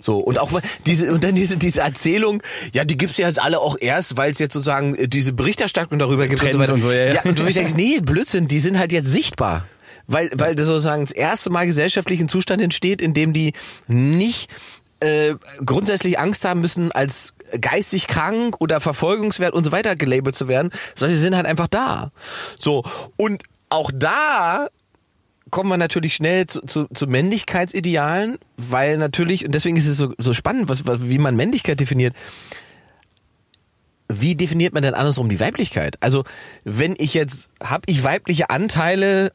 So 0.00 0.18
und 0.18 0.38
auch 0.38 0.50
diese 0.86 1.12
und 1.12 1.22
dann 1.22 1.34
diese 1.34 1.56
diese 1.56 1.80
Erzählung, 1.80 2.42
ja, 2.72 2.84
die 2.84 2.96
gibt's 2.96 3.18
ja 3.18 3.26
jetzt 3.26 3.42
alle 3.42 3.60
auch 3.60 3.76
erst, 3.80 4.16
weil 4.16 4.32
es 4.32 4.38
jetzt 4.38 4.54
sozusagen 4.54 4.94
äh, 4.94 5.08
diese 5.08 5.32
Berichterstattung 5.32 5.98
darüber 5.98 6.26
gibt 6.26 6.40
Trend 6.40 6.54
und 6.54 6.58
so 6.58 6.62
weiter. 6.62 6.74
Und, 6.74 6.82
so, 6.82 6.90
ja, 6.90 7.06
ja. 7.06 7.14
ja, 7.14 7.22
und 7.24 7.38
du 7.38 7.44
denkst, 7.44 7.74
nee, 7.74 8.00
Blödsinn, 8.00 8.48
die 8.48 8.60
sind 8.60 8.78
halt 8.78 8.92
jetzt 8.92 9.08
sichtbar. 9.08 9.66
Weil, 10.08 10.30
weil 10.34 10.56
das 10.56 10.66
sozusagen 10.66 11.04
das 11.04 11.12
erste 11.12 11.48
Mal 11.48 11.64
gesellschaftlichen 11.64 12.28
Zustand 12.28 12.60
entsteht, 12.60 13.00
in 13.00 13.14
dem 13.14 13.32
die 13.32 13.52
nicht 13.86 14.50
äh, 15.02 15.34
grundsätzlich 15.64 16.18
Angst 16.18 16.44
haben 16.44 16.60
müssen, 16.60 16.92
als 16.92 17.34
geistig 17.60 18.06
krank 18.06 18.56
oder 18.60 18.80
verfolgungswert 18.80 19.54
und 19.54 19.64
so 19.64 19.72
weiter 19.72 19.96
gelabelt 19.96 20.36
zu 20.36 20.48
werden, 20.48 20.70
sondern 20.94 21.16
sie 21.16 21.22
sind 21.22 21.36
halt 21.36 21.46
einfach 21.46 21.68
da. 21.68 22.12
So. 22.58 22.84
Und 23.16 23.42
auch 23.68 23.90
da 23.94 24.68
kommen 25.52 25.68
wir 25.68 25.76
natürlich 25.76 26.14
schnell 26.14 26.46
zu, 26.46 26.62
zu, 26.62 26.86
zu 26.92 27.06
Männlichkeitsidealen, 27.06 28.38
weil 28.56 28.96
natürlich, 28.96 29.44
und 29.44 29.54
deswegen 29.54 29.76
ist 29.76 29.86
es 29.86 29.98
so, 29.98 30.14
so 30.18 30.32
spannend, 30.32 30.68
was, 30.68 30.86
was, 30.86 31.08
wie 31.08 31.18
man 31.18 31.36
Männlichkeit 31.36 31.78
definiert. 31.78 32.14
Wie 34.08 34.34
definiert 34.34 34.72
man 34.72 34.82
denn 34.82 34.94
andersrum 34.94 35.28
die 35.28 35.38
Weiblichkeit? 35.38 35.96
Also, 36.00 36.24
wenn 36.64 36.94
ich 36.98 37.14
jetzt, 37.14 37.50
habe 37.62 37.82
ich 37.86 38.02
weibliche 38.02 38.50
Anteile 38.50 39.32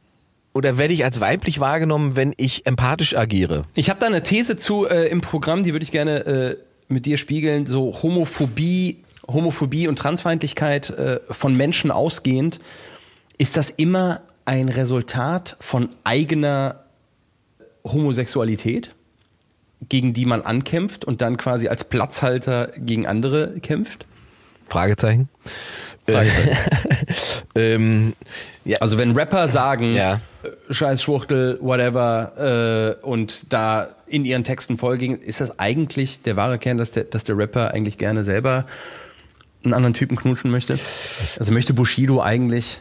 oder 0.53 0.79
werde 0.79 0.93
ich 0.93 1.05
als 1.05 1.19
weiblich 1.19 1.59
wahrgenommen, 1.59 2.15
wenn 2.15 2.33
ich 2.35 2.65
empathisch 2.65 3.15
agiere? 3.15 3.65
Ich 3.75 3.89
habe 3.89 3.99
da 3.99 4.07
eine 4.07 4.23
These 4.23 4.57
zu 4.57 4.87
äh, 4.87 5.07
im 5.07 5.21
Programm, 5.21 5.63
die 5.63 5.71
würde 5.71 5.83
ich 5.83 5.91
gerne 5.91 6.25
äh, 6.25 6.57
mit 6.87 7.05
dir 7.05 7.17
spiegeln. 7.17 7.67
So 7.67 7.95
Homophobie, 8.01 9.03
Homophobie 9.27 9.87
und 9.87 9.99
Transfeindlichkeit 9.99 10.89
äh, 10.89 11.19
von 11.29 11.55
Menschen 11.55 11.91
ausgehend. 11.91 12.59
Ist 13.37 13.55
das 13.55 13.69
immer 13.69 14.21
ein 14.47 14.69
Resultat 14.69 15.55
von 15.59 15.89
eigener 16.03 16.83
Homosexualität? 17.83 18.93
gegen 19.89 20.11
die 20.11 20.25
man 20.25 20.41
ankämpft 20.41 21.05
und 21.05 21.21
dann 21.21 21.37
quasi 21.37 21.67
als 21.67 21.83
Platzhalter 21.83 22.71
gegen 22.79 23.05
andere 23.05 23.59
kämpft? 23.59 24.07
Fragezeichen. 24.67 25.29
Fragezeichen. 26.07 26.57
Ähm, 27.55 28.13
ja, 28.65 28.79
Also 28.79 28.97
wenn 28.97 29.11
Rapper 29.11 29.47
sagen, 29.47 29.93
Ja. 29.93 30.19
äh, 30.43 30.73
Scheiß 30.73 31.01
Schwuchtel, 31.03 31.57
whatever, 31.61 32.97
äh, 33.01 33.05
und 33.05 33.45
da 33.53 33.89
in 34.07 34.25
ihren 34.25 34.43
Texten 34.43 34.77
folgen, 34.79 35.19
ist 35.19 35.41
das 35.41 35.57
eigentlich 35.59 36.21
der 36.23 36.35
wahre 36.37 36.57
Kern, 36.59 36.77
dass 36.79 36.91
der, 36.91 37.03
dass 37.05 37.23
der 37.23 37.37
Rapper 37.37 37.71
eigentlich 37.73 37.97
gerne 37.99 38.23
selber 38.23 38.65
einen 39.63 39.73
anderen 39.75 39.93
Typen 39.93 40.15
knutschen 40.17 40.49
möchte? 40.51 40.73
Also 41.39 41.51
möchte 41.51 41.73
Bushido 41.73 42.21
eigentlich 42.21 42.79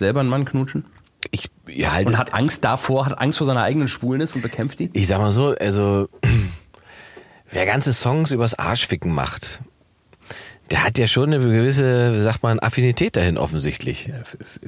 selber 0.00 0.20
einen 0.20 0.28
Mann 0.28 0.44
knutschen? 0.44 0.84
ich, 1.30 1.50
ja, 1.68 1.92
halt, 1.92 2.08
Und 2.08 2.18
hat 2.18 2.34
Angst 2.34 2.64
davor, 2.64 3.06
hat 3.06 3.20
Angst 3.20 3.38
vor 3.38 3.46
seiner 3.46 3.62
eigenen 3.62 3.88
Schwulnis 3.88 4.34
und 4.34 4.42
bekämpft 4.42 4.80
die? 4.80 4.90
ich 4.92 5.06
sag 5.06 5.18
mal 5.18 5.32
so, 5.32 5.54
also 5.60 6.08
wer 7.50 7.66
ganze 7.66 7.92
Songs 7.92 8.30
übers 8.30 8.58
Arschficken 8.58 9.14
macht, 9.14 9.60
der 10.70 10.84
hat 10.84 10.98
ja 10.98 11.08
schon 11.08 11.32
eine 11.32 11.44
gewisse, 11.44 12.16
wie 12.16 12.22
sagt 12.22 12.44
man, 12.44 12.60
Affinität 12.60 13.16
dahin 13.16 13.38
offensichtlich. 13.38 14.10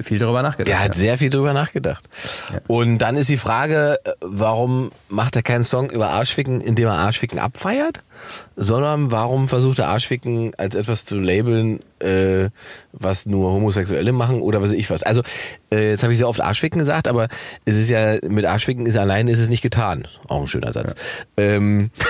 Viel 0.01 0.19
darüber 0.19 0.41
nachgedacht. 0.41 0.67
Der 0.67 0.79
hat 0.81 0.95
ja. 0.95 1.01
sehr 1.01 1.17
viel 1.17 1.29
drüber 1.29 1.53
nachgedacht. 1.53 2.03
Und 2.67 2.97
dann 2.97 3.15
ist 3.15 3.29
die 3.29 3.37
Frage, 3.37 3.97
äh, 4.03 4.11
warum 4.19 4.91
macht 5.07 5.37
er 5.37 5.43
keinen 5.43 5.63
Song 5.63 5.89
über 5.89 6.09
Arschficken, 6.09 6.59
indem 6.59 6.87
er 6.87 6.95
Arschficken 6.95 7.39
abfeiert? 7.39 8.01
Sondern 8.57 9.11
warum 9.11 9.47
versucht 9.47 9.79
er 9.79 9.87
Arschficken 9.87 10.53
als 10.57 10.75
etwas 10.75 11.05
zu 11.05 11.19
labeln, 11.19 11.79
äh, 11.99 12.49
was 12.91 13.25
nur 13.25 13.51
Homosexuelle 13.51 14.11
machen 14.11 14.41
oder 14.41 14.61
was 14.61 14.71
weiß 14.71 14.77
ich 14.77 14.89
was. 14.89 15.03
Also, 15.03 15.21
äh, 15.71 15.91
jetzt 15.91 16.03
habe 16.03 16.11
ich 16.11 16.19
sehr 16.19 16.27
oft 16.27 16.41
Arschficken 16.41 16.79
gesagt, 16.79 17.07
aber 17.07 17.29
es 17.63 17.77
ist 17.77 17.89
ja, 17.89 18.17
mit 18.27 18.45
Arschficken 18.45 18.85
ist 18.85 18.97
allein 18.97 19.29
ist 19.29 19.39
es 19.39 19.47
nicht 19.47 19.61
getan. 19.61 20.07
Auch 20.27 20.41
ein 20.41 20.47
schöner 20.47 20.73
Satz. 20.73 20.95
Ähm, 21.37 21.91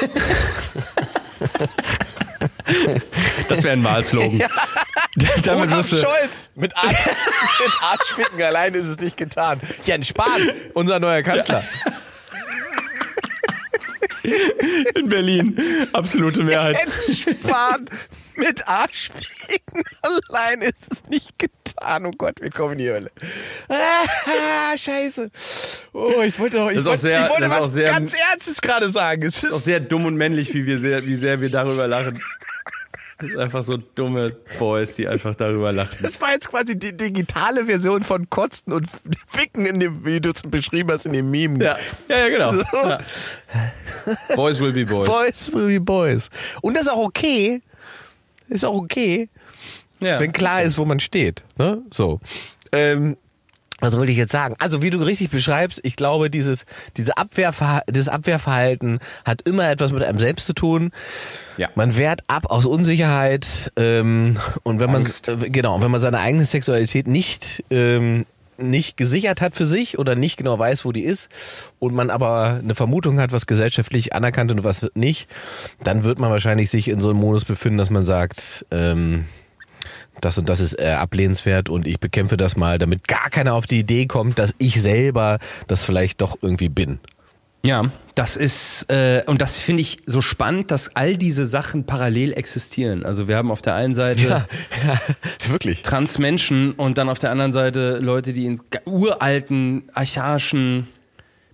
Das 3.50 3.64
wäre 3.64 3.74
ein 3.74 3.84
Wahlslogan. 3.84 4.40
Damit 5.44 5.72
Olaf 5.72 5.90
du, 5.90 5.98
Scholz! 5.98 6.50
Mit, 6.56 6.76
Ar 6.76 6.90
mit 6.90 7.72
Arschficken 7.82 8.42
allein 8.42 8.74
ist 8.74 8.88
es 8.88 9.00
nicht 9.00 9.16
getan. 9.18 9.62
Jens 9.84 10.08
Spahn, 10.08 10.50
unser 10.74 11.00
neuer 11.00 11.22
Kanzler. 11.22 11.64
in 14.96 15.08
Berlin 15.08 15.60
absolute 15.94 16.44
Mehrheit. 16.44 16.78
Jens 17.06 17.20
Spahn 17.20 17.90
mit 18.36 18.68
Arschficken 18.68 19.84
allein 20.02 20.62
ist 20.62 20.92
es 20.92 21.04
nicht 21.10 21.38
getan. 21.40 22.06
Oh 22.06 22.12
Gott, 22.18 22.42
wir 22.42 22.50
kommen 22.52 22.74
in 22.74 22.78
die 22.80 22.90
Hölle. 22.92 23.12
Ah, 23.70 24.78
scheiße. 24.78 25.30
Oh, 25.94 26.22
ich 26.26 26.38
wollte 26.40 26.58
doch, 26.58 26.70
ich 26.70 26.78
Das 26.78 26.86
ist 26.86 26.88
auch 26.88 26.92
wollte, 26.92 27.02
sehr- 27.02 27.24
ich 27.24 27.30
wollte 27.30 27.42
das 27.44 27.52
ist 27.52 27.58
auch 27.60 27.66
was 27.66 27.74
sehr- 27.74 27.90
ganz 27.92 28.14
Ernstes 28.32 28.62
gerade 28.62 28.90
sagen. 28.90 29.24
Es 29.24 29.44
auch 29.46 29.58
ist, 29.58 29.66
sehr 29.66 29.80
dumm 29.80 30.06
und 30.06 30.16
männlich, 30.16 30.54
wie 30.54 30.66
wir 30.66 30.80
sehr, 30.80 31.06
wie 31.06 31.16
sehr 31.16 31.42
wir 31.42 31.50
darüber 31.50 31.88
lachen. 31.88 32.22
Das 33.20 33.30
ist 33.30 33.38
einfach 33.38 33.64
so 33.64 33.78
dumme 33.78 34.36
Boys, 34.60 34.96
die 34.96 35.08
einfach 35.08 35.34
darüber 35.36 35.72
lachen. 35.72 35.98
das 36.02 36.20
war 36.20 36.32
jetzt 36.34 36.50
quasi 36.50 36.78
die 36.78 36.98
digitale 36.98 37.68
Version 37.68 38.04
von 38.04 38.30
Kotzen 38.30 38.74
und 38.74 38.88
Ficken 39.28 39.66
in 39.66 39.80
dem, 39.80 40.04
wie 40.04 40.20
du 40.20 40.32
es 40.32 40.42
beschrieben 40.42 40.92
hast, 40.92 41.06
in 41.06 41.14
dem 41.14 41.32
Meme. 41.32 41.64
Ja, 41.64 41.78
ja, 42.10 42.18
ja 42.18 42.30
genau. 42.30 42.54
So. 42.54 42.64
Ja. 42.74 43.00
Boys 44.36 44.60
will 44.60 44.74
be 44.74 44.86
boys. 44.86 45.08
Boys 45.08 45.54
will 45.54 45.68
be 45.68 45.80
boys. 45.80 46.30
Und 46.62 46.74
das 46.76 46.84
ist 46.84 46.90
auch 46.90 47.06
okay. 47.06 47.62
Ist 48.54 48.66
auch 48.66 48.76
okay. 48.76 49.30
Ja. 50.00 50.20
wenn 50.20 50.32
klar 50.32 50.62
ist, 50.62 50.78
wo 50.78 50.86
man 50.86 51.00
steht. 51.00 51.44
Ne? 51.58 51.82
So. 51.92 52.20
Ähm, 52.72 53.18
was 53.80 53.98
wollte 53.98 54.12
ich 54.12 54.18
jetzt 54.18 54.32
sagen? 54.32 54.56
Also, 54.60 54.82
wie 54.82 54.92
du 54.92 55.00
richtig 55.00 55.30
beschreibst, 55.30 55.82
ich 55.84 55.96
glaube, 55.96 56.30
dieses, 56.30 56.66
diese 56.96 57.18
Abwehrverha 57.18 57.82
dieses 57.90 58.08
Abwehrverhalten 58.08 59.00
hat 59.26 59.42
immer 59.42 59.70
etwas 59.70 59.92
mit 59.92 60.04
einem 60.04 60.20
selbst 60.20 60.46
zu 60.46 60.54
tun. 60.54 60.92
Ja. 61.58 61.70
Man 61.76 61.98
wehrt 61.98 62.22
ab 62.28 62.46
aus 62.50 62.66
Unsicherheit 62.66 63.72
ähm, 63.76 64.38
und 64.64 64.80
wenn 64.80 64.92
man 64.92 65.02
Angst. 65.02 65.28
äh, 65.28 65.50
genau, 65.50 65.82
wenn 65.82 65.92
man 65.92 66.00
seine 66.00 66.20
eigene 66.20 66.46
Sexualität 66.46 67.08
nicht 67.08 67.64
ähm, 67.72 68.26
nicht 68.58 68.98
gesichert 68.98 69.42
hat 69.42 69.56
für 69.56 69.66
sich 69.66 70.00
oder 70.00 70.16
nicht 70.16 70.38
genau 70.38 70.58
weiß, 70.58 70.86
wo 70.86 70.92
die 70.92 71.04
ist 71.04 71.30
und 71.80 71.94
man 71.94 72.10
aber 72.10 72.60
eine 72.64 72.76
Vermutung 72.76 73.20
hat, 73.20 73.32
was 73.32 73.46
gesellschaftlich 73.46 74.14
anerkannt 74.14 74.52
und 74.52 74.64
was 74.64 74.92
nicht, 74.96 75.28
dann 75.84 76.04
wird 76.04 76.20
man 76.20 76.32
wahrscheinlich 76.32 76.70
sich 76.70 76.88
in 76.88 77.00
so 77.00 77.10
einem 77.10 77.20
Modus 77.20 77.46
befinden, 77.46 77.78
dass 77.78 77.90
man 77.90 78.04
sagt, 78.04 78.66
ähm, 78.72 79.26
das 80.22 80.38
und 80.38 80.48
das 80.48 80.60
ist 80.60 80.80
äh, 80.80 80.92
ablehnenswert 80.92 81.70
und 81.70 81.88
ich 81.88 82.00
bekämpfe 82.00 82.38
das 82.38 82.56
mal, 82.56 82.78
damit 82.78 83.08
gar 83.08 83.30
keiner 83.30 83.56
auf 83.56 83.66
die 83.66 83.80
Idee 83.80 84.06
kommt, 84.06 84.40
dass 84.40 84.54
ich 84.58 84.82
selber 84.82 85.40
das 85.68 85.84
vielleicht 85.84 86.22
doch 86.22 86.38
irgendwie 86.42 86.70
bin. 86.70 87.00
Ja, 87.66 87.84
das 88.16 88.36
ist, 88.36 88.92
äh, 88.92 89.24
und 89.26 89.42
das 89.42 89.58
finde 89.58 89.82
ich 89.82 90.00
so 90.06 90.20
spannend, 90.20 90.70
dass 90.70 90.98
all 90.98 91.16
diese 91.16 91.46
Sachen 91.46 91.86
parallel 91.86 92.34
existieren. 92.34 93.06
Also 93.06 93.30
wir 93.30 93.38
haben 93.38 93.52
auf 93.52 93.62
der 93.62 93.76
einen 93.76 93.96
Seite 93.96 94.24
ja 94.24 94.48
wirklich. 95.48 95.82
Transmenschen 95.82 96.74
und 96.74 96.98
dann 96.98 97.08
auf 97.08 97.20
der 97.20 97.32
anderen 97.32 97.54
Seite 97.54 98.00
Leute, 98.00 98.34
die 98.34 98.46
in 98.46 98.62
uralten, 98.86 99.84
archaischen 99.94 100.88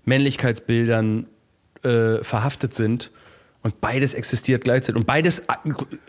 Männlichkeitsbildern 0.05 1.27
äh, 1.83 2.23
verhaftet 2.23 2.73
sind. 2.73 3.11
Und 3.61 3.81
beides 3.81 4.13
existiert 4.13 4.63
gleichzeitig. 4.63 4.95
Und 4.99 5.05
beides 5.05 5.39
äh, 5.39 5.43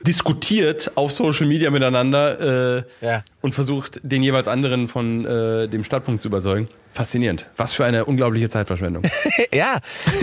diskutiert 0.06 0.92
auf 0.94 1.10
Social 1.10 1.46
Media 1.46 1.70
miteinander 1.70 2.78
äh, 2.78 2.82
Ja. 3.04 3.24
und 3.40 3.54
versucht, 3.54 4.00
den 4.04 4.22
jeweils 4.22 4.46
anderen 4.46 4.86
von 4.86 5.24
äh, 5.26 5.66
dem 5.68 5.82
Standpunkt 5.82 6.20
zu 6.22 6.28
überzeugen. 6.28 6.68
Faszinierend. 6.92 7.48
Was 7.56 7.72
für 7.72 7.84
eine 7.84 8.04
unglaubliche 8.04 8.48
Zeitverschwendung. 8.48 9.02
ja, 9.52 9.78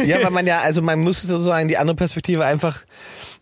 ja, 0.05 0.23
weil 0.23 0.31
man 0.31 0.47
ja, 0.47 0.61
also 0.61 0.81
man 0.81 0.99
muss 0.99 1.21
sozusagen 1.21 1.67
die 1.67 1.77
andere 1.77 1.95
Perspektive 1.95 2.45
einfach 2.45 2.79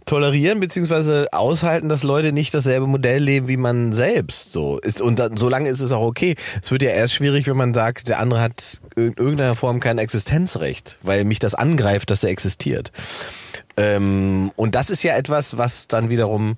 tolerieren 0.05 0.59
beziehungsweise 0.59 1.27
aushalten, 1.31 1.89
dass 1.89 2.03
Leute 2.03 2.31
nicht 2.31 2.53
dasselbe 2.53 2.85
Modell 2.87 3.21
leben 3.23 3.47
wie 3.47 3.57
man 3.57 3.91
selbst. 3.91 4.51
So 4.51 4.77
ist 4.79 5.01
und 5.01 5.17
dann, 5.19 5.37
solange 5.37 5.69
ist 5.69 5.81
es 5.81 5.91
auch 5.91 6.05
okay. 6.05 6.35
Es 6.61 6.71
wird 6.71 6.83
ja 6.83 6.89
erst 6.91 7.15
schwierig, 7.15 7.47
wenn 7.47 7.57
man 7.57 7.73
sagt, 7.73 8.09
der 8.09 8.19
andere 8.19 8.41
hat 8.41 8.81
in 8.95 9.13
irgendeiner 9.13 9.55
Form 9.55 9.79
kein 9.79 9.97
Existenzrecht, 9.97 10.99
weil 11.01 11.25
mich 11.25 11.39
das 11.39 11.55
angreift, 11.55 12.11
dass 12.11 12.23
er 12.23 12.29
existiert. 12.29 12.91
Ähm, 13.77 14.51
und 14.55 14.75
das 14.75 14.89
ist 14.89 15.03
ja 15.03 15.15
etwas, 15.15 15.57
was 15.57 15.87
dann 15.87 16.09
wiederum 16.09 16.57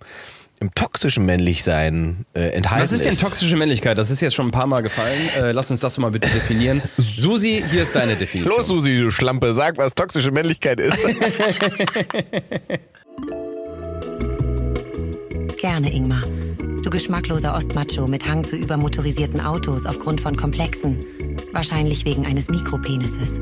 im 0.59 0.74
toxischen 0.74 1.24
Männlichsein 1.26 2.26
äh, 2.34 2.49
enthalten 2.49 2.84
Was 2.84 2.91
ist 2.91 3.03
denn 3.05 3.13
ist. 3.13 3.22
toxische 3.22 3.55
Männlichkeit? 3.57 3.95
Das 3.97 4.09
ist 4.09 4.22
jetzt 4.22 4.34
schon 4.36 4.47
ein 4.47 4.51
paar 4.51 4.65
Mal 4.68 4.82
gefallen. 4.82 5.20
Äh, 5.39 5.51
lass 5.51 5.70
uns 5.70 5.82
das 5.82 5.97
mal 5.99 6.09
bitte 6.11 6.30
definieren. 6.30 6.82
Susi, 6.97 7.63
hier 7.70 7.84
ist 7.84 7.95
deine 7.95 8.15
Definition. 8.15 8.57
Los, 8.57 8.68
Susi, 8.68 8.97
du 8.97 9.11
Schlampe, 9.11 9.53
sag, 9.53 9.78
was 9.78 9.93
toxische 9.93 10.32
Männlichkeit 10.32 10.80
ist. 10.80 11.05
Gerne, 15.59 15.91
Ingmar. 15.91 16.24
Du 16.84 16.89
geschmackloser 16.89 17.53
Ostmacho 17.53 18.07
mit 18.07 18.28
Hang 18.28 18.45
zu 18.45 18.55
übermotorisierten 18.55 19.41
Autos 19.41 19.86
aufgrund 19.86 20.22
von 20.22 20.38
Komplexen. 20.38 21.03
Wahrscheinlich 21.51 22.05
wegen 22.05 22.26
eines 22.26 22.49
Mikropenises. 22.49 23.41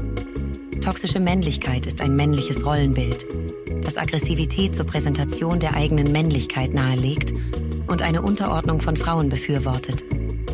Toxische 0.81 1.19
Männlichkeit 1.19 1.85
ist 1.85 2.01
ein 2.01 2.15
männliches 2.15 2.65
Rollenbild, 2.65 3.25
das 3.85 3.97
Aggressivität 3.97 4.75
zur 4.75 4.85
Präsentation 4.85 5.59
der 5.59 5.75
eigenen 5.75 6.11
Männlichkeit 6.11 6.73
nahelegt 6.73 7.33
und 7.87 8.01
eine 8.01 8.21
Unterordnung 8.21 8.81
von 8.81 8.97
Frauen 8.97 9.29
befürwortet. 9.29 10.03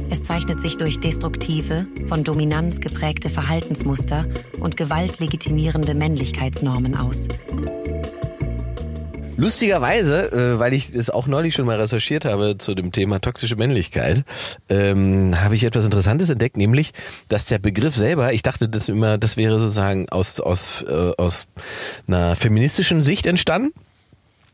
Es 0.10 0.24
zeichnet 0.24 0.60
sich 0.60 0.78
durch 0.78 1.00
destruktive, 1.00 1.88
von 2.06 2.26
Dominanz 2.26 2.82
geprägte 2.82 3.30
Verhaltensmuster 3.30 4.28
und 4.60 4.76
gewaltlegitimierende 4.76 5.96
Männlichkeitsnormen 5.96 6.96
aus. 6.98 7.30
Lustigerweise, 9.38 10.32
äh, 10.32 10.60
weil 10.60 10.74
ich 10.74 10.94
es 10.94 11.10
auch 11.10 11.28
neulich 11.28 11.56
schon 11.56 11.66
mal 11.66 11.80
recherchiert 11.80 12.26
habe 12.26 12.58
zu 12.58 12.76
dem 12.76 12.92
Thema 12.92 13.20
toxische 13.20 13.56
Männlichkeit, 13.56 14.24
ähm, 14.70 15.34
habe 15.42 15.56
ich 15.56 15.64
etwas 15.64 15.86
Interessantes 15.86 16.30
entdeckt, 16.30 16.58
nämlich, 16.58 16.92
dass 17.28 17.46
der 17.46 17.60
Begriff 17.60 17.96
selber, 17.96 18.34
ich 18.34 18.44
dachte 18.44 18.70
das 18.70 18.90
immer, 18.90 19.18
das 19.18 19.38
wäre 19.38 19.60
sozusagen 19.60 20.10
aus, 20.10 20.40
aus, 20.40 20.84
äh, 20.88 21.12
aus 21.18 21.48
einer 22.08 22.36
feministischen 22.36 23.04
Sicht 23.04 23.26
entstanden. 23.26 23.72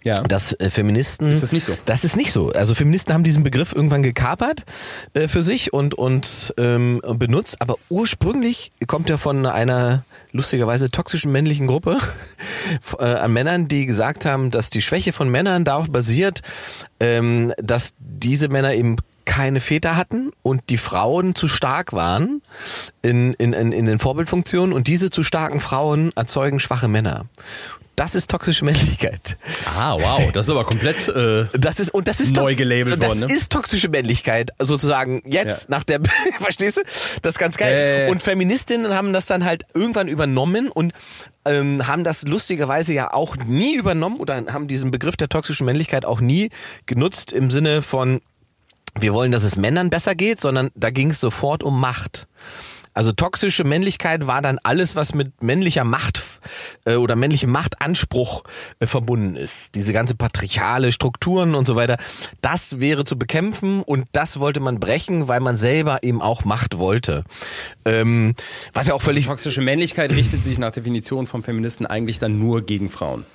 Ja. 0.03 0.21
dass 0.21 0.53
äh, 0.53 0.69
Feministen. 0.69 1.29
Ist 1.29 1.43
das 1.43 1.51
nicht 1.51 1.65
so? 1.65 1.75
Das 1.85 2.05
ist 2.05 2.15
nicht 2.15 2.31
so. 2.31 2.51
Also 2.51 2.75
Feministen 2.75 3.13
haben 3.13 3.23
diesen 3.25 3.43
Begriff 3.43 3.73
irgendwann 3.73 4.03
gekapert 4.03 4.63
äh, 5.13 5.27
für 5.27 5.43
sich 5.43 5.73
und, 5.73 5.95
und 5.95 6.53
ähm, 6.57 7.01
benutzt, 7.15 7.61
aber 7.61 7.75
ursprünglich 7.89 8.71
kommt 8.85 9.09
er 9.09 9.17
von 9.17 9.45
einer 9.45 10.05
lustigerweise 10.31 10.91
toxischen 10.91 11.31
männlichen 11.31 11.67
Gruppe 11.67 11.97
äh, 12.99 13.03
an 13.03 13.33
Männern, 13.33 13.67
die 13.67 13.85
gesagt 13.85 14.25
haben, 14.25 14.51
dass 14.51 14.69
die 14.69 14.81
Schwäche 14.81 15.13
von 15.13 15.29
Männern 15.29 15.63
darauf 15.65 15.89
basiert, 15.91 16.41
ähm, 16.99 17.53
dass 17.57 17.93
diese 17.99 18.49
Männer 18.49 18.73
eben 18.73 18.97
keine 19.25 19.59
Väter 19.59 19.97
hatten 19.97 20.31
und 20.41 20.63
die 20.69 20.77
Frauen 20.77 21.35
zu 21.35 21.49
stark 21.49 21.91
waren 21.91 22.41
in, 23.01 23.33
in, 23.33 23.51
in, 23.51 23.73
in 23.73 23.85
den 23.85 23.99
Vorbildfunktionen 23.99 24.73
und 24.73 24.87
diese 24.87 25.09
zu 25.09 25.21
starken 25.23 25.59
Frauen 25.59 26.11
erzeugen 26.15 26.61
schwache 26.61 26.87
Männer. 26.87 27.25
Das 27.97 28.13
ist 28.15 28.29
toxische 28.29 28.63
Männlichkeit. 28.63 29.37
Ah, 29.75 29.95
wow, 29.95 30.31
das 30.31 30.45
ist 30.45 30.51
aber 30.51 30.63
komplett. 30.65 31.07
Äh, 31.09 31.45
Das 31.57 31.79
ist 31.79 31.89
und 31.93 32.07
das 32.07 32.19
ist 32.19 32.35
Neu 32.35 32.55
gelabelt 32.55 33.01
das 33.01 33.09
worden, 33.09 33.27
ne? 33.27 33.33
ist 33.33 33.51
toxische 33.51 33.89
Männlichkeit 33.89 34.51
sozusagen 34.59 35.21
jetzt 35.25 35.63
Ja. 35.63 35.75
nach 35.77 35.83
der 35.83 35.99
verstehst 36.39 36.77
du? 36.77 36.81
Das 37.23 37.33
ist 37.33 37.39
ganz 37.39 37.57
geil. 37.57 38.05
Ja. 38.05 38.11
Und 38.11 38.21
Feministinnen 38.21 38.93
haben 38.93 39.13
das 39.13 39.25
dann 39.25 39.43
halt 39.43 39.63
irgendwann 39.73 40.07
übernommen 40.07 40.69
und 40.69 40.93
ähm, 41.45 41.87
haben 41.87 42.03
das 42.03 42.21
lustigerweise 42.21 42.93
ja 42.93 43.11
auch 43.13 43.35
nie 43.35 43.75
übernommen 43.75 44.17
oder 44.17 44.43
haben 44.53 44.67
diesen 44.67 44.91
Begriff 44.91 45.17
der 45.17 45.27
toxischen 45.29 45.65
Männlichkeit 45.65 46.05
auch 46.05 46.21
nie 46.21 46.51
genutzt 46.85 47.31
im 47.31 47.49
Sinne 47.49 47.81
von 47.81 48.21
wir 48.99 49.13
wollen, 49.13 49.31
dass 49.31 49.43
es 49.43 49.55
Männern 49.55 49.89
besser 49.89 50.13
geht, 50.15 50.39
sondern 50.39 50.69
da 50.75 50.91
ging 50.91 51.09
es 51.11 51.19
sofort 51.19 51.63
um 51.63 51.79
Macht. 51.79 52.27
Also 52.97 53.11
toxische 53.11 53.63
Männlichkeit 53.63 54.25
war 54.25 54.41
dann 54.41 54.57
alles, 54.63 54.95
was 54.95 55.13
mit 55.13 55.43
männlicher 55.43 55.83
Macht 55.83 56.23
äh, 56.83 56.95
oder 56.95 57.15
männlichem 57.15 57.51
Machtanspruch 57.51 58.43
äh, 58.79 58.87
verbunden 58.87 59.35
ist. 59.35 59.75
Diese 59.75 59.93
ganze 59.93 60.15
patriarchale 60.15 60.91
Strukturen 60.91 61.53
und 61.53 61.67
so 61.67 61.75
weiter. 61.75 61.97
Das 62.41 62.79
wäre 62.79 63.05
zu 63.05 63.15
bekämpfen 63.15 63.83
und 63.83 64.07
das 64.13 64.39
wollte 64.39 64.61
man 64.61 64.79
brechen, 64.79 65.27
weil 65.27 65.41
man 65.41 65.57
selber 65.57 66.01
eben 66.01 66.23
auch 66.23 66.43
Macht 66.43 66.79
wollte. 66.79 67.23
Ähm, 67.85 68.33
was 68.73 68.87
ja 68.87 68.95
auch 68.95 68.99
die 69.01 69.05
völlig 69.05 69.27
toxische 69.27 69.61
Männlichkeit 69.61 70.11
richtet 70.13 70.43
sich 70.43 70.57
nach 70.57 70.71
Definition 70.71 71.27
vom 71.27 71.43
Feministen 71.43 71.85
eigentlich 71.85 72.17
dann 72.17 72.39
nur 72.39 72.65
gegen 72.65 72.89
Frauen. 72.89 73.27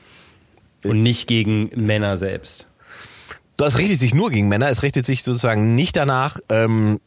Und 0.82 1.04
nicht 1.04 1.28
gegen 1.28 1.70
Männer 1.76 2.18
selbst. 2.18 2.66
Das 3.56 3.78
richtet 3.78 4.00
sich 4.00 4.12
nur 4.12 4.32
gegen 4.32 4.48
Männer. 4.48 4.70
Es 4.70 4.82
richtet 4.82 5.06
sich 5.06 5.22
sozusagen 5.22 5.76
nicht 5.76 5.94
danach. 5.94 6.40
Ähm, 6.48 6.98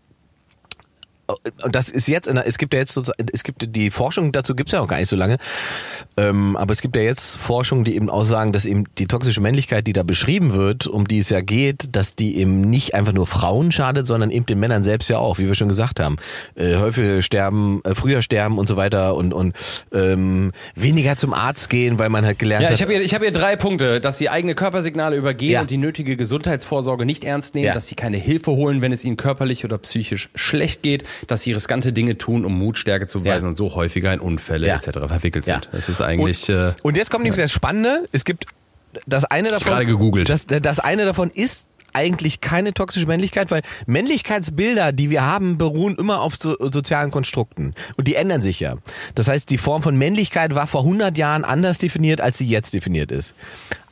und 1.64 1.76
das 1.76 1.90
ist 1.90 2.08
jetzt, 2.08 2.28
in 2.28 2.36
der, 2.36 2.48
es 2.48 2.58
gibt 2.58 2.74
ja 2.74 2.80
jetzt 2.80 2.94
sozusagen, 2.94 3.26
es 3.34 3.44
gibt 3.44 3.76
die 3.76 3.90
Forschung 3.90 4.32
dazu 4.32 4.56
gibt's 4.56 4.72
ja 4.74 4.80
noch 4.80 4.88
gar 4.88 5.00
nicht 5.00 5.10
so 5.10 5.16
lange, 5.16 5.38
ähm, 6.18 6.56
aber 6.56 6.72
es 6.74 6.82
gibt 6.82 6.96
ja 6.96 7.02
jetzt 7.02 7.36
Forschung, 7.38 7.84
die 7.84 7.96
eben 7.96 8.10
aussagen, 8.10 8.52
dass 8.52 8.66
eben 8.66 8.86
die 8.98 9.08
toxische 9.08 9.42
Männlichkeit, 9.42 9.88
die 9.88 9.94
da 9.94 10.04
beschrieben 10.04 10.54
wird, 10.54 10.88
um 10.88 11.08
die 11.08 11.18
es 11.20 11.30
ja 11.30 11.42
geht, 11.42 11.96
dass 11.96 12.16
die 12.16 12.38
eben 12.38 12.62
nicht 12.62 12.94
einfach 12.94 13.14
nur 13.14 13.26
Frauen 13.28 13.72
schadet, 13.72 14.06
sondern 14.08 14.30
eben 14.32 14.46
den 14.46 14.60
Männern 14.60 14.84
selbst 14.84 15.10
ja 15.10 15.18
auch, 15.18 15.38
wie 15.40 15.48
wir 15.48 15.56
schon 15.56 15.68
gesagt 15.68 16.00
haben, 16.00 16.18
äh, 16.56 16.76
häufiger 16.78 17.22
sterben, 17.22 17.82
äh, 17.84 17.96
früher 17.96 18.22
sterben 18.22 18.58
und 18.58 18.68
so 18.68 18.78
weiter 18.78 19.16
und 19.16 19.34
und 19.34 19.56
ähm, 19.94 20.52
weniger 20.76 21.16
zum 21.16 21.34
Arzt 21.34 21.70
gehen, 21.70 21.98
weil 22.00 22.10
man 22.10 22.24
halt 22.26 22.40
gelernt 22.40 22.64
Ja, 22.64 22.70
hat. 22.70 22.76
ich 22.76 22.82
habe 22.82 22.94
hier, 22.94 23.02
ich 23.02 23.14
hab 23.14 23.22
hier 23.22 23.32
drei 23.32 23.56
Punkte, 23.56 24.00
dass 24.00 24.18
sie 24.18 24.30
eigene 24.30 24.56
Körpersignale 24.56 25.16
übergehen 25.16 25.52
Ja. 25.52 25.62
und 25.62 25.72
die 25.72 25.78
nötige 25.78 26.16
Gesundheitsvorsorge 26.18 27.06
nicht 27.06 27.24
ernst 27.24 27.56
nehmen, 27.56 27.66
Ja. 27.68 27.74
dass 27.74 27.88
sie 27.88 27.96
keine 27.96 28.18
Hilfe 28.18 28.52
holen, 28.52 28.82
wenn 28.82 28.92
es 28.92 29.04
ihnen 29.04 29.18
körperlich 29.18 29.66
oder 29.66 29.78
psychisch 29.80 30.30
schlecht 30.36 30.84
geht, 30.84 31.04
dass 31.28 31.44
sie 31.44 31.54
riskante 31.54 31.94
Dinge 31.94 32.18
tun, 32.18 32.46
um 32.46 32.58
Mutstärke 32.58 33.08
zu 33.08 33.22
beweisen 33.22 33.46
Ja. 33.46 33.50
und 33.50 33.56
so 33.58 33.76
häufiger 33.76 34.14
in 34.14 34.20
Unfälle 34.20 34.68
Ja. 34.68 34.76
etc. 34.76 35.08
verwickelt 35.08 35.46
Ja. 35.48 35.56
sind. 35.56 35.70
Das 35.72 35.90
ist 35.90 36.02
eigentlich... 36.02 36.50
Und, 36.50 36.56
äh, 36.56 36.74
und 36.82 36.98
jetzt 36.98 37.12
kommt 37.12 37.24
nämlich 37.24 37.42
das 37.42 37.52
Spannende. 37.52 38.08
Es 38.12 38.24
gibt 38.26 38.46
das 39.06 39.26
eine 39.26 39.50
davon. 39.50 39.68
gerade 39.68 39.86
gegoogelt. 39.86 40.30
Das, 40.30 40.46
das 40.48 40.80
eine 40.80 41.06
davon 41.06 41.30
ist 41.30 41.66
eigentlich 41.94 42.42
keine 42.42 42.74
toxische 42.74 43.08
Männlichkeit, 43.08 43.52
weil 43.52 43.62
Männlichkeitsbilder, 43.86 44.92
die 44.92 45.10
wir 45.10 45.24
haben, 45.24 45.58
beruhen 45.58 45.96
immer 45.96 46.22
auf 46.22 46.36
so, 46.36 46.56
sozialen 46.72 47.10
Konstrukten. 47.12 47.74
Und 47.98 48.08
die 48.08 48.16
ändern 48.16 48.42
sich 48.42 48.60
ja. 48.60 48.76
Das 49.16 49.28
heißt, 49.28 49.50
die 49.50 49.58
Form 49.58 49.82
von 49.82 49.98
Männlichkeit 49.98 50.56
war 50.56 50.68
vor 50.68 50.82
100 50.82 51.18
Jahren 51.18 51.44
anders 51.44 51.78
definiert, 51.78 52.22
als 52.22 52.38
sie 52.38 52.48
jetzt 52.48 52.74
definiert 52.74 53.12
ist. 53.12 53.34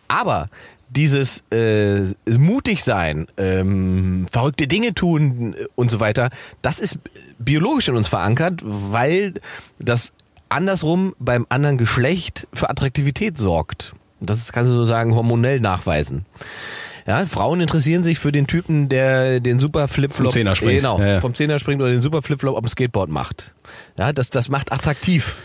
Aber 0.09 0.49
dieses 0.95 1.43
äh, 1.51 2.01
mutig 2.37 2.83
sein, 2.83 3.27
ähm, 3.37 4.27
verrückte 4.31 4.67
Dinge 4.67 4.93
tun 4.93 5.55
äh, 5.57 5.65
und 5.75 5.89
so 5.91 5.99
weiter, 5.99 6.29
das 6.61 6.79
ist 6.79 6.99
biologisch 7.39 7.87
in 7.87 7.95
uns 7.95 8.07
verankert, 8.07 8.61
weil 8.63 9.33
das 9.79 10.13
andersrum 10.49 11.15
beim 11.19 11.45
anderen 11.49 11.77
Geschlecht 11.77 12.47
für 12.53 12.69
Attraktivität 12.69 13.37
sorgt. 13.37 13.93
Das 14.19 14.51
kannst 14.51 14.71
du 14.71 14.75
so 14.75 14.83
sagen 14.85 15.15
hormonell 15.15 15.59
nachweisen. 15.59 16.25
Ja, 17.05 17.25
Frauen 17.25 17.59
interessieren 17.59 18.03
sich 18.05 18.17
für 18.19 18.31
den 18.31 18.47
Typen, 18.47 18.87
der 18.87 19.41
den 19.41 19.59
super 19.59 19.89
Flipflop 19.89 20.27
Vom 20.27 20.31
Zehner 20.31 20.55
springt. 20.55 20.77
Genau, 20.79 20.99
Ja, 20.99 21.07
ja. 21.15 21.21
vom 21.21 21.33
Zehner 21.33 21.59
springt 21.59 21.81
oder 21.81 21.91
den 21.91 21.99
super 22.01 22.21
Flipflop 22.21 22.55
auf 22.55 22.61
dem 22.61 22.69
Skateboard 22.69 23.09
macht. 23.09 23.53
Ja, 23.97 24.13
das 24.13 24.29
das 24.29 24.47
macht 24.47 24.71
attraktiv. 24.71 25.41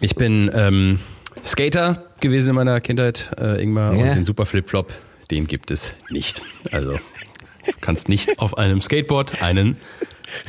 Ich 0.00 0.14
bin 0.14 0.48
ähm, 0.54 1.00
Skater 1.44 2.04
gewesen 2.20 2.50
in 2.50 2.54
meiner 2.56 2.80
Kindheit, 2.80 3.30
äh, 3.38 3.62
Ingmar, 3.62 3.94
Ja. 3.94 4.08
und 4.10 4.14
den 4.16 4.24
Super 4.24 4.46
Flip-Flop, 4.46 4.92
den 5.30 5.46
gibt 5.46 5.70
es 5.70 5.92
nicht. 6.10 6.42
Also 6.72 6.92
du 6.92 7.72
kannst 7.80 8.08
nicht 8.08 8.38
auf 8.38 8.56
einem 8.58 8.80
Skateboard 8.82 9.42
einen 9.42 9.76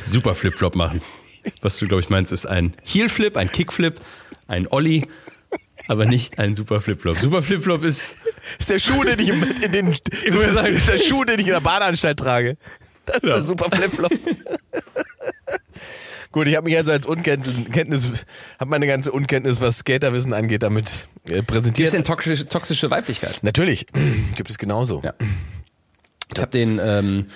Super 0.04 0.34
Flip-Flop 0.34 0.74
machen. 0.74 1.02
Was 1.62 1.76
du, 1.78 1.86
glaube 1.86 2.02
ich, 2.02 2.10
meinst, 2.10 2.32
ist 2.32 2.46
ein 2.46 2.74
Heel-Flip, 2.84 3.36
ein 3.36 3.50
Kickflip, 3.50 4.00
ein 4.48 4.66
Ollie, 4.70 5.02
aber 5.86 6.04
nicht 6.04 6.38
ein 6.38 6.54
Super 6.54 6.80
Flip-Flop. 6.80 7.18
Super 7.18 7.42
Flip-Flop 7.42 7.84
ist 7.84 8.16
ist 8.58 8.70
der 8.70 8.78
Schuh, 8.78 9.04
den 9.04 9.18
ich 9.20 9.28
im- 9.28 9.42
in 9.62 9.72
den 9.72 9.86
wollte 9.88 10.10
ist, 10.48 10.54
sagen, 10.54 10.74
ist 10.74 10.88
der 10.88 10.98
Schuh, 10.98 11.24
den 11.24 11.38
ich 11.38 11.46
in 11.46 11.52
der 11.52 11.60
Badeanstalt 11.60 12.18
trage. 12.18 12.56
Das 13.06 13.16
ist 13.16 13.24
Ja. 13.24 13.34
der 13.36 13.44
super 13.44 13.70
Flipflop. 13.74 14.10
Gut, 16.30 16.46
ich 16.46 16.56
habe 16.56 16.64
mich 16.66 16.76
also 16.76 16.92
als 16.92 17.06
Unkenntnis, 17.06 18.06
habe 18.58 18.70
meine 18.70 18.86
ganze 18.86 19.12
Unkenntnis, 19.12 19.60
was 19.60 19.78
Skaterwissen 19.78 20.34
angeht, 20.34 20.62
damit 20.62 21.08
äh, 21.24 21.34
Gibt 21.36 21.46
präsentiert. 21.48 21.88
es 21.88 21.94
denn 21.94 22.04
toxische, 22.04 22.46
toxische 22.46 22.90
Weiblichkeit? 22.90 23.38
Natürlich, 23.42 23.86
gibt 24.36 24.50
es 24.50 24.58
genauso. 24.58 25.00
Ja. 25.02 25.14
Ich 26.34 26.40
habe 26.40 26.50
den 26.50 26.78
ähm, 26.82 27.26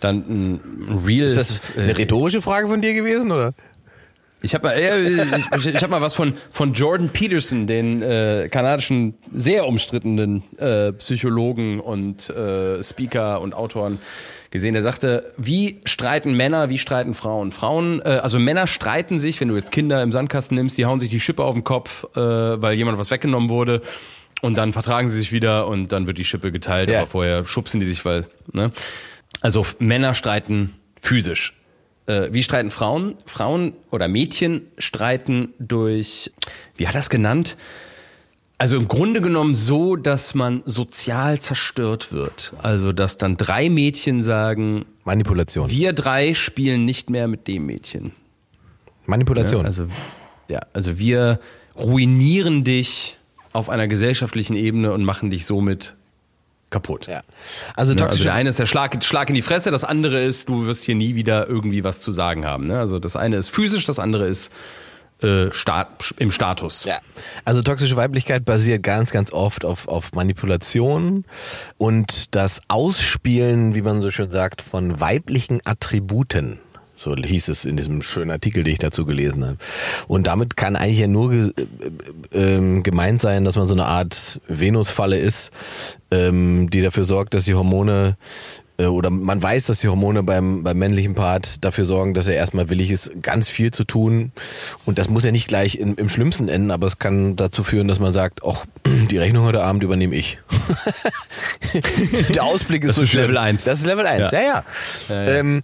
dann 0.00 0.24
ein 0.28 1.04
Real. 1.06 1.26
Ist 1.26 1.36
das 1.36 1.60
eine 1.76 1.96
rhetorische 1.96 2.40
Frage 2.40 2.68
von 2.68 2.80
dir 2.80 2.94
gewesen, 2.94 3.30
oder? 3.32 3.52
Ich 4.40 4.54
habe 4.54 4.68
mal, 4.68 4.74
äh, 4.74 5.24
ich, 5.56 5.66
ich 5.66 5.82
hab 5.82 5.90
mal 5.90 6.00
was 6.00 6.14
von, 6.14 6.34
von 6.50 6.72
Jordan 6.72 7.08
Peterson, 7.08 7.66
den 7.66 8.02
äh, 8.02 8.48
kanadischen, 8.50 9.14
sehr 9.34 9.66
umstrittenen 9.66 10.44
äh, 10.58 10.92
Psychologen 10.92 11.80
und 11.80 12.30
äh, 12.30 12.82
Speaker 12.84 13.40
und 13.40 13.52
Autoren 13.52 13.98
gesehen. 14.52 14.74
Der 14.74 14.84
sagte, 14.84 15.32
wie 15.36 15.80
streiten 15.84 16.34
Männer, 16.34 16.68
wie 16.68 16.78
streiten 16.78 17.14
Frauen? 17.14 17.50
Frauen, 17.50 18.00
äh, 18.04 18.20
also 18.22 18.38
Männer 18.38 18.68
streiten 18.68 19.18
sich, 19.18 19.40
wenn 19.40 19.48
du 19.48 19.56
jetzt 19.56 19.72
Kinder 19.72 20.00
im 20.04 20.12
Sandkasten 20.12 20.56
nimmst, 20.56 20.78
die 20.78 20.86
hauen 20.86 21.00
sich 21.00 21.10
die 21.10 21.20
Schippe 21.20 21.42
auf 21.42 21.54
den 21.54 21.64
Kopf, 21.64 22.04
äh, 22.16 22.20
weil 22.20 22.74
jemand 22.74 22.96
was 22.96 23.10
weggenommen 23.10 23.48
wurde. 23.48 23.82
Und 24.40 24.56
dann 24.56 24.72
vertragen 24.72 25.08
sie 25.10 25.18
sich 25.18 25.32
wieder 25.32 25.66
und 25.66 25.90
dann 25.90 26.06
wird 26.06 26.16
die 26.16 26.24
Schippe 26.24 26.52
geteilt, 26.52 26.90
Ja. 26.90 26.98
aber 27.00 27.08
vorher 27.08 27.44
schubsen 27.44 27.80
die 27.80 27.86
sich, 27.86 28.04
weil, 28.04 28.26
ne? 28.52 28.70
Also 29.40 29.66
Männer 29.80 30.14
streiten 30.14 30.74
physisch. 31.02 31.54
Äh, 32.08 32.32
wie 32.32 32.42
streiten 32.42 32.70
Frauen? 32.70 33.16
Frauen 33.26 33.74
oder 33.90 34.08
Mädchen 34.08 34.64
streiten 34.78 35.52
durch, 35.58 36.32
wie 36.76 36.88
hat 36.88 36.94
das 36.94 37.10
genannt? 37.10 37.56
Also 38.56 38.76
im 38.76 38.88
Grunde 38.88 39.20
genommen 39.20 39.54
so, 39.54 39.94
dass 39.94 40.34
man 40.34 40.62
sozial 40.64 41.38
zerstört 41.38 42.10
wird. 42.10 42.54
Also 42.60 42.92
dass 42.92 43.18
dann 43.18 43.36
drei 43.36 43.68
Mädchen 43.68 44.22
sagen, 44.22 44.86
Manipulation. 45.04 45.70
wir 45.70 45.92
drei 45.92 46.34
spielen 46.34 46.84
nicht 46.84 47.10
mehr 47.10 47.28
mit 47.28 47.46
dem 47.46 47.66
Mädchen. 47.66 48.12
Manipulation. 49.06 49.60
Ja, 49.60 49.66
also, 49.66 49.86
ja, 50.48 50.60
also 50.72 50.98
wir 50.98 51.38
ruinieren 51.76 52.64
dich 52.64 53.18
auf 53.52 53.68
einer 53.68 53.86
gesellschaftlichen 53.86 54.56
Ebene 54.56 54.92
und 54.92 55.04
machen 55.04 55.30
dich 55.30 55.46
somit 55.46 55.97
kaputt. 56.70 57.06
ja. 57.06 57.22
Also 57.74 57.94
Ne, 57.94 58.06
Also 58.06 58.22
der 58.24 58.34
eine 58.34 58.50
ist 58.50 58.58
der 58.58 58.66
Schlag, 58.66 59.02
Schlag 59.04 59.28
in 59.28 59.34
die 59.34 59.42
Fresse, 59.42 59.70
das 59.70 59.84
andere 59.84 60.22
ist, 60.22 60.48
du 60.48 60.66
wirst 60.66 60.84
hier 60.84 60.94
nie 60.94 61.14
wieder 61.14 61.48
irgendwie 61.48 61.84
was 61.84 62.00
zu 62.00 62.12
sagen 62.12 62.44
haben. 62.44 62.66
Ne? 62.66 62.78
Also 62.78 62.98
das 62.98 63.16
eine 63.16 63.36
ist 63.36 63.48
physisch, 63.48 63.86
das 63.86 63.98
andere 63.98 64.26
ist 64.26 64.52
äh, 65.22 65.52
Stat, 65.52 66.14
im 66.18 66.30
Status. 66.30 66.84
Ja, 66.84 66.98
also 67.44 67.62
toxische 67.62 67.96
Weiblichkeit 67.96 68.44
basiert 68.44 68.82
ganz, 68.84 69.10
ganz 69.10 69.32
oft 69.32 69.64
auf, 69.64 69.88
auf 69.88 70.12
Manipulation 70.12 71.24
und 71.76 72.36
das 72.36 72.60
Ausspielen, 72.68 73.74
wie 73.74 73.82
man 73.82 74.00
so 74.00 74.10
schön 74.10 74.30
sagt, 74.30 74.62
von 74.62 75.00
weiblichen 75.00 75.60
Attributen. 75.64 76.60
So 76.98 77.14
hieß 77.14 77.48
es 77.48 77.64
in 77.64 77.76
diesem 77.76 78.02
schönen 78.02 78.30
Artikel, 78.32 78.64
den 78.64 78.72
ich 78.72 78.78
dazu 78.80 79.04
gelesen 79.04 79.44
habe. 79.44 79.56
Und 80.08 80.26
damit 80.26 80.56
kann 80.56 80.74
eigentlich 80.74 80.98
ja 80.98 81.06
nur 81.06 81.30
ge 81.30 81.52
äh, 82.32 82.56
ähm, 82.56 82.82
gemeint 82.82 83.20
sein, 83.20 83.44
dass 83.44 83.56
man 83.56 83.66
so 83.68 83.74
eine 83.74 83.86
Art 83.86 84.40
Venusfalle 84.48 85.16
ist, 85.16 85.50
ähm, 86.10 86.68
die 86.70 86.82
dafür 86.82 87.04
sorgt, 87.04 87.34
dass 87.34 87.44
die 87.44 87.54
Hormone 87.54 88.16
äh, 88.78 88.86
oder 88.86 89.10
man 89.10 89.42
weiß, 89.42 89.66
dass 89.66 89.80
die 89.80 89.88
Hormone 89.88 90.22
beim, 90.22 90.62
beim 90.62 90.76
männlichen 90.78 91.14
Part 91.14 91.64
dafür 91.64 91.84
sorgen, 91.84 92.14
dass 92.14 92.26
er 92.26 92.34
erstmal 92.34 92.70
willig 92.70 92.90
ist, 92.90 93.10
ganz 93.22 93.48
viel 93.48 93.70
zu 93.70 93.84
tun. 93.84 94.32
Und 94.84 94.98
das 94.98 95.08
muss 95.08 95.24
ja 95.24 95.30
nicht 95.30 95.48
gleich 95.48 95.76
in, 95.78 95.94
im 95.94 96.08
Schlimmsten 96.08 96.48
enden, 96.48 96.70
aber 96.70 96.86
es 96.86 96.98
kann 96.98 97.36
dazu 97.36 97.62
führen, 97.62 97.88
dass 97.88 98.00
man 98.00 98.12
sagt, 98.12 98.40
ach, 98.44 98.64
die 99.10 99.18
Rechnung 99.18 99.44
heute 99.44 99.62
Abend 99.62 99.82
übernehme 99.82 100.16
ich. 100.16 100.38
Der 102.34 102.44
Ausblick 102.44 102.82
ist 102.82 102.88
Das 102.90 102.96
so 102.96 103.02
ist 103.02 103.10
schlimm. 103.10 103.22
Level 103.22 103.38
eins. 103.38 103.64
Das 103.64 103.80
ist 103.80 103.86
Level 103.86 104.06
1, 104.06 104.30
ja, 104.32 104.40
Ja. 104.40 104.46
ja. 104.46 104.64
Ja, 105.08 105.22
ja. 105.22 105.30
Ähm, 105.38 105.62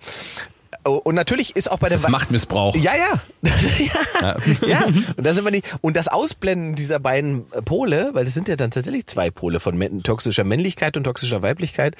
und 0.84 1.14
natürlich 1.14 1.56
ist 1.56 1.70
auch 1.70 1.78
bei 1.78 1.88
Das 1.88 2.00
der 2.02 2.08
ist 2.08 2.12
Machtmissbrauch. 2.12 2.76
ja, 2.76 2.92
ja. 2.94 3.20
Ja. 3.42 3.52
ja. 4.20 4.36
ja. 4.66 4.84
Und 5.16 5.26
da 5.26 5.34
sind 5.34 5.44
wir 5.44 5.50
nicht. 5.50 5.66
Und 5.80 5.96
das 5.96 6.08
Ausblenden 6.08 6.74
dieser 6.74 6.98
beiden 6.98 7.46
Pole, 7.64 8.10
weil 8.12 8.24
das 8.24 8.34
sind 8.34 8.48
ja 8.48 8.56
dann 8.56 8.70
tatsächlich 8.70 9.06
zwei 9.06 9.30
Pole 9.30 9.60
von 9.60 10.02
toxischer 10.02 10.44
Männlichkeit 10.44 10.96
und 10.96 11.04
toxischer 11.04 11.42
Weiblichkeit, 11.42 11.96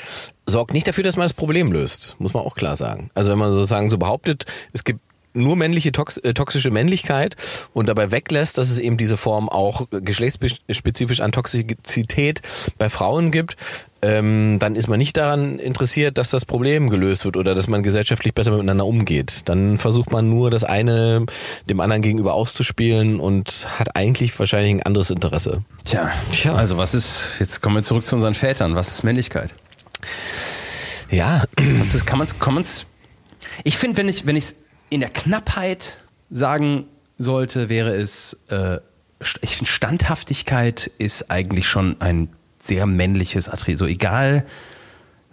sorgt 0.47 0.73
nicht 0.73 0.87
dafür, 0.87 1.05
dass 1.05 1.17
man 1.17 1.25
das 1.25 1.33
Problem 1.33 1.73
löst. 1.73 2.17
Muss 2.19 2.35
man 2.35 2.43
auch 2.43 2.55
klar 2.57 2.77
sagen. 2.77 3.11
Also 3.15 3.31
wenn 3.31 3.39
man 3.39 3.53
sozusagen 3.53 3.91
so 3.91 3.99
behauptet, 3.99 4.47
es 4.73 4.85
gibt 4.85 5.01
nur 5.35 5.57
männliche 5.57 5.93
tox 5.93 6.17
äh, 6.19 6.33
toxische 6.33 6.71
Männlichkeit 6.71 7.37
und 7.73 7.89
dabei 7.89 8.13
weglässt, 8.13 8.57
dass 8.57 8.71
es 8.71 8.79
eben 8.79 8.97
diese 8.97 9.17
Form 9.17 9.49
auch 9.49 9.87
geschlechtsspezifisch 9.91 11.21
an 11.21 11.33
Toxizität 11.33 12.41
bei 12.79 12.89
Frauen 12.89 13.33
gibt, 13.33 13.57
ähm, 14.05 14.59
dann 14.59 14.77
ist 14.77 14.87
man 14.87 14.99
nicht 14.99 15.17
daran 15.17 15.59
interessiert, 15.59 16.19
dass 16.19 16.29
das 16.29 16.45
Problem 16.45 16.91
gelöst 16.91 17.25
wird 17.25 17.39
oder 17.39 17.55
dass 17.55 17.69
man 17.69 17.83
gesellschaftlich 17.83 18.35
besser 18.35 18.51
miteinander 18.51 18.85
umgeht. 18.85 19.43
Dann 19.47 19.79
versucht 19.79 20.13
man 20.13 20.29
nur 20.29 20.51
das 20.51 20.63
eine 20.63 21.25
dem 21.71 21.81
anderen 21.81 22.03
gegenüber 22.03 22.35
auszuspielen 22.35 23.19
und 23.19 23.67
hat 23.79 23.97
eigentlich 23.97 24.39
wahrscheinlich 24.39 24.75
ein 24.75 24.83
anderes 24.83 25.11
Interesse. 25.11 25.65
Tja, 25.85 26.13
Tja. 26.33 26.55
also 26.55 26.77
was 26.77 26.95
ist, 26.95 27.29
jetzt 27.41 27.63
kommen 27.63 27.77
wir 27.77 27.83
zurück 27.83 28.05
zu 28.05 28.15
unseren 28.15 28.35
Vätern, 28.35 28.75
was 28.75 28.89
ist 28.89 29.05
Männlichkeit? 29.05 29.51
Ja. 31.11 31.45
Kann 31.57 31.79
man 31.79 31.87
es, 32.27 32.39
kann 32.39 32.55
man's, 32.55 32.87
ich 33.63 33.79
finde, 33.79 33.97
wenn 33.97 34.09
ich, 34.09 34.27
wenn 34.27 34.37
ich 34.37 34.45
es 34.45 34.55
in 34.91 35.01
der 35.01 35.11
Knappheit 35.11 35.97
sagen 36.31 36.85
sollte, 37.17 37.71
wäre 37.71 37.97
es, 37.97 38.37
äh, 38.49 38.79
ich 39.41 39.57
finde, 39.57 39.71
Standhaftigkeit 39.71 40.91
ist 40.99 41.31
eigentlich 41.31 41.67
schon 41.67 42.01
ein 42.01 42.29
sehr 42.67 42.87
männliches 42.87 43.49
Attribut. 43.49 43.79
So 43.79 43.87
egal, 43.87 44.45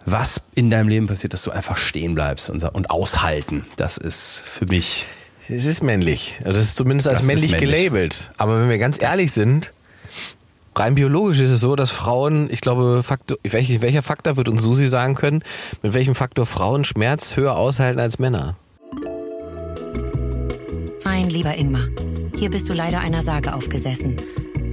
was 0.04 0.42
in 0.54 0.70
deinem 0.70 0.88
Leben 0.88 1.06
passiert, 1.06 1.32
dass 1.32 1.42
du 1.42 1.50
einfach 1.50 1.76
stehen 1.76 2.14
bleibst 2.14 2.50
und, 2.50 2.62
und 2.64 2.90
aushalten. 2.90 3.64
Das 3.76 3.98
ist 3.98 4.42
für 4.46 4.66
mich. 4.66 5.04
Es 5.48 5.64
ist 5.64 5.82
männlich. 5.82 6.40
Also 6.44 6.54
das 6.54 6.64
ist 6.64 6.76
zumindest 6.76 7.08
als 7.08 7.22
männlich, 7.22 7.52
männlich 7.52 7.70
gelabelt. 7.70 8.30
Aber 8.36 8.60
wenn 8.60 8.68
wir 8.68 8.78
ganz 8.78 9.00
ehrlich 9.00 9.32
sind, 9.32 9.72
rein 10.74 10.94
biologisch 10.94 11.40
ist 11.40 11.50
es 11.50 11.60
so, 11.60 11.76
dass 11.76 11.90
Frauen, 11.90 12.48
ich 12.50 12.60
glaube, 12.60 13.02
Faktor, 13.02 13.38
welcher, 13.42 13.80
welcher 13.82 14.02
Faktor 14.02 14.36
wird 14.36 14.48
uns 14.48 14.62
Susi 14.62 14.86
sagen 14.86 15.14
können, 15.14 15.42
mit 15.82 15.94
welchem 15.94 16.14
Faktor 16.14 16.46
Frauen 16.46 16.84
Schmerz 16.84 17.36
höher 17.36 17.56
aushalten 17.56 18.00
als 18.00 18.18
Männer? 18.18 18.56
Fein, 21.00 21.28
lieber 21.28 21.56
Ingmar. 21.56 21.86
Hier 22.36 22.50
bist 22.50 22.68
du 22.68 22.72
leider 22.72 23.00
einer 23.00 23.22
Sage 23.22 23.54
aufgesessen. 23.54 24.16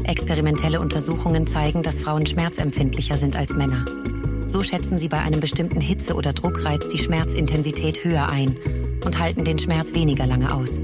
Experimentelle 0.10 0.80
Untersuchungen 0.80 1.46
zeigen, 1.46 1.84
dass 1.84 2.00
Frauen 2.00 2.26
schmerzempfindlicher 2.26 3.16
sind 3.16 3.38
als 3.38 3.56
Männer. 3.56 3.86
So 4.48 4.64
schätzen 4.64 4.98
sie 4.98 5.08
bei 5.08 5.20
einem 5.20 5.40
bestimmten 5.40 5.80
Hitze- 5.80 6.16
oder 6.16 6.34
Druckreiz 6.34 6.88
die 6.88 6.98
Schmerzintensität 6.98 8.04
höher 8.04 8.28
ein 8.28 8.58
und 9.06 9.20
halten 9.20 9.46
den 9.46 9.60
Schmerz 9.60 9.94
weniger 9.94 10.26
lange 10.26 10.52
aus. 10.52 10.82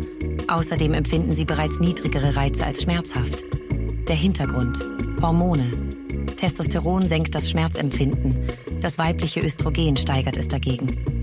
Außerdem 0.48 0.94
empfinden 0.94 1.34
sie 1.34 1.46
bereits 1.46 1.80
niedrigere 1.80 2.36
Reize 2.36 2.68
als 2.68 2.84
schmerzhaft. 2.84 3.46
Der 4.08 4.16
Hintergrund. 4.16 4.78
Hormone. 5.20 5.72
Testosteron 6.38 7.08
senkt 7.08 7.34
das 7.34 7.50
Schmerzempfinden. 7.50 8.38
Das 8.80 9.00
weibliche 9.00 9.40
Östrogen 9.40 9.98
steigert 9.98 10.38
es 10.38 10.48
dagegen. 10.48 11.15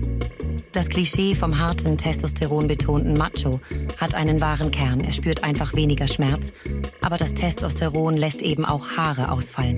Das 0.73 0.89
Klischee 0.89 1.35
vom 1.35 1.59
harten, 1.59 1.99
testosteronbetonten 1.99 3.15
Macho 3.15 3.61
hat 3.99 4.15
einen 4.15 4.41
wahren 4.41 4.71
Kern. 4.71 5.01
Er 5.01 5.11
spürt 5.11 5.43
einfach 5.43 5.75
weniger 5.75 6.07
Schmerz. 6.07 6.51
Aber 6.99 7.17
das 7.17 7.35
Testosteron 7.35 8.17
lässt 8.17 8.41
eben 8.41 8.65
auch 8.65 8.97
Haare 8.97 9.31
ausfallen. 9.31 9.77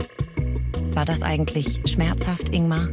War 0.94 1.04
das 1.04 1.22
eigentlich 1.22 1.82
schmerzhaft, 1.84 2.48
Ingmar? 2.48 2.88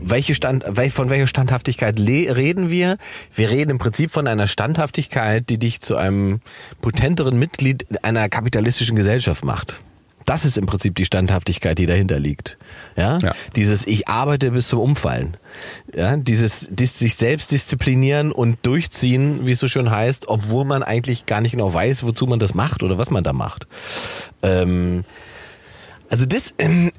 Welche 0.00 0.34
Stand, 0.34 0.64
von 0.90 1.10
welcher 1.10 1.26
Standhaftigkeit 1.26 2.00
reden 2.00 2.70
wir? 2.70 2.96
Wir 3.34 3.50
reden 3.50 3.72
im 3.72 3.78
Prinzip 3.78 4.10
von 4.10 4.26
einer 4.26 4.46
Standhaftigkeit, 4.46 5.50
die 5.50 5.58
dich 5.58 5.82
zu 5.82 5.96
einem 5.96 6.40
potenteren 6.80 7.38
Mitglied 7.38 8.02
einer 8.02 8.30
kapitalistischen 8.30 8.96
Gesellschaft 8.96 9.44
macht. 9.44 9.82
Das 10.26 10.44
ist 10.44 10.58
im 10.58 10.66
Prinzip 10.66 10.94
die 10.94 11.04
Standhaftigkeit, 11.04 11.78
die 11.78 11.86
dahinter 11.86 12.18
liegt. 12.18 12.58
Ja? 12.96 13.18
ja. 13.18 13.34
Dieses 13.56 13.86
Ich 13.86 14.08
arbeite 14.08 14.50
bis 14.50 14.68
zum 14.68 14.80
Umfallen. 14.80 15.36
Ja? 15.94 16.16
Dieses 16.16 16.68
dies, 16.70 16.98
sich 16.98 17.16
selbst 17.16 17.50
disziplinieren 17.50 18.32
und 18.32 18.58
durchziehen, 18.62 19.46
wie 19.46 19.52
es 19.52 19.58
so 19.58 19.68
schön 19.68 19.90
heißt, 19.90 20.28
obwohl 20.28 20.64
man 20.64 20.82
eigentlich 20.82 21.26
gar 21.26 21.40
nicht 21.40 21.52
genau 21.52 21.72
weiß, 21.72 22.04
wozu 22.04 22.26
man 22.26 22.38
das 22.38 22.54
macht 22.54 22.82
oder 22.82 22.98
was 22.98 23.10
man 23.10 23.24
da 23.24 23.32
macht. 23.32 23.66
Ähm, 24.42 25.04
also 26.08 26.26
das, 26.26 26.54
ähm, 26.58 26.92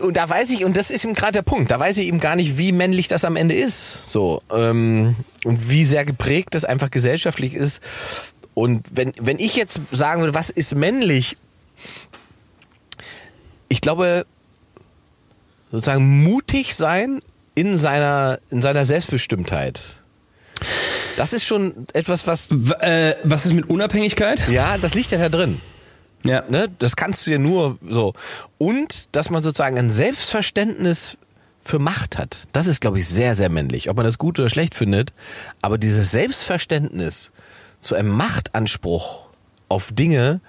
und 0.00 0.16
da 0.16 0.28
weiß 0.28 0.50
ich, 0.50 0.64
und 0.64 0.76
das 0.76 0.90
ist 0.90 1.04
eben 1.04 1.14
gerade 1.14 1.32
der 1.32 1.42
Punkt, 1.42 1.70
da 1.70 1.78
weiß 1.78 1.98
ich 1.98 2.06
eben 2.06 2.20
gar 2.20 2.36
nicht, 2.36 2.58
wie 2.58 2.72
männlich 2.72 3.08
das 3.08 3.24
am 3.24 3.36
Ende 3.36 3.54
ist. 3.54 4.00
So, 4.10 4.42
ähm, 4.50 5.16
und 5.44 5.68
wie 5.68 5.84
sehr 5.84 6.04
geprägt 6.04 6.54
das 6.54 6.64
einfach 6.64 6.90
gesellschaftlich 6.90 7.54
ist. 7.54 7.80
Und 8.54 8.86
wenn, 8.90 9.12
wenn 9.20 9.38
ich 9.38 9.56
jetzt 9.56 9.80
sagen 9.90 10.20
würde, 10.20 10.34
was 10.34 10.50
ist 10.50 10.74
männlich, 10.74 11.32
ich 11.32 11.36
glaube, 13.82 14.24
sozusagen 15.70 16.22
mutig 16.22 16.74
sein 16.74 17.20
in 17.54 17.76
seiner, 17.76 18.38
in 18.50 18.62
seiner 18.62 18.86
Selbstbestimmtheit. 18.86 19.96
Das 21.16 21.32
ist 21.32 21.44
schon 21.44 21.86
etwas, 21.92 22.26
was. 22.26 22.48
W 22.50 22.72
äh, 22.80 23.16
was 23.24 23.44
ist 23.44 23.52
mit 23.52 23.68
Unabhängigkeit? 23.68 24.48
Ja, 24.48 24.78
das 24.78 24.94
liegt 24.94 25.10
ja 25.10 25.18
da 25.18 25.28
drin. 25.28 25.60
Ja. 26.24 26.44
Ne? 26.48 26.68
Das 26.78 26.96
kannst 26.96 27.26
du 27.26 27.30
ja 27.30 27.38
nur 27.38 27.78
so. 27.86 28.14
Und 28.58 29.14
dass 29.14 29.28
man 29.28 29.42
sozusagen 29.42 29.78
ein 29.78 29.90
Selbstverständnis 29.90 31.18
für 31.60 31.78
Macht 31.78 32.18
hat. 32.18 32.42
Das 32.52 32.66
ist, 32.66 32.80
glaube 32.80 32.98
ich, 32.98 33.08
sehr, 33.08 33.34
sehr 33.34 33.48
männlich. 33.48 33.90
Ob 33.90 33.96
man 33.96 34.04
das 34.06 34.18
gut 34.18 34.38
oder 34.38 34.48
schlecht 34.48 34.74
findet. 34.74 35.12
Aber 35.60 35.78
dieses 35.78 36.10
Selbstverständnis 36.10 37.30
zu 37.80 37.94
einem 37.94 38.10
Machtanspruch 38.10 39.26
auf 39.68 39.92
Dinge, 39.92 40.40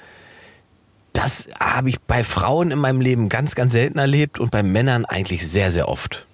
das 1.13 1.47
habe 1.59 1.89
ich 1.89 2.01
bei 2.01 2.23
Frauen 2.23 2.71
in 2.71 2.79
meinem 2.79 2.99
Leben 2.99 3.29
ganz, 3.29 3.55
ganz 3.55 3.71
selten 3.71 3.99
erlebt 3.99 4.39
und 4.39 4.51
bei 4.51 4.63
Männern 4.63 5.05
eigentlich 5.05 5.47
sehr, 5.47 5.71
sehr 5.71 5.87
oft. 5.87 6.25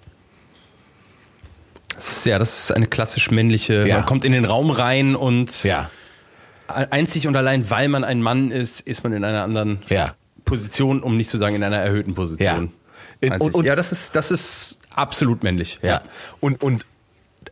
Das 1.94 2.10
ist 2.10 2.24
ja, 2.24 2.38
das 2.38 2.64
ist 2.64 2.72
eine 2.72 2.86
klassisch 2.86 3.30
männliche. 3.30 3.86
Ja. 3.86 3.96
Man 3.96 4.06
kommt 4.06 4.24
in 4.24 4.32
den 4.32 4.46
Raum 4.46 4.70
rein 4.70 5.14
und 5.14 5.64
ja. 5.64 5.90
einzig 6.66 7.26
und 7.26 7.36
allein, 7.36 7.68
weil 7.68 7.88
man 7.88 8.04
ein 8.04 8.22
Mann 8.22 8.50
ist, 8.50 8.80
ist 8.80 9.04
man 9.04 9.12
in 9.12 9.22
einer 9.22 9.42
anderen 9.42 9.82
ja. 9.88 10.14
Position, 10.46 11.02
um 11.02 11.18
nicht 11.18 11.28
zu 11.28 11.36
sagen 11.36 11.56
in 11.56 11.62
einer 11.62 11.76
erhöhten 11.76 12.14
Position. 12.14 12.72
Ja, 13.22 13.34
und, 13.34 13.54
und, 13.54 13.66
ja 13.66 13.76
das 13.76 13.92
ist 13.92 14.16
das 14.16 14.30
ist 14.30 14.78
absolut 14.94 15.42
männlich. 15.42 15.78
Ja. 15.82 16.00
Und 16.40 16.62
und 16.62 16.86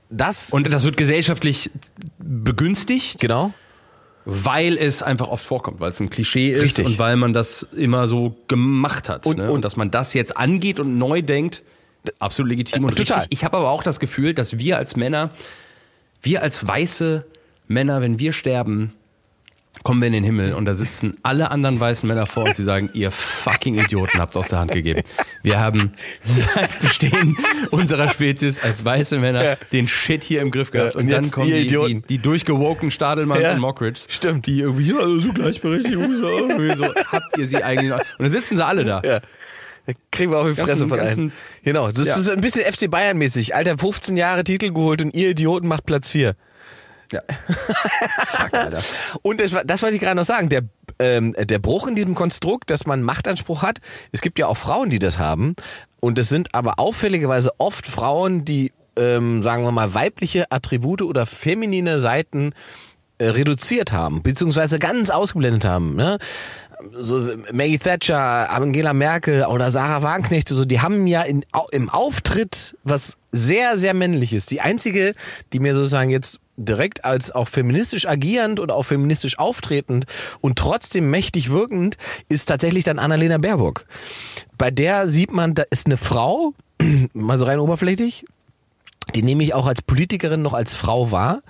das 0.08 0.48
und 0.48 0.72
das 0.72 0.84
wird 0.84 0.96
gesellschaftlich 0.96 1.70
begünstigt. 2.18 3.20
Genau 3.20 3.52
weil 4.30 4.76
es 4.76 5.02
einfach 5.02 5.28
oft 5.28 5.42
vorkommt, 5.42 5.80
weil 5.80 5.88
es 5.88 6.00
ein 6.00 6.10
Klischee 6.10 6.50
ist 6.50 6.62
Richtig. 6.62 6.84
und 6.84 6.98
weil 6.98 7.16
man 7.16 7.32
das 7.32 7.62
immer 7.62 8.06
so 8.06 8.36
gemacht 8.46 9.08
hat. 9.08 9.24
Und, 9.24 9.38
ne? 9.38 9.50
und 9.50 9.64
dass 9.64 9.78
man 9.78 9.90
das 9.90 10.12
jetzt 10.12 10.36
angeht 10.36 10.78
und 10.78 10.98
neu 10.98 11.22
denkt, 11.22 11.62
absolut 12.18 12.50
legitim 12.50 12.84
und 12.84 12.94
Total. 12.94 13.20
richtig. 13.20 13.38
Ich 13.38 13.44
habe 13.46 13.56
aber 13.56 13.70
auch 13.70 13.82
das 13.82 13.98
Gefühl, 14.00 14.34
dass 14.34 14.58
wir 14.58 14.76
als 14.76 14.96
Männer, 14.96 15.30
wir 16.20 16.42
als 16.42 16.66
weiße 16.66 17.24
Männer, 17.68 18.02
wenn 18.02 18.18
wir 18.18 18.34
sterben, 18.34 18.92
kommen 19.82 20.00
wir 20.00 20.06
in 20.06 20.12
den 20.12 20.24
Himmel 20.24 20.54
und 20.54 20.64
da 20.64 20.74
sitzen 20.74 21.16
alle 21.22 21.50
anderen 21.50 21.80
weißen 21.80 22.06
Männer 22.06 22.26
vor 22.26 22.44
uns, 22.44 22.56
die 22.56 22.62
sagen, 22.62 22.90
ihr 22.92 23.10
fucking 23.10 23.78
Idioten 23.78 24.18
habt's 24.18 24.36
aus 24.36 24.48
der 24.48 24.58
Hand 24.58 24.72
gegeben. 24.72 25.02
Wir 25.42 25.60
haben 25.60 25.92
seit 26.24 26.80
Bestehen 26.80 27.36
unserer 27.70 28.08
Spezies 28.08 28.60
als 28.60 28.84
weiße 28.84 29.18
Männer 29.18 29.44
ja. 29.44 29.56
den 29.72 29.88
Shit 29.88 30.24
hier 30.24 30.42
im 30.42 30.50
Griff 30.50 30.70
gehabt. 30.70 30.94
Ja, 30.94 31.00
und, 31.00 31.06
und 31.06 31.12
dann 31.12 31.30
kommen 31.30 31.46
die, 31.46 31.66
die, 31.66 32.02
die 32.08 32.18
durchgewoken 32.18 32.90
Stadelmanns 32.90 33.42
ja. 33.42 33.52
und 33.54 33.60
Mockridge. 33.60 34.00
Stimmt. 34.08 34.46
Die 34.46 34.60
irgendwie, 34.60 34.90
ja, 34.90 35.00
so 35.00 35.32
Gleichberechtigung, 35.32 36.16
so, 36.16 36.28
irgendwie 36.28 36.74
so, 36.76 36.84
habt 37.12 37.36
ihr 37.36 37.46
sie 37.46 37.62
eigentlich 37.62 37.90
noch? 37.90 37.98
Und 37.98 38.24
dann 38.24 38.30
sitzen 38.30 38.56
sie 38.56 38.64
alle 38.64 38.84
da. 38.84 39.02
Ja. 39.04 39.20
Da 39.86 39.94
kriegen 40.10 40.32
wir 40.32 40.38
auch 40.38 40.46
die 40.46 40.54
Fresse 40.54 40.86
von 40.86 41.00
einem. 41.00 41.32
Genau, 41.62 41.90
das 41.90 42.06
ist 42.06 42.28
ein 42.28 42.42
bisschen 42.42 42.70
FC 42.70 42.90
Bayern 42.90 43.16
mäßig. 43.16 43.54
Alter, 43.54 43.78
15 43.78 44.18
Jahre 44.18 44.44
Titel 44.44 44.70
geholt 44.70 45.00
und 45.00 45.14
ihr 45.14 45.30
Idioten 45.30 45.66
macht 45.66 45.86
Platz 45.86 46.08
4. 46.10 46.36
Ja. 47.12 47.20
Fuck, 48.26 48.54
Alter. 48.54 48.82
Und 49.22 49.40
das, 49.40 49.54
das 49.64 49.82
wollte 49.82 49.94
ich 49.94 50.00
gerade 50.00 50.16
noch 50.16 50.24
sagen. 50.24 50.48
Der, 50.48 50.62
ähm, 50.98 51.34
der 51.38 51.58
Bruch 51.58 51.86
in 51.86 51.94
diesem 51.94 52.14
Konstrukt, 52.14 52.70
dass 52.70 52.86
man 52.86 53.02
Machtanspruch 53.02 53.62
hat, 53.62 53.78
es 54.12 54.20
gibt 54.20 54.38
ja 54.38 54.46
auch 54.46 54.56
Frauen, 54.56 54.90
die 54.90 54.98
das 54.98 55.18
haben. 55.18 55.54
Und 56.00 56.18
es 56.18 56.28
sind 56.28 56.54
aber 56.54 56.78
auffälligerweise 56.78 57.50
oft 57.58 57.86
Frauen, 57.86 58.44
die, 58.44 58.72
ähm, 58.96 59.42
sagen 59.42 59.64
wir 59.64 59.72
mal, 59.72 59.94
weibliche 59.94 60.50
Attribute 60.50 61.02
oder 61.02 61.26
feminine 61.26 62.00
Seiten 62.00 62.52
äh, 63.18 63.26
reduziert 63.26 63.92
haben, 63.92 64.22
beziehungsweise 64.22 64.78
ganz 64.78 65.10
ausgeblendet 65.10 65.64
haben. 65.64 65.96
Ne? 65.96 66.18
so 66.92 67.28
Maggie 67.52 67.78
Thatcher, 67.78 68.50
Angela 68.50 68.92
Merkel 68.92 69.44
oder 69.44 69.70
Sarah 69.70 70.02
Wagenknecht, 70.02 70.48
so 70.48 70.64
die 70.64 70.80
haben 70.80 71.06
ja 71.06 71.22
in, 71.22 71.44
im 71.72 71.88
Auftritt 71.88 72.76
was 72.84 73.16
sehr, 73.32 73.78
sehr 73.78 73.94
männliches. 73.94 74.46
Die 74.46 74.60
einzige, 74.60 75.14
die 75.52 75.60
mir 75.60 75.74
sozusagen 75.74 76.10
jetzt 76.10 76.40
direkt 76.58 77.04
als 77.04 77.30
auch 77.32 77.48
feministisch 77.48 78.06
agierend 78.06 78.60
oder 78.60 78.74
auch 78.74 78.82
feministisch 78.82 79.38
auftretend 79.38 80.04
und 80.40 80.58
trotzdem 80.58 81.10
mächtig 81.10 81.50
wirkend 81.50 81.96
ist 82.28 82.46
tatsächlich 82.46 82.84
dann 82.84 82.98
Annalena 82.98 83.38
Baerbock. 83.38 83.86
Bei 84.58 84.70
der 84.70 85.08
sieht 85.08 85.32
man, 85.32 85.54
da 85.54 85.64
ist 85.70 85.86
eine 85.86 85.96
Frau, 85.96 86.52
mal 87.14 87.38
so 87.38 87.44
rein 87.44 87.60
oberflächlich, 87.60 88.24
die 89.14 89.22
nehme 89.22 89.42
ich 89.42 89.54
auch 89.54 89.66
als 89.66 89.80
Politikerin 89.80 90.42
noch 90.42 90.52
als 90.52 90.74
Frau 90.74 91.10
wahr. 91.10 91.40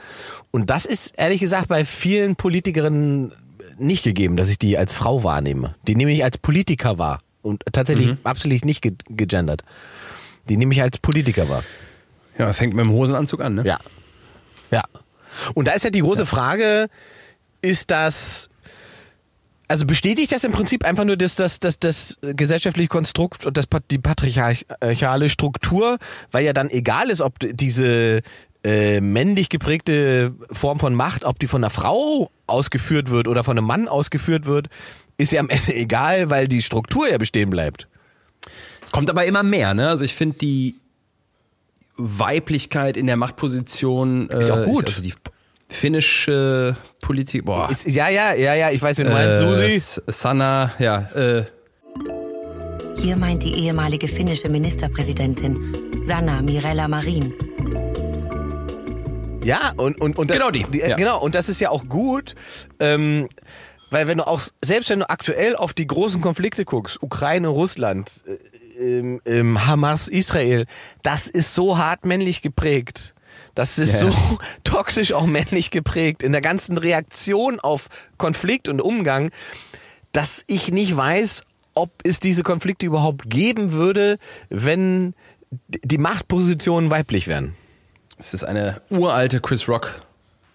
Und 0.50 0.70
das 0.70 0.86
ist 0.86 1.14
ehrlich 1.16 1.40
gesagt 1.40 1.68
bei 1.68 1.84
vielen 1.84 2.36
Politikerinnen 2.36 3.32
nicht 3.78 4.04
gegeben, 4.04 4.36
dass 4.36 4.48
ich 4.48 4.58
die 4.58 4.78
als 4.78 4.94
Frau 4.94 5.24
wahrnehme. 5.24 5.74
Die 5.86 5.96
nehme 5.96 6.12
ich 6.12 6.22
als 6.22 6.38
Politiker 6.38 6.98
wahr. 6.98 7.20
Und 7.42 7.64
tatsächlich 7.72 8.10
mhm. 8.10 8.18
absolut 8.24 8.64
nicht 8.64 8.82
ge 8.82 8.92
gegendert. 9.08 9.64
Die 10.48 10.56
nehme 10.56 10.74
ich 10.74 10.82
als 10.82 10.98
Politiker 10.98 11.48
wahr. 11.48 11.64
Ja, 12.38 12.52
fängt 12.52 12.74
mit 12.74 12.84
dem 12.84 12.92
Hosenanzug 12.92 13.40
an, 13.40 13.56
ne? 13.56 13.64
Ja. 13.64 13.78
Ja. 14.70 14.82
Und 15.54 15.68
da 15.68 15.72
ist 15.72 15.84
ja 15.84 15.90
die 15.90 16.00
große 16.00 16.26
Frage, 16.26 16.88
ist 17.62 17.90
das, 17.90 18.50
also 19.68 19.86
bestätigt 19.86 20.32
das 20.32 20.44
im 20.44 20.52
Prinzip 20.52 20.84
einfach 20.84 21.04
nur 21.04 21.16
das, 21.16 21.36
das, 21.36 21.60
das, 21.60 21.78
das 21.78 22.16
gesellschaftliche 22.22 22.88
Konstrukt 22.88 23.46
und 23.46 23.56
das, 23.56 23.66
die 23.90 23.98
patriarchale 23.98 25.28
Struktur, 25.30 25.98
weil 26.30 26.44
ja 26.44 26.52
dann 26.52 26.70
egal 26.70 27.10
ist, 27.10 27.20
ob 27.20 27.34
diese 27.40 28.22
äh, 28.64 29.00
männlich 29.00 29.48
geprägte 29.48 30.34
Form 30.50 30.80
von 30.80 30.94
Macht, 30.94 31.24
ob 31.24 31.38
die 31.38 31.46
von 31.46 31.62
einer 31.62 31.70
Frau 31.70 32.30
ausgeführt 32.46 33.10
wird 33.10 33.28
oder 33.28 33.44
von 33.44 33.56
einem 33.56 33.66
Mann 33.66 33.88
ausgeführt 33.88 34.46
wird, 34.46 34.68
ist 35.16 35.32
ja 35.32 35.40
am 35.40 35.48
Ende 35.48 35.74
egal, 35.74 36.30
weil 36.30 36.48
die 36.48 36.62
Struktur 36.62 37.08
ja 37.08 37.18
bestehen 37.18 37.50
bleibt. 37.50 37.88
Es 38.84 38.90
kommt 38.90 39.10
aber 39.10 39.26
immer 39.26 39.42
mehr, 39.42 39.74
ne? 39.74 39.88
Also 39.88 40.04
ich 40.04 40.14
finde 40.14 40.38
die 40.38 40.76
Weiblichkeit 41.98 42.96
in 42.96 43.06
der 43.06 43.16
Machtposition 43.16 44.28
ist 44.28 44.50
auch 44.50 44.64
gut. 44.64 44.86
also 44.86 45.02
die 45.02 45.12
finnische 45.68 46.76
Politik, 47.02 47.44
boah. 47.44 47.68
Ist, 47.70 47.86
ja, 47.86 48.08
ja, 48.08 48.32
ja, 48.34 48.54
ja, 48.54 48.70
ich 48.70 48.80
weiß, 48.80 48.98
wie 48.98 49.04
du 49.04 49.10
meinst, 49.10 49.42
äh, 49.42 49.78
Susi. 49.78 50.00
Sanna, 50.06 50.72
ja, 50.78 51.08
äh, 51.14 51.44
Hier 53.00 53.16
meint 53.16 53.42
die 53.42 53.52
ehemalige 53.52 54.08
finnische 54.08 54.48
Ministerpräsidentin 54.48 55.58
Sanna 56.04 56.40
Mirella 56.40 56.88
Marin. 56.88 57.34
Ja, 59.44 59.72
und, 59.76 60.00
und, 60.00 60.18
und 60.18 60.30
Genau 60.30 60.50
die, 60.50 60.62
äh, 60.80 60.90
ja. 60.90 60.96
Genau, 60.96 61.20
und 61.20 61.34
das 61.34 61.48
ist 61.48 61.60
ja 61.60 61.70
auch 61.70 61.88
gut, 61.88 62.34
ähm, 62.80 63.28
weil 63.90 64.06
wenn 64.06 64.18
du 64.18 64.26
auch, 64.26 64.42
selbst 64.62 64.90
wenn 64.90 65.00
du 65.00 65.08
aktuell 65.08 65.56
auf 65.56 65.72
die 65.72 65.86
großen 65.86 66.20
Konflikte 66.20 66.64
guckst, 66.64 67.02
Ukraine, 67.02 67.48
Russland, 67.48 68.22
äh, 68.26 68.36
ähm, 68.78 69.20
ähm, 69.24 69.66
Hamas, 69.66 70.08
Israel, 70.08 70.66
das 71.02 71.26
ist 71.28 71.54
so 71.54 71.78
hart 71.78 72.04
männlich 72.04 72.42
geprägt. 72.42 73.14
Das 73.54 73.78
ist 73.78 74.00
Ja. 74.00 74.10
so 74.10 74.38
toxisch 74.64 75.12
auch 75.12 75.26
männlich 75.26 75.70
geprägt 75.70 76.22
in 76.22 76.32
der 76.32 76.40
ganzen 76.40 76.78
Reaktion 76.78 77.60
auf 77.60 77.88
Konflikt 78.16 78.68
und 78.68 78.80
Umgang, 78.80 79.30
dass 80.12 80.44
ich 80.46 80.70
nicht 80.70 80.96
weiß, 80.96 81.42
ob 81.74 81.90
es 82.04 82.20
diese 82.20 82.42
Konflikte 82.42 82.86
überhaupt 82.86 83.28
geben 83.30 83.72
würde, 83.72 84.18
wenn 84.48 85.14
die 85.68 85.98
Machtpositionen 85.98 86.90
weiblich 86.90 87.26
wären. 87.26 87.54
es 88.18 88.34
ist 88.34 88.44
eine 88.44 88.80
uralte 88.90 89.40
Chris 89.40 89.68
Rock 89.68 90.02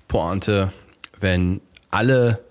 Pointe, 0.08 0.72
wenn 1.20 1.62
alle 1.90 2.44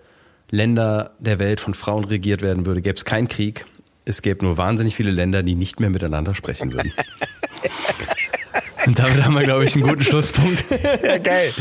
Länder 0.50 1.12
der 1.18 1.38
Welt 1.38 1.60
von 1.60 1.74
Frauen 1.74 2.04
regiert 2.04 2.42
werden 2.42 2.66
würde, 2.66 2.82
gäbe 2.82 2.96
es 2.96 3.04
keinen 3.04 3.28
Krieg. 3.28 3.64
Es 4.04 4.22
gäbe 4.22 4.44
nur 4.44 4.56
wahnsinnig 4.56 4.96
viele 4.96 5.10
Länder, 5.10 5.42
die 5.42 5.54
nicht 5.54 5.78
mehr 5.80 5.90
miteinander 5.90 6.34
sprechen 6.34 6.72
würden. 6.72 6.92
Und 8.86 8.98
damit 8.98 9.24
haben 9.24 9.34
wir, 9.34 9.44
glaube 9.44 9.64
ich, 9.64 9.74
einen 9.76 9.84
guten 9.86 10.02
Schlusspunkt. 10.02 10.64
Ja, 11.04 11.18
geil. 11.18 11.52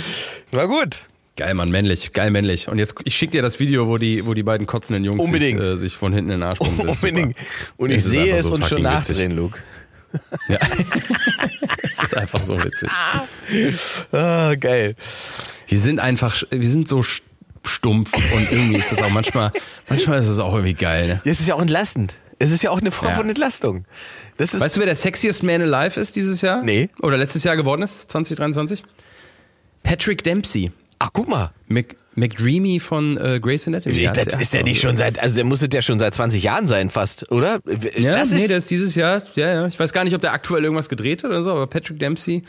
War 0.51 0.67
gut. 0.67 1.01
Geil, 1.37 1.53
Mann, 1.53 1.69
männlich, 1.69 2.11
geil 2.13 2.31
männlich. 2.31 2.67
Und 2.67 2.77
jetzt, 2.79 2.95
ich 3.03 3.15
schicke 3.15 3.31
dir 3.33 3.41
das 3.41 3.59
Video, 3.59 3.87
wo 3.87 3.97
die, 3.97 4.25
wo 4.25 4.33
die 4.33 4.43
beiden 4.43 4.65
kotzenden 4.67 5.03
Jungs. 5.03 5.23
Sich, 5.29 5.41
äh, 5.55 5.77
sich 5.77 5.95
von 5.95 6.13
hinten 6.13 6.31
in 6.31 6.39
den 6.39 6.43
Arsch 6.43 6.59
kommen. 6.59 6.79
Unbedingt. 6.87 7.37
Und 7.77 7.91
ich 7.91 8.03
sehe 8.03 8.35
es 8.35 8.45
so 8.47 8.55
uns 8.55 8.67
schon 8.67 8.81
nachdrehen, 8.81 9.31
Luke. 9.35 9.59
Ja. 10.49 10.57
Es 11.97 12.03
ist 12.03 12.17
einfach 12.17 12.43
so 12.43 12.61
witzig. 12.61 12.89
Ah, 14.11 14.55
geil. 14.55 14.95
Wir 15.67 15.79
sind 15.79 15.99
einfach, 15.99 16.41
wir 16.49 16.69
sind 16.69 16.89
so 16.89 16.99
st- 16.99 17.21
stumpf 17.63 18.11
und 18.13 18.51
irgendwie 18.51 18.77
ist 18.79 18.91
das 18.91 19.01
auch 19.01 19.09
manchmal, 19.09 19.51
manchmal 19.87 20.19
ist 20.19 20.27
es 20.27 20.39
auch 20.39 20.53
irgendwie 20.53 20.73
geil. 20.73 21.07
Ne? 21.07 21.21
Es 21.23 21.39
ist 21.39 21.47
ja 21.47 21.55
auch 21.55 21.61
entlastend. 21.61 22.15
Es 22.41 22.51
ist 22.51 22.63
ja 22.63 22.71
auch 22.71 22.81
eine 22.81 22.91
Form 22.91 23.09
Ja. 23.09 23.15
von 23.15 23.29
Entlastung. 23.29 23.85
Das 24.37 24.53
ist 24.53 24.61
Weißt 24.61 24.75
du, 24.75 24.79
wer 24.79 24.87
der 24.87 24.95
sexiest 24.95 25.43
man 25.43 25.61
alive 25.61 25.99
ist 25.99 26.15
dieses 26.15 26.41
Jahr? 26.41 26.63
Nee. 26.63 26.89
Oder 27.01 27.17
letztes 27.17 27.43
Jahr 27.43 27.55
geworden 27.55 27.81
ist, 27.83 28.09
2023? 28.11 28.83
Patrick 29.83 30.23
Dempsey. 30.23 30.71
Ach, 30.99 31.09
guck 31.13 31.27
mal. 31.27 31.51
Mc, 31.67 31.95
McDreamy 32.15 32.79
von 32.79 33.17
äh, 33.17 33.39
Grey's 33.41 33.67
Anatomy. 33.67 34.03
Das 34.05 34.17
Hat's- 34.17 34.35
ist 34.39 34.53
der 34.53 34.63
nicht 34.63 34.81
schon 34.81 34.97
seit, 34.97 35.19
also 35.19 35.35
der 35.35 35.45
musste 35.45 35.69
der 35.69 35.81
schon 35.81 35.97
seit 35.99 36.13
20 36.13 36.43
Jahren 36.43 36.67
sein 36.67 36.89
fast, 36.89 37.31
oder? 37.31 37.61
Ja, 37.97 38.17
das 38.17 38.31
nee, 38.31 38.41
ist, 38.41 38.49
der 38.49 38.57
ist 38.57 38.69
dieses 38.69 38.95
Jahr, 38.95 39.23
ja, 39.35 39.47
ja. 39.53 39.67
Ich 39.67 39.79
weiß 39.79 39.93
gar 39.93 40.03
nicht, 40.03 40.13
ob 40.15 40.21
der 40.21 40.33
aktuell 40.33 40.63
irgendwas 40.63 40.89
gedreht 40.89 41.23
hat 41.23 41.29
oder 41.29 41.41
so, 41.41 41.51
aber 41.51 41.67
Patrick 41.67 41.99
Dempsey. 41.99 42.43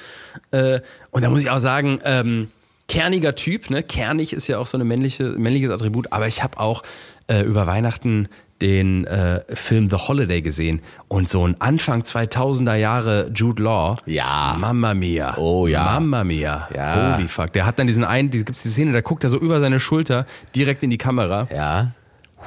Äh, 0.51 0.81
und 1.11 1.23
da 1.23 1.31
muss 1.31 1.43
ich 1.43 1.51
auch 1.51 1.61
sagen, 1.61 2.01
ähm, 2.05 2.49
kerniger 2.89 3.35
Typ, 3.35 3.71
ne? 3.71 3.83
Kernig 3.83 4.33
ist 4.33 4.49
ja 4.49 4.59
auch 4.59 4.67
so 4.67 4.77
ein 4.79 4.87
männliche, 4.87 5.25
männliches 5.25 5.71
Attribut, 5.71 6.09
aber 6.13 6.27
ich 6.27 6.43
habe 6.43 6.59
auch 6.59 6.83
äh, 7.29 7.43
über 7.43 7.67
Weihnachten 7.69 8.29
den 8.63 9.05
äh, 9.07 9.43
Film 9.53 9.91
The 9.91 9.97
Holiday 9.97 10.41
gesehen 10.41 10.81
und 11.09 11.29
so 11.29 11.47
ein 11.47 11.57
Anfang 11.61 12.03
2000er 12.03 12.77
Jahre 12.77 13.31
Jude 13.35 13.63
Law. 13.63 13.97
Ja. 14.07 14.57
Mamma 14.59 14.95
mia. 14.95 15.37
Oh, 15.37 15.67
ja. 15.67 15.85
Mamma 15.85 16.23
mia. 16.25 16.69
Ja. 16.75 17.17
Holy 17.17 17.29
fuck. 17.29 17.53
Der 17.53 17.67
hat 17.67 17.79
dann 17.79 17.89
diesen 17.89 18.05
einen, 18.05 18.31
die 18.31 18.45
gibt's 18.45 18.63
die 18.63 18.69
Szene, 18.69 18.93
da 18.93 19.01
guckt 19.01 19.25
er 19.25 19.31
so 19.31 19.39
über 19.39 19.61
seine 19.61 19.81
Schulter 19.81 20.27
direkt 20.55 20.83
in 20.83 20.91
die 20.91 20.99
Kamera. 20.99 21.49
ja. 21.55 21.93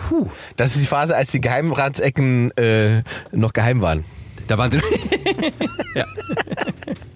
Puh. 0.09 0.27
Das 0.57 0.75
ist 0.75 0.83
die 0.83 0.87
Phase, 0.87 1.15
als 1.15 1.31
die 1.31 1.39
Geheimratsecken 1.39 2.51
äh, 2.57 3.03
noch 3.31 3.53
geheim 3.53 3.81
waren. 3.81 4.03
Da 4.47 4.57
waren 4.57 4.71
sie. 4.71 4.79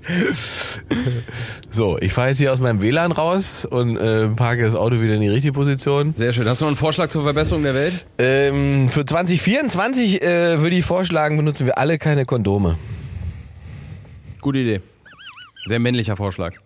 So, 1.71 1.97
ich 1.99 2.13
fahre 2.13 2.29
jetzt 2.29 2.39
hier 2.39 2.51
aus 2.51 2.59
meinem 2.59 2.81
WLAN 2.81 3.11
raus 3.11 3.65
und 3.65 3.95
äh, 3.97 4.27
parke 4.29 4.63
das 4.63 4.75
Auto 4.75 4.99
wieder 5.01 5.13
in 5.13 5.21
die 5.21 5.29
richtige 5.29 5.53
Position. 5.53 6.13
Sehr 6.17 6.33
schön. 6.33 6.47
Hast 6.47 6.61
du 6.61 6.65
noch 6.65 6.69
einen 6.69 6.77
Vorschlag 6.77 7.09
zur 7.09 7.23
Verbesserung 7.23 7.63
der 7.63 7.75
Welt? 7.75 8.05
Ähm, 8.17 8.89
für 8.89 9.05
2024 9.05 10.21
äh, 10.21 10.61
würde 10.61 10.75
ich 10.75 10.85
vorschlagen, 10.85 11.37
benutzen 11.37 11.67
wir 11.67 11.77
alle 11.77 11.99
keine 11.99 12.25
Kondome. 12.25 12.77
Gute 14.41 14.59
Idee. 14.59 14.81
Sehr 15.65 15.79
männlicher 15.79 16.15
Vorschlag. 16.15 16.53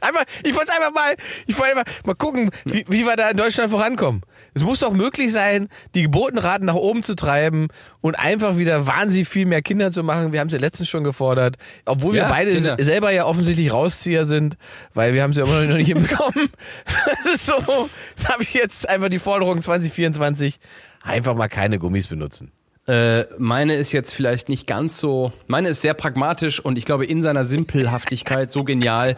Einfach, 0.00 0.24
ich 0.42 0.54
wollte 0.56 0.72
einfach 0.72 0.92
mal, 0.92 1.14
ich 1.46 1.58
wollte 1.58 1.76
einfach 1.76 1.92
mal 2.04 2.14
gucken, 2.14 2.50
wie, 2.64 2.86
wie 2.88 3.04
wir 3.04 3.16
da 3.16 3.30
in 3.30 3.36
Deutschland 3.36 3.70
vorankommen. 3.70 4.22
Es 4.54 4.64
muss 4.64 4.80
doch 4.80 4.92
möglich 4.92 5.32
sein, 5.32 5.68
die 5.94 6.02
Geburtenraten 6.02 6.66
nach 6.66 6.74
oben 6.74 7.02
zu 7.02 7.14
treiben 7.14 7.68
und 8.00 8.18
einfach 8.18 8.56
wieder 8.58 8.86
wahnsinnig 8.86 9.28
viel 9.28 9.46
mehr 9.46 9.62
Kinder 9.62 9.90
zu 9.92 10.02
machen. 10.02 10.32
Wir 10.32 10.40
haben 10.40 10.48
es 10.48 10.52
ja 10.52 10.58
letztens 10.58 10.88
schon 10.88 11.04
gefordert, 11.04 11.56
obwohl 11.84 12.14
wir 12.14 12.22
Ja, 12.22 12.28
beide 12.28 12.52
Kinder. 12.52 12.76
se- 12.78 12.84
selber 12.84 13.10
ja 13.12 13.24
offensichtlich 13.26 13.72
Rauszieher 13.72 14.26
sind, 14.26 14.56
weil 14.94 15.14
wir 15.14 15.22
haben 15.22 15.30
es 15.30 15.36
ja 15.36 15.44
immer 15.44 15.64
noch 15.64 15.76
nicht 15.76 15.86
hinbekommen. 15.92 16.48
Das 16.84 17.34
ist 17.34 17.46
so, 17.46 17.88
das 18.16 18.28
habe 18.28 18.42
ich 18.42 18.52
jetzt 18.54 18.88
einfach 18.88 19.08
die 19.08 19.18
Forderung 19.18 19.62
2024, 19.62 20.58
einfach 21.02 21.34
mal 21.34 21.48
keine 21.48 21.78
Gummis 21.78 22.08
benutzen. 22.08 22.50
Äh, 22.88 23.24
meine 23.38 23.74
ist 23.74 23.92
jetzt 23.92 24.14
vielleicht 24.14 24.48
nicht 24.48 24.66
ganz 24.66 24.98
so. 24.98 25.32
Meine 25.46 25.68
ist 25.68 25.80
sehr 25.82 25.94
pragmatisch 25.94 26.58
und 26.60 26.76
ich 26.78 26.84
glaube 26.86 27.04
in 27.06 27.22
seiner 27.22 27.44
Simpelhaftigkeit 27.44 28.50
so 28.50 28.64
genial, 28.64 29.16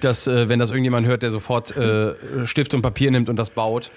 dass, 0.00 0.26
äh, 0.26 0.48
wenn 0.48 0.58
das 0.58 0.70
irgendjemand 0.70 1.06
hört, 1.06 1.22
der 1.22 1.30
sofort 1.30 1.74
äh, 1.76 2.14
Stift 2.44 2.74
und 2.74 2.82
Papier 2.82 3.10
nimmt 3.12 3.28
und 3.30 3.36
das 3.36 3.50
baut. 3.50 3.90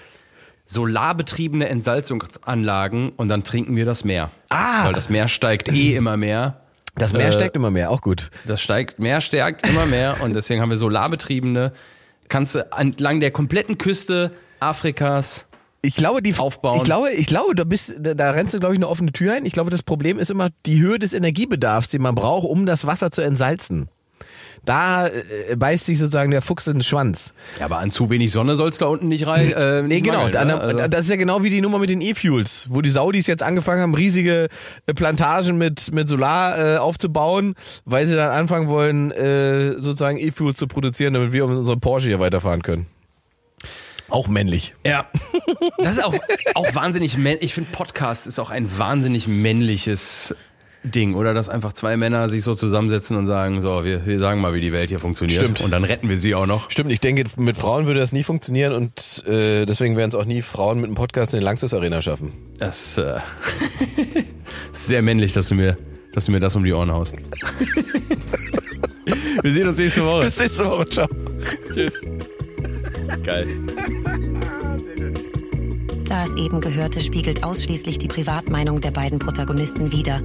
Solarbetriebene 0.66 1.68
Entsalzungsanlagen 1.68 3.10
und 3.10 3.28
dann 3.28 3.44
trinken 3.44 3.76
wir 3.76 3.84
das 3.84 4.04
Meer. 4.04 4.30
Ah. 4.48 4.86
Weil 4.86 4.92
das 4.92 5.08
Meer 5.08 5.28
steigt 5.28 5.72
eh 5.72 5.94
immer 5.96 6.16
mehr. 6.16 6.60
Das 6.96 7.12
Meer 7.12 7.28
Äh, 7.28 7.32
steckt 7.32 7.56
immer 7.56 7.70
mehr, 7.70 7.90
auch 7.90 8.00
gut. 8.00 8.30
Das 8.46 8.60
steigt, 8.60 8.98
Meer 8.98 9.20
stärkt 9.20 9.68
immer 9.68 9.86
mehr 9.86 10.16
und 10.22 10.34
deswegen 10.34 10.60
haben 10.60 10.70
wir 10.70 10.76
solarbetriebene. 10.76 11.72
Kannst 12.28 12.54
du 12.54 12.66
entlang 12.76 13.20
der 13.20 13.30
kompletten 13.30 13.78
Küste 13.78 14.32
Afrikas 14.60 15.46
Ich 15.82 15.94
glaube, 15.94 16.22
die 16.22 16.34
Aufbauen. 16.36 16.78
Ich 16.78 16.84
glaube, 16.84 17.10
ich 17.12 17.26
glaube, 17.26 17.54
da 17.54 17.64
bist, 17.64 17.92
da, 17.98 18.14
da 18.14 18.30
rennst 18.30 18.54
du 18.54 18.58
glaube 18.58 18.74
ich 18.74 18.78
eine 18.78 18.88
offene 18.88 19.12
Tür 19.12 19.34
ein. 19.34 19.44
Ich 19.46 19.52
glaube, 19.52 19.70
das 19.70 19.82
Problem 19.82 20.18
ist 20.18 20.30
immer 20.30 20.48
die 20.64 20.80
Höhe 20.80 20.98
des 20.98 21.12
Energiebedarfs, 21.12 21.90
den 21.90 22.02
man 22.02 22.14
braucht, 22.14 22.46
um 22.48 22.66
das 22.66 22.86
Wasser 22.86 23.10
zu 23.12 23.20
entsalzen. 23.20 23.88
Da 24.66 25.06
äh, 25.06 25.56
beißt 25.56 25.86
sich 25.86 25.98
sozusagen 25.98 26.30
der 26.30 26.42
Fuchs 26.42 26.66
in 26.66 26.74
den 26.74 26.82
Schwanz. 26.82 27.32
Ja, 27.58 27.64
aber 27.64 27.78
an 27.78 27.90
zu 27.90 28.10
wenig 28.10 28.32
Sonne 28.32 28.54
soll's 28.56 28.76
da 28.76 28.86
unten 28.86 29.08
nicht 29.08 29.26
rein. 29.26 29.52
Äh, 29.52 29.82
Nee, 29.82 30.02
genau. 30.02 30.18
mangeln, 30.24 30.32
da- 30.32 30.44
ne? 30.44 30.60
Also- 30.60 30.88
das 30.88 31.00
ist 31.04 31.10
ja 31.10 31.16
genau 31.16 31.42
wie 31.42 31.50
die 31.50 31.60
Nummer 31.62 31.78
mit 31.78 31.88
den 31.88 32.00
E-Fuels, 32.02 32.66
wo 32.68 32.82
die 32.82 32.90
Saudis 32.90 33.26
jetzt 33.26 33.42
angefangen 33.42 33.80
haben, 33.80 33.94
riesige 33.94 34.48
äh, 34.86 34.92
Plantagen 34.92 35.56
mit, 35.56 35.92
mit 35.94 36.08
Solar 36.08 36.58
äh, 36.74 36.76
aufzubauen, 36.78 37.54
weil 37.86 38.06
sie 38.06 38.14
dann 38.16 38.30
anfangen 38.30 38.68
wollen, 38.68 39.12
äh, 39.12 39.72
sozusagen 39.74 40.18
E-Fuels 40.18 40.58
zu 40.58 40.66
produzieren, 40.66 41.14
damit 41.14 41.32
wir 41.32 41.46
mit 41.46 41.56
unserem 41.56 41.80
Porsche 41.80 42.08
hier 42.08 42.20
weiterfahren 42.20 42.62
können. 42.62 42.86
Auch 44.08 44.28
männlich. 44.28 44.74
Ja. 44.84 45.06
Das 45.78 45.96
ist 45.96 46.04
auch, 46.04 46.14
auch 46.54 46.74
wahnsinnig 46.76 47.16
männlich. 47.18 47.42
Ich 47.46 47.54
finde, 47.54 47.70
Podcast 47.72 48.28
ist 48.28 48.38
auch 48.38 48.50
ein 48.50 48.78
wahnsinnig 48.78 49.26
männliches 49.26 50.32
Ding, 50.86 51.14
oder? 51.14 51.34
Dass 51.34 51.48
einfach 51.48 51.72
zwei 51.72 51.96
Männer 51.96 52.28
sich 52.28 52.44
so 52.44 52.54
zusammensetzen 52.54 53.16
und 53.16 53.26
sagen, 53.26 53.60
so, 53.60 53.84
wir, 53.84 54.06
wir 54.06 54.18
sagen 54.18 54.40
mal, 54.40 54.54
wie 54.54 54.60
die 54.60 54.72
Welt 54.72 54.90
hier 54.90 54.98
funktioniert. 54.98 55.40
Stimmt. 55.40 55.60
Und 55.60 55.70
dann 55.70 55.84
retten 55.84 56.08
wir 56.08 56.18
sie 56.18 56.34
auch 56.34 56.46
noch. 56.46 56.70
Stimmt, 56.70 56.92
ich 56.92 57.00
denke, 57.00 57.24
mit 57.36 57.56
Frauen 57.56 57.86
würde 57.86 58.00
das 58.00 58.12
nie 58.12 58.22
funktionieren 58.22 58.72
und 58.72 59.24
äh, 59.26 59.66
deswegen 59.66 59.96
werden 59.96 60.10
es 60.10 60.14
auch 60.14 60.24
nie 60.24 60.42
Frauen 60.42 60.78
mit 60.78 60.86
einem 60.86 60.94
Podcast 60.94 61.34
in 61.34 61.40
den 61.40 61.44
Langsys 61.44 61.74
Arena 61.74 62.00
schaffen. 62.02 62.32
Das 62.58 62.98
äh, 62.98 63.18
ist 64.72 64.72
sehr 64.86 65.02
männlich, 65.02 65.32
dass 65.32 65.48
du 65.48 65.54
mir, 65.54 65.76
dass 66.12 66.26
du 66.26 66.32
mir 66.32 66.40
das 66.40 66.56
um 66.56 66.64
die 66.64 66.72
Ohren 66.72 66.92
haust. 66.92 67.16
wir 69.42 69.52
sehen 69.52 69.68
uns 69.68 69.78
nächste 69.78 70.04
Woche. 70.04 70.24
Bis 70.24 70.38
nächste 70.38 70.66
Woche, 70.66 70.88
ciao. 70.88 71.08
Tschüss. 71.72 72.00
Geil. 73.24 73.46
Das 76.08 76.36
eben 76.36 76.60
Gehörte 76.60 77.00
spiegelt 77.00 77.42
ausschließlich 77.42 77.98
die 77.98 78.06
Privatmeinung 78.06 78.80
der 78.80 78.92
beiden 78.92 79.18
Protagonisten 79.18 79.90
wider. 79.90 80.22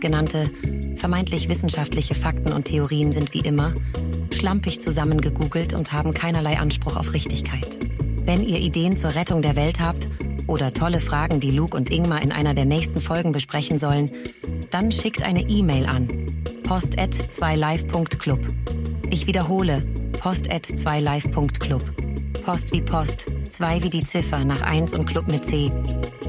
Genannte 0.00 0.50
vermeintlich 0.96 1.48
wissenschaftliche 1.48 2.14
Fakten 2.14 2.52
und 2.52 2.64
Theorien 2.64 3.12
sind 3.12 3.34
wie 3.34 3.40
immer 3.40 3.74
schlampig 4.32 4.80
zusammengegoogelt 4.80 5.74
und 5.74 5.92
haben 5.92 6.14
keinerlei 6.14 6.58
Anspruch 6.58 6.96
auf 6.96 7.12
Richtigkeit. 7.12 7.78
Wenn 8.24 8.44
ihr 8.44 8.58
Ideen 8.58 8.96
zur 8.96 9.14
Rettung 9.14 9.42
der 9.42 9.56
Welt 9.56 9.80
habt 9.80 10.08
oder 10.46 10.72
tolle 10.72 11.00
Fragen, 11.00 11.40
die 11.40 11.50
Luke 11.50 11.76
und 11.76 11.90
Ingmar 11.90 12.22
in 12.22 12.30
einer 12.30 12.54
der 12.54 12.64
nächsten 12.64 13.00
Folgen 13.00 13.32
besprechen 13.32 13.78
sollen, 13.78 14.10
dann 14.70 14.92
schickt 14.92 15.22
eine 15.22 15.48
E-Mail 15.48 15.86
an 15.86 16.08
post@2live.club. 16.62 18.40
Ich 19.10 19.26
wiederhole, 19.26 19.82
post@2live.club. 20.20 21.82
Post 22.48 22.72
wie 22.72 22.80
Post, 22.80 23.26
2 23.50 23.82
wie 23.82 23.90
die 23.90 24.02
Ziffer 24.02 24.42
nach 24.42 24.62
1 24.62 24.94
und 24.94 25.04
Club 25.04 25.28
mit 25.28 25.44
C. 25.44 25.70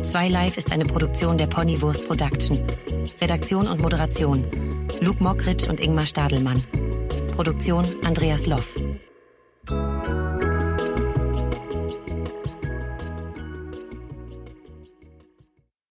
2 0.01 0.27
Live 0.27 0.57
ist 0.57 0.69
eine 0.73 0.83
Produktion 0.83 1.37
der 1.37 1.47
Ponywurst 1.47 2.05
Production. 2.09 2.59
Redaktion 3.21 3.65
und 3.69 3.81
Moderation 3.81 4.45
Luke 4.99 5.23
Mockridge 5.23 5.69
und 5.69 5.79
Ingmar 5.79 6.05
Stadelmann. 6.05 6.61
Produktion 7.31 7.85
Andreas 8.03 8.47
Loff. 8.47 8.77